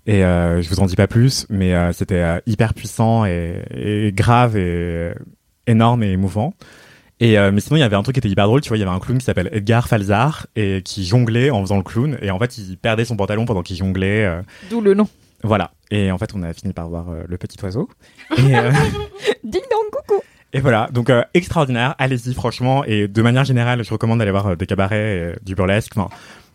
Et 0.05 0.23
euh, 0.23 0.61
je 0.61 0.69
vous 0.69 0.79
en 0.79 0.85
dis 0.85 0.95
pas 0.95 1.07
plus, 1.07 1.45
mais 1.49 1.73
euh, 1.73 1.93
c'était 1.93 2.15
euh, 2.15 2.39
hyper 2.45 2.73
puissant 2.73 3.25
et, 3.25 3.63
et 3.71 4.11
grave 4.11 4.57
et 4.57 5.13
énorme 5.67 6.03
et 6.03 6.11
émouvant. 6.11 6.53
Et 7.21 7.37
euh, 7.37 7.51
mais 7.51 7.59
sinon, 7.59 7.75
il 7.77 7.79
y 7.81 7.83
avait 7.83 7.95
un 7.95 8.03
truc 8.03 8.13
qui 8.15 8.19
était 8.19 8.29
hyper 8.29 8.45
drôle. 8.47 8.61
Tu 8.61 8.69
vois, 8.69 8.77
il 8.77 8.79
y 8.79 8.83
avait 8.83 8.91
un 8.91 8.99
clown 8.99 9.17
qui 9.17 9.25
s'appelle 9.25 9.49
Edgar 9.51 9.87
Falzar 9.87 10.47
et 10.55 10.81
qui 10.83 11.05
jonglait 11.05 11.49
en 11.49 11.61
faisant 11.61 11.77
le 11.77 11.83
clown. 11.83 12.17
Et 12.21 12.31
en 12.31 12.39
fait, 12.39 12.57
il 12.57 12.77
perdait 12.77 13.05
son 13.05 13.17
pantalon 13.17 13.45
pendant 13.45 13.61
qu'il 13.61 13.75
jonglait. 13.75 14.25
euh, 14.25 14.41
D'où 14.69 14.79
le 14.81 14.93
nom. 14.93 15.07
voilà. 15.43 15.71
Et 15.91 16.11
en 16.11 16.17
fait, 16.17 16.31
on 16.35 16.43
a 16.43 16.53
fini 16.53 16.71
par 16.73 16.87
voir 16.87 17.09
euh, 17.09 17.23
le 17.27 17.37
petit 17.37 17.57
oiseau. 17.63 17.89
Et, 18.37 18.55
euh, 18.55 18.71
Ding 19.43 19.61
dong, 19.71 19.89
coucou. 19.91 20.21
et 20.53 20.59
voilà. 20.61 20.87
Donc 20.93 21.09
euh, 21.09 21.23
extraordinaire. 21.33 21.95
Allez-y, 21.97 22.33
franchement. 22.33 22.83
Et 22.85 23.07
de 23.07 23.21
manière 23.21 23.43
générale, 23.43 23.83
je 23.83 23.91
recommande 23.91 24.19
d'aller 24.19 24.31
voir 24.31 24.47
euh, 24.47 24.55
des 24.55 24.65
cabarets, 24.65 25.17
et, 25.17 25.19
euh, 25.21 25.35
du 25.43 25.55
burlesque. 25.55 25.91
Enfin, 25.97 26.09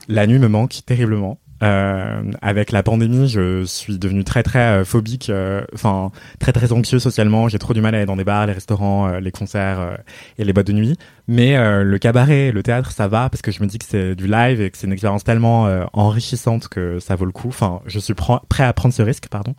la 0.08 0.26
nuit 0.26 0.38
me 0.38 0.48
manque 0.48 0.80
terriblement. 0.86 1.38
Euh, 1.64 2.22
avec 2.42 2.72
la 2.72 2.82
pandémie, 2.82 3.26
je 3.28 3.64
suis 3.64 3.98
devenu 3.98 4.22
très 4.22 4.42
très 4.42 4.80
euh, 4.80 4.84
phobique, 4.84 5.30
euh, 5.30 5.64
enfin 5.72 6.12
très 6.38 6.52
très 6.52 6.72
anxieux 6.72 6.98
socialement. 6.98 7.48
J'ai 7.48 7.58
trop 7.58 7.72
du 7.72 7.80
mal 7.80 7.94
à 7.94 7.98
aller 7.98 8.06
dans 8.06 8.16
des 8.16 8.24
bars, 8.24 8.46
les 8.46 8.52
restaurants, 8.52 9.08
euh, 9.08 9.20
les 9.20 9.30
concerts 9.30 9.98
et 10.38 10.44
les 10.44 10.52
boîtes 10.52 10.66
de 10.66 10.72
nuit. 10.72 10.96
Mais 11.26 11.56
le 11.82 11.98
cabaret, 11.98 12.52
le 12.52 12.62
théâtre, 12.62 12.90
ça 12.92 13.08
va 13.08 13.30
parce 13.30 13.40
que 13.40 13.50
je 13.50 13.62
me 13.62 13.66
dis 13.66 13.78
que 13.78 13.86
c'est 13.88 14.14
du 14.14 14.26
live 14.26 14.60
et 14.60 14.70
que 14.70 14.76
c'est 14.76 14.86
une 14.86 14.92
expérience 14.92 15.24
tellement 15.24 15.62
enrichissante 15.94 16.68
que 16.68 16.98
ça 17.00 17.16
vaut 17.16 17.24
le 17.24 17.32
coup. 17.32 17.48
Enfin, 17.48 17.80
je 17.86 17.98
suis 17.98 18.12
pr- 18.12 18.42
prêt 18.48 18.64
à 18.64 18.72
prendre 18.74 18.94
ce 18.94 19.02
risque, 19.02 19.28
pardon. 19.28 19.54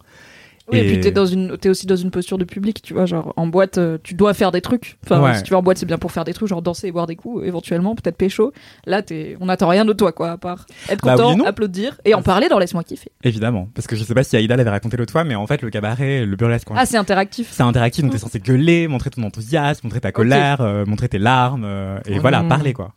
Oui, 0.71 0.79
et, 0.79 0.85
puis 0.87 0.99
t'es 0.99 1.11
dans 1.11 1.27
une, 1.27 1.57
t'es 1.59 1.69
aussi 1.69 1.85
dans 1.85 1.95
une 1.95 2.09
posture 2.09 2.39
de 2.39 2.43
public, 2.43 2.81
tu 2.81 2.93
vois, 2.95 3.05
genre 3.05 3.33
en 3.37 3.45
boîte, 3.45 3.77
euh, 3.77 3.99
tu 4.01 4.15
dois 4.15 4.33
faire 4.33 4.51
des 4.51 4.61
trucs. 4.61 4.97
Enfin, 5.05 5.21
Ouais. 5.21 5.35
si 5.35 5.43
tu 5.43 5.51
vas 5.51 5.59
en 5.59 5.61
boîte, 5.61 5.77
c'est 5.77 5.85
bien 5.85 5.99
pour 5.99 6.11
faire 6.11 6.23
des 6.23 6.33
trucs, 6.33 6.49
genre 6.49 6.63
danser 6.63 6.87
et 6.87 6.91
boire 6.91 7.05
des 7.05 7.15
coups, 7.15 7.45
éventuellement, 7.45 7.93
peut-être 7.93 8.17
pécho. 8.17 8.51
Là, 8.87 9.03
on 9.39 9.45
n'attend 9.45 9.67
rien 9.67 9.85
de 9.85 9.93
toi, 9.93 10.11
quoi, 10.11 10.31
à 10.31 10.37
part 10.37 10.65
être 10.89 11.05
Bah 11.05 11.11
content, 11.15 11.31
oui, 11.33 11.35
non. 11.37 11.45
applaudir 11.45 11.97
et 12.03 12.15
en 12.15 12.23
parler 12.23 12.47
dans 12.49 12.57
Laisse-moi 12.57 12.83
kiffer. 12.83 13.11
Évidemment, 13.23 13.69
parce 13.75 13.85
que 13.85 13.95
je 13.95 14.03
sais 14.03 14.15
pas 14.15 14.23
si 14.23 14.35
Aïda 14.37 14.55
l'avait 14.55 14.71
raconté 14.71 14.97
l'autre 14.97 15.11
fois, 15.11 15.23
mais 15.23 15.35
en 15.35 15.45
fait 15.45 15.61
le 15.61 15.69
cabaret, 15.69 16.25
le 16.25 16.35
burlesque, 16.35 16.67
Ah, 16.75 16.87
c'est 16.87 16.97
interactif. 16.97 17.49
c'est 17.51 17.61
interactif, 17.63 18.03
donc 18.03 18.13
t'es 18.13 18.17
censé 18.17 18.39
gueuler, 18.39 18.87
montrer 18.87 19.11
ton 19.11 19.21
enthousiasme, 19.21 19.81
montrer 19.85 20.01
ta 20.01 20.11
colère, 20.11 20.61
euh, 20.61 20.83
montrer 20.85 21.09
tes 21.09 21.19
larmes, 21.19 21.63
euh, 21.63 21.99
et 22.07 22.15
Oh 22.17 22.21
voilà, 22.21 22.41
parler 22.43 22.73
quoi. 22.73 22.93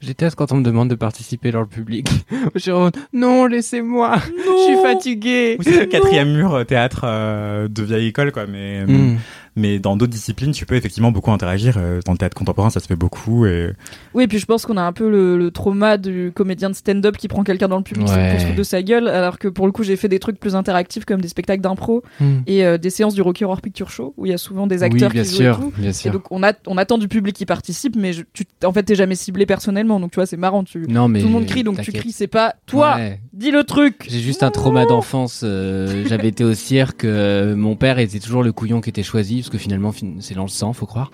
Je 0.00 0.06
déteste 0.06 0.36
quand 0.36 0.52
on 0.52 0.56
me 0.56 0.62
demande 0.62 0.88
de 0.90 0.94
participer 0.94 1.50
dans 1.50 1.60
le 1.60 1.66
public. 1.66 2.08
Je 2.54 2.90
non, 3.12 3.46
laissez-moi. 3.46 4.16
Je 4.26 4.64
suis 4.64 4.82
fatigué. 4.82 5.56
C'est 5.60 5.80
le 5.80 5.86
quatrième 5.90 6.32
mur 6.32 6.54
euh, 6.54 6.64
théâtre 6.64 7.02
euh, 7.04 7.68
de 7.68 7.82
vieille 7.82 8.08
école 8.08 8.32
quoi, 8.32 8.46
mais 8.46 8.84
Mm. 8.86 9.16
Mais 9.58 9.78
dans 9.78 9.96
d'autres 9.96 10.12
disciplines, 10.12 10.52
tu 10.52 10.64
peux 10.64 10.74
effectivement 10.76 11.10
beaucoup 11.12 11.30
interagir. 11.32 11.74
euh, 11.76 12.00
Dans 12.06 12.12
le 12.12 12.18
théâtre 12.18 12.36
contemporain, 12.36 12.70
ça 12.70 12.80
se 12.80 12.86
fait 12.86 12.96
beaucoup 12.96 13.44
et 13.46 13.72
Oui, 14.14 14.24
et 14.24 14.28
puis 14.28 14.38
je 14.38 14.46
pense 14.46 14.64
qu'on 14.64 14.76
a 14.76 14.82
un 14.82 14.92
peu 14.92 15.10
le, 15.10 15.36
le 15.36 15.50
trauma 15.50 15.98
du 15.98 16.32
comédien 16.34 16.70
de 16.70 16.74
stand-up 16.74 17.16
qui 17.16 17.28
prend 17.28 17.42
quelqu'un 17.44 17.68
dans 17.68 17.76
le 17.78 17.82
public 17.82 18.08
Ouais. 18.08 18.30
pour 18.30 18.40
se 18.40 18.54
de 18.54 18.62
sa 18.62 18.82
gueule, 18.82 19.08
alors 19.08 19.38
que 19.38 19.48
pour 19.48 19.66
le 19.66 19.72
coup, 19.72 19.82
j'ai 19.82 19.96
fait 19.96 20.08
des 20.08 20.18
trucs 20.18 20.38
plus 20.40 20.54
interactifs 20.56 21.04
comme 21.04 21.20
des 21.20 21.28
spectacles 21.28 21.60
d'impro 21.62 22.02
Mm. 22.20 22.24
et 22.46 22.64
euh, 22.64 22.78
des 22.78 22.90
séances 22.90 23.14
du 23.14 23.22
Rocky 23.22 23.44
Horror 23.44 23.60
Picture 23.60 23.90
Show 23.90 24.14
où 24.16 24.24
il 24.26 24.30
y 24.30 24.34
a 24.34 24.38
souvent 24.38 24.66
des 24.66 24.78
Oui, 24.78 24.84
acteurs 24.84 25.10
bien 25.10 25.22
qui 25.22 25.28
sûr, 25.28 25.54
jouent 25.54 25.68
et 25.68 25.70
tout. 25.72 25.80
bien 25.80 25.90
Et 25.90 25.92
sûr. 25.92 26.12
donc 26.12 26.22
on, 26.30 26.42
a, 26.42 26.52
on 26.66 26.78
attend 26.78 26.96
du 26.98 27.08
public 27.08 27.34
qui 27.36 27.46
participe, 27.46 27.96
mais 27.96 28.12
je, 28.12 28.22
tu, 28.32 28.44
en 28.64 28.72
fait, 28.72 28.82
t'es 28.84 28.94
jamais 28.94 29.14
ciblé 29.16 29.46
personnellement. 29.46 29.98
Donc 30.00 30.12
tu 30.12 30.16
vois, 30.16 30.26
c'est 30.26 30.36
marrant. 30.36 30.64
Tu, 30.64 30.86
Non, 30.88 31.08
mais 31.08 31.20
tout 31.20 31.26
le 31.26 31.32
monde 31.32 31.46
crie, 31.46 31.64
donc 31.64 31.80
tu 31.80 31.92
cries. 31.92 32.12
C'est 32.12 32.26
pas 32.28 32.54
toi, 32.66 32.96
Ouais. 32.96 33.20
dis 33.32 33.50
le 33.50 33.64
truc. 33.64 34.06
J'ai 34.08 34.20
juste 34.20 34.42
un 34.42 34.50
trauma 34.50 34.86
d'enfance. 34.86 35.42
euh, 35.44 36.04
J'avais 36.08 36.28
été 36.28 36.44
au 36.44 36.54
cirque. 36.54 37.04
euh, 37.04 37.56
mon 37.56 37.76
père 37.76 37.98
était 37.98 38.18
toujours 38.20 38.42
le 38.42 38.52
couillon 38.52 38.80
qui 38.80 38.90
était 38.90 39.02
choisi 39.02 39.42
parce 39.48 39.56
que 39.56 39.62
finalement 39.62 39.92
fin- 39.92 40.16
c'est 40.20 40.34
dans 40.34 40.42
le 40.42 40.48
sang, 40.48 40.74
faut 40.74 40.84
croire. 40.84 41.10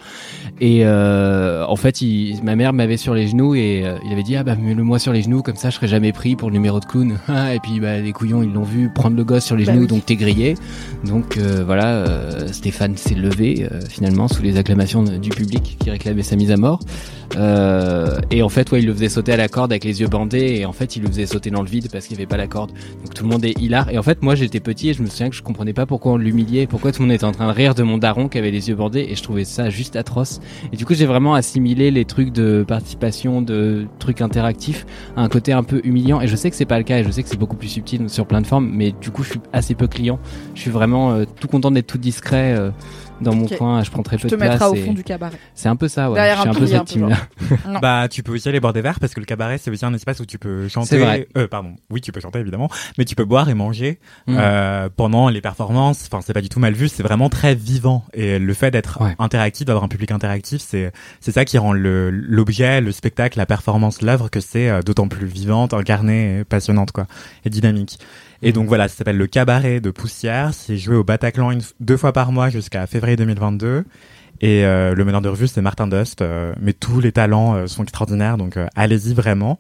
Et 0.61 0.81
euh, 0.85 1.65
en 1.69 1.77
fait, 1.77 2.01
il, 2.03 2.41
ma 2.43 2.57
mère 2.57 2.73
m'avait 2.73 2.97
sur 2.97 3.15
les 3.15 3.29
genoux 3.29 3.55
et 3.55 3.83
euh, 3.85 3.97
il 4.05 4.13
avait 4.13 4.25
dit 4.25 4.35
ah 4.35 4.43
bah 4.43 4.57
mets-le-moi 4.57 4.99
sur 4.99 5.13
les 5.13 5.23
genoux 5.23 5.43
comme 5.43 5.55
ça 5.55 5.71
je 5.71 5.77
serai 5.77 5.87
jamais 5.87 6.11
pris 6.13 6.35
pour 6.35 6.49
le 6.49 6.55
numéro 6.55 6.81
de 6.81 6.85
clown. 6.85 7.17
et 7.55 7.61
puis 7.61 7.79
bah 7.79 8.01
les 8.01 8.13
couillons 8.13 8.43
ils 8.43 8.53
l'ont 8.53 8.65
vu 8.65 8.91
prendre 8.93 9.17
le 9.17 9.23
gosse 9.25 9.45
sur 9.45 9.55
les 9.55 9.65
Bah 9.65 9.73
genoux 9.73 9.83
oui. 9.83 9.87
donc 9.89 10.05
t'es 10.05 10.17
grillé. 10.17 10.55
Donc 11.05 11.37
euh, 11.37 11.63
voilà, 11.65 12.05
Stéphane 12.53 12.97
s'est 12.97 13.15
levé 13.15 13.69
finalement 13.89 14.27
sous 14.27 14.43
les 14.43 14.57
acclamations 14.57 15.05
du 15.05 15.31
public 15.31 15.77
qui 15.79 15.91
réclamait 15.91 16.23
sa 16.25 16.35
mise 16.35 16.51
à 16.51 16.57
mort. 16.57 16.81
Et 18.31 18.43
en 18.43 18.49
fait, 18.49 18.71
ouais, 18.73 18.81
il 18.81 18.87
le 18.87 18.95
faisait 18.95 19.09
sauter 19.09 19.33
à 19.33 19.37
la 19.37 19.49
corde 19.49 19.73
avec 19.73 19.85
les 19.85 20.01
yeux 20.01 20.07
bandés, 20.09 20.57
et 20.61 20.67
en 20.67 20.73
fait, 20.73 20.97
il 20.97 21.03
le 21.03 21.09
faisait 21.09 21.27
sauter 21.27 21.51
dans 21.51 21.63
le 21.63 21.69
vide 21.69 21.89
parce 21.91 22.07
qu'il 22.07 22.17
n'y 22.17 22.23
avait 22.23 22.29
pas 22.29 22.37
la 22.37 22.47
corde. 22.47 22.71
Donc 23.05 23.15
tout 23.15 23.25
le 23.25 23.31
monde 23.31 23.45
est 23.45 23.59
hilar. 23.61 23.91
Et 23.91 23.99
en 23.99 24.03
fait, 24.03 24.23
moi, 24.23 24.35
j'étais 24.35 24.61
petit 24.61 24.91
et 24.91 24.95
je 24.95 25.03
me 25.03 25.07
souviens 25.09 25.31
que 25.31 25.37
je 25.37 25.43
comprenais 25.43 25.73
pas 25.73 25.85
pourquoi 25.87 26.13
on 26.13 26.17
l'humiliait, 26.17 26.67
pourquoi 26.67 26.93
tout 26.93 27.03
le 27.03 27.07
monde 27.09 27.15
était 27.15 27.25
en 27.25 27.33
train 27.33 27.49
de 27.49 27.53
rire 27.53 27.75
de 27.75 27.83
mon 27.83 27.99
daron 27.99 28.24
qui 28.29 28.39
avait 28.39 28.51
les 28.51 28.69
yeux 28.69 28.75
bandés, 28.75 29.07
et 29.09 29.15
je 29.15 29.23
trouvais 29.23 29.45
ça 29.45 29.71
juste 29.71 29.97
atroce. 29.97 30.41
Et 30.73 30.77
du 30.77 30.85
coup, 30.85 30.95
j'ai 30.95 31.07
vraiment 31.07 31.35
assimilé 31.35 31.91
les 31.91 32.05
trucs 32.05 32.33
de 32.33 32.65
participation, 32.67 33.43
de 33.43 33.87
trucs 33.99 34.21
interactifs, 34.21 34.87
à 35.17 35.23
un 35.23 35.29
côté 35.29 35.53
un 35.53 35.63
peu 35.63 35.81
humiliant. 35.85 36.21
Et 36.21 36.29
je 36.29 36.37
sais 36.37 36.51
que 36.51 36.57
c'est 36.57 36.65
pas 36.65 36.79
le 36.79 36.85
cas, 36.85 36.99
et 36.99 37.05
je 37.05 37.11
sais 37.11 37.23
que 37.23 37.29
c'est 37.29 37.39
beaucoup 37.39 37.57
plus 37.57 37.69
subtil 37.69 38.09
sur 38.09 38.27
plein 38.27 38.41
de 38.41 38.47
formes, 38.47 38.71
mais 38.73 38.93
du 38.93 39.11
coup, 39.11 39.23
je 39.23 39.31
suis 39.31 39.41
assez 39.53 39.75
peu 39.75 39.87
client. 39.87 40.19
Je 40.55 40.61
suis 40.63 40.71
vraiment 40.71 41.13
euh, 41.13 41.25
tout 41.41 41.49
content 41.49 41.71
d'être 41.71 41.87
tout 41.87 41.99
discret. 41.99 42.55
euh, 42.57 42.71
dans 43.21 43.35
mon 43.35 43.47
coin, 43.47 43.83
je 43.83 43.91
prends 43.91 44.03
très 44.03 44.17
Tu 44.17 44.23
peu 44.23 44.29
te 44.29 44.35
de 44.35 44.41
place. 44.41 44.51
mettras 44.53 44.69
au 44.69 44.75
et- 44.75 44.83
fond 44.83 44.93
du 44.93 45.05
cabaret. 45.05 45.37
C'est 45.55 45.69
un 45.69 45.77
peu 45.77 45.89
ça, 45.89 46.09
ouais. 46.11 46.17
Derrière 46.17 46.37
je 46.37 46.41
suis 46.43 46.49
un 46.49 46.53
un 46.53 46.55
peu 46.55 46.67
cette 46.67 46.79
peu, 46.81 46.85
team-là. 46.85 47.17
Non. 47.69 47.79
bah 47.81 48.09
tu 48.11 48.23
peux 48.23 48.33
aussi 48.33 48.49
aller 48.49 48.61
boire 48.61 48.73
des 48.73 48.81
verres 48.83 48.99
parce 49.01 49.15
que 49.15 49.21
le 49.21 49.27
cabaret 49.27 49.59
c'est 49.59 49.71
aussi 49.71 49.85
un 49.85 49.95
espace 49.95 50.21
où 50.21 50.27
tu 50.27 50.39
peux 50.39 50.69
chanter. 50.69 50.89
C'est 50.89 50.99
vrai. 50.99 51.29
Euh, 51.37 51.47
pardon, 51.49 51.77
oui 51.91 52.01
tu 52.01 52.13
peux 52.13 52.21
chanter 52.21 52.39
évidemment, 52.41 52.69
mais 52.99 53.05
tu 53.05 53.15
peux 53.15 53.25
boire 53.25 53.49
et 53.49 53.55
manger 53.55 53.99
Mm. 54.27 54.37
euh, 54.39 54.89
pendant 54.95 55.29
les 55.29 55.41
performances. 55.41 56.05
Enfin 56.11 56.21
c'est 56.25 56.33
pas 56.33 56.41
du 56.41 56.49
tout 56.49 56.61
mal 56.61 56.75
vu, 56.75 56.89
c'est 56.89 57.03
vraiment 57.03 57.29
très 57.29 57.55
vivant 57.55 58.05
Et 58.15 58.39
le 58.39 58.55
fait 58.55 58.71
d'être 58.71 59.01
Ouais. 59.01 59.15
interactif, 59.19 59.67
d'avoir 59.67 59.85
un 59.85 59.89
public 59.89 60.11
interactif, 60.11 60.61
c'est 60.61 60.93
c'est 61.21 61.33
ça 61.33 61.45
qui 61.45 61.57
rend 61.59 61.73
le 61.73 62.11
l'objet, 62.11 62.81
le 62.81 62.93
spectacle, 62.93 63.39
la 63.39 63.47
performance, 63.47 64.03
l'œuvre 64.03 64.29
que 64.31 64.41
c'est 64.41 64.69
euh, 64.69 64.81
d'autant 64.83 65.09
plus 65.09 65.27
vivante, 65.27 65.73
incarnée, 65.75 66.41
et 66.41 66.45
passionnante 66.45 66.93
quoi, 66.93 67.07
et 67.45 67.51
dynamique. 67.51 67.99
Et 68.43 68.53
donc 68.53 68.69
voilà, 68.69 68.89
ça 68.89 68.97
s'appelle 68.97 69.17
le 69.17 69.27
Cabaret 69.27 69.81
de 69.81 69.91
Poussière. 69.91 70.53
C'est 70.53 70.77
joué 70.77 70.97
au 70.97 71.05
Bataclan 71.05 71.51
une, 71.51 71.63
deux 71.81 71.97
fois 71.97 72.13
par 72.13 72.31
mois 72.33 72.49
jusqu'à 72.51 72.87
février 72.87 73.17
2022. 73.17 73.85
Et 74.41 74.65
euh, 74.65 74.95
le 74.95 75.05
meneur 75.05 75.21
de 75.23 75.29
revue, 75.29 75.47
c'est 75.47 75.63
Martin 75.63 75.87
Dust. 75.87 76.21
euh, 76.21 76.53
mais 76.61 76.73
tous 76.73 77.01
les 77.01 77.13
talents 77.13 77.55
euh, 77.55 77.67
sont 77.67 77.83
extraordinaires, 77.85 78.37
donc 78.37 78.57
euh, 78.57 78.67
allez-y 78.75 79.15
vraiment. 79.15 79.57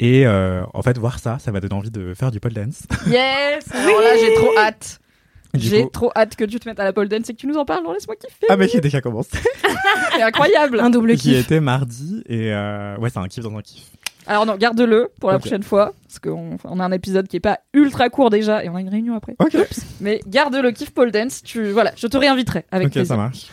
Et 0.00 0.26
euh, 0.26 0.62
en 0.74 0.82
fait, 0.82 0.98
voir 0.98 1.18
ça, 1.18 1.38
ça 1.38 1.52
m'a 1.52 1.60
donné 1.60 1.74
envie 1.74 1.90
de 1.90 2.12
faire 2.12 2.30
du 2.30 2.40
pole 2.40 2.52
dance. 2.52 2.82
Yes 3.06 3.64
Alors 3.72 4.00
là, 4.02 4.10
j'ai 4.20 4.34
trop 4.34 4.58
hâte. 4.58 5.00
J'ai 5.54 5.84
coup- 5.84 5.88
trop 5.90 6.10
hâte 6.14 6.36
que 6.36 6.44
tu 6.44 6.60
te 6.60 6.68
mettes 6.68 6.80
à 6.80 6.84
la 6.84 6.92
pole 6.92 7.08
dance 7.08 7.30
et 7.30 7.32
que 7.32 7.38
tu 7.38 7.46
nous 7.46 7.56
en 7.56 7.64
parles. 7.64 7.82
Non, 7.84 7.94
laisse-moi 7.94 8.16
kiffer. 8.16 8.46
Ah 8.50 8.58
mais 8.58 8.66
qui 8.68 8.76
a 8.76 8.80
déjà 8.80 9.00
commencé. 9.00 9.30
C'est 10.16 10.22
incroyable. 10.22 10.80
Un 10.80 10.90
double 10.90 11.12
Qui 11.12 11.30
kiff. 11.30 11.38
était 11.46 11.60
mardi 11.60 12.22
et 12.28 12.52
euh, 12.52 12.96
ouais, 12.98 13.08
c'est 13.10 13.18
un 13.18 13.28
kiff 13.28 13.42
dans 13.44 13.56
un 13.56 13.62
kiff. 13.62 13.84
Alors 14.26 14.46
non, 14.46 14.56
garde-le 14.56 15.10
pour 15.20 15.30
la 15.30 15.38
prochaine 15.38 15.62
fois, 15.62 15.94
parce 16.06 16.18
qu'on 16.18 16.56
on 16.64 16.80
a 16.80 16.84
un 16.84 16.92
épisode 16.92 17.28
qui 17.28 17.36
est 17.36 17.40
pas 17.40 17.60
ultra 17.72 18.08
court 18.08 18.30
déjà 18.30 18.64
et 18.64 18.68
on 18.68 18.74
a 18.74 18.80
une 18.80 18.88
réunion 18.88 19.14
après. 19.14 19.36
Ok. 19.38 19.56
Mais 20.00 20.20
garde 20.26 20.56
le 20.56 20.70
kiff 20.72 20.90
pole 20.90 21.12
dance. 21.12 21.42
Tu 21.42 21.70
voilà, 21.70 21.92
je 21.96 22.06
te 22.06 22.16
réinviterai 22.16 22.64
avec 22.70 22.88
ok, 22.88 22.92
plaisir. 22.92 23.14
ça 23.14 23.16
marche. 23.16 23.46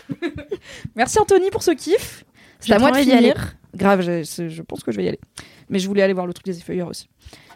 Merci 0.96 1.20
Anthony 1.20 1.50
pour 1.52 1.64
ce 1.64 1.72
kiff. 1.72 2.26
C'est 2.60 2.74
à 2.74 2.80
moi 2.80 2.92
de 2.92 2.98
finir. 2.98 3.56
Grave, 3.76 4.02
je, 4.02 4.24
je 4.24 4.62
pense 4.62 4.84
que 4.84 4.92
je 4.92 4.98
vais 4.98 5.06
y 5.06 5.08
aller. 5.08 5.20
Mais 5.70 5.80
je 5.80 5.88
voulais 5.88 6.04
aller 6.04 6.14
voir 6.14 6.28
le 6.28 6.34
truc 6.34 6.46
des 6.46 6.60
effeuilleurs 6.60 6.90
aussi. 6.90 7.10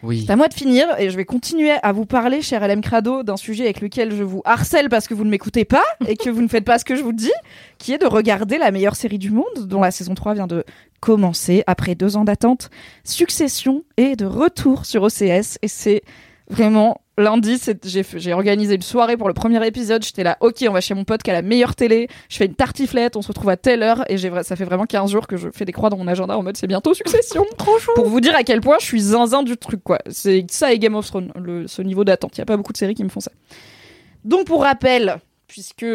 Oui. 0.03 0.23
C'est 0.25 0.31
à 0.31 0.35
moi 0.35 0.47
de 0.47 0.53
finir 0.53 0.87
et 0.99 1.09
je 1.09 1.17
vais 1.17 1.25
continuer 1.25 1.71
à 1.83 1.91
vous 1.91 2.05
parler, 2.05 2.41
cher 2.41 2.67
LM 2.67 2.81
Crado, 2.81 3.23
d'un 3.23 3.37
sujet 3.37 3.65
avec 3.65 3.81
lequel 3.81 4.15
je 4.15 4.23
vous 4.23 4.41
harcèle 4.45 4.89
parce 4.89 5.07
que 5.07 5.13
vous 5.13 5.23
ne 5.23 5.29
m'écoutez 5.29 5.65
pas 5.65 5.83
et 6.07 6.15
que 6.15 6.29
vous 6.29 6.41
ne 6.41 6.47
faites 6.47 6.65
pas 6.65 6.79
ce 6.79 6.85
que 6.85 6.95
je 6.95 7.03
vous 7.03 7.13
dis, 7.13 7.31
qui 7.77 7.93
est 7.93 7.97
de 7.97 8.05
regarder 8.05 8.57
la 8.57 8.71
meilleure 8.71 8.95
série 8.95 9.17
du 9.17 9.31
monde, 9.31 9.45
dont 9.65 9.81
la 9.81 9.91
saison 9.91 10.15
3 10.15 10.35
vient 10.35 10.47
de 10.47 10.63
commencer 10.99 11.63
après 11.67 11.95
deux 11.95 12.17
ans 12.17 12.23
d'attente. 12.23 12.69
Succession 13.03 13.83
et 13.97 14.15
de 14.15 14.25
retour 14.25 14.85
sur 14.85 15.03
OCS 15.03 15.57
et 15.61 15.67
c'est 15.67 16.01
vraiment 16.49 17.01
lundi, 17.17 17.57
c'est- 17.57 17.85
j'ai 17.87 18.31
organisé 18.33 18.75
une 18.75 18.81
soirée 18.81 19.17
pour 19.17 19.27
le 19.27 19.33
premier 19.33 19.65
épisode. 19.67 20.03
J'étais 20.05 20.23
là, 20.23 20.37
ok, 20.39 20.63
on 20.69 20.71
va 20.71 20.81
chez 20.81 20.93
mon 20.93 21.03
pote 21.03 21.23
qui 21.23 21.29
a 21.31 21.33
la 21.33 21.41
meilleure 21.41 21.75
télé. 21.75 22.07
Je 22.29 22.37
fais 22.37 22.45
une 22.45 22.53
tartiflette, 22.53 23.15
on 23.15 23.21
se 23.21 23.27
retrouve 23.29 23.49
à 23.49 23.57
telle 23.57 23.81
heure 23.83 24.03
et 24.09 24.17
ça 24.43 24.55
fait 24.55 24.63
vraiment 24.65 24.85
15 24.85 25.11
jours 25.11 25.27
que 25.27 25.35
je 25.35 25.49
fais 25.53 25.65
des 25.65 25.71
croix 25.71 25.89
dans 25.89 25.97
mon 25.97 26.07
agenda 26.07 26.37
en 26.37 26.43
mode 26.43 26.55
c'est 26.57 26.67
bientôt 26.67 26.93
Succession. 26.93 27.43
Trop 27.57 27.77
chou. 27.79 27.91
Pour 27.95 28.07
vous 28.07 28.21
dire 28.21 28.35
à 28.35 28.43
quel 28.43 28.61
point 28.61 28.77
je 28.79 28.85
suis 28.85 29.01
zinzin 29.01 29.43
du 29.43 29.57
truc 29.57 29.83
quoi. 29.83 29.99
C'est 30.09 30.45
ça 30.49 30.71
et 30.71 30.79
Game 30.79 30.95
of 30.95 31.07
Thrones, 31.07 31.31
le, 31.35 31.67
ce 31.67 31.81
niveau 31.81 32.03
d'attente. 32.03 32.37
Il 32.37 32.39
y 32.39 32.43
a 32.43 32.45
pas 32.45 32.55
beaucoup 32.57 32.71
de 32.73 32.77
séries 32.77 32.95
qui 32.95 33.03
me 33.03 33.09
font 33.09 33.19
ça. 33.19 33.31
Donc 34.23 34.45
pour 34.45 34.61
rappel, 34.63 35.17
puisque 35.47 35.85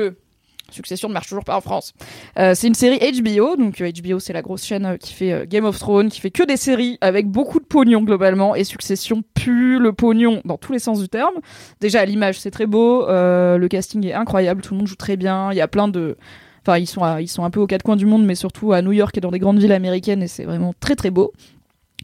Succession 0.72 1.08
ne 1.08 1.14
marche 1.14 1.28
toujours 1.28 1.44
pas 1.44 1.56
en 1.56 1.60
France. 1.60 1.92
Euh, 2.38 2.54
c'est 2.54 2.66
une 2.66 2.74
série 2.74 2.98
HBO, 2.98 3.56
donc 3.56 3.80
euh, 3.80 3.90
HBO 3.90 4.18
c'est 4.18 4.32
la 4.32 4.42
grosse 4.42 4.64
chaîne 4.64 4.86
euh, 4.86 4.96
qui 4.96 5.12
fait 5.12 5.32
euh, 5.32 5.44
Game 5.48 5.64
of 5.64 5.78
Thrones, 5.78 6.10
qui 6.10 6.20
fait 6.20 6.30
que 6.30 6.42
des 6.42 6.56
séries 6.56 6.98
avec 7.00 7.28
beaucoup 7.28 7.60
de 7.60 7.64
pognon 7.64 8.02
globalement, 8.02 8.54
et 8.54 8.64
Succession 8.64 9.22
pue 9.34 9.78
le 9.78 9.92
pognon 9.92 10.40
dans 10.44 10.56
tous 10.56 10.72
les 10.72 10.78
sens 10.78 11.00
du 11.00 11.08
terme. 11.08 11.34
Déjà 11.80 12.04
l'image 12.04 12.40
c'est 12.40 12.50
très 12.50 12.66
beau, 12.66 13.06
euh, 13.08 13.58
le 13.58 13.68
casting 13.68 14.06
est 14.06 14.14
incroyable, 14.14 14.62
tout 14.62 14.74
le 14.74 14.78
monde 14.78 14.88
joue 14.88 14.96
très 14.96 15.16
bien, 15.16 15.52
il 15.52 15.56
y 15.56 15.60
a 15.60 15.68
plein 15.68 15.88
de... 15.88 16.16
Enfin 16.64 16.78
ils 16.78 16.86
sont, 16.86 17.18
ils 17.18 17.28
sont 17.28 17.44
un 17.44 17.50
peu 17.50 17.60
aux 17.60 17.66
quatre 17.66 17.82
coins 17.82 17.96
du 17.96 18.06
monde, 18.06 18.24
mais 18.24 18.36
surtout 18.36 18.72
à 18.72 18.82
New 18.82 18.92
York 18.92 19.16
et 19.18 19.20
dans 19.20 19.30
des 19.30 19.40
grandes 19.40 19.58
villes 19.58 19.72
américaines, 19.72 20.22
et 20.22 20.28
c'est 20.28 20.44
vraiment 20.44 20.72
très 20.78 20.94
très 20.94 21.10
beau. 21.10 21.32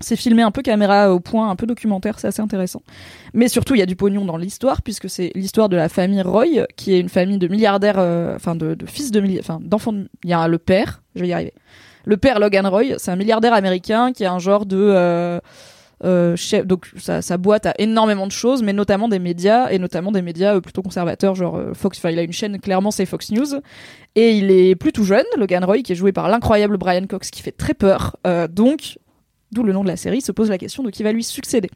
C'est 0.00 0.16
filmé 0.16 0.42
un 0.42 0.50
peu 0.50 0.62
caméra 0.62 1.12
au 1.12 1.20
point, 1.20 1.50
un 1.50 1.56
peu 1.56 1.66
documentaire, 1.66 2.18
c'est 2.20 2.28
assez 2.28 2.42
intéressant. 2.42 2.82
Mais 3.34 3.48
surtout, 3.48 3.74
il 3.74 3.78
y 3.78 3.82
a 3.82 3.86
du 3.86 3.96
pognon 3.96 4.24
dans 4.24 4.36
l'histoire, 4.36 4.82
puisque 4.82 5.10
c'est 5.10 5.32
l'histoire 5.34 5.68
de 5.68 5.76
la 5.76 5.88
famille 5.88 6.22
Roy, 6.22 6.66
qui 6.76 6.94
est 6.94 7.00
une 7.00 7.08
famille 7.08 7.38
de 7.38 7.48
milliardaires, 7.48 7.98
euh, 7.98 8.36
enfin 8.36 8.54
de, 8.54 8.76
fils 8.86 9.10
de 9.10 9.20
milliardaires, 9.20 9.56
enfin 9.56 9.60
d'enfants. 9.64 9.92
de- 9.92 10.08
Il 10.24 10.30
y 10.30 10.32
a 10.32 10.46
le 10.46 10.58
père, 10.58 11.02
je 11.16 11.22
vais 11.22 11.28
y 11.28 11.32
arriver. 11.32 11.52
Le 12.04 12.16
père 12.16 12.38
Logan 12.38 12.66
Roy, 12.66 12.98
c'est 12.98 13.10
un 13.10 13.16
milliardaire 13.16 13.52
américain 13.52 14.12
qui 14.12 14.24
a 14.24 14.32
un 14.32 14.38
genre 14.38 14.66
de 14.66 14.78
euh, 14.78 15.40
euh, 16.04 16.36
chef. 16.36 16.64
Donc 16.64 16.90
sa, 16.96 17.36
boîte 17.36 17.66
a 17.66 17.74
énormément 17.78 18.26
de 18.26 18.32
choses, 18.32 18.62
mais 18.62 18.72
notamment 18.72 19.08
des 19.08 19.18
médias 19.18 19.68
et 19.70 19.78
notamment 19.78 20.12
des 20.12 20.22
médias 20.22 20.60
plutôt 20.60 20.82
conservateurs, 20.82 21.34
genre 21.34 21.60
Fox. 21.74 21.98
Enfin, 21.98 22.10
il 22.10 22.18
a 22.18 22.22
une 22.22 22.32
chaîne 22.32 22.60
clairement, 22.60 22.92
c'est 22.92 23.04
Fox 23.04 23.32
News. 23.32 23.56
Et 24.14 24.36
il 24.38 24.50
est 24.50 24.74
plus 24.76 24.92
tout 24.92 25.04
jeune, 25.04 25.26
Logan 25.36 25.64
Roy, 25.64 25.78
qui 25.82 25.92
est 25.92 25.96
joué 25.96 26.12
par 26.12 26.28
l'incroyable 26.28 26.78
Brian 26.78 27.06
Cox, 27.06 27.30
qui 27.30 27.42
fait 27.42 27.52
très 27.52 27.74
peur. 27.74 28.16
Donc 28.50 28.98
D'où 29.50 29.62
le 29.62 29.72
nom 29.72 29.82
de 29.82 29.88
la 29.88 29.96
série, 29.96 30.20
se 30.20 30.30
pose 30.30 30.50
la 30.50 30.58
question 30.58 30.82
de 30.82 30.90
qui 30.90 31.02
va 31.02 31.12
lui 31.12 31.24
succéder. 31.24 31.70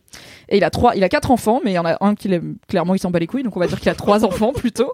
Et 0.49 0.59
il 0.59 0.65
a 0.65 0.71
trois, 0.71 0.95
il 0.95 1.03
a 1.05 1.09
quatre 1.09 1.31
enfants, 1.31 1.61
mais 1.65 1.73
il 1.73 1.75
y 1.75 1.79
en 1.79 1.87
a 1.87 1.97
un 2.05 2.15
qui 2.15 2.31
clairement 2.69 2.95
il 2.95 2.99
s'en 2.99 3.11
bat 3.11 3.19
les 3.19 3.27
couilles, 3.27 3.43
donc 3.43 3.57
on 3.57 3.61
va 3.61 3.67
dire 3.67 3.81
qu'il 3.81 3.89
a 3.89 3.95
trois 3.95 4.25
enfants 4.27 4.53
plutôt. 4.53 4.93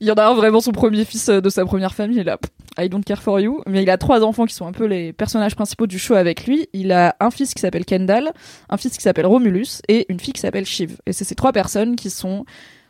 Il 0.00 0.06
y 0.06 0.10
en 0.10 0.14
a 0.14 0.26
un 0.26 0.34
vraiment 0.34 0.60
son 0.60 0.72
premier 0.72 1.04
fils 1.04 1.28
euh, 1.28 1.40
de 1.40 1.48
sa 1.48 1.64
première 1.64 1.94
famille, 1.94 2.18
il 2.18 2.28
a 2.28 2.38
I 2.78 2.88
don't 2.88 3.02
care 3.02 3.22
for 3.22 3.40
you, 3.40 3.62
mais 3.66 3.82
il 3.82 3.90
a 3.90 3.96
trois 3.96 4.22
enfants 4.22 4.44
qui 4.44 4.54
sont 4.54 4.66
un 4.66 4.72
peu 4.72 4.84
les 4.84 5.12
personnages 5.12 5.54
principaux 5.54 5.86
du 5.86 5.98
show 5.98 6.14
avec 6.14 6.46
lui. 6.46 6.68
Il 6.74 6.92
a 6.92 7.16
un 7.20 7.30
fils 7.30 7.54
qui 7.54 7.60
s'appelle 7.60 7.86
Kendall, 7.86 8.32
un 8.68 8.76
fils 8.76 8.96
qui 8.96 9.02
s'appelle 9.02 9.26
Romulus 9.26 9.80
et 9.88 10.04
une 10.10 10.20
fille 10.20 10.34
qui 10.34 10.40
s'appelle 10.40 10.66
Shiv. 10.66 10.98
Et 11.06 11.14
c'est 11.14 11.24
ces 11.24 11.34
trois 11.34 11.52
personnes 11.52 11.96
qui 11.96 12.10
sont 12.10 12.44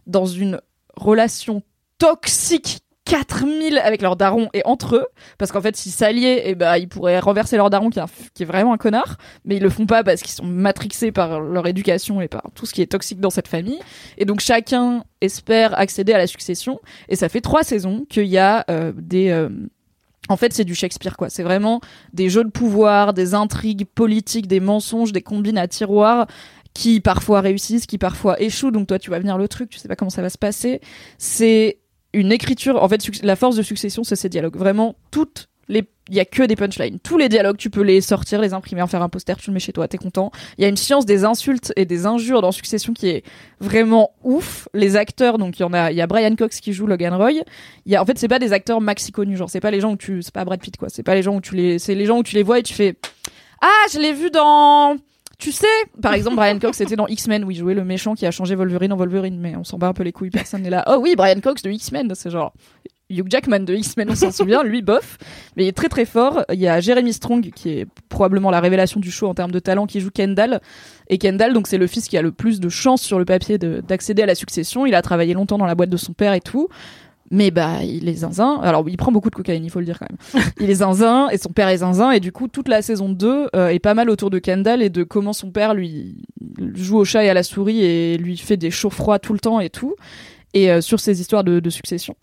dans 0.07 0.27
une 0.27 0.61
relation 0.97 1.63
toxique 1.99 2.81
4000 3.07 3.79
avec 3.79 4.03
leur 4.03 4.17
daron 4.17 4.49
et 4.53 4.63
entre 4.65 4.97
eux 4.97 5.07
parce 5.39 5.53
qu'en 5.53 5.61
fait 5.61 5.77
s'ils 5.77 5.93
s'alliaient 5.93 6.51
et 6.51 6.55
ben 6.55 6.77
ils 6.77 6.89
pourraient 6.89 7.19
renverser 7.19 7.57
leur 7.57 7.71
daron 7.71 7.89
qui 7.89 7.99
est, 7.99 8.45
vraiment 8.45 8.73
un 8.73 8.77
connard 8.77 9.17
mais 9.45 9.57
ils 9.57 9.63
le 9.63 9.71
font 9.71 9.87
pas 9.87 10.05
parce 10.05 10.21
qu'ils 10.21 10.35
sont 10.35 10.45
matrixés 10.45 11.13
par 11.13 11.41
leur 11.41 11.67
éducation 11.67 12.21
et 12.21 12.29
par 12.29 12.43
tout 12.55 12.67
ce 12.67 12.75
qui 12.75 12.83
est 12.83 12.91
toxique 12.91 13.21
dans 13.21 13.31
cette 13.31 13.49
famille 13.49 13.79
et 14.19 14.25
donc 14.25 14.41
chacun 14.41 15.05
espère 15.21 15.79
accéder 15.79 16.13
à 16.13 16.19
la 16.19 16.27
succession 16.27 16.81
et 17.09 17.17
ça 17.17 17.29
fait 17.29 17.41
trois 17.41 17.63
saisons 17.63 18.05
qu'il 18.11 18.27
y 18.27 18.39
a 18.39 18.65
euh, 18.71 18.93
des 18.97 19.31
euh, 19.31 19.49
en 20.29 20.37
fait, 20.37 20.53
c'est 20.53 20.65
du 20.65 20.75
Shakespeare, 20.75 21.17
quoi. 21.17 21.31
C'est 21.31 21.45
vraiment 21.45 21.81
des 22.13 22.29
jeux 22.29 22.43
de 22.43 22.51
pouvoir, 22.51 23.15
des 23.15 23.35
intrigues 23.35 23.87
politiques, 23.87 24.49
des 24.49 24.59
mensonges, 24.59 25.13
des 25.13 25.23
combines 25.23 25.57
à 25.57 25.69
tiroir 25.69 26.27
qui 26.75 27.01
parfois 27.01 27.41
réussissent, 27.41 27.87
qui 27.87 27.97
parfois 27.97 28.41
échouent. 28.41 28.71
Donc 28.71 28.87
toi, 28.89 28.99
tu 28.99 29.11
vas 29.11 29.19
venir 29.19 29.39
le 29.39 29.49
truc, 29.49 29.71
tu 29.71 29.79
sais 29.79 29.89
pas 29.89 29.97
comment 29.97 30.11
ça 30.11 30.23
va 30.23 30.29
se 30.29 30.37
passer. 30.37 30.81
C'est 31.17 31.79
une 32.13 32.33
écriture. 32.33 32.83
En 32.83 32.89
fait, 32.89 33.23
la 33.23 33.37
force 33.37 33.57
de 33.57 33.63
succession, 33.63 34.05
c'est 34.05 34.17
ces 34.17 34.29
dialogues. 34.29 34.57
Vraiment, 34.57 34.97
toutes 35.11 35.49
les, 35.69 35.89
il 36.09 36.15
y 36.15 36.21
a 36.21 36.25
que 36.25 36.43
des 36.45 36.57
punchlines. 36.57 36.99
Tous 37.01 37.19
les 37.19 37.29
dialogues, 37.29 37.57
tu 37.57 37.71
peux 37.71 37.83
les 37.83 38.01
sortir, 38.01 38.41
les 38.41 38.55
imprimer, 38.55 38.83
en 38.83 38.87
faire 38.87 39.03
un 39.03 39.09
poster, 39.09 39.37
tu 39.37 39.51
le 39.51 39.55
mets 39.55 39.61
chez 39.61 39.73
toi, 39.73 39.89
t'es 39.89 39.99
content. 39.99 40.31
Il 40.59 40.63
y 40.63 40.65
a 40.65 40.69
une 40.69 40.77
science 40.77 41.07
des 41.07 41.25
insultes 41.25 41.73
et 41.77 41.85
des 41.85 42.07
injures 42.07 42.43
dans 42.43 42.53
Succession 42.53 42.93
qui 42.93 43.09
est 43.09 43.25
vraiment 43.61 44.11
ouf. 44.23 44.69
Les 44.75 44.97
acteurs, 44.97 45.39
donc 45.39 45.59
il 45.59 45.63
y 45.63 45.65
en 45.65 45.73
a, 45.73 45.91
il 45.91 45.97
y 45.97 46.01
a 46.01 46.07
Brian 46.07 46.35
Cox 46.37 46.61
qui 46.61 46.73
joue 46.73 46.87
Logan 46.87 47.15
Roy. 47.15 47.33
Y 47.87 47.97
a, 47.97 48.03
en 48.03 48.07
fait, 48.07 48.19
c'est 48.19 48.29
pas 48.29 48.39
des 48.39 48.53
acteurs 48.53 48.81
maxi 48.81 49.13
connus, 49.13 49.37
genre 49.37 49.51
c'est 49.51 49.61
pas 49.61 49.71
les 49.71 49.81
gens 49.81 49.93
où 49.93 49.97
tu, 49.97 50.23
c'est 50.23 50.35
pas 50.35 50.45
Brad 50.45 50.61
Pitt 50.61 50.77
quoi. 50.77 50.89
C'est 50.89 51.03
pas 51.03 51.15
les 51.15 51.23
gens 51.23 51.35
où 51.35 51.41
tu 51.41 51.57
les, 51.57 51.79
c'est 51.79 51.95
les 51.95 52.07
gens 52.07 52.19
où 52.19 52.23
tu 52.23 52.37
les 52.37 52.43
vois 52.43 52.61
et 52.61 52.63
tu 52.63 52.75
fais, 52.75 52.97
ah, 53.61 53.87
je 53.93 53.99
l'ai 53.99 54.13
vu 54.13 54.31
dans. 54.31 54.97
Tu 55.39 55.53
sais, 55.53 55.67
par 56.01 56.15
exemple, 56.15 56.37
Brian 56.37 56.59
Cox 56.59 56.81
était 56.81 56.97
dans 56.97 57.07
X-Men 57.07 57.45
où 57.45 57.51
il 57.51 57.57
jouait 57.59 57.75
le 57.75 57.85
méchant 57.85 58.15
qui 58.15 58.25
a 58.27 58.31
changé 58.31 58.55
Wolverine 58.55 58.93
en 58.93 58.97
Wolverine, 58.97 59.39
mais 59.39 59.55
on 59.57 59.65
s'en 59.65 59.77
bat 59.79 59.89
un 59.89 59.93
peu 59.93 60.03
les 60.03 60.13
couilles, 60.13 60.31
personne 60.31 60.63
n'est 60.63 60.71
là. 60.71 60.83
Oh 60.89 60.99
oui, 61.01 61.15
Brian 61.17 61.41
Cox 61.41 61.63
de 61.63 61.71
X-Men, 61.71 62.13
c'est 62.15 62.31
genre 62.31 62.55
Hugh 63.11 63.27
Jackman 63.29 63.61
de 63.61 63.75
X-Men, 63.75 64.09
on 64.11 64.15
s'en 64.17 64.33
souvient, 64.33 64.65
lui 64.65 64.81
bof, 64.83 65.19
mais 65.57 65.65
il 65.65 65.69
est 65.69 65.77
très 65.77 65.89
très 65.89 66.07
fort. 66.07 66.43
Il 66.53 66.59
y 66.59 66.67
a 66.67 66.81
Jeremy 66.81 67.13
Strong 67.13 67.51
qui 67.55 67.69
est 67.71 67.87
probablement 68.09 68.51
la 68.51 68.61
révélation 68.61 68.99
du 68.99 69.11
show 69.11 69.29
en 69.29 69.35
termes 69.35 69.53
de 69.53 69.59
talent, 69.61 69.87
qui 69.87 70.01
joue 70.01 70.11
Kendall. 70.11 70.61
Et 71.09 71.19
Kendall, 71.19 71.53
donc 71.53 71.67
c'est 71.69 71.79
le 71.79 71.87
fils 71.87 72.09
qui 72.09 72.17
a 72.17 72.23
le 72.23 72.33
plus 72.33 72.59
de 72.59 72.69
chances 72.71 73.03
sur 73.03 73.19
le 73.19 73.25
papier 73.27 73.59
de- 73.59 73.81
d'accéder 73.87 74.23
à 74.23 74.27
la 74.27 74.35
succession. 74.35 74.87
Il 74.87 74.95
a 74.95 75.03
travaillé 75.03 75.35
longtemps 75.35 75.59
dans 75.59 75.67
la 75.67 75.75
boîte 75.75 75.91
de 75.91 75.97
son 75.99 76.15
père 76.15 76.33
et 76.33 76.41
tout. 76.41 76.69
Mais 77.31 77.51
bah, 77.51 77.83
il 77.83 78.09
est 78.09 78.15
zinzin. 78.15 78.61
Alors, 78.63 78.89
il 78.89 78.97
prend 78.97 79.11
beaucoup 79.11 79.31
de 79.31 79.35
cocaïne, 79.35 79.65
il 79.65 79.71
faut 79.71 79.81
le 79.81 79.85
dire 79.85 79.99
quand 79.99 80.07
même. 80.09 80.45
il 80.61 80.71
est 80.71 80.75
zinzin 80.77 81.29
et 81.31 81.39
son 81.39 81.51
père 81.51 81.69
est 81.69 81.79
zinzin. 81.79 82.13
Et 82.13 82.21
du 82.21 82.31
coup, 82.33 82.47
toute 82.49 82.69
la 82.69 82.83
saison 82.83 83.09
2 83.09 83.49
euh, 83.57 83.69
est 83.69 83.79
pas 83.81 83.95
mal 83.95 84.11
autour 84.11 84.31
de 84.31 84.39
Kendall 84.39 84.81
et 84.83 84.91
de 84.91 85.03
comment 85.03 85.33
son 85.33 85.51
père 85.51 85.75
lui 85.75 86.17
joue 86.75 86.99
au 86.99 87.05
chat 87.05 87.25
et 87.25 87.29
à 87.29 87.35
la 87.35 87.43
souris 87.43 87.83
et 87.85 88.17
lui 88.17 88.37
fait 88.37 88.57
des 88.57 88.71
chauds 88.71 88.91
froids 88.91 89.19
tout 89.19 89.33
le 89.33 89.41
temps 89.41 89.59
et 89.61 89.71
tout. 89.71 89.95
Et 90.55 90.71
euh, 90.71 90.81
sur 90.81 91.01
ces 91.01 91.21
histoires 91.21 91.43
de, 91.45 91.59
de 91.61 91.71
succession. 91.71 92.15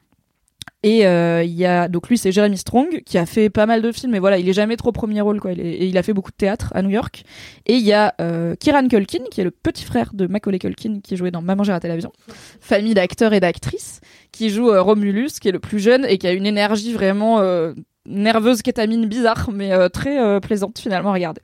Et 0.85 1.05
euh, 1.07 1.43
il 1.43 1.53
y 1.53 1.65
a 1.65 1.87
donc 1.87 2.09
lui 2.09 2.17
c'est 2.17 2.31
Jeremy 2.33 2.57
Strong 2.57 3.03
qui 3.05 3.17
a 3.17 3.25
fait 3.25 3.49
pas 3.49 3.65
mal 3.65 3.81
de 3.81 3.89
films 3.93 4.11
mais 4.11 4.19
voilà 4.19 4.37
il 4.37 4.47
est 4.49 4.53
jamais 4.53 4.75
trop 4.75 4.91
premier 4.91 5.21
rôle 5.21 5.39
quoi 5.39 5.53
il 5.53 5.61
est- 5.61 5.63
et 5.75 5.85
il 5.85 5.97
a 5.97 6.03
fait 6.03 6.11
beaucoup 6.13 6.31
de 6.31 6.35
théâtre 6.35 6.71
à 6.75 6.81
New 6.81 6.89
York 6.89 7.23
et 7.65 7.75
il 7.75 7.83
y 7.85 7.93
a 7.93 8.13
euh, 8.19 8.55
Kieran 8.59 8.87
Culkin 8.89 9.23
qui 9.31 9.39
est 9.39 9.45
le 9.45 9.51
petit 9.51 9.85
frère 9.85 10.11
de 10.13 10.27
Macaulay 10.27 10.59
Culkin 10.59 10.99
qui 11.01 11.15
jouait 11.15 11.31
dans 11.31 11.41
Maman 11.41 11.63
j'ai 11.63 11.71
raté 11.71 11.87
l'avion 11.87 12.11
famille 12.59 12.93
d'acteurs 12.93 13.31
et 13.33 13.39
d'actrices 13.39 14.01
qui 14.33 14.49
joue 14.49 14.69
euh, 14.69 14.81
Romulus 14.81 15.39
qui 15.39 15.47
est 15.47 15.53
le 15.53 15.59
plus 15.59 15.79
jeune 15.79 16.05
et 16.05 16.17
qui 16.17 16.27
a 16.27 16.33
une 16.33 16.45
énergie 16.45 16.91
vraiment 16.91 17.39
euh, 17.39 17.73
nerveuse 18.05 18.61
kétamine 18.61 19.05
bizarre 19.05 19.49
mais 19.53 19.71
euh, 19.71 19.87
très 19.87 20.19
euh, 20.19 20.41
plaisante 20.41 20.77
finalement 20.79 21.11
à 21.11 21.13
regarder. 21.13 21.41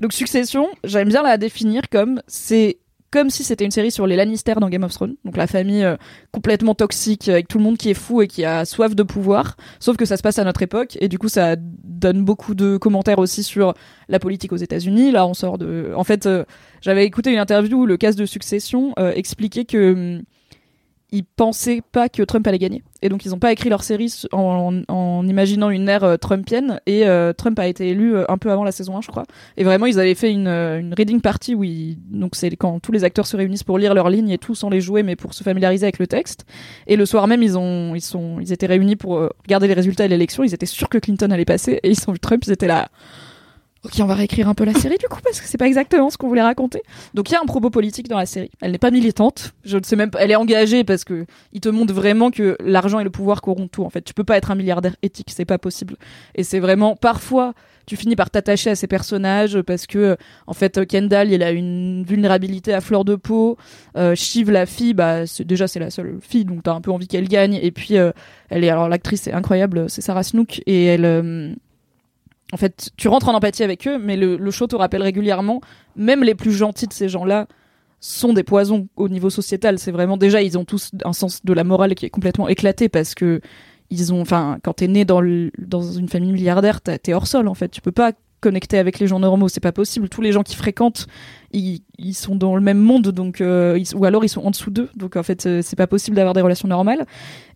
Donc 0.00 0.12
Succession 0.12 0.68
j'aime 0.84 1.08
bien 1.08 1.22
la 1.22 1.38
définir 1.38 1.88
comme 1.88 2.20
c'est 2.26 2.78
comme 3.10 3.28
si 3.28 3.44
c'était 3.44 3.66
une 3.66 3.70
série 3.70 3.90
sur 3.90 4.06
les 4.06 4.16
Lannister 4.16 4.54
dans 4.58 4.70
Game 4.70 4.84
of 4.84 4.92
Thrones, 4.92 5.16
donc 5.26 5.36
la 5.36 5.46
famille 5.46 5.86
complètement 6.32 6.74
toxique 6.74 7.28
avec 7.28 7.46
tout 7.46 7.58
le 7.58 7.64
monde 7.64 7.76
qui 7.76 7.90
est 7.90 7.94
fou 7.94 8.22
et 8.22 8.26
qui 8.26 8.42
a 8.42 8.64
soif 8.64 8.94
de 8.94 9.02
pouvoir, 9.02 9.58
sauf 9.80 9.98
que 9.98 10.06
ça 10.06 10.16
se 10.16 10.22
passe 10.22 10.38
à 10.38 10.44
notre 10.44 10.62
époque 10.62 10.96
et 10.98 11.08
du 11.08 11.18
coup 11.18 11.28
ça 11.28 11.56
donne 11.58 12.24
beaucoup 12.24 12.54
de 12.54 12.78
commentaires 12.78 13.18
aussi 13.18 13.42
sur 13.42 13.74
la 14.08 14.18
politique 14.18 14.54
aux 14.54 14.56
États-Unis. 14.56 15.10
Là, 15.10 15.26
on 15.26 15.34
sort 15.34 15.58
de 15.58 15.92
en 15.94 16.04
fait 16.04 16.26
j'avais 16.80 17.04
écouté 17.04 17.30
une 17.30 17.38
interview 17.38 17.82
où 17.82 17.86
le 17.86 17.98
casse 17.98 18.16
de 18.16 18.24
succession 18.24 18.94
expliquait 18.96 19.66
que 19.66 19.92
hum, 19.92 20.22
ils 21.12 21.24
pensaient 21.24 21.82
pas 21.92 22.08
que 22.08 22.22
Trump 22.22 22.46
allait 22.46 22.58
gagner. 22.58 22.82
Et 23.02 23.08
donc, 23.08 23.24
ils 23.26 23.34
ont 23.34 23.38
pas 23.38 23.52
écrit 23.52 23.68
leur 23.68 23.82
série 23.82 24.12
en, 24.32 24.82
en- 24.88 24.94
en 24.94 25.26
imaginant 25.28 25.68
une 25.70 25.88
ère 25.88 26.04
euh, 26.04 26.16
trumpienne. 26.16 26.80
Et 26.86 27.06
euh, 27.06 27.32
Trump 27.32 27.58
a 27.58 27.66
été 27.66 27.88
élu 27.90 28.14
euh, 28.16 28.24
un 28.28 28.38
peu 28.38 28.50
avant 28.50 28.64
la 28.64 28.72
saison 28.72 28.96
1, 28.96 29.02
je 29.02 29.08
crois. 29.08 29.24
Et 29.56 29.64
vraiment, 29.64 29.86
ils 29.86 30.00
avaient 30.00 30.14
fait 30.14 30.32
une, 30.32 30.46
euh, 30.46 30.78
une 30.80 30.94
reading 30.94 31.20
party 31.20 31.54
où 31.54 31.64
ils- 31.64 31.98
donc 32.10 32.34
c'est 32.34 32.50
quand 32.56 32.80
tous 32.80 32.92
les 32.92 33.04
acteurs 33.04 33.26
se 33.26 33.36
réunissent 33.36 33.64
pour 33.64 33.78
lire 33.78 33.92
leurs 33.94 34.08
lignes 34.08 34.30
et 34.30 34.38
tout 34.38 34.54
sans 34.54 34.70
les 34.70 34.80
jouer, 34.80 35.02
mais 35.02 35.16
pour 35.16 35.34
se 35.34 35.42
familiariser 35.44 35.84
avec 35.84 35.98
le 35.98 36.06
texte. 36.06 36.44
Et 36.86 36.96
le 36.96 37.04
soir 37.06 37.26
même, 37.28 37.42
ils 37.42 37.58
ont, 37.58 37.94
ils 37.94 38.00
sont, 38.00 38.38
ils 38.40 38.52
étaient 38.52 38.66
réunis 38.66 38.96
pour 38.96 39.28
regarder 39.44 39.68
les 39.68 39.74
résultats 39.74 40.04
de 40.04 40.10
l'élection. 40.10 40.44
Ils 40.44 40.54
étaient 40.54 40.66
sûrs 40.66 40.88
que 40.88 40.98
Clinton 40.98 41.30
allait 41.30 41.44
passer 41.44 41.80
et 41.82 41.90
ils 41.90 41.98
ont 42.08 42.12
vu 42.12 42.18
Trump. 42.20 42.42
Ils 42.46 42.52
étaient 42.52 42.66
là. 42.68 42.88
Ok, 43.84 43.94
on 44.00 44.04
va 44.04 44.14
réécrire 44.14 44.48
un 44.48 44.54
peu 44.54 44.64
la 44.64 44.74
série 44.74 44.96
du 44.96 45.06
coup 45.08 45.18
parce 45.24 45.40
que 45.40 45.48
c'est 45.48 45.58
pas 45.58 45.66
exactement 45.66 46.08
ce 46.08 46.16
qu'on 46.16 46.28
voulait 46.28 46.42
raconter. 46.42 46.82
Donc 47.14 47.30
il 47.30 47.32
y 47.32 47.36
a 47.36 47.40
un 47.42 47.46
propos 47.46 47.68
politique 47.68 48.06
dans 48.08 48.18
la 48.18 48.26
série. 48.26 48.50
Elle 48.60 48.70
n'est 48.70 48.78
pas 48.78 48.92
militante. 48.92 49.54
Je 49.64 49.76
ne 49.76 49.82
sais 49.82 49.96
même 49.96 50.12
pas. 50.12 50.20
Elle 50.20 50.30
est 50.30 50.36
engagée 50.36 50.84
parce 50.84 51.02
que 51.02 51.26
il 51.52 51.60
te 51.60 51.68
montre 51.68 51.92
vraiment 51.92 52.30
que 52.30 52.56
l'argent 52.60 53.00
et 53.00 53.04
le 53.04 53.10
pouvoir 53.10 53.40
corrompent 53.40 53.72
tout. 53.72 53.82
En 53.82 53.90
fait, 53.90 54.02
tu 54.02 54.14
peux 54.14 54.22
pas 54.22 54.36
être 54.36 54.52
un 54.52 54.54
milliardaire 54.54 54.94
éthique, 55.02 55.32
c'est 55.34 55.44
pas 55.44 55.58
possible. 55.58 55.96
Et 56.36 56.44
c'est 56.44 56.60
vraiment 56.60 56.94
parfois 56.94 57.54
tu 57.84 57.96
finis 57.96 58.14
par 58.14 58.30
t'attacher 58.30 58.70
à 58.70 58.76
ces 58.76 58.86
personnages 58.86 59.60
parce 59.62 59.88
que 59.88 60.16
en 60.46 60.52
fait 60.52 60.86
Kendall 60.86 61.32
il 61.32 61.42
a 61.42 61.50
une 61.50 62.04
vulnérabilité 62.04 62.72
à 62.72 62.80
fleur 62.80 63.04
de 63.04 63.16
peau. 63.16 63.58
Euh, 63.96 64.14
Shiv 64.14 64.52
la 64.52 64.64
fille, 64.66 64.94
bah 64.94 65.24
déjà 65.40 65.66
c'est 65.66 65.80
la 65.80 65.90
seule 65.90 66.18
fille 66.20 66.44
donc 66.44 66.62
t'as 66.62 66.72
un 66.72 66.80
peu 66.80 66.92
envie 66.92 67.08
qu'elle 67.08 67.26
gagne. 67.26 67.58
Et 67.60 67.72
puis 67.72 67.98
euh, 67.98 68.12
elle 68.48 68.62
est 68.62 68.70
alors 68.70 68.88
l'actrice 68.88 69.26
est 69.26 69.32
incroyable, 69.32 69.90
c'est 69.90 70.02
Sarah 70.02 70.22
Snook 70.22 70.62
et 70.66 70.84
elle 70.84 71.04
euh, 71.04 71.52
en 72.52 72.56
fait, 72.58 72.90
tu 72.96 73.08
rentres 73.08 73.28
en 73.28 73.34
empathie 73.34 73.62
avec 73.62 73.88
eux, 73.88 73.98
mais 73.98 74.16
le, 74.16 74.50
show 74.50 74.66
te 74.66 74.76
rappelle 74.76 75.02
régulièrement, 75.02 75.62
même 75.96 76.22
les 76.22 76.34
plus 76.34 76.52
gentils 76.52 76.86
de 76.86 76.92
ces 76.92 77.08
gens-là 77.08 77.46
sont 77.98 78.34
des 78.34 78.42
poisons 78.42 78.88
au 78.96 79.08
niveau 79.08 79.30
sociétal. 79.30 79.78
C'est 79.78 79.92
vraiment 79.92 80.18
déjà, 80.18 80.42
ils 80.42 80.58
ont 80.58 80.64
tous 80.64 80.90
un 81.04 81.14
sens 81.14 81.44
de 81.44 81.52
la 81.52 81.64
morale 81.64 81.94
qui 81.94 82.04
est 82.04 82.10
complètement 82.10 82.48
éclaté 82.48 82.88
parce 82.88 83.14
que 83.14 83.40
ils 83.90 84.12
ont, 84.12 84.20
enfin, 84.20 84.58
quand 84.62 84.74
t'es 84.74 84.88
né 84.88 85.04
dans, 85.04 85.22
dans 85.58 85.82
une 85.82 86.08
famille 86.08 86.32
milliardaire, 86.32 86.80
t'es 86.80 87.14
hors 87.14 87.26
sol 87.26 87.48
en 87.48 87.54
fait. 87.54 87.68
Tu 87.68 87.80
peux 87.80 87.92
pas 87.92 88.12
connecter 88.42 88.76
avec 88.76 88.98
les 88.98 89.06
gens 89.06 89.20
normaux, 89.20 89.48
c'est 89.48 89.60
pas 89.60 89.72
possible. 89.72 90.10
Tous 90.10 90.20
les 90.20 90.32
gens 90.32 90.42
qui 90.42 90.56
fréquentent, 90.56 91.06
ils, 91.52 91.80
ils 91.98 92.14
sont 92.14 92.34
dans 92.34 92.56
le 92.56 92.60
même 92.60 92.78
monde, 92.78 93.08
donc 93.08 93.40
euh, 93.40 93.82
ou 93.94 94.04
alors 94.04 94.24
ils 94.24 94.28
sont 94.28 94.42
en 94.42 94.50
dessous 94.50 94.70
d'eux. 94.70 94.90
Donc 94.96 95.16
en 95.16 95.22
fait, 95.22 95.46
euh, 95.46 95.60
c'est 95.62 95.76
pas 95.76 95.86
possible 95.86 96.16
d'avoir 96.16 96.34
des 96.34 96.40
relations 96.40 96.68
normales. 96.68 97.06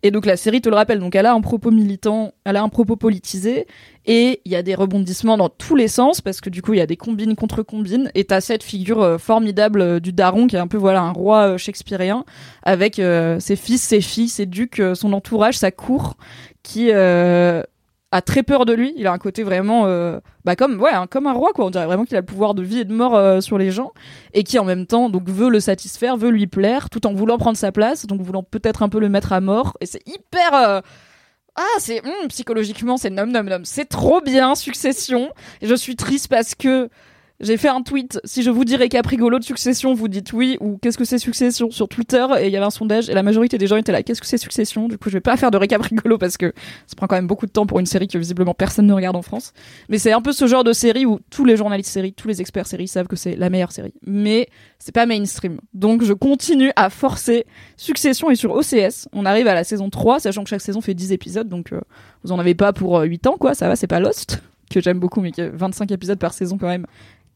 Et 0.01 0.09
donc 0.09 0.25
la 0.25 0.37
série 0.37 0.61
te 0.61 0.69
le 0.69 0.75
rappelle. 0.75 0.99
Donc 0.99 1.13
elle 1.15 1.25
a 1.25 1.33
un 1.33 1.41
propos 1.41 1.69
militant, 1.69 2.31
elle 2.45 2.55
a 2.55 2.63
un 2.63 2.69
propos 2.69 2.95
politisé, 2.95 3.67
et 4.05 4.41
il 4.45 4.51
y 4.51 4.55
a 4.55 4.63
des 4.63 4.73
rebondissements 4.73 5.37
dans 5.37 5.49
tous 5.49 5.75
les 5.75 5.89
sens 5.89 6.21
parce 6.21 6.39
que 6.39 6.49
du 6.49 6.61
coup 6.61 6.73
il 6.73 6.77
y 6.77 6.81
a 6.81 6.87
des 6.87 6.97
combines 6.97 7.35
contre 7.35 7.61
combines. 7.61 8.09
Et 8.15 8.23
t'as 8.23 8.41
cette 8.41 8.63
figure 8.63 9.01
euh, 9.01 9.17
formidable 9.17 9.99
du 9.99 10.13
daron 10.13 10.47
qui 10.47 10.55
est 10.55 10.59
un 10.59 10.67
peu 10.67 10.77
voilà 10.77 11.01
un 11.01 11.11
roi 11.11 11.57
shakespearien 11.57 12.23
avec 12.63 12.95
ses 12.95 13.55
fils, 13.55 13.81
ses 13.81 14.01
filles, 14.01 14.29
ses 14.29 14.45
ducs, 14.45 14.81
son 14.93 15.13
entourage, 15.13 15.57
sa 15.57 15.71
cour, 15.71 16.15
qui 16.63 16.91
a 18.11 18.21
très 18.21 18.43
peur 18.43 18.65
de 18.65 18.73
lui. 18.73 18.93
Il 18.95 19.05
a 19.07 19.11
un 19.11 19.17
côté 19.17 19.43
vraiment, 19.43 19.85
euh, 19.85 20.19
bah 20.45 20.55
comme 20.55 20.79
ouais, 20.81 20.91
un- 20.91 21.07
comme 21.07 21.27
un 21.27 21.33
roi 21.33 21.51
quoi. 21.53 21.65
On 21.65 21.69
dirait 21.69 21.85
vraiment 21.85 22.05
qu'il 22.05 22.15
a 22.15 22.21
le 22.21 22.25
pouvoir 22.25 22.53
de 22.53 22.63
vie 22.63 22.79
et 22.79 22.85
de 22.85 22.93
mort 22.93 23.15
euh, 23.15 23.41
sur 23.41 23.57
les 23.57 23.69
gens 23.71 23.91
et 24.33 24.43
qui 24.43 24.57
en 24.59 24.65
même 24.65 24.85
temps 24.85 25.09
donc 25.09 25.29
veut 25.29 25.49
le 25.49 25.59
satisfaire, 25.59 26.15
veut 26.17 26.29
lui 26.29 26.47
plaire, 26.47 26.89
tout 26.89 27.05
en 27.05 27.13
voulant 27.13 27.37
prendre 27.37 27.57
sa 27.57 27.71
place, 27.71 28.05
donc 28.05 28.21
voulant 28.21 28.43
peut-être 28.43 28.81
un 28.83 28.89
peu 28.89 28.99
le 28.99 29.09
mettre 29.09 29.33
à 29.33 29.41
mort. 29.41 29.77
Et 29.81 29.85
c'est 29.85 30.01
hyper 30.07 30.53
euh, 30.53 30.81
ah, 31.55 31.79
c'est 31.79 32.05
hum, 32.05 32.27
psychologiquement, 32.29 32.97
c'est 32.97 33.09
nom 33.09 33.25
nom 33.25 33.43
nom. 33.43 33.61
C'est 33.63 33.89
trop 33.89 34.21
bien, 34.21 34.53
Succession. 34.55 35.31
Et 35.61 35.67
je 35.67 35.73
suis 35.75 35.95
triste 35.95 36.27
parce 36.27 36.53
que 36.55 36.89
j'ai 37.39 37.57
fait 37.57 37.67
un 37.67 37.81
tweet. 37.83 38.19
Si 38.23 38.41
je 38.41 38.49
vous 38.49 38.65
dis 38.65 38.75
récap 38.75 39.05
rigolo 39.05 39.37
de 39.37 39.43
Succession, 39.43 39.93
vous 39.93 40.07
dites 40.07 40.33
oui 40.33 40.57
ou 40.59 40.77
qu'est-ce 40.77 40.97
que 40.97 41.05
c'est 41.05 41.19
Succession 41.19 41.69
sur 41.69 41.87
Twitter 41.87 42.25
et 42.39 42.47
il 42.47 42.51
y 42.51 42.57
avait 42.57 42.65
un 42.65 42.71
sondage 42.71 43.09
et 43.09 43.13
la 43.13 43.21
majorité 43.21 43.59
des 43.59 43.67
gens 43.67 43.75
étaient 43.75 43.91
là. 43.91 44.01
Qu'est-ce 44.01 44.21
que 44.21 44.27
c'est 44.27 44.39
Succession? 44.39 44.87
Du 44.87 44.97
coup, 44.97 45.09
je 45.09 45.15
vais 45.15 45.21
pas 45.21 45.37
faire 45.37 45.51
de 45.51 45.57
récap 45.57 45.81
rigolo 45.81 46.17
parce 46.17 46.37
que 46.37 46.53
ça 46.87 46.95
prend 46.95 47.05
quand 47.05 47.15
même 47.15 47.27
beaucoup 47.27 47.45
de 47.45 47.51
temps 47.51 47.67
pour 47.67 47.79
une 47.79 47.85
série 47.85 48.07
que 48.07 48.17
visiblement 48.17 48.55
personne 48.55 48.87
ne 48.87 48.93
regarde 48.93 49.15
en 49.15 49.21
France. 49.21 49.53
Mais 49.89 49.99
c'est 49.99 50.13
un 50.13 50.21
peu 50.21 50.31
ce 50.31 50.47
genre 50.47 50.63
de 50.63 50.73
série 50.73 51.05
où 51.05 51.19
tous 51.29 51.45
les 51.45 51.57
journalistes 51.57 51.91
séries, 51.91 52.13
tous 52.13 52.27
les 52.27 52.41
experts 52.41 52.65
séries 52.65 52.87
savent 52.87 53.07
que 53.07 53.15
c'est 53.15 53.35
la 53.35 53.51
meilleure 53.51 53.71
série. 53.71 53.93
Mais 54.05 54.49
c'est 54.79 54.93
pas 54.93 55.05
mainstream. 55.05 55.59
Donc 55.75 56.03
je 56.03 56.13
continue 56.13 56.71
à 56.75 56.89
forcer. 56.89 57.45
Succession 57.75 58.31
est 58.31 58.35
sur 58.35 58.51
OCS. 58.51 59.07
On 59.13 59.25
arrive 59.27 59.47
à 59.47 59.53
la 59.53 59.63
saison 59.63 59.91
3, 59.91 60.21
sachant 60.21 60.43
que 60.43 60.49
chaque 60.49 60.61
saison 60.61 60.81
fait 60.81 60.95
10 60.95 61.11
épisodes. 61.11 61.49
Donc 61.49 61.71
euh, 61.71 61.81
vous 62.23 62.31
en 62.31 62.39
avez 62.39 62.55
pas 62.55 62.73
pour 62.73 62.97
euh, 62.97 63.03
8 63.05 63.27
ans, 63.27 63.37
quoi. 63.37 63.53
Ça 63.53 63.67
va, 63.67 63.75
c'est 63.75 63.85
pas 63.85 63.99
Lost, 63.99 64.41
que 64.71 64.81
j'aime 64.81 64.99
beaucoup, 64.99 65.21
mais 65.21 65.31
qui 65.31 65.41
a 65.41 65.49
25 65.49 65.91
épisodes 65.91 66.19
par 66.19 66.33
saison 66.33 66.57
quand 66.57 66.67
même. 66.67 66.87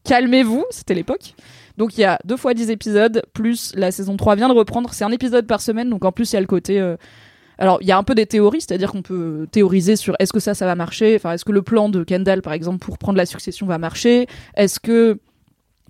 Calmez-vous, 0.04 0.64
c'était 0.70 0.94
l'époque. 0.94 1.34
Donc 1.78 1.96
il 1.96 2.02
y 2.02 2.04
a 2.04 2.18
deux 2.24 2.36
fois 2.36 2.54
10 2.54 2.70
épisodes, 2.70 3.22
plus 3.32 3.72
la 3.74 3.90
saison 3.90 4.16
3 4.16 4.36
vient 4.36 4.48
de 4.48 4.54
reprendre. 4.54 4.92
C'est 4.92 5.04
un 5.04 5.12
épisode 5.12 5.46
par 5.46 5.60
semaine, 5.60 5.90
donc 5.90 6.04
en 6.04 6.12
plus 6.12 6.32
il 6.32 6.34
y 6.34 6.38
a 6.38 6.40
le 6.40 6.46
côté... 6.46 6.80
euh, 6.80 6.96
alors, 7.58 7.78
il 7.80 7.86
y 7.86 7.92
a 7.92 7.98
un 7.98 8.02
peu 8.02 8.14
des 8.16 8.26
théories, 8.26 8.60
c'est-à-dire 8.60 8.90
qu'on 8.90 9.02
peut 9.02 9.46
théoriser 9.52 9.94
sur 9.94 10.16
est-ce 10.18 10.32
que 10.32 10.40
ça, 10.40 10.52
ça 10.52 10.66
va 10.66 10.74
marcher? 10.74 11.14
Enfin, 11.14 11.32
est-ce 11.32 11.44
que 11.44 11.52
le 11.52 11.62
plan 11.62 11.88
de 11.88 12.02
Kendall, 12.02 12.42
par 12.42 12.54
exemple, 12.54 12.78
pour 12.78 12.98
prendre 12.98 13.16
la 13.18 13.26
succession 13.26 13.66
va 13.66 13.78
marcher? 13.78 14.26
Est-ce 14.56 14.80
que 14.80 15.20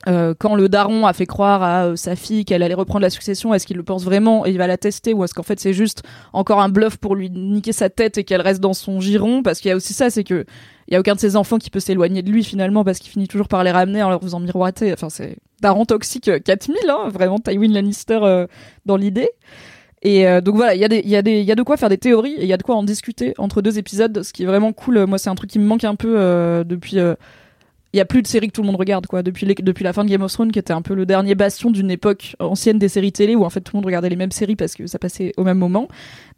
euh, 0.08 0.34
quand 0.36 0.56
le 0.56 0.68
daron 0.68 1.06
a 1.06 1.12
fait 1.12 1.26
croire 1.26 1.62
à 1.62 1.84
euh, 1.84 1.96
sa 1.96 2.16
fille 2.16 2.44
qu'elle 2.44 2.62
allait 2.62 2.74
reprendre 2.74 3.02
la 3.02 3.10
succession, 3.10 3.54
est-ce 3.54 3.66
qu'il 3.66 3.76
le 3.76 3.84
pense 3.84 4.04
vraiment 4.04 4.44
et 4.44 4.50
il 4.50 4.58
va 4.58 4.66
la 4.66 4.76
tester? 4.76 5.14
Ou 5.14 5.24
est-ce 5.24 5.32
qu'en 5.32 5.44
fait 5.44 5.60
c'est 5.60 5.72
juste 5.72 6.02
encore 6.32 6.60
un 6.60 6.68
bluff 6.68 6.96
pour 6.96 7.14
lui 7.14 7.30
niquer 7.30 7.72
sa 7.72 7.88
tête 7.88 8.18
et 8.18 8.24
qu'elle 8.24 8.40
reste 8.40 8.60
dans 8.60 8.74
son 8.74 9.00
giron? 9.00 9.42
Parce 9.42 9.60
qu'il 9.60 9.68
y 9.68 9.72
a 9.72 9.76
aussi 9.76 9.92
ça, 9.92 10.10
c'est 10.10 10.24
que 10.24 10.44
il 10.88 10.94
y 10.94 10.96
a 10.96 11.00
aucun 11.00 11.14
de 11.14 11.20
ses 11.20 11.36
enfants 11.36 11.58
qui 11.58 11.70
peut 11.70 11.80
s'éloigner 11.80 12.22
de 12.22 12.30
lui 12.30 12.44
finalement 12.44 12.84
parce 12.84 12.98
qu'il 12.98 13.10
finit 13.10 13.28
toujours 13.28 13.48
par 13.48 13.64
les 13.64 13.70
ramener 13.70 14.02
en 14.02 14.10
leur 14.10 14.20
faisant 14.20 14.40
miroiter. 14.40 14.92
Enfin, 14.92 15.08
c'est 15.10 15.36
daron 15.60 15.84
toxique 15.84 16.28
euh, 16.28 16.38
4000, 16.40 16.76
hein, 16.88 17.08
vraiment 17.08 17.38
Tywin 17.38 17.72
Lannister 17.72 18.18
euh, 18.22 18.46
dans 18.86 18.96
l'idée. 18.96 19.30
Et 20.02 20.26
euh, 20.26 20.40
donc 20.40 20.56
voilà, 20.56 20.74
il 20.74 20.80
y, 20.80 20.84
a 20.84 20.88
des- 20.88 21.00
y, 21.00 21.10
y 21.10 21.52
a 21.52 21.54
de 21.54 21.62
quoi 21.62 21.76
faire 21.76 21.88
des 21.88 21.98
théories 21.98 22.34
et 22.34 22.42
il 22.42 22.48
y 22.48 22.52
a 22.52 22.56
de 22.56 22.62
quoi 22.64 22.74
en 22.74 22.82
discuter 22.82 23.34
entre 23.38 23.62
deux 23.62 23.78
épisodes, 23.78 24.22
ce 24.24 24.32
qui 24.32 24.42
est 24.42 24.46
vraiment 24.46 24.72
cool. 24.72 25.06
Moi, 25.06 25.18
c'est 25.18 25.30
un 25.30 25.36
truc 25.36 25.50
qui 25.50 25.60
me 25.60 25.64
manque 25.64 25.84
un 25.84 25.94
peu 25.94 26.14
euh, 26.18 26.64
depuis. 26.64 26.98
Il 27.92 27.98
y 27.98 28.00
a 28.00 28.06
plus 28.06 28.22
de 28.22 28.26
séries 28.26 28.48
que 28.48 28.52
tout 28.52 28.62
le 28.62 28.66
monde 28.66 28.76
regarde 28.76 29.06
quoi. 29.06 29.22
Depuis 29.22 29.46
depuis 29.46 29.84
la 29.84 29.92
fin 29.92 30.04
de 30.04 30.08
Game 30.08 30.22
of 30.22 30.32
Thrones 30.32 30.50
qui 30.50 30.58
était 30.58 30.72
un 30.72 30.80
peu 30.80 30.94
le 30.94 31.04
dernier 31.04 31.34
bastion 31.34 31.70
d'une 31.70 31.90
époque 31.90 32.36
ancienne 32.38 32.78
des 32.78 32.88
séries 32.88 33.12
télé 33.12 33.36
où 33.36 33.44
en 33.44 33.50
fait 33.50 33.60
tout 33.60 33.72
le 33.74 33.78
monde 33.78 33.86
regardait 33.86 34.08
les 34.08 34.16
mêmes 34.16 34.32
séries 34.32 34.56
parce 34.56 34.74
que 34.74 34.86
ça 34.86 34.98
passait 34.98 35.32
au 35.36 35.44
même 35.44 35.58
moment. 35.58 35.88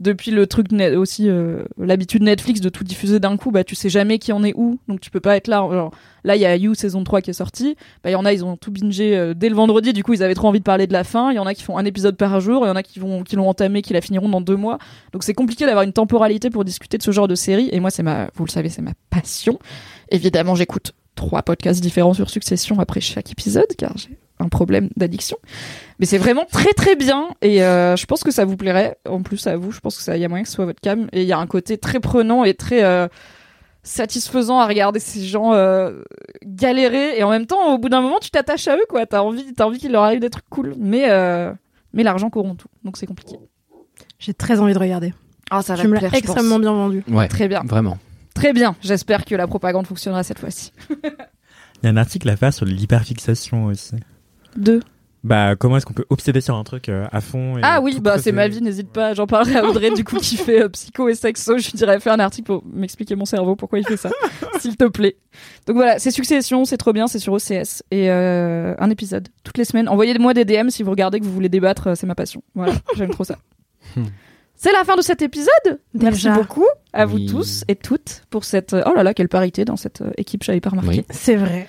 Depuis 0.01 0.33
le 0.33 0.49
truc 0.49 0.67
aussi 0.97 1.29
euh, 1.29 1.63
l'habitude 1.79 2.23
Netflix 2.23 2.61
de 2.61 2.69
tout 2.69 2.83
diffuser 2.83 3.21
d'un 3.21 3.37
coup 3.37 3.53
bah 3.53 3.63
tu 3.63 3.77
sais 3.77 3.89
jamais 3.89 4.19
qui 4.19 4.33
en 4.33 4.43
est 4.43 4.53
où. 4.57 4.81
Donc 4.89 5.01
tu 5.01 5.11
peux 5.11 5.21
pas 5.21 5.37
être 5.37 5.47
là 5.47 5.59
Alors, 5.59 5.93
là 6.25 6.35
il 6.35 6.43
y 6.43 6.47
a 6.47 6.57
You 6.57 6.75
saison 6.75 7.05
3 7.05 7.21
qui 7.21 7.31
est 7.31 7.35
sortie 7.35 7.77
bah 8.03 8.11
il 8.11 8.15
y 8.15 8.17
en 8.17 8.25
a 8.25 8.33
ils 8.33 8.45
ont 8.45 8.57
tout 8.57 8.73
bingé 8.73 9.17
euh, 9.17 9.33
dès 9.35 9.49
le 9.49 9.55
vendredi. 9.55 9.93
Du 9.93 10.03
coup 10.03 10.13
ils 10.13 10.25
avaient 10.25 10.35
trop 10.35 10.49
envie 10.49 10.59
de 10.59 10.65
parler 10.65 10.89
de 10.89 10.93
la 10.93 11.05
fin. 11.05 11.31
Il 11.31 11.37
y 11.37 11.39
en 11.39 11.47
a 11.47 11.55
qui 11.55 11.63
font 11.63 11.79
un 11.79 11.85
épisode 11.85 12.17
par 12.17 12.41
jour. 12.41 12.65
Il 12.65 12.69
y 12.69 12.71
en 12.73 12.77
a 12.77 12.83
qui 12.83 12.99
vont 12.99 13.23
qui 13.23 13.37
l'ont 13.37 13.49
entamé 13.49 13.81
qui 13.83 13.93
la 13.93 14.01
finiront 14.01 14.29
dans 14.29 14.41
deux 14.41 14.57
mois. 14.57 14.79
Donc 15.13 15.23
c'est 15.23 15.35
compliqué 15.35 15.67
d'avoir 15.67 15.85
une 15.85 15.93
temporalité 15.93 16.51
pour 16.51 16.65
discuter 16.65 16.99
de 16.99 17.03
ce 17.05 17.13
genre 17.13 17.29
de 17.29 17.37
série. 17.37 17.69
Et 17.71 17.79
moi 17.79 17.91
c'est 17.91 18.03
ma 18.03 18.29
vous 18.35 18.45
le 18.45 18.51
savez 18.51 18.71
c'est 18.71 18.83
ma 18.83 18.95
passion. 19.09 19.61
Évidemment 20.11 20.57
j'écoute 20.57 20.95
trois 21.15 21.43
podcasts 21.43 21.81
différents 21.81 22.15
sur 22.15 22.31
Succession 22.31 22.79
après 22.81 23.01
chaque 23.01 23.31
épisode 23.31 23.69
car 23.79 23.97
j'ai 23.97 24.19
un 24.41 24.49
problème 24.49 24.89
d'addiction 24.97 25.37
mais 26.01 26.07
c'est 26.07 26.19
vraiment 26.19 26.45
très 26.51 26.73
très 26.73 26.97
bien 26.97 27.29
et 27.41 27.63
euh, 27.63 27.95
je 27.97 28.05
pense 28.07 28.25
que 28.25 28.31
ça 28.33 28.45
vous 28.45 28.57
plairait 28.57 28.99
en 29.09 29.23
plus 29.23 29.47
à 29.47 29.57
vous 29.57 29.71
je 29.71 29.81
pense 29.81 29.97
que 29.97 30.03
ça 30.03 30.17
y 30.17 30.25
a 30.25 30.29
moyen 30.29 30.43
que 30.43 30.49
ce 30.49 30.57
soit 30.57 30.65
votre 30.65 30.81
cam 30.81 31.09
et 31.13 31.23
il 31.23 31.29
y 31.29 31.33
a 31.33 31.39
un 31.39 31.47
côté 31.47 31.79
très 31.79 32.01
prenant 32.01 32.43
et 32.45 32.55
très 32.55 32.83
euh, 32.83 33.07
satisfaisant 33.85 34.59
à 34.59 34.67
regarder 34.67 34.99
ces 34.99 35.25
gens 35.25 35.53
euh, 35.53 36.03
galérer 36.45 37.19
et 37.19 37.23
en 37.23 37.31
même 37.31 37.47
temps 37.47 37.75
au 37.75 37.79
bout 37.79 37.89
d'un 37.91 38.01
moment 38.01 38.19
tu 38.21 38.31
t'attaches 38.31 38.67
à 38.67 38.77
eux 38.77 38.85
quoi 38.89 39.07
t'as 39.07 39.21
envie 39.21 39.53
t'as 39.55 39.67
envie 39.67 39.79
qu'il 39.79 39.93
leur 39.93 40.03
arrive 40.03 40.21
des 40.21 40.31
trucs 40.31 40.49
cool 40.51 40.75
mais 40.79 41.05
euh, 41.11 41.53
mais 41.93 42.03
l'argent 42.03 42.29
corrompt 42.31 42.59
tout 42.61 42.69
donc 42.83 42.97
c'est 42.97 43.07
compliqué 43.07 43.37
J'ai 44.19 44.35
très 44.35 44.59
envie 44.59 44.75
de 44.75 44.79
regarder. 44.79 45.15
ah 45.51 45.63
ça 45.63 45.77
va 45.77 45.83
tu 45.83 45.89
me 45.89 46.01
l'as 46.01 46.09
extrêmement 46.13 46.59
bien 46.59 46.73
vendu. 46.73 47.05
Ouais. 47.09 47.29
Très 47.29 47.47
bien. 47.47 47.63
Vraiment. 47.65 47.99
Très 48.35 48.53
bien 48.53 48.77
j'espère 48.83 49.25
que 49.25 49.35
la 49.35 49.47
propagande 49.47 49.87
fonctionnera 49.87 50.23
cette 50.23 50.39
fois-ci 50.39 50.73
Il 51.83 51.87
y 51.87 51.89
a 51.89 51.91
un 51.91 51.97
article 51.99 52.29
à 52.31 52.37
faire 52.37 52.53
sur 52.55 52.65
l'hyperfixation 52.65 53.67
aussi. 53.67 53.97
deux 54.57 54.81
Bah, 55.23 55.55
comment 55.55 55.77
est-ce 55.77 55.85
qu'on 55.85 55.93
peut 55.93 56.07
obséder 56.09 56.41
sur 56.41 56.57
un 56.57 56.65
truc 56.65 56.89
euh, 56.89 57.07
à 57.13 57.21
fond 57.21 57.59
et 57.59 57.61
Ah 57.63 57.83
oui, 57.83 57.99
bah 58.01 58.17
c'est 58.19 58.33
ma 58.33 58.49
vie, 58.49 58.63
n'hésite 58.63 58.89
pas. 58.91 59.13
J'en 59.13 59.27
parlerai 59.27 59.57
à 59.57 59.65
Audrey, 59.67 59.91
du 59.91 60.03
coup, 60.03 60.17
qui 60.17 60.37
fait 60.39 60.63
euh, 60.63 60.69
psycho 60.71 61.09
et 61.11 61.15
sexo. 61.15 61.59
Je 61.59 61.71
lui 61.71 61.77
dirais, 61.77 62.01
fais 62.01 62.09
un 62.09 62.21
article 62.21 62.47
pour 62.47 62.65
m'expliquer 62.65 63.17
mon 63.17 63.27
cerveau, 63.27 63.55
pourquoi 63.55 63.81
il 63.81 63.87
fait 63.87 63.99
ça, 63.99 64.09
s'il 64.61 64.79
te 64.79 64.85
plaît. 64.85 65.17
Donc 65.67 65.77
voilà, 65.77 65.99
c'est 65.99 66.11
Succession, 66.11 66.65
c'est 66.65 66.79
trop 66.79 66.95
bien, 66.95 67.07
c'est 67.07 67.19
sur 67.19 67.35
OCS. 67.35 67.83
Et 67.91 68.11
euh, 68.11 68.75
un 68.79 68.89
épisode, 68.89 69.29
toutes 69.43 69.59
les 69.59 69.67
semaines. 69.67 69.89
Envoyez-moi 69.89 70.33
des 70.33 70.47
DM 70.47 70.71
si 70.71 70.83
vous 70.83 70.91
regardez 70.91 71.21
que 71.21 71.25
vous 71.25 71.33
voulez 71.33 71.51
débattre, 71.51 71.89
euh, 71.89 71.95
c'est 71.97 72.07
ma 72.07 72.15
passion. 72.15 72.43
Voilà, 72.55 72.73
j'aime 72.97 73.11
trop 73.11 73.25
ça. 73.25 73.37
C'est 74.57 74.73
la 74.73 74.85
fin 74.85 74.97
de 74.97 75.03
cet 75.03 75.21
épisode. 75.23 75.81
Merci 75.95 76.25
Déjà. 76.29 76.35
beaucoup 76.35 76.67
à 76.93 77.07
vous 77.07 77.17
Oui. 77.17 77.27
tous 77.27 77.65
et 77.69 77.75
toutes 77.77 78.23
pour 78.31 78.45
cette... 78.45 78.73
euh, 78.73 78.83
Oh 78.87 78.95
là 78.95 79.03
là, 79.03 79.13
quelle 79.15 79.29
parité 79.29 79.65
dans 79.65 79.77
cette 79.77 80.01
euh, 80.01 80.11
équipe, 80.17 80.43
j'avais 80.43 80.61
pas 80.61 80.71
remarqué. 80.71 80.91
Oui. 80.91 81.05
C'est 81.11 81.37
vrai. 81.37 81.69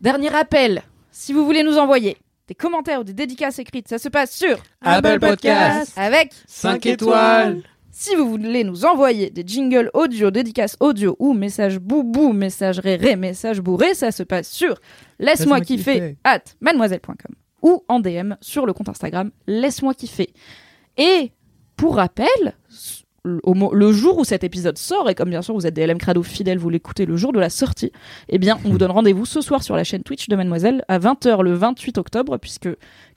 Dernier 0.00 0.28
rappel, 0.28 0.82
si 1.10 1.32
vous 1.32 1.44
voulez 1.44 1.62
nous 1.62 1.78
envoyer 1.78 2.16
des 2.48 2.54
commentaires 2.54 3.00
ou 3.00 3.04
des 3.04 3.12
dédicaces 3.12 3.58
écrites, 3.58 3.88
ça 3.88 3.98
se 3.98 4.08
passe 4.08 4.32
sur 4.32 4.58
Apple 4.82 5.18
Podcast. 5.20 5.92
avec 5.96 6.32
5 6.46 6.84
étoiles. 6.86 7.62
Si 7.90 8.14
vous 8.14 8.28
voulez 8.30 8.62
nous 8.62 8.84
envoyer 8.84 9.28
des 9.30 9.42
jingles 9.44 9.90
audio, 9.92 10.30
dédicaces 10.30 10.76
audio 10.78 11.16
ou 11.18 11.32
messages 11.34 11.78
boubou, 11.80 12.32
messages 12.32 12.78
réré, 12.78 13.16
messages 13.16 13.60
bourré, 13.60 13.94
ça 13.94 14.12
se 14.12 14.22
passe 14.22 14.48
sur 14.50 14.68
laisse-moi 15.18 15.58
Laisse-moi 15.58 15.60
kiffer 15.62 15.92
kiffer. 15.94 16.16
at 16.24 16.40
mademoiselle.com 16.60 17.34
ou 17.62 17.82
en 17.88 17.98
DM 17.98 18.34
sur 18.40 18.66
le 18.66 18.72
compte 18.72 18.88
Instagram 18.88 19.32
laisse-moi 19.48 19.94
kiffer. 19.94 20.32
Et 20.96 21.32
Pour 21.78 21.94
rappel, 21.94 22.26
le 23.24 23.92
jour 23.92 24.18
où 24.18 24.24
cet 24.24 24.42
épisode 24.42 24.76
sort, 24.76 25.08
et 25.08 25.14
comme 25.14 25.30
bien 25.30 25.42
sûr 25.42 25.54
vous 25.54 25.64
êtes 25.64 25.74
des 25.74 25.86
LM 25.86 25.98
Crado 25.98 26.24
fidèles, 26.24 26.58
vous 26.58 26.70
l'écoutez 26.70 27.06
le 27.06 27.16
jour 27.16 27.32
de 27.32 27.38
la 27.38 27.50
sortie, 27.50 27.92
eh 28.28 28.38
bien 28.38 28.58
on 28.64 28.70
vous 28.70 28.78
donne 28.78 28.90
rendez-vous 28.90 29.24
ce 29.24 29.40
soir 29.40 29.62
sur 29.62 29.76
la 29.76 29.84
chaîne 29.84 30.02
Twitch 30.02 30.28
de 30.28 30.34
Mademoiselle 30.34 30.84
à 30.88 30.98
20h 30.98 31.40
le 31.42 31.54
28 31.54 31.98
octobre, 31.98 32.36
puisque 32.36 32.68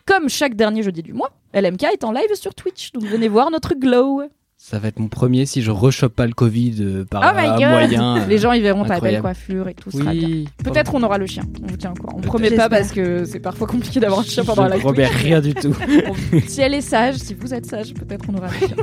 comme 0.05 0.29
chaque 0.29 0.55
dernier 0.55 0.83
jeudi 0.83 1.01
du 1.01 1.11
mois, 1.11 1.31
LMK 1.55 1.85
est 1.85 2.03
en 2.03 2.11
live 2.11 2.35
sur 2.35 2.53
Twitch, 2.53 2.91
donc 2.91 3.03
venez 3.05 3.27
voir 3.29 3.49
notre 3.49 3.73
glow. 3.73 4.21
Ça 4.63 4.77
va 4.77 4.89
être 4.89 4.99
mon 4.99 5.07
premier 5.07 5.47
si 5.47 5.63
je 5.63 5.71
rechoppe 5.71 6.13
pas 6.13 6.27
le 6.27 6.33
Covid 6.33 6.75
euh, 6.81 7.03
par 7.03 7.33
Oh 7.33 7.35
my 7.35 7.47
god 7.59 7.69
moyen. 7.71 8.25
Les 8.29 8.37
gens 8.37 8.51
ils 8.51 8.61
verront 8.61 8.85
ta 8.85 8.99
belle 8.99 9.19
coiffure 9.19 9.67
et 9.67 9.73
tout 9.73 9.89
sera 9.89 10.13
bien. 10.13 10.43
Peut-être 10.63 10.93
on 10.93 11.01
aura 11.01 11.17
le 11.17 11.25
chien, 11.25 11.43
on 11.63 11.67
vous 11.67 11.77
tient 11.77 11.89
encore. 11.89 12.13
On 12.15 12.21
promet 12.21 12.51
pas 12.51 12.69
parce 12.69 12.91
que 12.91 13.25
c'est 13.25 13.39
parfois 13.39 13.65
compliqué 13.65 13.99
d'avoir 13.99 14.19
un 14.19 14.23
chien 14.23 14.45
pendant 14.45 14.65
Je 14.65 14.69
la 14.69 14.79
Twitch. 14.79 15.09
rien 15.23 15.41
du 15.41 15.55
tout. 15.55 15.75
si 16.47 16.61
elle 16.61 16.75
est 16.75 16.81
sage, 16.81 17.15
si 17.15 17.33
vous 17.33 17.51
êtes 17.55 17.65
sage, 17.65 17.95
peut-être 17.95 18.23
on 18.29 18.37
aura 18.37 18.49
le 18.49 18.67
chien. 18.67 18.77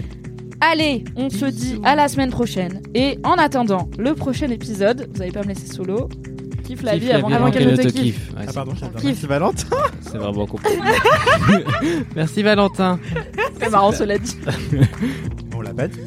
Allez, 0.60 1.02
on 1.16 1.28
se 1.28 1.46
dit 1.46 1.80
à 1.82 1.96
la 1.96 2.06
semaine 2.06 2.30
prochaine. 2.30 2.80
Et 2.94 3.18
en 3.24 3.34
attendant 3.34 3.90
le 3.98 4.14
prochain 4.14 4.48
épisode, 4.48 5.10
vous 5.12 5.22
allez 5.22 5.32
pas 5.32 5.42
me 5.42 5.48
laisser 5.48 5.66
solo. 5.66 6.08
Kiffe 6.66 6.82
la 6.82 6.96
vie 6.98 7.12
avant, 7.12 7.28
avant 7.30 7.50
qu'elle 7.50 7.68
ne 7.70 7.76
te 7.76 7.88
kiffe. 7.88 8.30
Ah 8.36 8.40
c'est- 8.46 8.54
pardon, 8.54 8.72
Kiffe. 8.72 9.04
Merci 9.04 9.26
Valentin. 9.26 9.76
C'est 10.00 10.18
vraiment 10.18 10.46
compliqué. 10.46 10.78
Merci 12.16 12.42
Valentin. 12.42 12.98
C'est 13.60 13.70
marrant, 13.70 13.92
cela 13.92 14.18
dit. 14.18 14.36
On 15.56 15.60
l'a 15.60 15.72
pas 15.72 15.86
dit. 15.88 16.00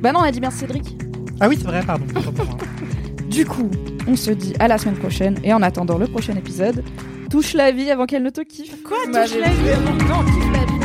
Bah 0.00 0.12
non, 0.12 0.20
on 0.20 0.24
a 0.24 0.30
dit 0.30 0.40
merci 0.40 0.58
Cédric. 0.58 0.96
Ah 1.40 1.48
oui, 1.48 1.56
c'est 1.58 1.66
vrai, 1.66 1.82
pardon. 1.86 2.04
Du 3.30 3.44
coup, 3.44 3.70
on 4.06 4.16
se 4.16 4.30
dit 4.30 4.54
à 4.60 4.68
la 4.68 4.78
semaine 4.78 4.96
prochaine. 4.96 5.36
Et 5.44 5.52
en 5.52 5.60
attendant 5.62 5.98
le 5.98 6.06
prochain 6.06 6.34
épisode, 6.36 6.82
touche 7.30 7.52
la 7.54 7.70
vie 7.72 7.90
avant 7.90 8.06
qu'elle 8.06 8.22
ne 8.22 8.30
te 8.30 8.40
kiffe. 8.42 8.82
Quoi, 8.82 8.96
touche 9.06 9.14
la 9.38 9.48
vie 9.48 9.76
Non, 10.08 10.24
kiffe 10.24 10.52
la 10.52 10.64
vie. 10.64 10.78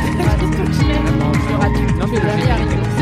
Non, 1.98 2.06
mais. 2.10 3.01